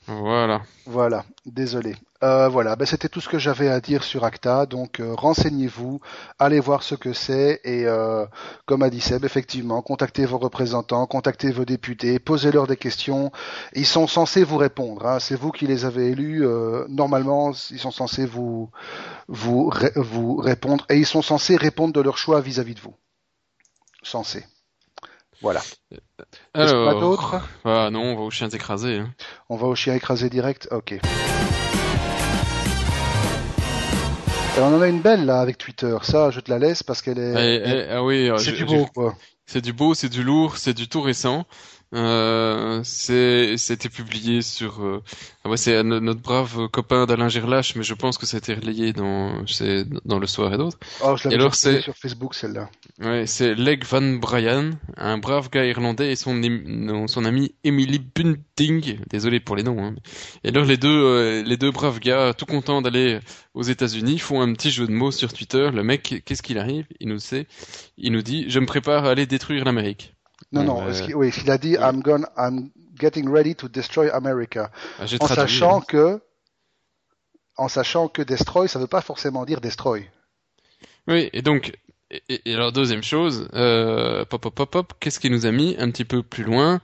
Voilà. 0.07 0.61
Voilà, 0.85 1.25
désolé. 1.45 1.95
Euh, 2.23 2.47
voilà, 2.47 2.75
ben, 2.75 2.85
c'était 2.85 3.09
tout 3.09 3.21
ce 3.21 3.29
que 3.29 3.39
j'avais 3.39 3.69
à 3.69 3.79
dire 3.81 4.03
sur 4.03 4.23
ACTA. 4.23 4.65
Donc 4.67 4.99
euh, 4.99 5.13
renseignez-vous, 5.15 5.99
allez 6.39 6.59
voir 6.59 6.83
ce 6.83 6.95
que 6.95 7.11
c'est 7.11 7.59
et 7.63 7.85
euh, 7.85 8.25
comme 8.65 8.83
a 8.83 8.89
dit 8.89 9.01
Seb, 9.01 9.25
effectivement, 9.25 9.81
contactez 9.81 10.25
vos 10.25 10.37
représentants, 10.37 11.05
contactez 11.07 11.51
vos 11.51 11.65
députés, 11.65 12.19
posez-leur 12.19 12.67
des 12.67 12.77
questions. 12.77 13.31
Ils 13.73 13.85
sont 13.87 14.07
censés 14.07 14.43
vous 14.43 14.57
répondre. 14.57 15.05
Hein. 15.05 15.19
C'est 15.19 15.35
vous 15.35 15.51
qui 15.51 15.65
les 15.67 15.85
avez 15.85 16.09
élus. 16.11 16.45
Euh, 16.45 16.85
normalement, 16.87 17.51
ils 17.71 17.79
sont 17.79 17.91
censés 17.91 18.25
vous 18.25 18.69
vous 19.27 19.71
vous 19.95 20.35
répondre 20.37 20.85
et 20.89 20.97
ils 20.97 21.07
sont 21.07 21.23
censés 21.23 21.57
répondre 21.57 21.93
de 21.93 22.01
leur 22.01 22.17
choix 22.17 22.41
vis-à-vis 22.41 22.73
-vis 22.73 22.75
de 22.75 22.81
vous. 22.81 22.95
Censés. 24.03 24.45
Voilà. 25.41 25.61
Alors, 26.55 26.93
pas 26.93 26.99
d'autres 26.99 27.35
Ah 27.65 27.89
non, 27.91 28.03
on 28.03 28.15
va 28.15 28.21
aux 28.21 28.31
chiens 28.31 28.49
écrasés. 28.49 28.99
Hein. 28.99 29.09
On 29.49 29.57
va 29.57 29.67
aux 29.67 29.75
chiens 29.75 29.93
écrasés 29.93 30.29
direct 30.29 30.67
Ok. 30.71 30.93
Et 30.93 31.01
on 34.61 34.73
en 34.73 34.81
a 34.81 34.87
une 34.87 35.01
belle 35.01 35.25
là 35.25 35.41
avec 35.41 35.57
Twitter. 35.57 35.97
Ça, 36.03 36.31
je 36.31 36.39
te 36.39 36.49
la 36.49 36.59
laisse 36.59 36.81
parce 36.81 37.01
qu'elle 37.01 37.19
est. 37.19 37.89
ah 37.91 38.03
oui, 38.03 38.31
c'est 38.37 38.53
du 38.53 38.65
beau 38.65 38.87
quoi. 38.93 39.15
C'est 39.47 39.61
du 39.61 39.73
beau, 39.73 39.93
c'est 39.93 40.09
du 40.09 40.23
lourd, 40.23 40.57
c'est 40.57 40.73
du 40.73 40.87
tout 40.87 41.01
récent. 41.01 41.45
Euh, 41.95 42.81
c'est 42.83 43.55
c'était 43.55 43.87
publié 43.87 44.41
sur 44.41 44.83
euh, 44.83 45.01
ah 45.45 45.49
ouais, 45.49 45.55
c'est 45.55 45.81
notre 45.81 46.19
brave 46.19 46.67
copain 46.67 47.05
d'Alain 47.05 47.29
Gerlache 47.29 47.75
mais 47.75 47.83
je 47.83 47.93
pense 47.93 48.17
que 48.17 48.25
c'était 48.25 48.55
relayé 48.55 48.91
dans 48.91 49.45
c'est 49.47 49.85
dans 50.03 50.19
le 50.19 50.27
soir 50.27 50.53
et 50.53 50.57
d'autres. 50.57 50.77
Oh, 51.01 51.15
je 51.15 51.29
et 51.29 51.35
alors 51.35 51.55
c'est 51.55 51.79
sur 51.79 51.95
Facebook 51.95 52.35
celle-là. 52.35 52.69
Ouais 52.99 53.25
c'est 53.27 53.55
Leg 53.55 53.85
Van 53.85 54.01
Bryan 54.01 54.71
un 54.97 55.17
brave 55.19 55.49
gars 55.49 55.63
irlandais 55.63 56.11
et 56.11 56.17
son 56.17 56.41
son 57.07 57.23
ami 57.23 57.55
Emily 57.63 57.99
Bunting. 57.99 58.99
Désolé 59.09 59.39
pour 59.39 59.55
les 59.55 59.63
noms 59.63 59.81
hein. 59.81 59.95
et 60.43 60.49
alors 60.49 60.65
les 60.65 60.77
deux 60.77 60.89
euh, 60.89 61.43
les 61.43 61.55
deux 61.55 61.71
braves 61.71 62.01
gars 62.01 62.33
tout 62.33 62.45
contents 62.45 62.81
d'aller 62.81 63.19
aux 63.53 63.63
États-Unis 63.63 64.19
font 64.19 64.41
un 64.41 64.51
petit 64.51 64.71
jeu 64.71 64.85
de 64.85 64.91
mots 64.91 65.11
sur 65.11 65.31
Twitter. 65.31 65.69
Le 65.71 65.83
mec 65.83 66.23
qu'est-ce 66.25 66.41
qu'il 66.41 66.57
arrive? 66.57 66.87
Il 66.99 67.07
nous 67.07 67.19
sait 67.19 67.47
il 67.97 68.11
nous 68.11 68.21
dit 68.21 68.49
je 68.49 68.59
me 68.59 68.65
prépare 68.65 69.05
à 69.05 69.11
aller 69.11 69.27
détruire 69.27 69.63
l'Amérique 69.63 70.14
non, 70.63 70.81
non, 70.81 70.83
oui, 71.15 71.31
il 71.43 71.51
a 71.51 71.57
dit 71.57 71.73
I'm, 71.73 72.01
gone, 72.01 72.25
I'm 72.37 72.69
getting 72.99 73.29
ready 73.29 73.55
to 73.55 73.67
destroy 73.67 74.09
America. 74.09 74.71
Ah, 74.99 75.05
en 75.19 75.27
sachant 75.27 75.81
que, 75.81 76.21
en 77.57 77.67
sachant 77.67 78.07
que 78.07 78.21
destroy, 78.21 78.67
ça 78.67 78.79
ne 78.79 78.83
veut 78.83 78.89
pas 78.89 79.01
forcément 79.01 79.45
dire 79.45 79.61
destroy. 79.61 80.09
Oui, 81.07 81.29
et 81.33 81.41
donc, 81.41 81.73
et, 82.29 82.53
alors 82.53 82.71
deuxième 82.71 83.03
chose, 83.03 83.49
euh, 83.53 84.25
pop 84.25 84.41
pop 84.41 84.55
pop 84.55 84.71
pop, 84.71 84.93
qu'est-ce 84.99 85.19
qu'il 85.19 85.31
nous 85.31 85.45
a 85.45 85.51
mis 85.51 85.75
un 85.79 85.89
petit 85.91 86.05
peu 86.05 86.23
plus 86.23 86.43
loin? 86.43 86.81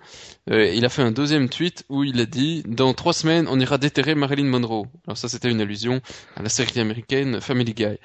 Euh, 0.49 0.65
Il 0.73 0.83
a 0.85 0.89
fait 0.89 1.03
un 1.03 1.11
deuxième 1.11 1.47
tweet 1.49 1.85
où 1.89 2.03
il 2.03 2.19
a 2.19 2.25
dit 2.25 2.63
dans 2.67 2.93
trois 2.93 3.13
semaines 3.13 3.47
on 3.47 3.59
ira 3.59 3.77
déterrer 3.77 4.15
Marilyn 4.15 4.49
Monroe. 4.49 4.87
Alors 5.07 5.17
ça 5.17 5.29
c'était 5.29 5.49
une 5.49 5.61
allusion 5.61 6.01
à 6.35 6.41
la 6.41 6.49
série 6.49 6.79
américaine 6.79 7.39
Family 7.39 7.73
Guy. 7.73 7.97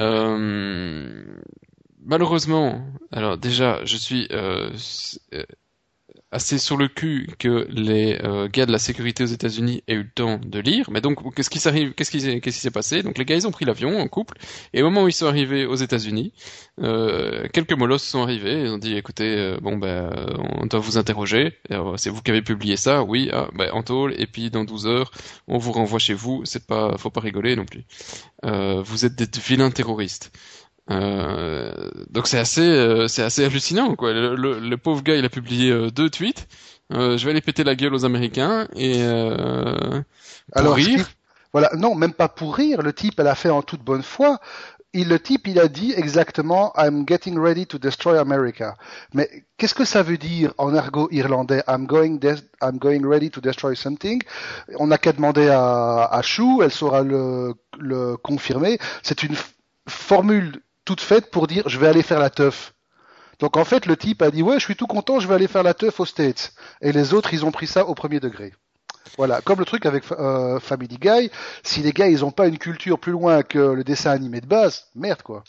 Euh, 0.00 1.22
malheureusement, 2.04 2.84
alors 3.10 3.38
déjà, 3.38 3.84
je 3.84 3.96
suis 3.96 4.28
euh, 4.32 4.70
euh, 5.34 5.44
assez 6.30 6.58
sur 6.58 6.76
le 6.76 6.88
cul 6.88 7.28
que 7.38 7.66
les 7.70 8.18
euh, 8.22 8.48
gars 8.48 8.66
de 8.66 8.72
la 8.72 8.78
sécurité 8.78 9.22
aux 9.24 9.26
États-Unis 9.26 9.82
aient 9.86 9.94
eu 9.94 10.02
le 10.04 10.10
temps 10.10 10.38
de 10.42 10.58
lire. 10.58 10.90
Mais 10.90 11.00
donc, 11.00 11.34
qu'est-ce 11.34 11.50
qui 11.50 11.58
s'arrive 11.58 11.92
Qu'est-ce 11.94 12.10
qui 12.10 12.52
s'est 12.52 12.70
passé? 12.70 13.02
Donc, 13.02 13.18
les 13.18 13.24
gars, 13.24 13.36
ils 13.36 13.46
ont 13.46 13.50
pris 13.50 13.64
l'avion 13.64 13.98
en 13.98 14.08
couple, 14.08 14.38
et 14.72 14.82
au 14.82 14.86
moment 14.86 15.04
où 15.04 15.08
ils 15.08 15.12
sont 15.12 15.26
arrivés 15.26 15.66
aux 15.66 15.74
États-Unis, 15.74 16.32
euh, 16.80 17.46
quelques 17.52 17.72
molosses 17.74 18.04
sont 18.04 18.22
arrivés. 18.22 18.62
Ils 18.62 18.70
ont 18.70 18.78
dit, 18.78 18.96
écoutez, 18.96 19.56
bon 19.60 19.76
ben, 19.76 20.10
on 20.58 20.66
doit 20.66 20.80
vous 20.80 20.98
interroger. 20.98 21.58
C'est 21.96 22.10
vous 22.10 22.22
qui 22.22 22.30
avez 22.30 22.42
publié 22.42 22.76
ça 22.76 23.02
Oui. 23.02 23.28
Ah, 23.32 23.48
ben, 23.54 23.70
en 23.72 23.82
tôle. 23.82 24.14
Et 24.18 24.26
puis 24.26 24.50
dans 24.50 24.64
12 24.64 24.86
heures, 24.86 25.10
on 25.48 25.58
vous 25.58 25.72
renvoie 25.72 25.98
chez 25.98 26.14
vous. 26.14 26.42
C'est 26.44 26.66
pas, 26.66 26.96
faut 26.98 27.10
pas 27.10 27.20
rigoler 27.20 27.56
non 27.56 27.66
plus. 27.66 27.84
vous 28.42 29.04
êtes 29.04 29.14
des 29.14 29.28
vilains 29.40 29.70
terroristes. 29.70 30.32
Euh, 30.90 31.72
donc 32.10 32.26
c'est 32.26 32.38
assez, 32.38 32.60
euh, 32.60 33.06
c'est 33.06 33.22
assez 33.22 33.44
hallucinant 33.44 33.94
quoi. 33.94 34.12
Le, 34.12 34.58
le, 34.58 34.76
pauvre 34.76 35.02
gars, 35.02 35.14
il 35.14 35.24
a 35.24 35.28
publié 35.28 35.70
euh, 35.70 35.90
deux 35.90 36.10
tweets. 36.10 36.48
je 36.90 37.24
vais 37.24 37.30
aller 37.30 37.40
péter 37.40 37.62
la 37.64 37.76
gueule 37.76 37.94
aux 37.94 38.04
Américains 38.04 38.66
et 38.74 38.98
pour 38.98 40.02
Alors, 40.52 40.74
rire. 40.74 41.08
Voilà, 41.52 41.70
non, 41.76 41.94
même 41.94 42.14
pas 42.14 42.28
pour 42.28 42.56
rire. 42.56 42.80
Le 42.82 42.92
type, 42.94 43.20
elle 43.20 43.26
a 43.26 43.34
fait 43.34 43.50
en 43.50 43.62
toute 43.62 43.82
bonne 43.82 44.02
foi. 44.02 44.40
Il, 44.94 45.08
le 45.08 45.18
type, 45.18 45.46
il 45.46 45.58
a 45.58 45.68
dit 45.68 45.94
exactement 45.96 46.72
I'm 46.76 47.04
getting 47.06 47.38
ready 47.38 47.66
to 47.66 47.78
destroy 47.78 48.18
America. 48.18 48.76
Mais 49.14 49.28
qu'est-ce 49.56 49.74
que 49.74 49.84
ça 49.84 50.02
veut 50.02 50.18
dire 50.18 50.52
en 50.58 50.74
argot 50.74 51.08
irlandais? 51.10 51.62
I'm 51.68 51.86
going, 51.86 52.18
I'm 52.62 52.78
going 52.78 53.06
ready 53.06 53.30
to 53.30 53.40
destroy 53.40 53.74
something 53.74 54.22
On 54.78 54.88
n'a 54.88 54.98
qu'à 54.98 55.12
demander 55.12 55.48
à, 55.48 56.04
à 56.10 56.22
Chou, 56.22 56.62
elle 56.62 56.72
saura 56.72 57.02
le, 57.02 57.54
le 57.78 58.16
confirmer. 58.16 58.78
C'est 59.02 59.22
une 59.22 59.36
formule 59.88 60.60
toute 60.84 61.00
faite 61.00 61.30
pour 61.30 61.46
dire 61.46 61.68
je 61.68 61.78
vais 61.78 61.88
aller 61.88 62.02
faire 62.02 62.18
la 62.18 62.30
teuf. 62.30 62.74
Donc 63.38 63.56
en 63.56 63.64
fait, 63.64 63.86
le 63.86 63.96
type 63.96 64.22
a 64.22 64.30
dit 64.30 64.42
ouais, 64.42 64.58
je 64.58 64.64
suis 64.64 64.76
tout 64.76 64.86
content, 64.86 65.20
je 65.20 65.28
vais 65.28 65.34
aller 65.34 65.48
faire 65.48 65.62
la 65.62 65.74
teuf 65.74 65.98
aux 66.00 66.06
States. 66.06 66.54
Et 66.80 66.92
les 66.92 67.14
autres, 67.14 67.34
ils 67.34 67.44
ont 67.44 67.50
pris 67.50 67.66
ça 67.66 67.86
au 67.86 67.94
premier 67.94 68.20
degré. 68.20 68.52
Voilà, 69.18 69.40
comme 69.42 69.58
le 69.58 69.64
truc 69.64 69.84
avec 69.84 70.04
euh, 70.12 70.58
Family 70.60 70.96
Guy, 70.96 71.30
si 71.62 71.80
les 71.80 71.92
gars 71.92 72.08
ils 72.08 72.24
ont 72.24 72.30
pas 72.30 72.46
une 72.46 72.58
culture 72.58 72.98
plus 72.98 73.12
loin 73.12 73.42
que 73.42 73.58
le 73.58 73.84
dessin 73.84 74.10
animé 74.10 74.40
de 74.40 74.46
base, 74.46 74.86
merde 74.94 75.22
quoi. 75.22 75.44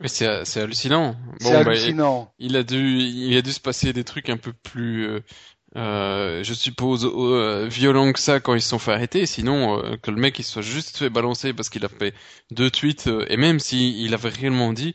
Mais 0.00 0.08
c'est 0.08 0.44
c'est 0.44 0.60
hallucinant. 0.60 1.16
c'est 1.40 1.52
bah, 1.52 1.60
hallucinant. 1.60 2.32
il, 2.38 2.56
a 2.56 2.62
dû 2.62 2.98
il 2.98 3.36
a 3.36 3.42
dû 3.42 3.52
se 3.52 3.60
passer 3.60 3.92
des 3.92 4.04
trucs 4.04 4.28
un 4.28 4.36
peu 4.36 4.52
plus 4.52 5.06
euh, 5.06 5.20
euh, 5.76 6.42
je 6.42 6.54
suppose 6.54 7.04
euh, 7.04 7.66
violents 7.68 8.12
que 8.12 8.18
ça 8.18 8.40
quand 8.40 8.54
ils 8.54 8.62
se 8.62 8.70
sont 8.70 8.78
fait 8.78 8.92
arrêter. 8.92 9.26
Sinon 9.26 9.78
euh, 9.84 9.96
que 9.96 10.10
le 10.10 10.16
mec 10.16 10.38
il 10.38 10.42
soit 10.42 10.62
juste 10.62 10.96
fait 10.96 11.10
balancer 11.10 11.52
parce 11.52 11.68
qu'il 11.68 11.84
a 11.84 11.88
fait 11.88 12.14
deux 12.50 12.70
tweets 12.70 13.08
et 13.28 13.36
même 13.36 13.60
s'il 13.60 13.98
il 14.00 14.14
avait 14.14 14.30
réellement 14.30 14.72
dit, 14.72 14.94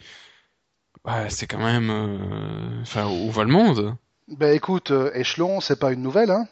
ouais, 1.06 1.30
c'est 1.30 1.48
quand 1.48 1.64
même, 1.64 1.92
enfin 2.82 3.08
où 3.08 3.30
va 3.32 3.44
le 3.44 3.52
monde 3.52 3.96
Ben 4.28 4.56
écoute, 4.56 4.92
échelon, 5.14 5.62
c'est 5.62 5.80
pas 5.80 5.92
une 5.92 6.02
nouvelle, 6.02 6.32
hein. 6.32 6.48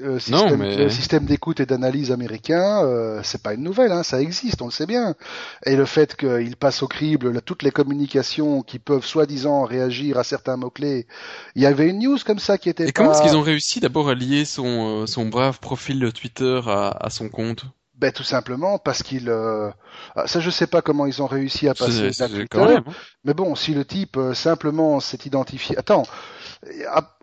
Euh, 0.00 0.20
système, 0.20 0.48
non, 0.50 0.56
mais... 0.56 0.88
système 0.90 1.24
d'écoute 1.24 1.58
et 1.58 1.66
d'analyse 1.66 2.12
américain, 2.12 2.84
euh, 2.84 3.20
c'est 3.24 3.42
pas 3.42 3.54
une 3.54 3.64
nouvelle, 3.64 3.90
hein, 3.90 4.04
ça 4.04 4.20
existe, 4.20 4.62
on 4.62 4.66
le 4.66 4.70
sait 4.70 4.86
bien. 4.86 5.16
Et 5.64 5.74
le 5.74 5.86
fait 5.86 6.14
qu'il 6.14 6.54
passe 6.54 6.84
au 6.84 6.86
crible 6.86 7.42
toutes 7.42 7.64
les 7.64 7.72
communications 7.72 8.62
qui 8.62 8.78
peuvent 8.78 9.04
soi-disant 9.04 9.64
réagir 9.64 10.18
à 10.18 10.24
certains 10.24 10.56
mots-clés, 10.56 11.08
il 11.56 11.62
y 11.62 11.66
avait 11.66 11.88
une 11.88 11.98
news 11.98 12.18
comme 12.24 12.38
ça 12.38 12.58
qui 12.58 12.68
était. 12.68 12.88
Et 12.88 12.92
comment 12.92 13.10
est-ce 13.10 13.22
qu'ils 13.22 13.36
ont 13.36 13.42
réussi 13.42 13.80
d'abord 13.80 14.08
à 14.08 14.14
lier 14.14 14.44
son, 14.44 15.02
euh, 15.02 15.06
son 15.06 15.26
brave 15.26 15.58
profil 15.58 16.12
Twitter 16.12 16.60
à, 16.66 16.96
à 17.04 17.10
son 17.10 17.28
compte? 17.28 17.64
Ben 17.98 18.12
tout 18.12 18.24
simplement 18.24 18.78
parce 18.78 19.02
qu'il, 19.02 19.30
euh, 19.30 19.70
ah, 20.14 20.26
ça 20.26 20.38
je 20.38 20.50
sais 20.50 20.66
pas 20.66 20.82
comment 20.82 21.06
ils 21.06 21.22
ont 21.22 21.26
réussi 21.26 21.66
à 21.66 21.74
passer 21.74 22.10
Twitter, 22.12 22.78
mais 23.24 23.32
bon, 23.32 23.56
si 23.56 23.72
le 23.72 23.86
type 23.86 24.18
simplement 24.34 25.00
s'est 25.00 25.20
identifié, 25.24 25.78
attends, 25.78 26.02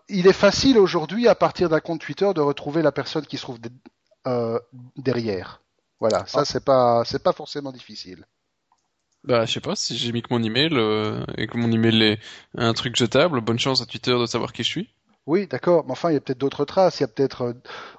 il 0.09 0.27
est 0.27 0.33
facile 0.33 0.77
aujourd'hui, 0.77 1.27
à 1.27 1.35
partir 1.35 1.69
d'un 1.69 1.79
compte 1.79 2.01
Twitter, 2.01 2.29
de 2.33 2.41
retrouver 2.41 2.81
la 2.81 2.91
personne 2.91 3.25
qui 3.25 3.37
se 3.37 3.43
trouve 3.43 3.59
euh, 4.27 4.59
derrière. 4.97 5.61
Voilà, 5.99 6.25
ça 6.25 6.41
ah. 6.41 6.45
c'est 6.45 6.63
pas 6.63 7.03
c'est 7.05 7.23
pas 7.23 7.33
forcément 7.33 7.71
difficile. 7.71 8.25
Bah, 9.23 9.45
je 9.45 9.53
sais 9.53 9.61
pas 9.61 9.75
si 9.75 9.97
j'ai 9.97 10.11
mis 10.11 10.21
que 10.21 10.33
mon 10.33 10.43
email 10.43 10.73
euh, 10.73 11.23
et 11.37 11.47
que 11.47 11.57
mon 11.57 11.71
email 11.71 12.03
est 12.03 12.19
un 12.57 12.73
truc 12.73 12.97
jetable. 12.97 13.39
Bonne 13.39 13.59
chance 13.59 13.81
à 13.81 13.85
Twitter 13.85 14.17
de 14.19 14.25
savoir 14.25 14.51
qui 14.51 14.63
je 14.63 14.69
suis. 14.69 14.89
Oui, 15.25 15.47
d'accord, 15.47 15.85
mais 15.85 15.93
enfin, 15.93 16.09
il 16.09 16.15
y 16.15 16.17
a 16.17 16.19
peut-être 16.19 16.37
d'autres 16.39 16.65
traces. 16.65 16.99
Il 16.99 17.03
y 17.03 17.05
a 17.05 17.07
peut-être, 17.07 17.43
euh, 17.43 17.53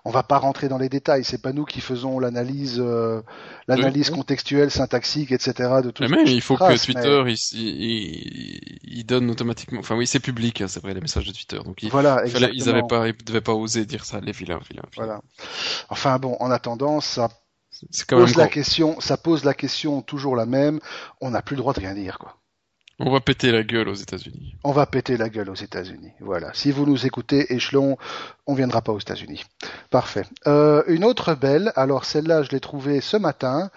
on 0.04 0.10
va 0.10 0.22
pas 0.22 0.36
rentrer 0.36 0.68
dans 0.68 0.76
les 0.76 0.90
détails. 0.90 1.24
C'est 1.24 1.40
pas 1.40 1.54
nous 1.54 1.64
qui 1.64 1.80
faisons 1.80 2.18
l'analyse, 2.18 2.78
euh, 2.84 3.22
l'analyse 3.66 4.10
Oui. 4.10 4.16
contextuelle, 4.16 4.70
syntaxique, 4.70 5.32
etc. 5.32 5.54
de 5.82 5.90
tout. 5.90 6.02
Mais 6.02 6.08
même, 6.10 6.26
il 6.26 6.42
faut 6.42 6.58
que 6.58 6.64
mais- 6.68 6.76
Twitter, 6.76 7.24
il, 7.26 7.36
il, 7.58 8.78
il 8.82 9.06
donne 9.06 9.30
automatiquement. 9.30 9.80
Enfin 9.80 9.96
oui, 9.96 10.06
c'est 10.06 10.20
public, 10.20 10.60
hein, 10.60 10.68
c'est 10.68 10.82
vrai, 10.82 10.92
les 10.92 11.00
messages 11.00 11.26
de 11.26 11.32
Twitter. 11.32 11.58
Donc 11.64 11.82
ils, 11.82 11.88
Voilà, 11.90 12.22
il 12.26 12.30
fallait- 12.30 12.50
ils 12.52 12.68
avaient 12.68 12.82
pas, 12.86 13.08
ils 13.08 13.16
devaient 13.24 13.40
pas 13.40 13.54
oser 13.54 13.86
dire 13.86 14.04
ça, 14.04 14.20
les 14.20 14.32
vilains, 14.32 14.60
vilains. 14.68 14.82
vilains. 14.92 15.06
Voilà. 15.06 15.20
Enfin 15.88 16.18
bon, 16.18 16.36
en 16.40 16.50
attendant, 16.50 17.00
ça 17.00 17.28
même 18.12 18.20
pose 18.20 18.36
la 18.36 18.48
question, 18.48 19.00
ça 19.00 19.16
pose 19.16 19.44
la 19.44 19.54
question 19.54 20.02
toujours 20.02 20.36
la 20.36 20.44
même. 20.46 20.78
On 21.22 21.30
n'a 21.30 21.40
plus 21.40 21.56
le 21.56 21.60
droit 21.62 21.72
de 21.72 21.80
rien 21.80 21.94
dire, 21.94 22.18
quoi. 22.18 22.36
On 23.00 23.10
va 23.10 23.20
péter 23.20 23.50
la 23.50 23.64
gueule 23.64 23.88
aux 23.88 23.94
États-Unis. 23.94 24.54
On 24.62 24.70
va 24.70 24.86
péter 24.86 25.16
la 25.16 25.28
gueule 25.28 25.50
aux 25.50 25.54
États-Unis. 25.54 26.12
Voilà. 26.20 26.54
Si 26.54 26.70
vous 26.70 26.86
nous 26.86 27.06
écoutez, 27.06 27.52
échelon, 27.52 27.98
on 28.46 28.54
viendra 28.54 28.82
pas 28.82 28.92
aux 28.92 29.00
États-Unis. 29.00 29.44
Parfait. 29.90 30.24
Euh, 30.46 30.84
une 30.86 31.04
autre 31.04 31.34
belle. 31.34 31.72
Alors 31.74 32.04
celle-là, 32.04 32.44
je 32.44 32.50
l'ai 32.50 32.60
trouvée 32.60 33.00
ce 33.00 33.16
matin. 33.16 33.70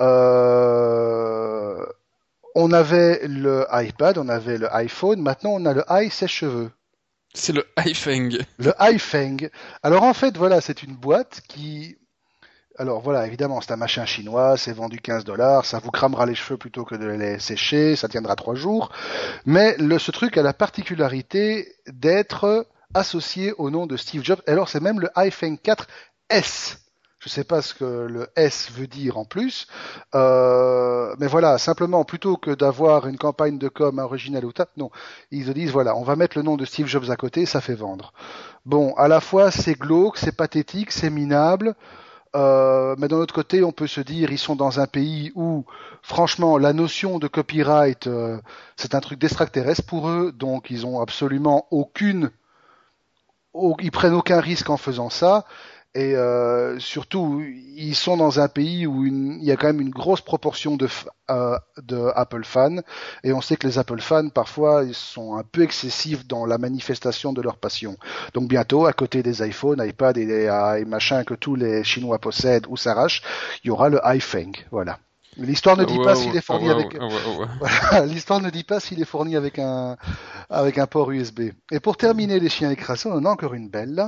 Euh, 0.00 1.84
on 2.54 2.72
avait 2.72 3.26
le 3.28 3.66
iPad, 3.70 4.16
on 4.16 4.28
avait 4.30 4.56
le 4.56 4.74
iPhone. 4.74 5.20
Maintenant, 5.20 5.50
on 5.50 5.66
a 5.66 5.74
le 5.74 5.84
i 5.90 6.08
sèche-cheveux. 6.08 6.70
C'est 7.34 7.52
le 7.52 7.66
iFeng. 7.84 8.38
Le 8.58 8.72
iFeng. 8.80 9.50
Alors 9.82 10.04
en 10.04 10.14
fait, 10.14 10.38
voilà, 10.38 10.62
c'est 10.62 10.82
une 10.82 10.94
boîte 10.94 11.42
qui. 11.48 11.98
Alors 12.76 13.00
voilà, 13.00 13.24
évidemment, 13.24 13.60
c'est 13.60 13.70
un 13.70 13.76
machin 13.76 14.04
chinois, 14.04 14.56
c'est 14.56 14.72
vendu 14.72 14.98
15 14.98 15.24
dollars, 15.24 15.64
ça 15.64 15.78
vous 15.78 15.92
cramera 15.92 16.26
les 16.26 16.34
cheveux 16.34 16.56
plutôt 16.56 16.84
que 16.84 16.96
de 16.96 17.06
les 17.06 17.38
sécher, 17.38 17.94
ça 17.94 18.08
tiendra 18.08 18.34
trois 18.34 18.56
jours. 18.56 18.90
Mais 19.46 19.76
le, 19.78 19.96
ce 20.00 20.10
truc 20.10 20.36
a 20.36 20.42
la 20.42 20.52
particularité 20.52 21.76
d'être 21.86 22.66
associé 22.92 23.52
au 23.58 23.70
nom 23.70 23.86
de 23.86 23.96
Steve 23.96 24.24
Jobs. 24.24 24.40
Alors 24.48 24.68
c'est 24.68 24.80
même 24.80 24.98
le 24.98 25.08
iFeng 25.16 25.54
4S. 25.54 26.78
Je 27.20 27.28
sais 27.28 27.44
pas 27.44 27.62
ce 27.62 27.74
que 27.74 27.84
le 27.84 28.26
S 28.34 28.72
veut 28.72 28.88
dire 28.88 29.18
en 29.18 29.24
plus, 29.24 29.68
euh, 30.16 31.14
mais 31.20 31.28
voilà, 31.28 31.58
simplement 31.58 32.04
plutôt 32.04 32.36
que 32.36 32.50
d'avoir 32.50 33.06
une 33.06 33.16
campagne 33.16 33.56
de 33.56 33.68
com 33.68 34.00
originale 34.00 34.44
ou 34.44 34.52
tap, 34.52 34.70
non, 34.76 34.90
ils 35.30 35.46
se 35.46 35.52
disent 35.52 35.70
voilà, 35.70 35.96
on 35.96 36.02
va 36.02 36.16
mettre 36.16 36.36
le 36.36 36.42
nom 36.42 36.56
de 36.56 36.64
Steve 36.64 36.88
Jobs 36.88 37.08
à 37.08 37.16
côté, 37.16 37.46
ça 37.46 37.60
fait 37.60 37.76
vendre. 37.76 38.12
Bon, 38.66 38.94
à 38.96 39.06
la 39.06 39.20
fois 39.20 39.52
c'est 39.52 39.78
glauque, 39.78 40.18
c'est 40.18 40.36
pathétique, 40.36 40.90
c'est 40.90 41.08
minable, 41.08 41.76
euh, 42.34 42.94
mais 42.98 43.08
d'un 43.08 43.16
autre 43.18 43.34
côté, 43.34 43.62
on 43.64 43.72
peut 43.72 43.86
se 43.86 44.00
dire 44.00 44.32
ils 44.32 44.38
sont 44.38 44.56
dans 44.56 44.80
un 44.80 44.86
pays 44.86 45.32
où, 45.34 45.64
franchement, 46.02 46.58
la 46.58 46.72
notion 46.72 47.18
de 47.18 47.28
copyright, 47.28 48.06
euh, 48.08 48.40
c'est 48.76 48.94
un 48.94 49.00
truc 49.00 49.18
d'extraterrestre 49.20 49.84
pour 49.86 50.08
eux, 50.08 50.32
donc 50.32 50.70
ils 50.70 50.86
ont 50.86 51.00
absolument 51.00 51.66
aucune, 51.70 52.30
au- 53.52 53.76
ils 53.80 53.90
prennent 53.90 54.14
aucun 54.14 54.40
risque 54.40 54.70
en 54.70 54.76
faisant 54.76 55.10
ça. 55.10 55.44
Et 55.96 56.16
euh, 56.16 56.78
surtout, 56.80 57.40
ils 57.46 57.94
sont 57.94 58.16
dans 58.16 58.40
un 58.40 58.48
pays 58.48 58.84
où 58.86 59.06
il 59.06 59.42
y 59.44 59.52
a 59.52 59.56
quand 59.56 59.68
même 59.68 59.80
une 59.80 59.90
grosse 59.90 60.20
proportion 60.22 60.76
de, 60.76 60.88
euh, 61.30 61.56
de 61.82 62.10
Apple 62.16 62.42
fans, 62.44 62.78
et 63.22 63.32
on 63.32 63.40
sait 63.40 63.56
que 63.56 63.66
les 63.68 63.78
Apple 63.78 64.00
fans, 64.00 64.28
parfois, 64.28 64.82
ils 64.84 64.94
sont 64.94 65.36
un 65.36 65.44
peu 65.44 65.62
excessifs 65.62 66.26
dans 66.26 66.46
la 66.46 66.58
manifestation 66.58 67.32
de 67.32 67.40
leur 67.42 67.58
passion. 67.58 67.96
Donc 68.34 68.48
bientôt, 68.48 68.86
à 68.86 68.92
côté 68.92 69.22
des 69.22 69.46
iPhones, 69.46 69.84
iPad 69.86 70.18
et, 70.18 70.26
les- 70.26 70.80
et 70.80 70.84
machin 70.84 71.22
que 71.22 71.34
tous 71.34 71.54
les 71.54 71.84
Chinois 71.84 72.18
possèdent 72.18 72.66
ou 72.68 72.76
s'arrachent, 72.76 73.22
il 73.62 73.68
y 73.68 73.70
aura 73.70 73.88
le 73.88 74.00
iFeng. 74.04 74.52
Voilà. 74.72 74.98
L'histoire 75.36 75.76
ne 75.76 75.84
dit 75.84 75.98
pas 75.98 76.14
s'il 76.14 76.36
est 76.36 76.40
fourni 76.40 76.70
avec. 76.70 76.94
ouais, 76.94 77.00
ouais. 77.00 77.46
Voilà, 77.60 78.06
L'histoire 78.06 78.40
ne 78.40 78.50
dit 78.50 78.64
pas 78.64 78.80
s'il 78.80 79.00
est 79.00 79.04
fourni 79.04 79.36
avec 79.36 79.58
un 79.58 79.96
avec 80.50 80.78
un 80.78 80.86
port 80.86 81.10
USB. 81.10 81.50
Et 81.70 81.80
pour 81.80 81.96
terminer 81.96 82.38
les 82.38 82.48
chiens 82.48 82.70
écrasés, 82.70 83.08
on 83.08 83.14
en 83.14 83.24
a 83.24 83.30
encore 83.30 83.54
une 83.54 83.68
belle. 83.68 84.06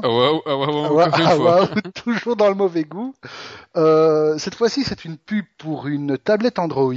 Toujours 1.95 2.37
dans 2.37 2.49
le 2.49 2.55
mauvais 2.55 2.85
goût. 2.85 3.15
Euh, 3.77 4.39
cette 4.39 4.55
fois-ci, 4.55 4.85
c'est 4.85 5.05
une 5.05 5.17
pub 5.17 5.45
pour 5.59 5.87
une 5.87 6.19
tablette 6.19 6.59
Android. 6.59 6.93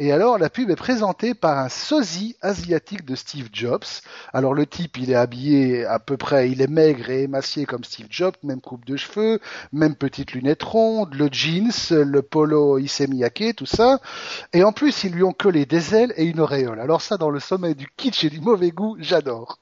Et 0.00 0.12
alors, 0.12 0.38
la 0.38 0.48
pub 0.48 0.70
est 0.70 0.76
présentée 0.76 1.34
par 1.34 1.58
un 1.58 1.68
sosie 1.68 2.36
asiatique 2.40 3.04
de 3.04 3.16
Steve 3.16 3.48
Jobs. 3.52 3.84
Alors, 4.32 4.54
le 4.54 4.64
type, 4.64 4.96
il 4.96 5.10
est 5.10 5.16
habillé 5.16 5.84
à 5.86 5.98
peu 5.98 6.16
près, 6.16 6.50
il 6.50 6.62
est 6.62 6.70
maigre 6.70 7.10
et 7.10 7.24
émacié 7.24 7.66
comme 7.66 7.82
Steve 7.82 8.06
Jobs, 8.08 8.36
même 8.44 8.60
coupe 8.60 8.84
de 8.84 8.96
cheveux, 8.96 9.40
même 9.72 9.96
petite 9.96 10.32
lunette 10.32 10.62
ronde, 10.62 11.14
le 11.14 11.28
jeans, 11.32 11.72
le 11.90 12.22
polo 12.22 12.78
Issey 12.78 13.08
Miyake, 13.08 13.56
tout 13.56 13.66
ça. 13.66 13.98
Et 14.52 14.62
en 14.62 14.70
plus, 14.70 15.02
ils 15.02 15.12
lui 15.12 15.24
ont 15.24 15.32
collé 15.32 15.66
des 15.66 15.96
ailes 15.96 16.14
et 16.16 16.24
une 16.24 16.38
auréole. 16.38 16.78
Alors 16.78 17.02
ça, 17.02 17.16
dans 17.16 17.30
le 17.30 17.40
sommet 17.40 17.74
du 17.74 17.88
kitsch 17.96 18.22
et 18.22 18.30
du 18.30 18.40
mauvais 18.40 18.70
goût, 18.70 18.96
j'adore. 19.00 19.58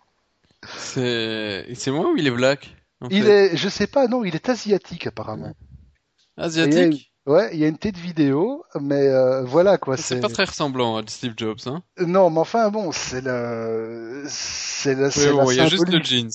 C'est, 0.77 1.67
c'est 1.75 1.91
moi 1.91 2.11
ou 2.11 2.17
il 2.19 2.27
est 2.27 2.31
black? 2.31 2.77
en 3.01 3.09
Il 3.09 3.27
est, 3.29 3.57
je 3.57 3.69
sais 3.71 3.87
pas, 3.87 4.07
non, 4.07 4.23
il 4.23 4.35
est 4.35 4.51
asiatique 4.51 5.07
apparemment. 5.07 5.55
Asiatique? 6.37 7.11
Ouais, 7.27 7.51
il 7.53 7.59
y 7.59 7.65
a 7.65 7.69
une 7.69 7.77
petite 7.77 7.98
vidéo, 7.98 8.65
mais 8.81 9.09
euh, 9.09 9.43
voilà 9.43 9.78
quoi. 9.78 9.97
C'est 9.97 10.20
pas 10.20 10.28
très 10.28 10.44
ressemblant 10.44 10.97
à 10.97 11.03
Steve 11.09 11.35
Jobs, 11.36 11.59
hein? 11.66 11.82
non, 11.98 12.31
mais 12.31 12.39
enfin 12.39 12.70
bon, 12.70 12.93
c'est 12.93 13.20
le, 13.20 14.23
c'est 14.28 14.94
la, 14.94 15.07
Oui, 15.07 15.12
c'est 15.12 15.27
la 15.27 15.32
bon, 15.32 15.51
il 15.51 15.57
y 15.57 15.61
a 15.61 15.66
juste 15.66 15.89
le 15.89 16.01
jeans. 16.05 16.31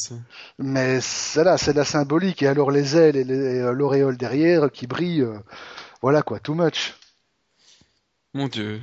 Mais 0.60 1.00
là, 1.38 1.58
c'est 1.58 1.74
la 1.74 1.86
symbolique. 1.86 2.44
Et 2.44 2.48
alors 2.48 2.72
les 2.72 2.98
ailes 2.98 3.16
et 3.16 3.32
euh, 3.32 3.72
l'auréole 3.72 4.18
derrière 4.18 4.70
qui 4.70 4.86
brillent, 4.86 5.22
euh, 5.22 5.40
voilà 6.02 6.24
quoi, 6.24 6.40
too 6.40 6.56
much. 6.56 6.94
Mon 8.34 8.50
Dieu. 8.50 8.82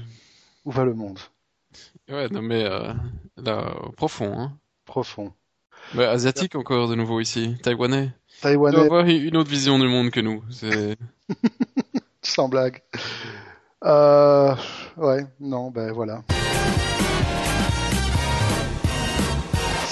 Où 0.65 0.71
va 0.71 0.85
le 0.87 0.95
monde? 0.95 1.19
Ouais, 2.09 2.29
non 2.31 2.41
mais 2.41 2.65
euh, 2.65 2.95
là, 3.37 3.75
profond, 3.99 4.33
hein. 4.39 4.59
Profond. 4.87 5.35
Ouais, 5.95 6.07
asiatique 6.07 6.55
encore 6.55 6.89
de 6.89 6.95
nouveau 6.95 7.21
ici, 7.21 7.57
taïwanais. 7.63 8.11
Taïwanais, 8.41 8.79
avoir 8.79 9.05
une 9.07 9.37
autre 9.37 9.51
vision 9.51 9.79
du 9.79 9.89
monde 9.89 10.11
que 10.11 10.21
nous. 10.21 10.43
C'est, 10.51 10.97
sans 12.23 12.49
blague. 12.49 12.83
Euh, 13.85 14.55
ouais, 14.97 15.27
non, 15.41 15.71
ben 15.71 15.93
voilà. 15.93 16.23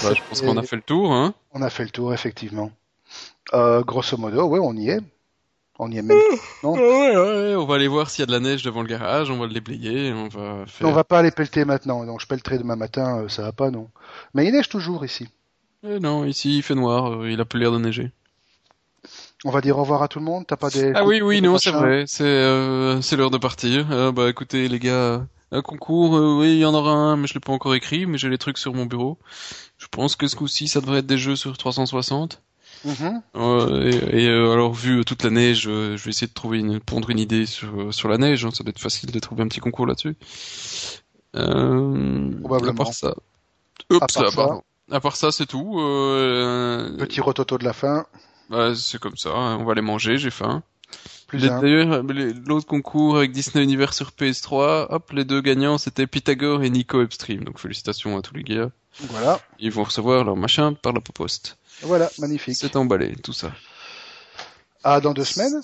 bah, 0.03 0.15
je 0.15 0.21
pense 0.29 0.41
qu'on 0.41 0.57
a 0.57 0.63
fait 0.63 0.77
le 0.77 0.83
tour, 0.83 1.13
hein. 1.13 1.35
On 1.53 1.63
a 1.63 1.71
fait 1.71 1.85
le 1.85 1.91
tour, 1.91 2.13
effectivement. 2.13 2.71
Euh, 3.55 3.83
grosso 3.83 4.17
modo, 4.17 4.47
ouais, 4.47 4.61
on 4.61 4.75
y 4.77 4.91
est. 4.91 5.01
On 5.79 5.91
y 5.91 5.99
est 5.99 6.03
même. 6.03 6.19
Non 6.63 6.73
Ouais, 6.73 7.17
ouais, 7.17 7.55
on 7.55 7.67
va 7.67 7.75
aller 7.75 7.89
voir 7.89 8.09
s'il 8.09 8.21
y 8.21 8.23
a 8.23 8.27
de 8.27 8.33
la 8.33 8.41
neige 8.41 8.63
devant 8.63 8.83
le 8.83 8.89
garage, 8.89 9.31
on 9.31 9.39
va 9.39 9.47
le 9.47 9.53
déblayer, 9.53 10.13
on 10.13 10.29
va 10.29 10.65
faire... 10.67 10.89
On 10.89 10.93
va 10.93 11.05
pas 11.05 11.19
aller 11.19 11.31
pelleter 11.31 11.65
maintenant. 11.65 12.05
Donc 12.05 12.21
je 12.21 12.27
pelleterai 12.27 12.59
demain 12.59 12.77
matin, 12.77 13.21
euh, 13.21 13.29
ça 13.29 13.43
va 13.43 13.53
pas, 13.53 13.71
non. 13.71 13.89
Mais 14.35 14.47
il 14.47 14.53
neige 14.53 14.69
toujours 14.69 15.05
ici. 15.05 15.29
Eh 15.87 16.01
non, 16.01 16.25
ici 16.25 16.57
il 16.57 16.63
fait 16.63 16.75
noir, 16.75 17.13
euh, 17.13 17.31
il 17.31 17.41
a 17.41 17.45
plus 17.45 17.61
l'air 17.61 17.73
de 17.73 17.79
neiger. 17.79 18.11
On 19.47 19.51
va 19.53 19.61
dire 19.61 19.79
au 19.79 19.83
revoir 19.83 20.03
à 20.03 20.09
tout 20.09 20.19
le 20.19 20.25
monde. 20.25 20.45
T'as 20.47 20.57
pas 20.57 20.71
des. 20.71 20.91
Ah 20.95 21.05
oui, 21.05 21.21
oui, 21.23 21.41
non, 21.41 21.57
c'est 21.57 21.71
vrai, 21.71 22.03
c'est 22.09 22.25
euh, 22.25 23.01
c'est 23.01 23.15
l'heure 23.17 23.31
de 23.31 23.39
partir. 23.39 23.87
Euh, 23.93 24.11
bah 24.11 24.29
écoutez 24.29 24.67
les 24.69 24.81
gars, 24.81 25.25
un 25.53 25.63
concours, 25.63 26.17
euh, 26.17 26.37
oui, 26.41 26.55
il 26.55 26.59
y 26.59 26.65
en 26.65 26.75
aura 26.75 26.91
un, 26.91 27.17
mais 27.17 27.29
je 27.29 27.35
l'ai 27.35 27.41
pas 27.41 27.53
encore 27.53 27.75
écrit, 27.77 28.07
mais 28.07 28.19
j'ai 28.19 28.29
les 28.29 28.39
trucs 28.39 28.59
sur 28.59 28.75
mon 28.75 28.87
bureau. 28.87 29.19
Je 29.79 29.87
pense 29.89 30.17
que 30.17 30.27
ce 30.27 30.35
coup-ci, 30.35 30.67
ça 30.67 30.81
devrait 30.81 30.99
être 30.99 31.07
des 31.07 31.17
jeux 31.17 31.37
sur 31.37 31.57
360. 31.57 32.43
Mhm. 32.85 33.23
Et 33.37 34.25
et, 34.25 34.29
alors 34.29 34.73
vu 34.75 35.05
toute 35.05 35.23
la 35.23 35.31
neige, 35.31 35.63
je 35.63 35.95
vais 35.97 36.11
essayer 36.11 36.27
de 36.27 36.33
trouver 36.35 36.59
une 36.59 36.81
pondre 36.81 37.11
une 37.11 37.21
idée 37.21 37.47
sur 37.47 37.95
sur 37.95 38.09
la 38.09 38.19
neige. 38.19 38.45
hein, 38.45 38.51
ça 38.53 38.65
doit 38.65 38.71
être 38.71 38.81
facile 38.81 39.13
de 39.13 39.19
trouver 39.21 39.43
un 39.45 39.49
petit 39.49 39.61
concours 39.61 39.87
là-dessus. 39.87 40.17
Euh, 41.37 42.31
Probablement. 42.43 42.73
À 42.73 42.85
part 42.85 42.93
ça, 42.95 43.15
Oups, 43.91 43.97
À 44.03 44.07
part 44.07 44.11
ça. 44.11 44.37
pardon. 44.37 44.63
À 44.91 45.01
part 45.01 45.17
ça, 45.17 45.31
c'est 45.33 45.47
tout. 45.47 45.79
Euh, 45.81 46.97
Petit 46.99 47.21
rototo 47.21 47.59
de 47.59 47.65
la 47.65 47.73
fin. 47.73 48.07
Bah, 48.51 48.75
c'est 48.75 48.99
comme 49.01 49.17
ça. 49.17 49.31
hein, 49.31 49.59
On 49.61 49.65
va 49.65 49.75
les 49.75 49.83
manger. 49.83 50.19
J'ai 50.19 50.31
faim. 50.31 50.63
D'ailleurs, 51.33 52.03
l'autre 52.47 52.67
concours 52.67 53.17
avec 53.17 53.33
Disney 53.33 53.65
Universe 53.65 53.97
sur 53.97 54.11
PS3, 54.13 54.87
hop, 54.91 55.11
les 55.13 55.25
deux 55.25 55.41
gagnants, 55.41 55.77
c'était 55.79 56.07
Pythagore 56.07 56.63
et 56.63 56.71
Nico 56.71 57.01
Upstream. 57.03 57.43
Donc 57.43 57.59
félicitations 57.59 58.17
à 58.17 58.23
tous 58.23 58.35
les 58.35 58.45
gars. 58.45 58.71
Voilà. 59.01 59.41
Ils 59.59 59.73
vont 59.73 59.83
recevoir 59.83 60.25
leur 60.25 60.37
machin 60.37 60.73
par 60.75 60.93
la 60.93 61.01
poste. 61.01 61.59
Voilà, 61.83 62.09
magnifique. 62.19 62.57
C'est 62.57 62.77
emballé, 62.77 63.17
tout 63.17 63.33
ça. 63.33 63.53
Ah, 64.85 65.01
dans 65.01 65.13
deux 65.15 65.25
semaines 65.25 65.61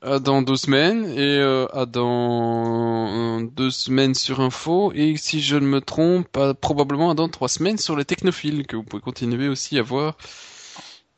À 0.00 0.20
dans 0.20 0.42
deux 0.42 0.56
semaines 0.56 1.04
et 1.06 1.38
euh, 1.38 1.66
à 1.74 1.84
dans 1.86 3.40
euh, 3.40 3.46
deux 3.52 3.70
semaines 3.70 4.14
sur 4.14 4.40
Info 4.40 4.92
et 4.94 5.16
si 5.16 5.42
je 5.42 5.56
ne 5.56 5.66
me 5.66 5.80
trompe, 5.80 6.34
à- 6.36 6.54
probablement 6.54 7.10
à 7.10 7.14
dans 7.14 7.28
trois 7.28 7.48
semaines 7.48 7.78
sur 7.78 7.96
les 7.96 8.04
technophiles 8.04 8.66
que 8.66 8.76
vous 8.76 8.84
pouvez 8.84 9.02
continuer 9.02 9.48
aussi 9.48 9.76
à 9.78 9.82
voir 9.82 10.16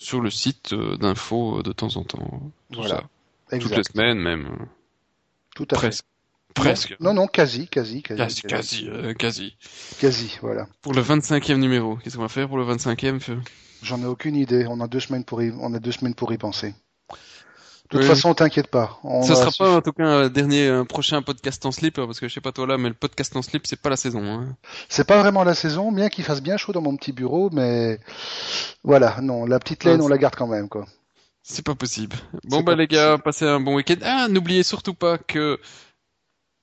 sur 0.03 0.21
le 0.21 0.31
site 0.31 0.73
euh, 0.73 0.97
d'info 0.97 1.59
euh, 1.59 1.63
de 1.63 1.73
temps 1.73 1.97
en 1.97 2.05
temps. 2.05 2.53
Tout 2.71 2.81
Voilà. 2.81 3.03
ça. 3.51 3.59
Toutes 3.59 3.77
les 3.77 3.85
semaines 3.85 4.19
même. 4.19 4.47
euh, 4.47 4.65
Tout 5.55 5.67
à 5.71 5.75
Presque. 5.77 6.05
fait. 6.05 6.55
Presque. 6.55 6.97
Non, 7.01 7.15
non, 7.15 7.27
quasi, 7.27 7.67
quasi, 7.69 8.03
quasi. 8.03 8.19
Quasi, 8.19 8.43
quasi, 8.43 8.89
euh, 8.89 9.15
quasi. 9.15 9.57
Quasi, 9.99 10.39
voilà. 10.43 10.67
Pour 10.83 10.93
le 10.93 11.01
25e 11.03 11.59
numéro, 11.61 11.97
qu'est-ce 11.97 12.17
qu'on 12.17 12.23
va 12.23 12.29
faire 12.29 12.49
pour 12.49 12.59
le 12.59 12.65
25e 12.65 13.21
feu? 13.21 13.39
J'en 13.83 14.01
ai 14.03 14.07
aucune 14.07 14.37
idée. 14.37 14.67
On 14.69 14.81
a 14.81 14.87
deux 14.89 15.01
semaines 15.01 15.25
pour 15.25 15.43
y, 15.43 15.51
on 15.59 15.73
a 15.75 15.79
deux 15.79 15.93
semaines 15.93 16.15
pour 16.15 16.33
y 16.33 16.39
penser. 16.39 16.75
De 17.93 17.99
toute 17.99 18.07
façon, 18.07 18.33
t'inquiète 18.33 18.69
pas. 18.69 18.99
On 19.05 19.23
ça 19.23 19.35
sera 19.35 19.51
pas 19.51 19.77
en 19.77 19.83
tout 19.83 19.93
cas 19.93 20.05
un 20.05 20.29
dernier 20.29 20.69
un 20.69 20.87
prochain 20.87 21.21
podcast 21.21 21.65
en 21.67 21.73
slip 21.73 21.97
parce 21.97 22.21
que 22.21 22.29
je 22.29 22.33
sais 22.33 22.41
pas 22.41 22.53
toi 22.53 22.67
là, 22.67 22.79
mais 22.79 22.89
le 22.89 22.95
podcast 22.95 23.37
en 23.37 23.43
slip 23.43 23.67
c'est 23.67 23.81
pas 23.81 23.91
la 23.91 23.97
saison. 23.97 24.25
Hein. 24.25 24.57
C'est 24.89 25.07
pas 25.07 25.19
vraiment 25.19 25.45
la 25.45 25.55
saison, 25.55 25.93
bien 25.93 26.09
qu'il 26.09 26.25
fasse 26.25 26.43
bien 26.43 26.57
chaud 26.57 26.73
dans 26.73 26.81
mon 26.81 26.97
petit 26.97 27.13
bureau, 27.13 27.51
mais 27.53 28.01
voilà, 28.83 29.21
non, 29.21 29.45
la 29.45 29.59
petite 29.59 29.85
laine 29.85 30.01
on 30.01 30.09
la 30.09 30.17
garde 30.17 30.35
quand 30.35 30.47
même 30.47 30.69
quoi. 30.71 30.87
C'est 31.43 31.65
pas 31.65 31.75
possible. 31.75 32.17
Bon 32.45 32.63
bah 32.63 32.77
les 32.77 32.87
gars, 32.87 33.19
passez 33.19 33.47
un 33.47 33.61
bon 33.61 33.75
week-end. 33.75 33.97
Ah, 34.03 34.29
n'oubliez 34.29 34.63
surtout 34.63 34.95
pas 34.95 35.19
que 35.19 35.59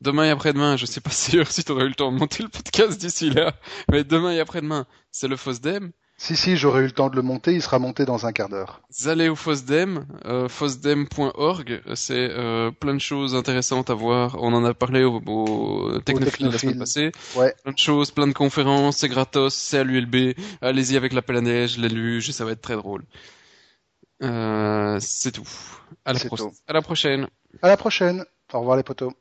demain 0.01 0.25
et 0.25 0.29
après-demain, 0.29 0.77
je 0.77 0.85
sais 0.87 1.01
pas 1.01 1.09
si 1.11 1.31
tu 1.31 1.71
auras 1.71 1.83
eu 1.83 1.89
le 1.89 1.95
temps 1.95 2.11
de 2.11 2.17
monter 2.17 2.41
le 2.41 2.49
podcast 2.49 2.99
d'ici 2.99 3.29
là, 3.29 3.53
mais 3.91 4.03
demain 4.03 4.31
et 4.31 4.39
après-demain, 4.39 4.87
c'est 5.11 5.27
le 5.27 5.35
FOSDEM. 5.35 5.91
Si, 6.21 6.35
si, 6.35 6.57
j'aurai 6.57 6.81
eu 6.81 6.83
le 6.83 6.91
temps 6.91 7.09
de 7.09 7.15
le 7.15 7.21
monter, 7.21 7.53
il 7.53 7.61
sera 7.61 7.79
monté 7.79 8.03
dans 8.03 8.25
un 8.25 8.33
quart 8.33 8.49
d'heure. 8.49 8.81
Vous 8.89 9.07
allez 9.07 9.29
au 9.29 9.37
FOSDEM, 9.37 10.05
euh, 10.25 10.49
fosdem.org, 10.49 11.81
c'est 11.95 12.29
euh, 12.31 12.71
plein 12.71 12.93
de 12.93 12.99
choses 12.99 13.35
intéressantes 13.35 13.89
à 13.89 13.93
voir. 13.93 14.35
On 14.41 14.51
en 14.53 14.65
a 14.65 14.73
parlé 14.73 15.05
au, 15.05 15.21
au 15.25 15.99
Technophile 16.01 16.47
la 16.47 16.57
semaine 16.57 16.79
passée. 16.79 17.11
Ouais. 17.37 17.55
Plein 17.63 17.71
de 17.71 17.77
choses, 17.77 18.11
plein 18.11 18.27
de 18.27 18.33
conférences, 18.33 18.97
c'est 18.97 19.07
gratos, 19.07 19.53
c'est 19.53 19.77
à 19.77 19.83
l'ULB. 19.85 20.35
Allez-y 20.61 20.97
avec 20.97 21.13
la 21.13 21.21
pelle 21.21 21.37
à 21.37 21.41
neige, 21.41 21.77
les 21.77 21.87
luges, 21.87 22.31
ça 22.31 22.43
va 22.43 22.51
être 22.51 22.61
très 22.61 22.75
drôle. 22.75 23.05
Euh, 24.21 24.97
c'est 24.99 25.31
tout. 25.31 25.47
À 26.03 26.11
la, 26.11 26.19
à 26.67 26.73
la 26.73 26.81
prochaine. 26.81 27.27
À 27.61 27.67
la 27.69 27.77
prochaine. 27.77 28.25
Au 28.51 28.59
revoir 28.59 28.75
les 28.75 28.83
potos. 28.83 29.13